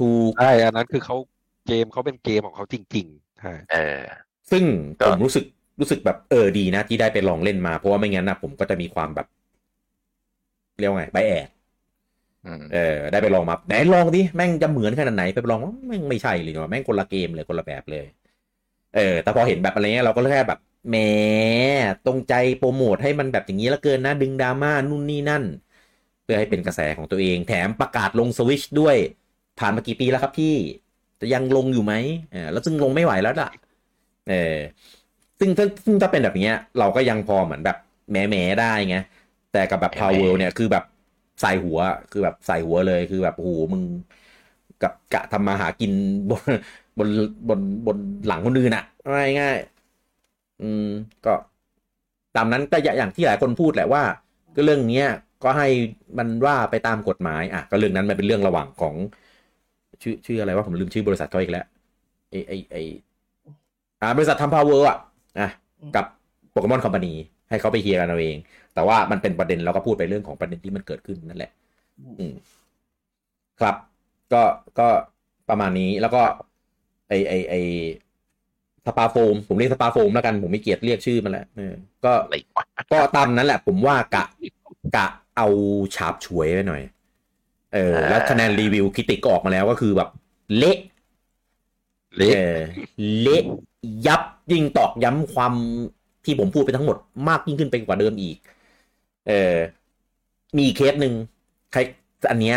[0.00, 1.16] ถูกใช่อันนั้นคือเขา
[1.66, 4.00] เกมเขาเป็นเกมของเขาจริงๆใช่เออ
[4.50, 4.62] ซึ่ง
[5.00, 5.44] ก็ผมรู้สึก
[5.80, 9.26] รู้สึกแบบเออดีนะที่ได้ไปลองเล่นมาเพราะว่าไม่งั้นนะผมก็จะมีความแบบ
[10.78, 11.48] เรียกว่าไงใบแอด
[12.44, 18.04] อืมเออได้ไปลองมาไหนลองดิแม่งจะเหมือนขนาดไหนไปลองว่าแม่งไม่ใช่เลยว่ะแม่งคนละเกมเลยคนละแบบเลย
[18.96, 20.58] เออ แต่พอเห็นแบบอะไรเงี้ยเราก็แค่แบบ
[20.88, 20.96] แหม
[22.06, 25.44] ตรงใจโปรโมทให้มันแบบอย่างนี้แล้วเกินนะดึงดราม่านู่นนี่นั่น
[26.22, 28.96] เพื่อให้เป็นกระแสของตัวเองแถมประกาศลงสวิชด้วย
[29.58, 30.54] ผ่านมากี่ปีแล้วครับพี่
[31.20, 31.94] จะยังลงอยู่ไหม
[32.30, 33.50] เออแล้วซึ่งลงไม่ไหวแล้วล่ะ
[34.28, 34.58] เออ
[35.38, 37.76] ซึ่งถ้าซึ่งถ้าเป็นแบบเนี้ย เราก็ยังพอเหมือนแบบ
[38.10, 38.96] แหมแหมๆได้ไง
[39.52, 40.84] แต่กับแบบแหมๆ Power เนี่ยคือแบบ
[41.40, 41.78] ใส่หัว
[42.12, 43.82] คือแบบใส่หัวเลยคือแบบโอ้โหมึง
[44.82, 45.92] กับกะทำมาหากิน
[46.30, 46.42] บน
[46.98, 47.08] บน
[47.48, 47.96] บนบน
[48.26, 50.86] หลังคนอื่นอะง่ายง่ายๆอืม
[51.26, 51.34] ก็
[52.36, 54.02] ตามนั้นก็อย่างที่หลายคนพูดแหละว่า
[54.54, 55.08] ก็เรื่องเนี้ย
[55.44, 55.68] ก็ให้
[56.18, 58.94] มันว่าไปตามกฎหมายอะก็เรื่องนั้นมันเป็นเรื่องระหว่างของ
[60.02, 61.66] ชื่อชื่ออะไรว่าผมลืมชื่อบริษัทเขาอีกแล้ว
[62.30, 62.76] ไอไอไอ
[64.00, 64.98] อ่าบริษัททำ Palworld อะ
[65.38, 65.48] อะ
[65.94, 66.04] กับ
[66.50, 67.12] Pokémon Company
[67.48, 68.36] ให้เขาไปเคลียร์กันเอาเอง
[68.74, 71.52] แต่ว่ามันเป็นประเด็นเราก็พูดไปเรื่องของประเด็นที่มันเกิดขึ้นนั่นแหละ
[72.18, 72.34] อืม
[73.60, 73.76] ครับ
[74.32, 74.42] ก็
[74.78, 74.88] ก็
[75.48, 76.22] ประมาณนี้แล้วก็
[77.08, 77.54] ไอไอไอ
[78.86, 81.74] Splafoam ผมเรียก Splafoam แล้วกัน ผมไม่เกลียดเรียกชื่อมันแหละเออ
[82.04, 84.24] ก็อะไรวะก็ตามนั้นแหละ ผมว่ากะ
[84.96, 85.06] กะ
[85.36, 85.46] เอา
[85.94, 86.82] ฉาบฉวยไปหน่อย
[87.74, 90.08] เออ แล้วคะแนนรีวิว critic ก็ออกมาแล้วก็คือแบบ
[90.56, 90.78] เละ
[92.16, 92.60] เละเออ
[93.20, 93.42] เละ
[94.06, 95.54] ยับยิ่งตอกย้ำความ
[96.26, 96.96] ที่ผมพูดไปทั้งหมด
[97.28, 98.36] มากยิ่งขึ้นไปกว่าเดิมอีก
[99.28, 99.56] เออ
[100.56, 101.14] มีอีกเคสหนึ่ง
[101.72, 101.80] ใคร
[102.30, 102.56] อันเนี้ย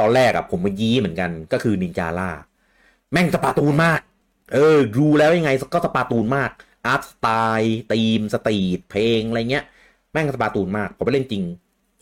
[0.00, 2.30] ตอนแรกอะผมมายี้เหมือนกัน ก็คือ Ninjala
[3.12, 4.00] แม่ง Splatoon มาก
[4.52, 6.50] เออ ดูแล้วยังไงก็ Splatoon มาก
[6.86, 9.64] art style theme street เพลงอะไรเงี้ย
[10.12, 11.42] แม่ง Splatoon มาก ผมไปเล่นจริง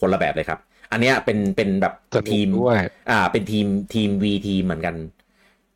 [0.01, 0.59] คนละแบบเลยครับ
[0.93, 2.77] อันเนี้ยเป็นเป็นแบบสนุกทีมด้วย
[3.11, 4.97] อ่า เป็นทีมทีม V ทีมเหมือนกัน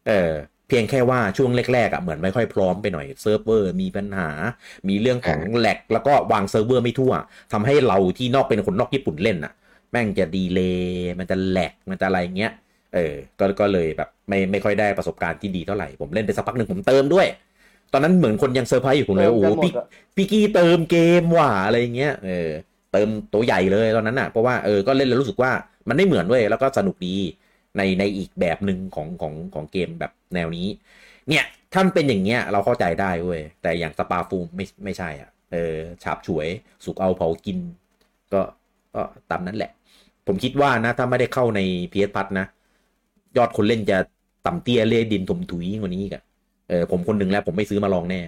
[0.07, 0.31] เออ
[0.69, 4.29] เพียงแค่ว่าช่วงแรกๆอะเหมือนไม่ค่อยพร้อมไปหน่อยเซิร์ฟเวอร์มีปัญหา
[4.89, 7.13] มีเรื่องของ lag แล้วก็วางเซิร์ฟเวอร์ไม่ทั่ว
[7.53, 9.53] ทำให้เราที่นอกเป็นคนนอกญี่ปุ่นเล่นอะ
[9.91, 12.53] แม่งจะ delay มันจะ lag มันจะอะไรเงี้ย
[12.95, 17.27] เออก็ก็เลยแบบไม่ไม่ค่อยได้ประสบการณ์ที่ดีเท่าไหร่ผมเล่นไปสักพักหนึ่งผมเติมด้วย
[17.93, 19.87] ตอนนั้นเหมือนคนยังเซอร์ไพรส์อยู่ผมเลยเติมโอ้โหกันหมดพี่อะ
[20.17, 22.51] พี่กี้เติมเกมว่ะอะไรเงี้ยเออ
[22.93, 25.51] เติมตัวใหญ่เลยตอนนั้นอะเพราะว่าเออก็เล่นแล้วรู้สึกว่า
[25.89, 27.17] มันไม่เหมือนเว้ยแล้วก็สนุกดี
[27.79, 30.67] ในในอีกแบบหนึ่งของของของเกมแบบแนวนี้
[31.29, 36.49] เนี่ยถ้ามันเป็นอย่างเงี้ยเราเข้าใจได้เว้ยแต่อย่าง Splafoam ไม่ไม่ใช่อะเออฉาบฉวย
[36.85, 37.59] สุกเอาเผากิน
[38.33, 38.41] ก็
[38.95, 39.71] ก็ตามนั้นแหละ
[40.27, 41.61] ผมคิดว่านะ ถ้าไม่ได้เข้าใน
[41.93, 42.47] PS พัทนะ
[43.37, 43.99] ยอดคนเล่นจะ
[44.47, 46.23] ต่ำเตี้ยเล่ดินถมถุยยิ่งกว่านี้อีกอะ
[46.69, 48.21] เออผมคนหนึ่งแล้วผมไม่ซื้อมาลองแน่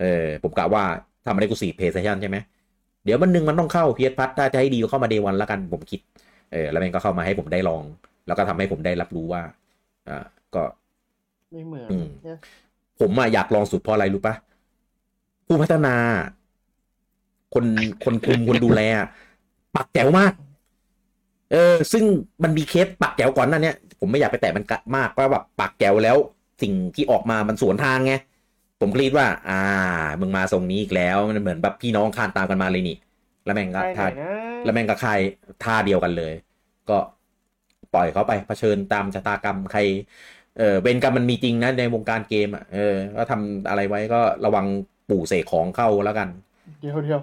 [0.00, 0.84] เออผมกะว่า
[1.26, 2.36] ทำอะไรกูสี่เพย์เซชันใช่ไหม
[3.04, 6.00] เดี๋ยวมันหนึ่งมันต้องเข้า PS พัทถ้าจะให้ดีก็เข้ามาเดวันล้วกันผมคิด
[6.52, 7.82] เออแล้วมันก็เข้ามาให้ผมได้ลอง
[8.30, 9.42] แล้วก็ทำให้ผมได้รับรู้ว่า
[10.08, 10.62] อ่า ก็
[11.52, 12.38] ไม่เหมือนอืมเนี่ย
[13.00, 14.34] ผมอะอยากลองสุดเพราะอะไรรู้ปะ
[15.46, 15.94] ผู้พัฒนา
[17.54, 17.64] คน
[18.04, 19.08] คนคุมคนดูแลอะ
[19.76, 20.32] ปักแจ๋วมาก
[21.52, 22.04] เออ ซึ่ง
[22.42, 26.16] มันมีเคสปักแจ๋วก่อนหน้าเนี้ยผมไม่อยากไปแตะมันกะมากก็แบบปักแจ๋วแล้ว
[26.62, 28.14] สิ่งที่ออกมามันสวนทางไง
[28.80, 29.60] ผมก็คิดว่า อ่า
[30.20, 32.96] มึงมาทรงนี้อีกแล้ว มันเหมือนแบบพี่น้องคานตามกันมาเลยนี่
[33.44, 34.30] แล้วแม่งก็ใช่ไหนท่านะ
[34.64, 35.20] แล้วแม่งก็คาย
[35.64, 36.34] ท่าเดียวกันเลย
[36.90, 36.98] ก็
[37.94, 39.80] ปล่อยเขาไปเผชิญตามชะตากรรมใคร
[40.58, 44.66] เออเวรกรรมมันมีจริงนะในวงการเกมอะเออก็ทำอะไรไว้ก็ระวัง
[45.08, 46.28] ปู่เสกของเข้าแล้วกัน
[46.80, 47.20] เดี๋ยวเดี๋ยว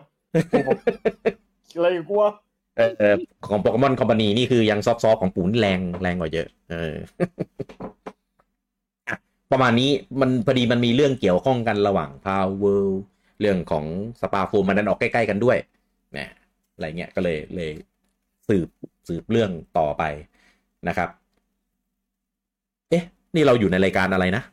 [1.76, 2.32] อะไรกูวะ
[2.78, 3.16] เออเออ
[3.48, 6.96] ของโปเกมอนคอมพานีนี่คือยังซอฟต์ๆของปู่นี่แรงแรงกว่าเยอะ เออ
[9.08, 9.18] อะ
[9.52, 12.88] ประมาณนี้มันพอดีมันมีเรื่องเกี่ยวข้องกันระหว่างพาวเวล
[13.42, 13.86] เรื่องของ
[14.22, 15.58] สปาโฟมมันดันออกใกล้ ๆ กันด้วย
[16.14, 16.30] เนี่ย
[16.74, 17.72] อะไรเงี้ยก็เลยเลย
[18.48, 18.68] สืบ
[19.08, 20.04] สืบเรื่องต่อไป
[20.88, 21.10] นะครับ
[22.90, 23.04] เอ๊ะ
[23.36, 24.44] นี่เราอยู่ในรายการอะไรนะ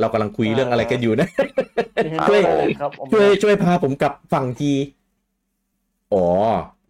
[0.00, 1.28] เรากำลังคุยเรื่องอะไรกันอยู่นะ
[2.28, 2.40] ช่วย
[2.80, 4.72] ครับช่วยช่วยพาผมกลับฝั่งที
[6.12, 6.24] อ๋อ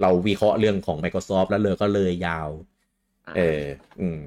[0.01, 2.49] เราวิเคราะห์เรื่องของ Microsoft แล้วเลยก็เลยยาว
[3.37, 3.63] เออ
[4.01, 4.19] อืม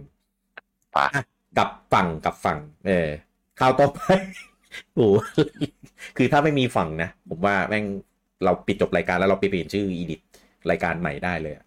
[0.95, 1.23] ปะอะ
[1.57, 3.07] กลับฝั่งกลับฝั่ง เออ
[3.59, 3.99] ข่าวต่อไป
[4.95, 5.07] โอ้
[6.17, 7.85] คือถ้าไม่มีฝั่งนะ ผมว่าแม่ง
[8.43, 10.21] เราปิดจบรายการแล้วเราไปเปลี่ยนชื่ออีดิท
[10.71, 11.65] รายการใหม่ได้เลยอะ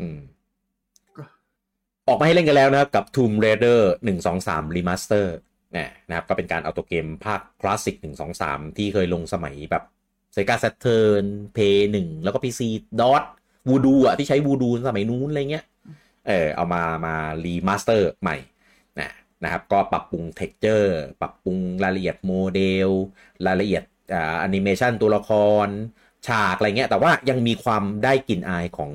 [0.00, 0.18] อืม
[2.08, 3.80] ออกมาให้เล่นกันแล้วนะครับ กับ Tomb Raider
[4.26, 5.26] 123 Remaster
[5.76, 7.96] นี่นะครับก็เป็นการเอาตัวเกมภาคคลาสสิก
[8.36, 9.82] 123 ที่เคยลงสมัยแบบ
[10.34, 11.24] Sega Saturn
[11.56, 12.60] Play 1 แล้วก็ PC
[13.00, 13.24] DOS
[13.68, 15.64] Voodoo อะ ที่ใช้ Voodoo สมัยนู้นอะไรเงี้ย
[16.26, 18.36] เออเอามามา remaster ใหม่
[19.00, 19.10] นะ
[19.44, 22.88] นะครับก็ปรับปรุง texture ปรับปรุงรายละเอียดโมเดล
[23.46, 23.82] รายละเอียด
[24.14, 25.30] อ่าแอนิเมชันตัวละค
[25.64, 25.66] ร
[26.28, 28.92] ฉากอะไรเงี้ย แต่ว่ายังมีความได้กลิ่นอายของ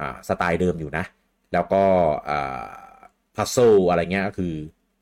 [0.00, 1.04] อ่าสไตล์เดิมอยู่นะ
[1.52, 1.84] แล้วก็
[3.36, 3.56] พัซโซ
[3.90, 4.54] อะไรเงี้ยก็คือ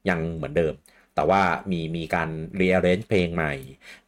[0.09, 0.75] ยังเหมือนเดิม
[1.15, 2.29] แต่ว่ามีมีการ
[2.61, 3.53] rearrange เพลงใหม่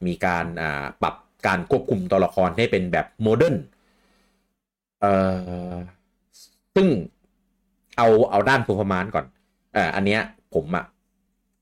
[0.07, 1.15] มีการอ่าปรับ
[1.47, 3.57] การควบคุมตัวละครให้เป็นแบบโมเดิร์น
[5.01, 5.13] เอ่
[5.75, 5.79] อ
[6.75, 6.87] ซึ่ง
[7.97, 9.27] เอาเอาด้าน performance ก่อน
[9.77, 10.21] อ่ออันเนี้ย
[10.55, 10.85] ผมอะ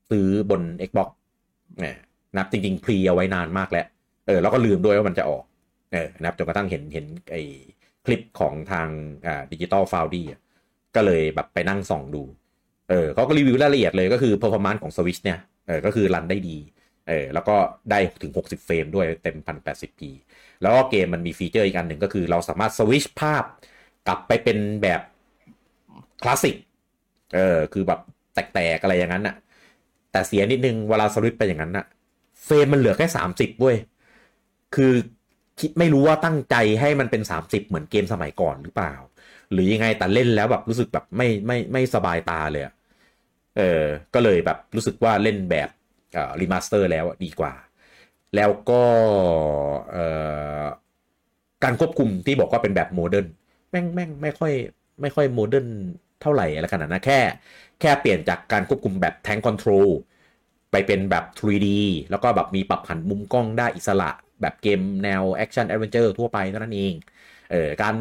[0.09, 1.09] ซื้อบน Xbox
[1.79, 1.95] เนี่ย
[2.37, 3.85] นับจริงๆ pre เอาไว้นานมากแล้ว
[4.27, 5.43] เออแล้วก็ลืมด้วยว่ามันจะออก
[5.91, 7.41] เออนะครับจนกระทั่งเห็นเห็นไอ้
[8.05, 8.87] คลิปของทาง
[9.25, 10.25] อ่า Digital Foundry
[10.95, 12.23] ก็เลยแบบไปนั่งส่องดู
[12.89, 16.57] เออเขาก็รีวิวรายละเอียดเลยก็คือ performance ของ Switch เนี่ย เออก็คือ run ได้ดี
[17.07, 17.55] เออแล้วก็
[17.91, 20.01] ได้ถึง 60 frame ด้วยเต็ม 1080p
[20.61, 23.43] แล้วก็เกมมันมี feature อีกอันหนึ่งก็คือ เราสามารถสวิชภาพ
[24.07, 25.01] กลับไปเป็นแบบ
[26.23, 26.55] คลาสสิก
[27.35, 27.99] เออคือแบบ
[28.33, 29.35] แตกๆอะไรอย่างนั้นน่ะ
[30.11, 31.85] แต่เสียนิดนึงเวลาสวิตช์ไปอย่างนั้นน่ะ
[32.45, 33.75] frame มันเหลือแค่ 30เว้ย
[34.75, 34.93] คือ
[35.59, 38.93] คิดไม่รู้ว่าตั้งใจให้มันเป็น 30 เหมือนเกมสมัยก่อนหรือเปล่า
[39.51, 42.63] หรือยังไงแต่เล่นแล้วแบบรู้สึกแบบไม่ไม่ไม่สบายตาเลย
[43.57, 45.69] เออก็เลยแบบรู้สึกว่าเล่นแบบ
[46.41, 47.53] remaster แล้วดีกว่า
[48.35, 48.83] แล้วก็
[51.63, 53.27] การควบคุมที่บอกว่าเป็นแบบ modern
[53.71, 54.53] แม่งแม่งไม่ค่อย
[55.01, 55.67] ไม่ค่อย modern
[56.21, 57.19] เท่าไหร่อะไรขนาดนั้นแค่
[57.81, 59.87] แค่เปลี่ยนจากการควบคุมแบบ tank control
[60.71, 64.09] ไปเป็นแบบ 3D แล้วก็แบบมีปรับหันมุมกล้องได้อิสระ
[64.41, 66.93] แบบเกมแนว action adventure ทั่วไปเท่านั้นเอง
[67.51, 67.95] เออการ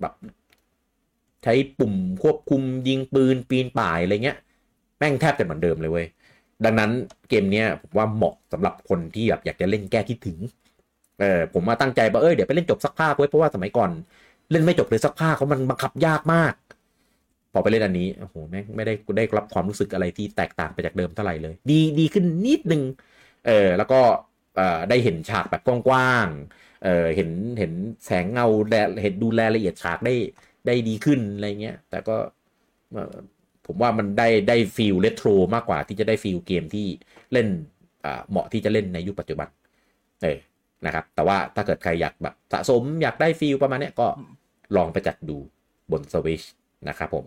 [0.00, 0.12] แบบ
[1.42, 4.36] ใช้ปุ่มควบคุมยิงปืนปีนป่ายอะไรเงี้ย
[4.98, 6.06] แม่งแทบจะเหมือนเดิมเลยเว้ย
[6.64, 6.90] ดังนั้น
[7.28, 10.38] เกมเนี้ยผมว่าเหมาะสำหรับคนที่แบบอยากจะเล่นแก้คิดถึง
[11.20, 13.90] เออผมมาตั้งใจว่าเออเดี๋ยวไปเล่นจบสักภาคไว้เพราะว่าสมัยก่อน
[14.50, 16.54] เล่นไม่จบเลยสักภาคเขามันบังคับยากมาก
[17.52, 22.82] พอไปเล่นอันนี้โอ้โหแม่งไม่ได้ได้รับความรู้สึกอะไรที่แตกต่างไปจากเดิมเท่าไหร่เลย ดีดีขึ้นนิดนึง
[23.46, 24.00] เออแล้วก็
[24.56, 27.72] เอ่อได้เห็นฉากแบบกว้างๆเออเห็นเห็น
[28.04, 30.14] แสงเงาแดเห็นดูแลละเอียดฉากได้
[30.66, 32.16] ได้ดีขึ้นอะไรเงี้ย แต่ก็
[33.66, 36.86] ผมว่ามันได้ได้ฟีลเรโทรมากกว่าที่จะได้ฟีลเกมที่
[37.32, 37.48] เล่น
[38.30, 39.48] เหมาะที่จะเล่นในยุคปัจจุบัน
[40.22, 40.38] เออ
[40.86, 44.06] นะครับ แต่ว่าถ้าเกิดใครอยากแบบสะสมอยากได้ฟีลประมาณเนี้ยก็
[44.76, 45.38] ลองไปจัดดู
[45.92, 46.42] บนสวิช
[46.88, 47.26] นะครับผม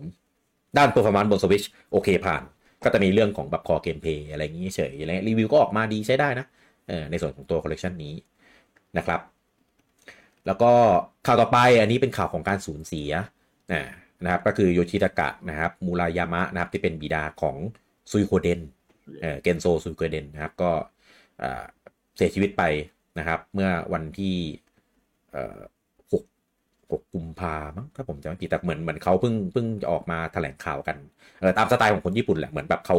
[0.76, 2.42] ด้าน performance บน Switch โอเคผ่าน
[2.84, 6.46] ก็จะมีเรื่องของแบบ core gameplay อะไรอย่างนี้เฉยอะไรรีวิวก็ออกมาดีใช้ได้นะ
[6.88, 8.14] เออในส่วนของตัว collection นี้
[8.98, 9.20] นะครับ
[10.46, 10.72] แล้วก็
[11.26, 13.10] ข่าวต่อไปอันนี้เป็นข่าวของการสูญเสีย
[13.72, 13.82] นะ
[14.24, 17.56] นะครับก็คือโยชิตากะนะครับมูรายามะนะครับที่เป็นบิดาของ
[18.10, 18.60] ซุยโคเดน
[19.42, 20.70] เกนโซซุยโคเดนนะครับก็
[22.16, 22.62] เสียชีวิตไป
[23.18, 24.36] นะครับ เมื่อวันที่
[26.12, 26.24] หก
[26.90, 30.96] หกกุมภามั้งถ้าผมจำไม่ผิดแต่เหมือนเหมือนเขาเพิ่งเพิ่งจะออกมาแถลงข่าวกัน
[31.40, 32.98] เออตามสไตล์ของคนญี่ปุ่นแหละเหมือนแบบเขา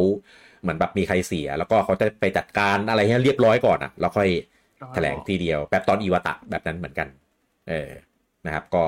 [0.62, 4.30] เหมือนแบบมีใครเสีย แล้วก็เขาจะไปจัดการอะไรให้เรียบร้อยก่อนอะแล้วค่อย
[4.96, 7.08] แถลงทีเดียวแบบตอนอีวาตะแบบนั้นเหมือนกัน
[7.70, 7.92] เออ
[8.46, 8.84] นะครับ ก็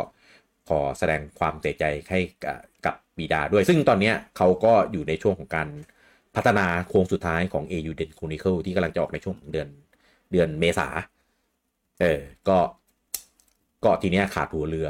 [0.69, 5.67] ขอแสดงความเสียใจให้กับกับบีดาด้วย ซึ่งตอนเนี้ยเขาก็อยู่ในช่วงของการ
[6.35, 9.67] พัฒนาโค้งสุดท้ายของ AU Den Chronicle ที่กำลังจะออกในช่วงของเดือน
[10.31, 10.87] เดือนเมษา
[12.01, 12.57] เออก็
[13.83, 14.89] ก็ทีเนี้ยขาดหัวเรือ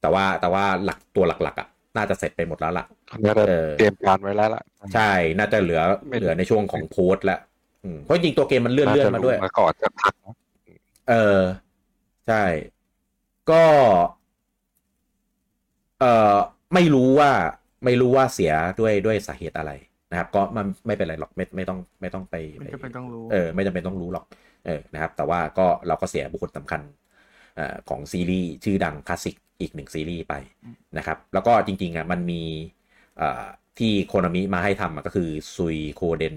[0.00, 2.86] แต่ว่าแต่ว่าหลักตัวหลักๆอะน่าจะเสร็จไปหมดแล้วล่ะ
[3.24, 4.62] น่าจะเออเตรียมการไว้แล้วล่ะ
[4.94, 7.40] ใช่น่าจะเหลือไม่เหลือในช่วงของโพสต์แล้ว
[7.84, 10.36] อืมเพราะจริงๆตัวเกมมันเลื่อนเลื่อนมาด้วยมาก่อนจะพักนะ
[11.10, 11.40] เออ
[12.28, 12.42] ใช่
[13.50, 13.64] ก็
[16.00, 16.04] เอ
[16.34, 16.36] อ
[16.74, 17.30] ไม่รู้ว่า
[17.84, 19.72] ไม่รู้ว่าเสียด้วยด้วยสาเหตุอะไร
[20.10, 24.24] นะครับ ก็มันไม่เป็นไรหรอกไม่ไม่ต้องไม่ต้องไปไม่จำเป็นต้องรู้เออไม่จำเป็นต้องรู้หรอก
[24.66, 26.80] เออนะครับ แต่ว่าก็เราก็เสียบุคคลสำคัญ
[27.56, 30.34] เอ่อของซีรีส์ชื่อดังคลาสสิกอีกหนึ่งซีรีส์ไป
[30.98, 32.42] นะครับ แล้วก็จริงๆอะมันมี
[33.18, 33.44] เอ่อ
[33.78, 36.34] ที่โคนามิมาให้ทำอะก็คือซุยโคเดน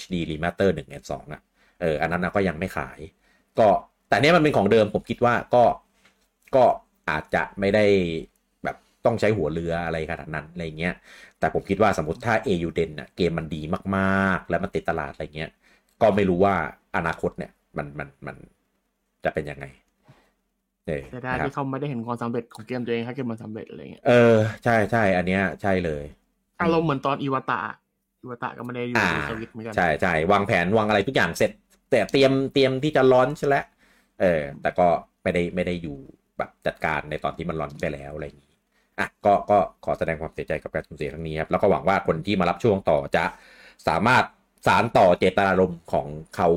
[0.00, 1.42] HD Remaster หนึ่งแอนสองอะ
[1.80, 2.98] เอออันนั้นนะก็ยังไม่ขาย
[3.58, 3.68] ก็
[4.08, 5.62] แต่เนี้ยมันเป็นของเดิมผมคิดว่าก็
[6.56, 6.64] ก็
[7.10, 7.84] อาจจะไม่ได้
[8.64, 10.94] แบบต้องใช้หัวเรืออะไรขนาดนั้นอะไรเงี้ย
[11.38, 13.62] แต่ผมคิดว่าสมมติถ้า AU Den อะเกมมันดี
[13.96, 15.50] มากๆ แล้วมันติดตลาดอะไรเงี้ย
[16.02, 16.54] ก็ไม่รู้ว่า
[16.96, 18.36] อนาคตเนี่ยมันมันมัน
[19.24, 19.64] จะเป็นยังไง
[20.86, 26.04] เออเสียดายนะครับที่เขาไม่ได้เห็นความสำเร็จของเกมตัวเองถ้าเกมมันสำเร็จอะไรเงี้ย เออใช่ใช่อันเนี้ยใช่เลย
[26.62, 27.60] อารมณ์เหมือนตอนอีวาตะ
[28.20, 31.50] อีวาตะก็ไม่ได้อยู่อ่าในสวิตช์เหมือนกันใช่ใช่วางแผนวางอะไรทุกอย่างเสร็จ
[31.90, 33.64] แต่เตรียมเตรียมที่จะร้อนใช่แล้ว
[34.20, 34.88] เออ แต่ก็
[35.22, 35.98] ไม่ได้ไม่ได้อยู่
[36.40, 38.54] แบบจัดการในตอนที่มันร้อนไปแล้วอะไรอย่างนี้
[38.98, 43.24] อะก็ก็ขอแสดงความเสียใจกับการสูญเสียครั้งนี้ครับ แล้วก็หวังว่าคนที่มารับช่วงต่อจะ
[43.88, 44.24] สามารถ
[44.66, 46.06] สารต่อเจตนารมณ์ของ
[46.36, 46.48] เขา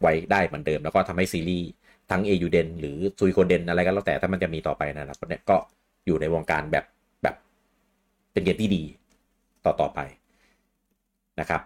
[0.00, 1.68] ไว้ได้เหมือนเดิม แล้วก็ทำให้ซีรีส์
[2.10, 5.56] ทั้งเอยูเดนหรือซุยโคเดนอะไรก็แล้วแต่ถ้ามันจะมีต่อไปนอนาคตเนี่ยก็
[6.06, 6.84] อยู่ในวงการแบบ
[7.22, 7.34] แบบ
[8.32, 8.82] เป็นเกมที่ดี
[9.64, 10.00] ต่อต่อไป
[11.40, 11.62] นะครับ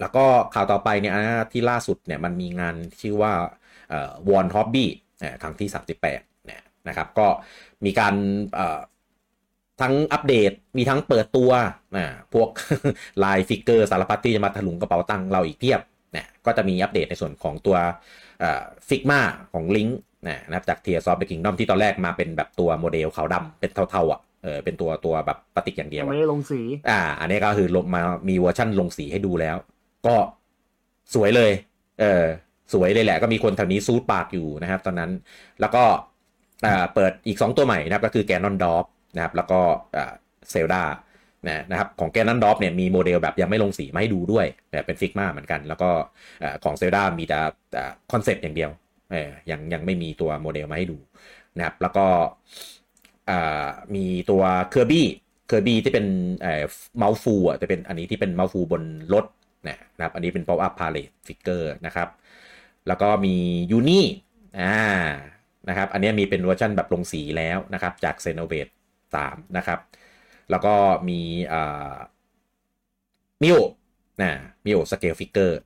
[0.00, 0.24] แล้วก็
[0.54, 1.14] ข่าวต่อไปเนี่ย
[1.52, 3.32] ที่ล่าสุดเนี่ยมันมีงานชื่อว่า
[4.28, 4.90] Wonder Hobby
[5.42, 6.29] ครั้งที่ 38
[6.86, 7.26] นี่ยนะครับ ก็
[7.84, 8.14] มีการ
[8.54, 8.80] เอ่อ
[9.80, 11.50] ทั้งอัปเดตมีทั้งเปิดตัว
[11.96, 12.48] นะพวก
[13.24, 15.80] line figure สารพัดที่จะมาถลุงกระเป๋าตังค์เราอีกเพียบ
[16.12, 17.76] เนี่ยก็จะมีอัปเดตในส่วนของตัว
[18.88, 19.20] figma
[19.52, 29.56] ของลิงก์นะครับจาก Tears of the Kingdom ที่ตอนแรกมาเป็นแบบตัวโมเดลขาวดำเป็นเทาๆอะเออเป็นตัวตัวแบบพลาสติกอย่างเดียวยังอะไม่ได้ลงสีอ่า อันนี้ก็คือลงมามีเวอร์ชั่นลงสีให้ดูแล้ว
[30.06, 30.16] ก็
[31.14, 31.52] สวยเลย
[32.00, 32.24] เออ
[32.72, 35.10] สวยเลยแหละก็มีคนแถวนี้ซูดปากอยู่นะครับ ตอนนั้น
[35.60, 36.19] แล้วก็อ่า
[36.94, 38.84] เปิดอีก 2 ตัวใหม่นะครับก็คือ Ganondorf
[39.16, 39.60] นะครับแล้วก็
[40.50, 40.82] Zelda
[41.70, 45.90] นะครับของ Ganondorf เนี่ยมีโมเดลแบบยังไม่ลงสีมาให้ดูด้วยแบบเป็น figma เหมือนกัน แล้วก็
[46.64, 47.38] ของ Zelda มีแต่
[48.12, 48.70] concept อย่างเดียว
[49.12, 50.98] เออยังยังไม่มีตัวโมเดลมาให้ดู
[51.56, 52.06] นะครับแล้วก็
[53.30, 56.06] อ่ามีตัว Kirby Kirby ที่เป็น
[56.42, 56.62] เอ่อ
[56.98, 58.82] Mouthful อะจะเป็นอันนี้ที่เป็น Mouthful บน
[59.14, 59.24] รถ
[59.68, 62.08] นะครับอันนี้เป็น Pop Up Parade figure นะครับ
[62.88, 63.34] แล้วก็มี
[63.70, 64.06] Eunie
[64.60, 64.76] อ่า
[65.68, 68.70] นะครับ อันนี้มีเป็นเวอร์ชันแบบลงสีแล้วนะครับ จาก x e n o v a t e
[69.14, 69.78] 3 นะครับ
[70.50, 70.74] แล้วก็
[71.08, 71.20] มี
[71.52, 71.96] อ่า
[73.42, 73.56] Mio
[74.22, 74.30] นะ
[74.64, 75.60] Mio scale figure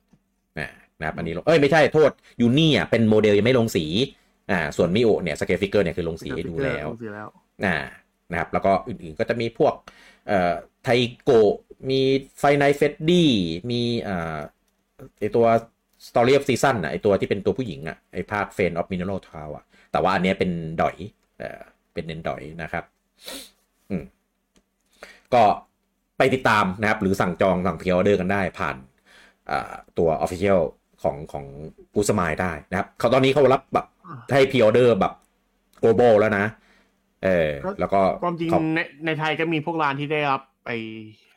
[0.59, 0.69] นะ
[0.99, 2.11] นะครับอันนี้ลงเอ้ยไม่ใช่โทษ
[2.41, 3.85] Eunie อะเป็นโมเดลยังไม่ลงสี
[4.51, 7.27] อ่าส่วน Mio เนี่ย scale figure เนี่ยคือลงสีให้ดูแล้วลงสีแล้ว
[7.65, 7.77] อ่า
[8.31, 9.73] นะครับ แล้วก็อื่นๆก็จะมีพวก
[10.27, 11.53] เอ่อ Taiko
[11.89, 12.01] มี
[12.39, 13.29] Five Nights at Freddy's
[13.71, 14.37] มีอ่า
[15.19, 15.45] ไอตัว
[16.07, 19.65] Story of Seasons อะไอตัวที่เป็นตัวผู้หญิงอะไอภาค Friends of Mineral Town อะ
[19.95, 20.51] แต่ว่าอันเนี้ยเป็น
[20.81, 20.95] ดอย
[21.39, 21.61] เอ่อ
[21.93, 22.83] เป็นเน้นดอยนะครับ
[23.89, 24.03] อืม
[25.33, 25.43] ก็
[26.17, 28.75] ไปติดตามนะครับ หรือสั่งจองสั่ง pre-order กันได้ผ่าน
[29.49, 30.59] อ่าตัว Official
[31.03, 31.45] ของของ
[31.93, 33.85] กูสมายได้นะครับเขาตอนนี้เขารับแบบ
[34.31, 35.13] ให้ pre-order แบบ
[35.83, 36.45] global แล้วนะ
[37.23, 37.49] เออ
[37.79, 40.69] แล้วก็ความจริงเขาในในไทยก็มีพวกร้านที่ได้รับไป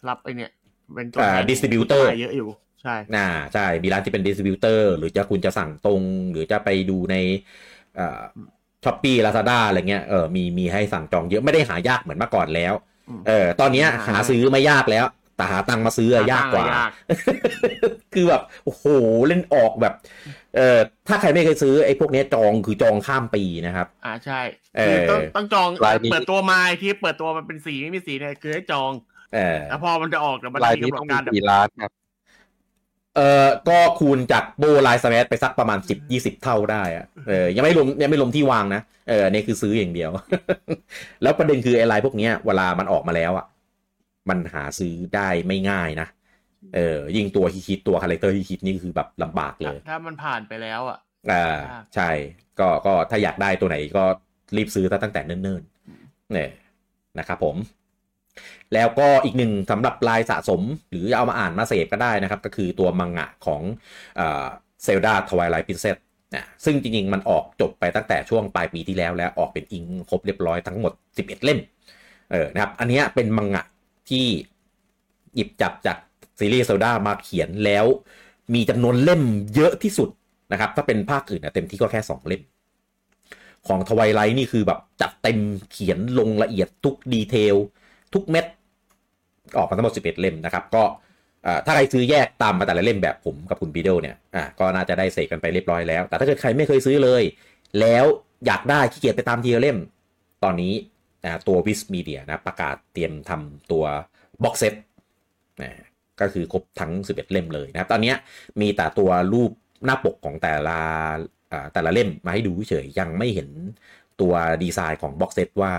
[0.09, 0.51] รับไอเนี่ย
[0.95, 2.49] เป็นตัวอ่าแทน distributor เยอะอยู่
[2.83, 7.17] ใช่น่าใช่ มีร้านที่เป็น distributor หรือจะคุณจะสั่งตรง หรือจะไปดูใน
[8.85, 12.75] ช้อปปี้ลาซาด้าอะไรเงี้ยเออมีมีให้สั่งจองเยอะไม่ได้หายากเหมือนเมื่อก่อนแล้ว
[13.09, 15.07] อืมเออตอนเนี้ยหาหาซื้อไม่ยากแล้ว
[15.37, 16.91] แต่หาตังค์มาซื้ออะยากกว่ายาก
[18.15, 18.85] คือแบบโอ้โห
[19.29, 19.95] เล่นออกแบบ
[20.57, 24.41] เออถ้าใครไม่เคยซื้อไอ้พวกเนี้ยจองคือจองข้ามปีนะครับ อ่าใช่
[24.77, 28.91] เออคือต้องต้องจองรายนี้เปิดตัวมาที่เปิดตัวมันเป็นสีไม่มีสีเนี่ยคือให้จอง
[29.35, 31.91] เออแล้วพอมันจะออกเดี๋ยวมันรายมีนี้กำหนต้อดงการมีแบบกี่ล้านครับ
[33.19, 40.11] เออก็คูณจากโบไลน์สแมทไปสักประมาณสิบยี่สิบเท่าได้อะเออยังไม่รวมยังไม่รวมที่วางนะเอออันนี่คือซื้ออย่างเดียว
[41.23, 43.47] แล้วประเด็นคือไอ้ไลน์พวกเนี้ยเวลามันออกมาแล้วอะ
[44.29, 46.09] มันหาซื้อได้ไม่ง่ายนะ
[46.77, 50.99] เออยิ่งตัวฮิตๆตัวคาแรคเตอร์ฮิตๆนี่คือแบบลำบากเลย ถ้ามันผ่านไปแล้วอะ
[51.31, 52.11] อ่าครับใช่
[52.61, 54.05] ก็ก็ถ้าอยากได้ตัวไหนก็
[54.57, 56.51] รีบซื้อตั้งแต่เนิ่นๆเนี่ย
[57.19, 57.57] นะครับผม
[58.75, 63.63] แล้วก็อีกหนึ่งสำหรับลายสะสมหรือเอามาอ่านมาเสพก็ได้นะครับ ก็คือตัวมังงะของ
[64.85, 65.97] Zelda Twilight Princess
[66.35, 71.59] นะซึ่งจริง ๆ มันออกจบไปตั้งแต่ช่วงปลายปีที่แล้วแล้วออกเป็น Eng ครบเรียบร้อยทั้งหมด 11 เล่ม
[72.31, 73.63] เออนะครับ อันนี้เป็นมังงะ
[74.09, 74.27] ที่
[75.35, 75.99] หยิบจับจาก
[76.39, 77.87] ซีรีส์ Zelda มาเขียนแล้ว
[78.55, 79.23] มีจำนวนเล่ม
[79.55, 80.09] เยอะที่สุด
[80.53, 82.43] นะครับ ถ้าเป็นภาคอื่นนะเต็มที่ก็แค่ 2 เล่ม
[83.69, 85.39] ของ Twilight นี่คือแบบจัดเต็ม
[85.73, 87.57] เขียนลงละเอียดทุกดีเทล
[88.15, 88.45] ทุกเม็ด
[89.57, 90.85] ออกมาทั้งหมด 11 เล่มนะครับ ก็
[91.67, 97.23] ถ้าใครซื้อแยกตามมาแต่ละเล่มแบบผมกับคุณบีโดลเนี่ยอ่าก็น่าจะได้เสกกันไปเรียบร้อยแล้ว แต่ถ้าเกิดใครไม่เคยซื้อเลย
[97.81, 98.05] แล้ว
[98.47, 99.79] อยากได้ขี้เกียจไปตามทีละเล่ม
[100.45, 100.73] ตอนนี้
[101.49, 103.85] ตัววิสมีเดียนะประกาศเตรียมทำตัว
[104.45, 104.75] บ็อกเซต
[106.21, 108.15] ก็คือครบทั้ง 11 เล่มเลยนะครับ ตอนนี้
[108.61, 109.51] มีแต่ตัวรูป
[109.85, 110.79] หน้าปกของแต่ละ
[111.73, 113.49] แต่ละเล่มมาให้ดูเฉยยังไม่เห็น
[114.21, 114.33] ตัว
[114.63, 115.73] ดีไซน์ของบ็อกเซตว่า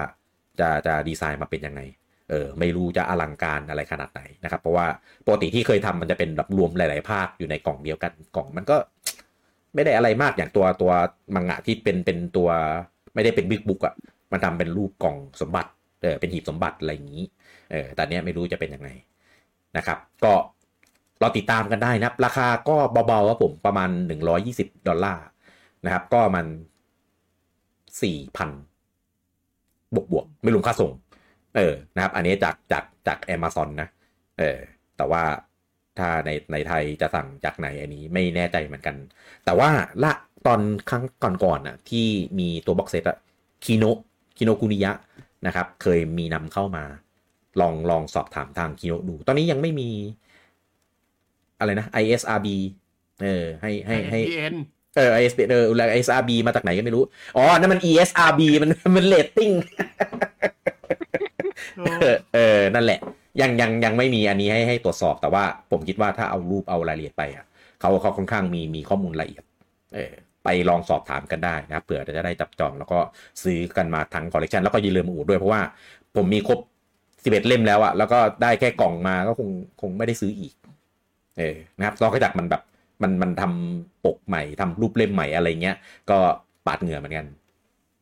[0.59, 1.81] จะจะดีไซน์มาเป็นยังไง
[2.29, 4.87] เออไม่รู้จะอลังการอะไรขนาดไหนนะครับ เพราะว่า
[5.25, 8.77] ปกติที่เคยทำมันจะเป็นแบบรวมหลาย ๆ ภาคอยู่ในกล่องเดียวกันกล่องมันก็
[9.75, 10.91] ไม่ได้อะไรมากอย่างตัวตัว
[11.35, 12.49] มังงะที่เป็นเป็นตัว
[13.13, 13.95] ไม่ได้เป็นบิ๊กบุ๊กอะ
[14.31, 17.23] มันทำเป็นรูปกล่องสมบัติเออเป็นหีบสมบัติอะไรอย่างนี้
[17.71, 18.89] เออแต่เนี้ยไม่รู้จะเป็นยังไง
[19.77, 20.33] นะครับ ก็
[21.19, 22.77] เรอติดตามกันได้นะครับ ราคาก็
[23.07, 23.89] เบาๆครับผมประมาณ
[24.39, 25.25] 120 ดอลลาร์
[25.85, 26.45] นะครับ ก็มัน
[27.99, 30.91] 4,000บวกบวกๆไม่รวมค่าส่ง
[31.55, 33.89] เออนะครับ อันนี้จากจากจาก Amazon นะ
[34.39, 34.57] เออ
[34.97, 35.23] แต่ว่า
[35.99, 38.95] ถ้าในในไทยจะสั่งจากไหนอันนี้ไม่แน่ใจเหมือนกัน
[39.45, 39.69] แต่ว่า
[40.03, 40.11] ละ
[40.47, 41.03] ตอนครั้ง
[41.43, 42.07] ก่อนๆน่ะที่
[42.39, 43.17] มีตัว box set อะ
[43.65, 43.83] Kino
[44.37, 44.91] Kinokuniya
[45.45, 46.83] นะครับ เคยมีนำเข้ามา
[47.61, 49.89] ลองลองสอบถามทางคิโนดู ตอนนี้ยังไม่มี
[51.59, 52.47] อะไรนะ ISRB
[53.23, 54.55] เออ ให้ให้ให้ ISBN
[54.97, 55.65] เออ ISB เออ
[55.97, 57.03] ISRB มาจากไหนก็ไม่รู้
[57.35, 59.51] อ๋อ นั่นมัน ESRB มันมันเรตติ้ง
[60.11, 60.28] โอ้
[62.33, 62.99] เออนั่นแหละ
[63.41, 67.45] ยังยังยังไม่มีอันนี้ให้ให้ตรวจสอบแต่ว่า ผมคิดว่าถ้าเอารูปเอารายละเอียดไปอะ
[67.79, 69.43] เขาเขาค่อนข้างมีมีข้อมูลละเอียด
[69.95, 70.11] เออ
[70.43, 72.99] ไปลองสอบถามกันได้นะเผื่อจะได้จับจองแล้วก็
[73.43, 75.61] ซื้อกันมาทั้งคอลเลกชันแล้วก็อย่าลืมอูดด้วยเพราะว่า
[76.15, 76.59] ผมมีครบ
[76.97, 79.49] 11เอ็ดเล่มแล้วอะแล้วก็ได้แค่กล่องมาก็คง
[79.81, 80.53] คงไม่ได้ซื้ออีก
[81.37, 82.61] เออนะครับนอกจากมันแบบ
[83.01, 85.75] มันมันทำปกใหม่ทำรูปเล่มใหม่อะไรเงี้ย
[86.09, 86.17] ก็
[86.65, 87.25] ปาดเหงื่อเหมือนกัน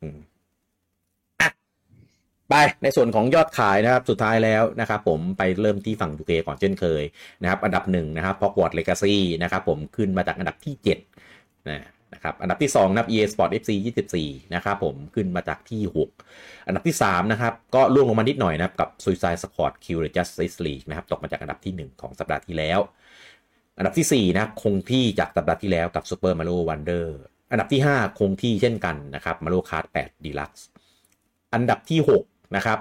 [0.02, 0.18] อืม
[2.50, 7.04] ไปในส่วนของยอดขายนะครับสุดท้ายแล้วนะครับผมไปเริ่มที่ฝั่ง UK ก่อนเช่นเคย
[7.42, 10.76] นะครับอันดับหนึ่งนะครับ Hogwarts Legacy นะครับผมขึ้นมาจากอันดับที่
[11.22, 13.72] 7นะนะครับอันดับที่2นะครับ EA Sport FC
[14.14, 15.82] 24 นะครับผมขึ้นมาจากที่
[16.26, 22.80] 6 อันดับที่3นะครับก็ล่วงลงมานิดหน่อยนะครับกับ Suicide Squad Kill the Justice League นะครับตกมาจากอันดับที่ 1 ของสัปดาห์ที่แล้ว
[23.78, 27.06] อันดับที่ 4 นะครับคงที่จากสัปดาห์ที่แล้วกับ Super Mario Wonder
[27.52, 30.64] อันดับที่ 5 คงที่เช่นกันนะครับ Mario Kart 8 Deluxe
[31.54, 32.80] อันดับที่ 6 นะครับ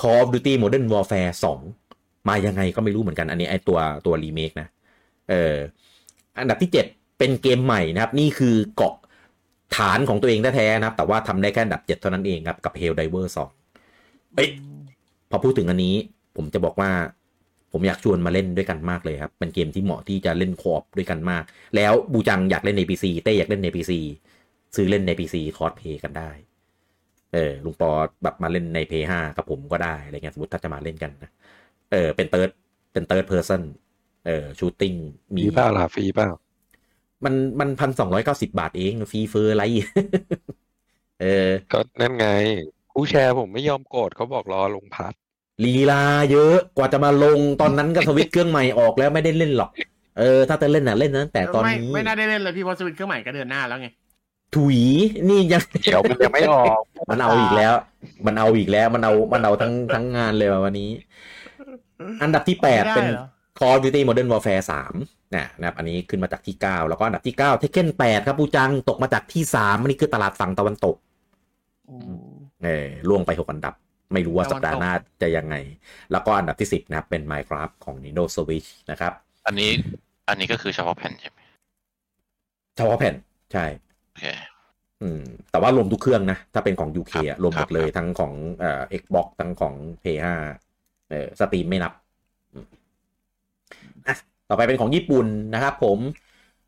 [0.00, 1.32] Call of Duty Modern Warfare
[1.80, 4.68] 2 มายังไงก็ไม่รู้เหมือนกันอันนี้ไอตัวตัวรีเมคนะ
[5.30, 5.56] เออ
[6.38, 8.94] อันดับที่ 7 เป็นเกมใหม่นะครับ นี่คือเกาะ
[9.76, 13.26] ฐานของตัวเองแท้ๆนะครับ แต่ว่าทำได้แค่อันดับ 7 เท่านั้นเองครับ กับ Hell Diver
[13.80, 14.48] 2เอ้ย
[15.30, 15.94] พอพูดถึงอันนี้
[16.36, 16.90] ผมจะบอกว่า
[17.72, 21.42] ผมอยากชวนมาเล่นด้วยกันมากเลยครับ เป็นเกมที่เหมาะที่จะเล่นคอปด้วยกันมาก
[21.76, 23.92] แล้วบูจังอยากเล่นใน PC เต้อยากเล่นใน PC
[24.76, 26.30] ซื้อเล่นใน PC คอร์สเพย์กันได้
[27.34, 27.90] เออลุงปอ
[28.22, 31.30] แบบมาเล่นใน p 5กับผมก็ได้อะไรเงี้ยสมมติถ้าจะมาเล่นกันนะ
[31.92, 32.50] เออเป็นเติร์ด
[32.92, 33.62] เป็นเติร์ดเพอร์ซัน
[34.26, 34.94] เออชูตติ้ง
[35.36, 36.28] มีฟรีเปล่าล่ะฟรีเปล่า
[37.24, 39.62] มันมันพันสองร้อยเก้าสิบาทเองฟรีเฟอร์อะไร
[41.20, 42.26] เออ ก็นั่นไง
[42.92, 45.14] ผู้แชร์ผมไม่ยอมกดเขาบอกรอลงพัด
[45.64, 46.02] ลีลา
[46.32, 49.70] เยอะกว่าจะมาลงตอนนั้นก็สวิตช์เครื่องใหม่ออกแล้วไม่ได้เล่นหรอก
[50.18, 53.88] เออ ถ้าจะเล่นน่ะเล่นตั้งแต่ตอนไม่นี้ไม่น่าได้เล่นเลยพี่เพราะสวิตช์เครื่องใหม่ก็เดินหน้าแล้วไง
[54.54, 54.78] ถุย
[55.28, 57.74] นี่ยังเดี๋ยวมันยังไม่ออก มันเอาอีกแล้ว
[58.26, 60.90] มันเอาอีกแล้ว มันเอา มันเอาทั้งทั้งงานเลยว่ะวันนี้
[62.22, 63.26] อันดับที่แปดไม่ได้เป็นเหรอ
[63.58, 64.64] Call of Duty Modern Warfare
[64.98, 70.96] 3นะนะครับ อันนี้ขึ้นมาจากที่ 9 แล้วก็อันดับที่ 9 Tekken 8 ครับปูจังตกมาจากที่ 3 อันนี้คือตลาดฝั่งตะวันตก
[71.90, 73.74] อืมเออล่วงไป 6 อันดับ
[74.12, 75.54] ไม่รู้ว่าตะสัวัปนตกดาห์หน้าจะยังไง
[76.12, 79.12] แล้วก็อันดับที่ 10 นะครับ เป็น Minecraft ของ Nintendo Switch นะครับ
[79.46, 79.70] อันนี้
[80.28, 81.38] อันนี้ก็คือเฉพาะแผ่นใช่ไหม
[82.76, 83.14] เฉพาะแผ่น
[83.52, 83.83] ใช่โอเคอืม
[85.50, 90.28] แต่ว่ารวมทุกเครื่องนะ ถ้าเป็นของ UK ครับอะรวมหมดเลยครับทั้งของเอ่อ Xbox ทั้งของ PS5
[91.10, 91.92] เออสตรีมไม่นับ
[92.54, 92.66] อืม
[94.06, 94.16] อะ
[94.48, 95.98] ต่อไปเป็นของญี่ปุ่นนะครับผม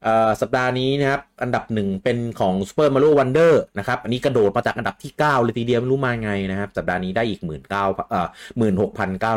[0.03, 8.29] เอ่อสัปดาห์นี้นะครับ อันดับหนึ่งเป็นของ Super Mario Wonder นะครับ อันนี้กระโดดมาจากอันดับที่ 9 เลยทีเดียวไม่รู้มาไงนะครับ สัปดาห์นี้ได้อีก 1 9 0 0 0เอ่อ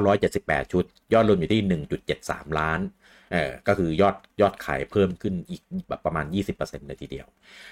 [0.01, 0.83] 16,978 ชุด
[1.13, 1.61] ยอดรวมอยู่ที่
[2.09, 2.79] 1.73 ล้าน
[3.31, 6.25] เออก็คือยอดยอดขายเพิ่มขึ้นอีกแบบประมาณ
[6.57, 7.27] 20%เลยทีเดียว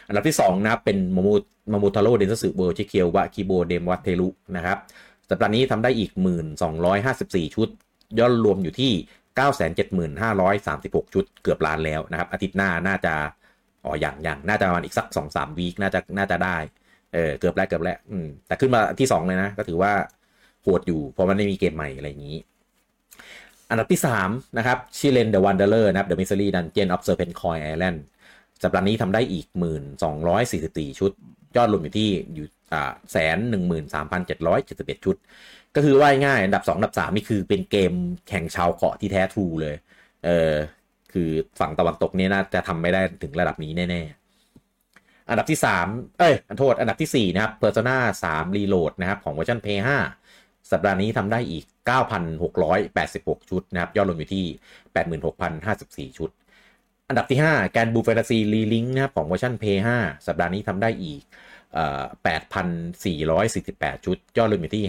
[0.08, 1.30] อันดับที่2นะครับเป็นโมโม
[1.70, 4.78] Momotaro Dentetsu World: Chikyuu wa Kibou de Mawatteru นะครับ
[5.30, 6.12] สัปดาห์นี้ทำได้อีก
[6.84, 7.70] 1,254 ชุด
[8.20, 8.92] ยอดรวมอยู่ที่
[10.08, 13.14] 975,536 ชุดเกือบล้านแล้วนะครับอาทิตย์หน้าน่าจะ
[13.86, 16.58] อ๋ออย่างอย่างน่าจะประมาณอีกสัก 2-3 week น่าจะน่าจะได้
[17.14, 17.98] เออเกือบแล้วเกือบแล้ว
[18.48, 19.92] แต่ขึ้นมาที่ 2 เลยนะ ก็ถือว่า
[20.64, 22.38] โหดอยู่เพราะมันไม่มีเกมใหม่อะไรอย่างนี้
[23.70, 28.00] อันดับที่ 3 นะครับ Shiren the Wanderer นะครับ The Mystery Dungeon of Serpentcoil Island
[28.64, 29.46] สัปดาห์นี้ทำได้อีก
[30.24, 31.12] 1,244 ชุด
[31.56, 35.16] ยอดรวมอยู่ที่อยู่อ่าแสนหนึ่งหมื่นสามพันเจ็ดร้อยเจ็ดสิบเอ็ดชุด
[35.76, 37.94] ก็คือว่าง่ายอันดับ2อันดับ3นี่คือเป็นเกม
[38.30, 39.76] แข่งชาวเกาะที่แท้ทรูเลย
[40.26, 40.54] เออ
[41.14, 41.30] คือ
[41.60, 50.27] ฝั่งตะวันตกเนี่ยน่าจะทำไม่ได้ถึงระดับนี้แน่ๆ อันดับที่3เอ้ยอันโทษ อันดับทีสี่4นะครับ Persona 3 Reload นะครับของเวอร์ชัน Play 5
[50.72, 51.66] สัปดาห์นี้ทำได้อีก
[52.38, 54.46] 9,686 ชุดนะครับ ยอดรวมอยู่ที่
[56.12, 56.30] 86,054 ชุด
[57.10, 59.88] อันดับที่ 5 Granblue Fantasy Relink นะครับของเวอร์ชัน P5
[60.28, 61.22] สัปดาห์นี้ทำได้อีก
[62.84, 64.84] 8,448 ชุด ยอดรวมอยู่ที่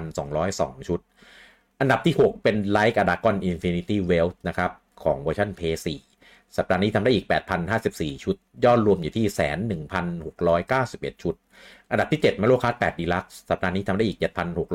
[0.00, 1.00] 57,202 ชุด
[1.80, 4.70] อันดับที่ 6 เป็น Like a Dragon Infinite Wealth นะครับ
[5.04, 5.86] ของเวอร์ชัน P4
[6.56, 7.26] สัปดาห์นี้ทำได้อีก
[7.74, 9.26] 8,054 ชุด ยอดรวมอยู่ที่
[9.84, 11.34] 1,691 ชุด
[11.90, 14.18] อันดับที่7 Mario Kart 8 Deluxe สัปดาห์นี้ทำได้อีก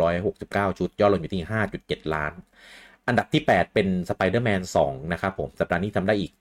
[0.08, 1.44] 7,669 ชุด ยอดรวมอยู่ที่
[1.80, 2.34] 5.7 ล้าน
[3.08, 6.32] อันดับที่ 8 เป็น Spider-Man 2นะครับผม สัปดาห์นี้ทำได้อีก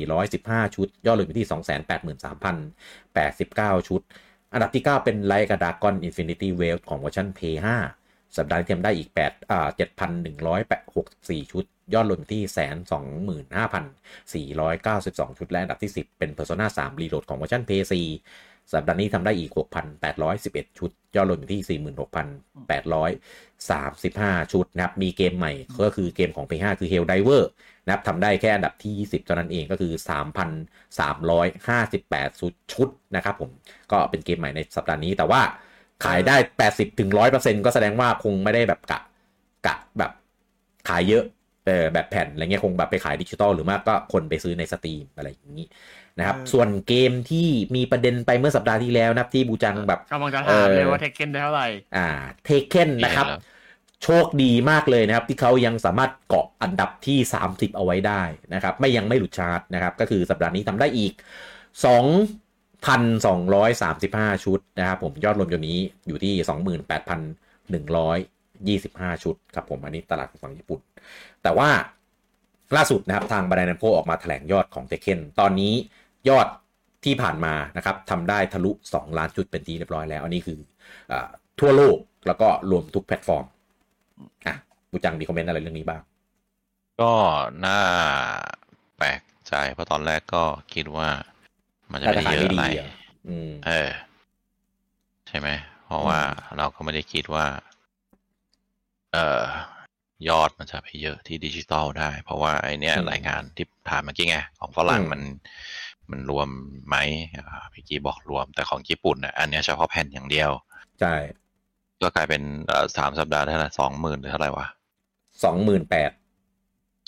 [0.00, 1.48] 7,415 ชุด ยอดรวมอยู่ที่
[3.16, 4.00] 283,089 ชุด
[4.52, 7.66] อันดับที่ 9 เป็น Like a Dragon Infinity Wealth ของเวอร์ชัน P5
[8.36, 9.68] สัปดาห์นี้ทำได้อีก8อ่า
[10.58, 12.42] 7,164 ชุดยอดรวมอยู่ที่
[14.54, 17.94] 125,492ชุดและอันดับที่10เป็น Persona 3 Reload ของเวอร์ชัน P4
[18.72, 19.50] สัปดาห์นี้ทำได้อีก
[20.14, 21.80] 6,811 ชุดยอดรวมอยู่ที่
[24.42, 25.52] 46,835 ชุดนะครับ มีเกมใหม่
[25.84, 27.42] ก็คือเกมของ P5 คือ Helldiver
[27.84, 29.92] นะครับทำได้แค่อันดับที่ 20 เท่านั้นเองก็คือ
[30.96, 33.50] 3,358 ชุดชุดนะครับผม
[33.92, 35.42] ก็เป็นเกมใหม่ในสัปดาห์นี้แต่ว่า
[36.04, 36.36] ขายได้
[36.68, 39.00] 80ถึง100%ก็แสดงว่าคงไม่ได้แบบกะ
[39.66, 40.12] กะแบบ
[40.88, 41.24] ขายเยอะ
[41.66, 45.66] เออแบบแผ่นอะไรเงี้ยคงแบบไปขายดิจิตอลหรือมากก็คนไปซื้อใน Steam อะไรอย่างนี้
[46.20, 51.66] นะครับเออส่วนเกมที่มีประเด็นไปเมื่อสัปดาห์ที่แล้วนะครับที่บูจังแบบกำลังจะถามเลยเออว่า Tekken ได้เท่าไหร่
[51.96, 52.08] อ่า
[52.44, 53.40] Tekken นะครับเห็นแล้ว
[54.04, 57.18] โชคดีมากเลยนะครับ ที่เขายังสามารถเกาะอันดับที่
[57.48, 58.22] 30 เอาไว้ได้
[58.54, 61.12] นะครับ ไม่ยังไม่หลุดชาร์ตนะครับ ก็คือสัปดาห์นี้ทำได้อีก
[61.94, 66.32] 2,235 ชุดนะครับผมยอดรวมอยู่นี้อยู่ที่
[68.84, 70.80] 28,125 ชุดครับผมอันนี้ตลาดของฝั่งญี่ปุ่น
[71.42, 71.68] แต่ว่า
[72.76, 75.72] ล่าสุดนะครับ ทาง Bandai Namco ออกมาแถลงยอดของ Tekken ตอนนี้
[76.28, 76.46] ยอด
[77.04, 80.58] ที่ผ่านมานะครับทำได้ทะลุ 2 ล้านชุดเป็นที่เรียบร้อยแล้ว อันนี้คือ
[81.12, 81.28] อา
[81.60, 83.44] ทั่วโลกแล้วก็รวมทุกแพลตฟอร์ม
[84.46, 84.56] อะ
[84.90, 86.02] บูจังมีคอมเมนต์อะไรเรื่องนี้บ้าง
[87.00, 87.12] ก็
[87.66, 87.80] น่า
[88.98, 91.08] แปลกใจเพราะตอนแรกก็คิดว่า
[91.92, 92.88] มันจะไม่ได้เยอะอะไรอะ
[93.28, 93.90] อืมเออ
[95.28, 95.48] ใช่ไหม
[95.84, 96.20] เพราะว่า
[96.56, 97.46] เราก็ไม่ได้คิดว่า
[99.12, 99.46] เอ่อ
[100.28, 105.22] ยอดมันจะไปเยอะที่ดิจิตอลได้ เพราะว่าไอเนี้ยอืมรายงานที่ถามเมื่อกี้ไงของฝรั่งอืมมัน
[106.12, 106.48] มันรวม
[106.88, 106.96] ไหม
[107.36, 110.50] อ่าพี่กี้บอกรวมแต่ของญี่ปุ่นอะอันเนี้ยเฉพาะแผ่นอย่างเดียว
[111.00, 111.14] ใช่
[112.02, 114.66] ก็กลายเป็นเอ่อสามสัปดาห์เท่าไหร่สองหมื่นหรือเท่าไหร่วะ
[115.44, 116.10] สองหมื่นแปด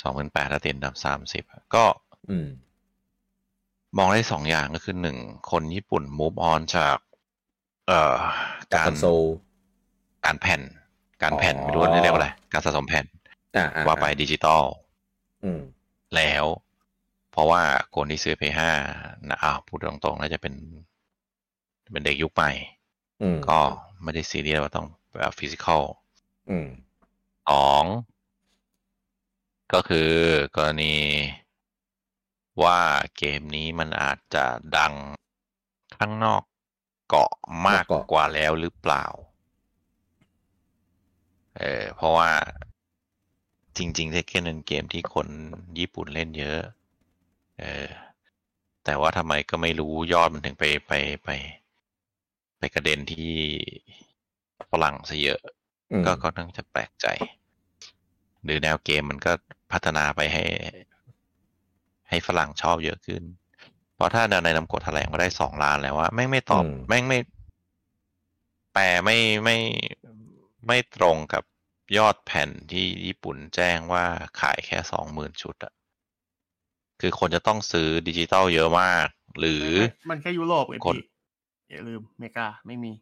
[0.02, 1.84] สองหมื่นแปดแล้วติดอันดับสามสิบก็
[2.30, 2.48] อืม
[3.98, 5.16] มองได้สองอย่างก็คือหนึ่ง
[5.50, 6.96] คนญี่ปุ่น move on จาก
[7.88, 8.14] เอ่อ
[8.72, 9.22] จากการคอนโซล
[10.26, 10.60] การแผ่น
[11.22, 13.04] การแผ่นอ๋อไม่รู้ว่าเรียกว่าอะไรการสะสมแผ่น
[13.56, 14.64] อ่าอ่าว่าไปดิจิตอล
[15.44, 15.60] อืม
[16.16, 16.44] แล้ว
[17.32, 17.62] เพราะว่า
[17.94, 18.60] คนที่ซื้อ P5
[19.28, 20.54] นะอ้าวพูดตรงๆน่าจะเป็น
[21.92, 22.50] เป็นเด็กยุคใหม่
[23.22, 23.58] อืมก็
[24.02, 25.82] ไม่ได้ซีเรียสว่าต้องแบบฟิสิกอล
[26.50, 26.68] อืม
[27.48, 27.84] สอง
[29.72, 30.10] ก็คือ
[30.56, 30.94] กรณี
[32.62, 32.78] ว่า
[33.16, 34.44] เกมนี้มันอาจจะ
[34.76, 34.94] ดัง
[35.98, 36.42] ข้างนอก
[37.08, 37.32] เกาะ
[37.66, 39.04] มากนอกเกาะกว่าแล้วหรือเปล่า
[41.58, 42.30] เออเพราะว่า
[43.76, 45.28] จริงๆเทคเก้นเป็นเกมที่คน
[45.78, 46.60] ญี่ปุ่นเล่นเยอะ
[47.62, 47.88] เออ
[48.84, 50.92] แต่ว่าทำไมก็ไม่รู้ยอดมันถึงไปไป
[51.24, 51.30] ไป
[52.58, 53.32] ไปกระเด็นที่
[54.70, 55.40] ฝรั่งซะเยอะ
[55.92, 57.06] อืมก็ก็ต้องจะแปลกใจ
[58.44, 59.32] หรือแนวเกมมันก็
[59.72, 60.44] พัฒนาไปให้
[62.08, 63.22] ให้ฝรั่งชอบเยอะขึ้น
[63.94, 67.18] เพราะถ้าในนำกฎแถลงมาได้สองล้านแล้วว่าแม่งไม่ตอบอืมแม่งไม่
[68.72, 69.58] แปลไม่ไม่
[70.66, 71.44] ไม่ตรงกับ
[71.98, 74.04] ยอดแผ่นที่ญี่ปุ่นแจ้งว่า
[74.40, 75.72] ขายแค่สองหมื่นชุดอะ
[77.04, 79.06] คือคนจะต้องซื้อดิจิตอลเยอะมาก
[79.38, 79.66] หรือ
[80.10, 81.02] มันแค่ยุโรปไงคนพี่
[81.70, 82.92] อย่าลืมอเมริกาไม่มี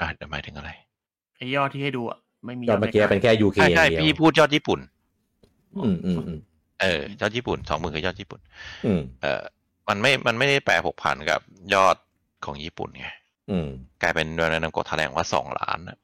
[0.00, 0.70] อะเดี๋ยวหมายถึงอะไร
[1.36, 4.80] ไอ้ยอดที่ให้ดูอะไม่มียอดเมื่อกี้เป็นแค่ยูเคใช่ใช่เดียวพี่พูดยอดญี่ปุ่น
[5.76, 6.40] อืมอืมอืม
[6.82, 8.40] เออยอดญี่ปุ่นสองหมื่นคือยอดญี่ปุ่น
[8.86, 9.42] อืมเออ
[9.88, 11.40] มันไม่มันไม่ได้แปรผกผันกับ
[11.74, 11.96] ยอด
[12.44, 13.08] ของญี่ปุ่นไง
[13.50, 13.68] อืม
[14.02, 15.98] กลายเป็นโดยนำกฎแถลงว่าสองล้านน่ะ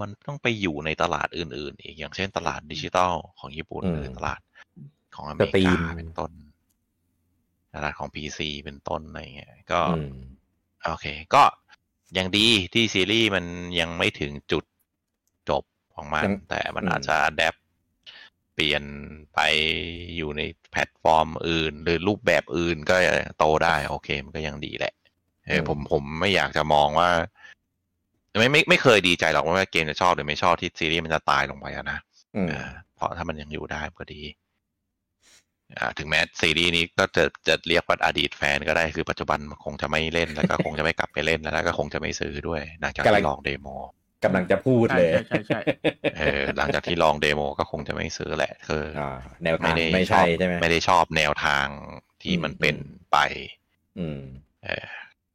[0.00, 4.40] มันต้องไปอยู่ในตลาดอื่น ๆ อีกอย่างเช่นตลาดดิจิตอลของญี่ปุ่นอืมหรือตลาด
[5.14, 6.30] ของอเมสริตรีมกาเป็นต้น
[7.74, 10.16] ตลาดของ PC เป็นต้นอะไรเงี้ยก็อืม
[10.84, 11.42] โอเค ก็
[12.18, 13.44] ยังดีที่ซีรีส์มัน
[13.80, 14.64] ยังไม่ถึงจุด
[15.48, 17.54] จบของมันยังแต่มันอืมอาจจะ adapt
[18.54, 18.82] เปลี่ยน
[19.34, 19.40] ไป
[20.16, 22.96] อยู่ในแพลตฟอร์มอื่น หรือรูปแบบอื่นก็
[23.38, 24.94] โตได้ โอเค มันก็ยังดีแหละ
[25.46, 27.10] เออผมผมไม่อยากจะมองว่า
[28.38, 31.98] ไม่ไม่ไม่เคยดีใจหรอกว่าเกมจะชอบหรือไม่ชอบที่ซีรีส์มันจะตายลงไปอะนะ
[32.36, 34.43] อืมเออเพราะถ้ามันยังอยู่ได้ก็ดีอ่า
[35.98, 43.68] ถึงแม้ซีรีส์นี้ก็จะจะเรียกว่าอดีตแฟนก็ได้คือปัจจุบันมันคงจะไม่เล่นแล้วก็คงจะไม่กลับไปเล่นแล้วแล้วก็คงจะไม่ซื้อด้วยหลังจากกำลังที่ลองเดโม
[44.24, 45.60] กำลังจะพูดใช่เลยใช่ใช่
[46.16, 51.66] เออหลังจากที่ลองเดโมก็คงจะไม่ซื้อแหละคืออ่าแนวไม่ทางได้ไม่ชอใช่บใช่ไหมไม่ได้ชอบแนวทาง
[52.22, 53.18] ที่อืมมันเป็นอืมไป
[53.98, 54.20] อืม
[54.64, 54.86] เออ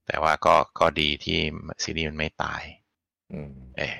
[0.08, 1.40] แต่ว่าก็ก็ดีที่
[1.84, 2.62] ซีรีส์มันไม่ตาย
[3.34, 3.98] อืม เออ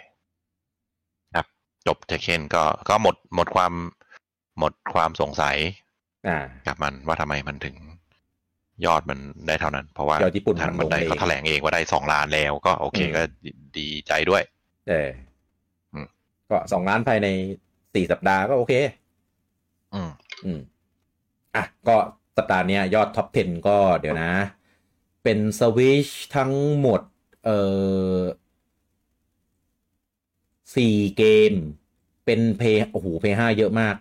[1.36, 1.46] ครับ
[1.88, 3.74] จบเทคเคนก็ก็หมดหมดความ
[4.60, 5.89] หมดความสงสัยอ่า
[6.68, 7.76] กับมันว่าทำไมมันถึง
[8.86, 14.44] ยอดมันได้เท่านั้น เพราะว่ายอดญี่ปุ่นทางมันมันได้ลงเองเขาแถลงเองว่าได้สองล้านแล้ว ก็โอเคอืมก็ดีดีใจด้วย
[14.90, 15.10] เออ
[15.94, 16.08] อม
[16.50, 17.28] ก็สองล้านภายใน
[17.94, 18.74] สี่สัปดาห์ก็โอเค
[19.94, 20.12] อืม
[20.46, 20.60] อืม
[21.56, 21.96] อะก็
[22.38, 24.32] สัปดาห์เนี้ยยอดท็อป 10 ก็เดี๋ยวนะ
[25.24, 27.02] เป็นสวิชทั้งหมด
[27.46, 27.60] เอ่
[28.18, 28.20] อ
[30.76, 31.54] สี่เกม
[32.26, 33.96] เป็นเพย์โอ้โหเพย์ห้าเยอะมาก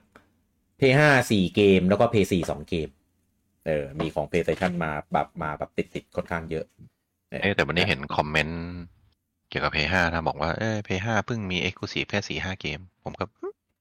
[0.79, 2.89] เพย์ห้าสี่เกม แล้วก็เพย์สี่สองเกม
[3.67, 6.65] เออ มีของ PlayStation มาแบบมาแบบติดติดๆค่อนข้างเยอะ
[7.29, 8.63] เอ๊ะแต่วันนี้เห็นคอมเมนต์
[9.49, 13.25] เกี่ยวกับ p 5นะบอกว่า เอ้เพลย์ห้าเพิ่งมี Exclusive แค่สี่ห้าเกม ผมก็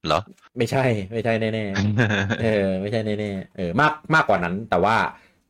[0.08, 0.22] เหรอ
[0.58, 4.98] ไม่ใช่ไม่ใช่แน่ๆ เออ ไม่ใช่แน่ๆ เออ มากมากกว่านั้น แต่ว่า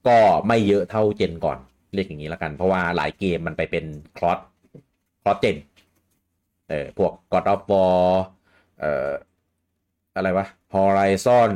[0.07, 0.17] ก็
[0.47, 1.57] ไม่เยอะเท่า gen ก่อน
[1.93, 3.85] เรียกอย่างนี้แล้วกัน เพราะว่าหลายเกมมันไปเป็น
[4.17, 4.39] cross
[5.21, 5.57] cross gen
[6.69, 8.01] เออ พวก God of War
[8.79, 9.09] เอ่อ
[10.15, 11.51] อะไรวะ Horizon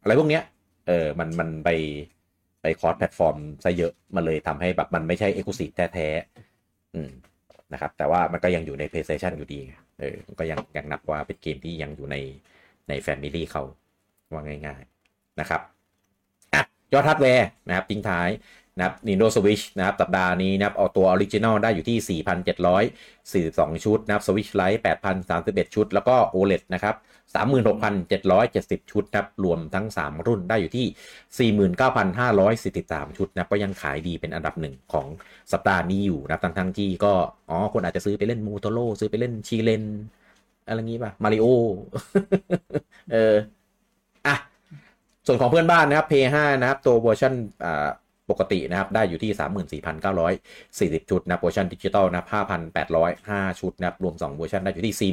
[0.00, 0.42] อะไรพวกเนี้ย
[0.86, 1.70] เออมันมันไป
[2.62, 7.10] ไป cross platformซะเยอะ มันเลยทำให้แบบมันไม่ใช่ Exclusive แท้ๆอืม
[7.72, 9.60] นะครับ แต่ว่ามันก็ยังอยู่ใน PlayStation อยู่ดี
[10.00, 12.16] เออก็ยังยังนับว่าเป็นเกมที่ยังอยู่ใน
[12.88, 13.62] ใน family เขา
[14.32, 15.60] ว่าง่าย ๆนะครับ
[16.54, 18.28] อะยอดฮาร์ดแวร์นะครับทิ้งท้าย
[18.76, 22.22] นะครับ Nintendo Switch นะครับ สัปดาห์นี้นะครับเอาตัวออริจิน l ลได้อยู่ที่
[23.44, 24.80] 4,742 ชุดนะครับ Switch Lite
[25.28, 26.94] 8,031 ชุด แล้วก็ OLED นะครับ
[27.34, 31.52] 36,770 ชุดนะครับรวมทั้ง 3 รุ่นได้อยู่ที่
[32.58, 35.06] 49,543 ชุดนะครับก็ยังขายดีเป็นอันดับหนึ่งของ
[35.52, 37.12] สัปดาห์นี้อยู่นะทั้งทั้งที่ก็
[37.48, 39.84] อ๋อคนอาจจะซื้อไปเล่นโมโมทาโร่ซื้อไปเล่นชิเรน
[40.66, 41.46] อะไรงี้ป่ะมาริโอ
[43.12, 43.34] เออ
[44.26, 44.36] อะ
[45.26, 47.32] ส่วนของเพื่อนบ้านนะครับ P5 นะครับตัวเวอร์ชัน
[47.64, 47.88] อ่า
[48.30, 49.80] ปกตินะครับได้อยู่ที่
[51.00, 52.26] 34,940 ชุดนะเวอร์ชันดิจิตอลนะครับ
[52.88, 55.12] 5,805 ชุดนะครับรวม2เวอร์ชันได้อยู่ที่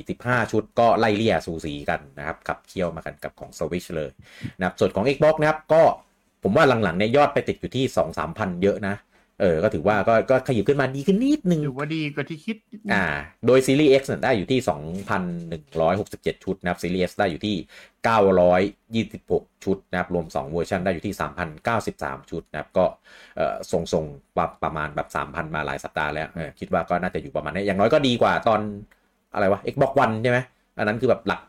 [0.00, 4.10] 4745 ชุด ก็ไล่เลี่ยสูสีกันนะครับขับเคี่ยวมากันกับของ Switch เลย
[4.58, 5.82] นะครับส่วนของ Xbox นะครับก็
[6.42, 8.94] ผมว่าหลังๆเนี่ยยอดไปติดอยู่ที่ 2-3พันเยอะนะ
[9.40, 13.04] เออ ก็ถือว่าก็ก็ขยับขึ้นมาดีขึ้นนิดนึงถือว่าดีกว่าที่คิดนิดนึงอ่า
[13.46, 14.60] โดยซีรีส์ X เนี่ยได้อยู่ที่
[15.72, 17.56] 2,167 ชุดนะครับซีรีส์ S ได้อยู่ที่
[19.14, 21.14] 926 ชุดนะครับ รวม 2 เวอร์ชันได้อยู่ที่
[21.72, 22.84] 3,093 ชุดนะครับ ก็
[23.36, 23.54] เอ่อ
[23.92, 28.60] ทรงๆประประมาณแบบ 3,000 มาหลายสัปดาห์แล้วเออคิดว่าก็น่าจะอยู่ประมาณนี้ อย่างน้อยก็ดีกว่าตอน
[29.34, 30.38] อะไรวะ Xbox One ใช่ไหม
[30.78, 31.42] อันนั้นคือแบบหลัก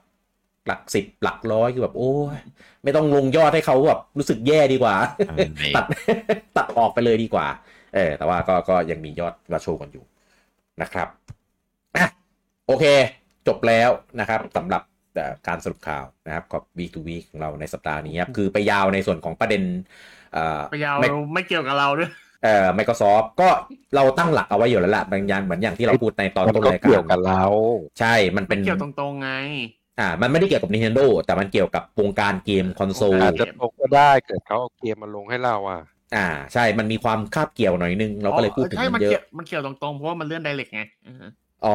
[0.67, 2.37] หลักสิบหลักร้อยคือแบบโอ้ย
[2.83, 4.95] ไม่ต้องลงยอดให้เขาแบบรู้สึกแย่ดีกว่า
[5.75, 5.85] ตัด
[6.57, 7.47] ตัดออกไปเลยดีกว่า
[7.95, 10.03] เออแต่ว่าก็ก็ยังมียอดมาโชว์กันอยู่
[10.81, 11.07] นะครับ
[11.95, 12.05] อะ
[12.67, 12.85] โอเค
[13.47, 14.81] จบแล้วนะครับสำหรับ
[15.15, 19.63] เอ่อการสรุปข่าวนะครับกับ week to week ของเราในสัปดาห์นี้ครับคือไปยาวในส่วนของประเด็น
[20.33, 22.09] เอ่อไปยาวไม่ไม่เกี่ยวกับเราด้วย
[22.43, 23.49] เอ่อ Microsoft ก็
[23.95, 27.43] เราตั้งหลักเอาไว้อยู่แล้วล่ะบางอย่างเหมือนอย่างที่เราพูดในตอนมันต้นก็รายเกี่ยวกากัรบเรา
[27.99, 29.31] ใช่มันเป็นเกี่ยวตรงๆไง
[29.99, 35.81] อ่า มันไม่ได้เกี่ยวกับ Nintendo แต่มันเกี่ยวกับวงการเกมคอนโซลอาจจะตกก็ได้เกิดเขาเอาเกมมาลงให้เราอะ
[36.13, 36.19] อ่า
[36.53, 41.11] ใช่มันมีความคาบเกี่ยวหน่อยนึง เราก็เลยพูดถึงใช่มัมันนเยเกี่ยอะวมันเกี่ยวตรงๆเพราะว่ามันเลื่อนไดเรกไงเออ
[41.61, 41.69] อ๋อ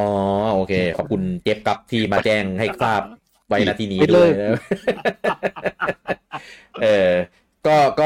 [0.53, 3.03] โอเค ขอบคุณเจฟครับที่มาแจ้งให้ทราบ
[3.49, 4.31] ไว้นาทีนี้ไม่ด้เลวยย
[6.77, 6.87] เออ
[7.67, 8.05] ก็ก็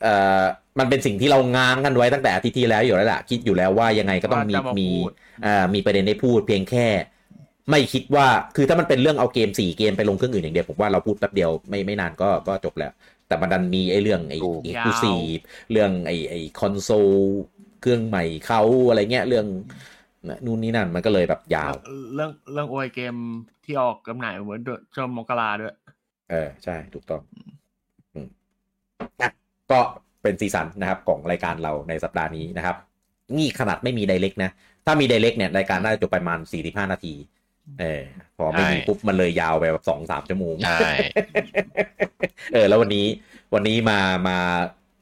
[0.00, 0.08] เอ่อ
[0.78, 5.10] มันเป็นสิ่งที่เราง้างกันไว้ตั้งแต่อาทิตย์ที่แล้วอยู่แล้วล่ะคิดอยู่แล้วว่ายังไงก็ต้องมีว่าจะมามีพูด
[5.44, 6.86] อ่ามีประเด็นได้พูดเพียงแค่
[7.70, 12.90] ไม่คิดว่าคือถ้ามันเป็นเรื่องเอาเกมสี่เกมไปลงเครื่องอื่นอย่างเดียวผมว่าเราพูดแป๊บเดียวไม่ไม่นานก็ก็จบแล้ว
[13.28, 15.38] แต่มันดันมีไอ้เรื่องไอ้ถูกเอ็กซ์คลูซีฟ
[15.70, 17.10] เรื่องไอ้ไอ้คอนโซล
[17.80, 19.46] เครื่องใหม่เขาอะไรเงี้ยเรื่อง
[20.46, 21.72] นู่นนี่นั่นมันก็เลยแบบยาว
[22.14, 23.14] เรื่องเรื่องโอยเกม
[23.64, 25.74] ที่ออกกำหน่ายเหมือนเดือนช่วงมกราด้วย
[26.30, 27.22] เออ ใช่ ถูกต้อง
[28.14, 28.28] อืม
[29.20, 29.30] อะ
[29.70, 29.78] ก็
[30.22, 32.76] เป็นซีซันนะครับของรายการเราในสัปดาห์นี้นะครับ
[33.36, 34.50] นี่ขนาดไม่มีไดเ c กนะ
[34.86, 37.14] ถ้ามีไดเ c กเนี่ย รายการน่าจะจบประมาณสี่สิบห้านาที
[37.80, 38.02] เออ
[38.36, 40.88] พอไม่มีใช่ปุ๊บมันเลยยาวไปแบบสองสามชั่วโมงใช่
[42.52, 43.06] เออ แล้ววันนี้
[43.54, 44.38] วันนี้มามา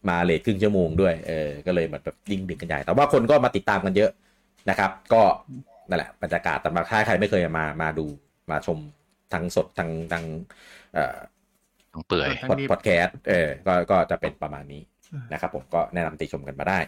[0.08, 4.10] มาเลทครึ่งชั่วโมงด้วยเออก็เลยมันแบบยิ่งดึกกันใหญ่ แต่ว่าคนก็มาติดตามกันเยอะ
[4.70, 5.22] นะครับ ก็
[5.88, 8.06] นั่นแหละบรรยากาศแต่มาถ้าใครไม่เคยมามาดู
[8.50, 8.78] มาชม
[9.32, 10.24] ทั้งสดทั้งทั้ง
[10.94, 11.16] เอ่อ
[11.92, 14.82] ต้องเปื่อยทั้งพอดนี้พอดแคสต์เออก็ก็จะเป็นประมาณนี้
[15.32, 16.78] นะครับ ผมก็แนะนำติชมกันมาได้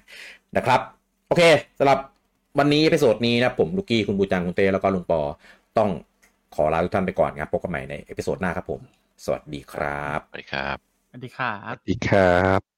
[0.56, 0.80] นะครับ
[1.28, 1.42] โอเค
[1.78, 1.98] สำหรับ
[2.58, 5.20] วันนี้ episode นี้นะผมลูกี้คุณบูจังคุณเต้แล้วก็ลุงปอ
[5.78, 5.90] ต้อง
[6.56, 8.80] ขอลาทุกท่านไปก่อนครับพบกันใหม่ใน episode หน้าครับผม
[9.24, 10.76] สวัสดีครับ สวัสดีครับ
[11.08, 12.77] สวัสดีครับอีกครับ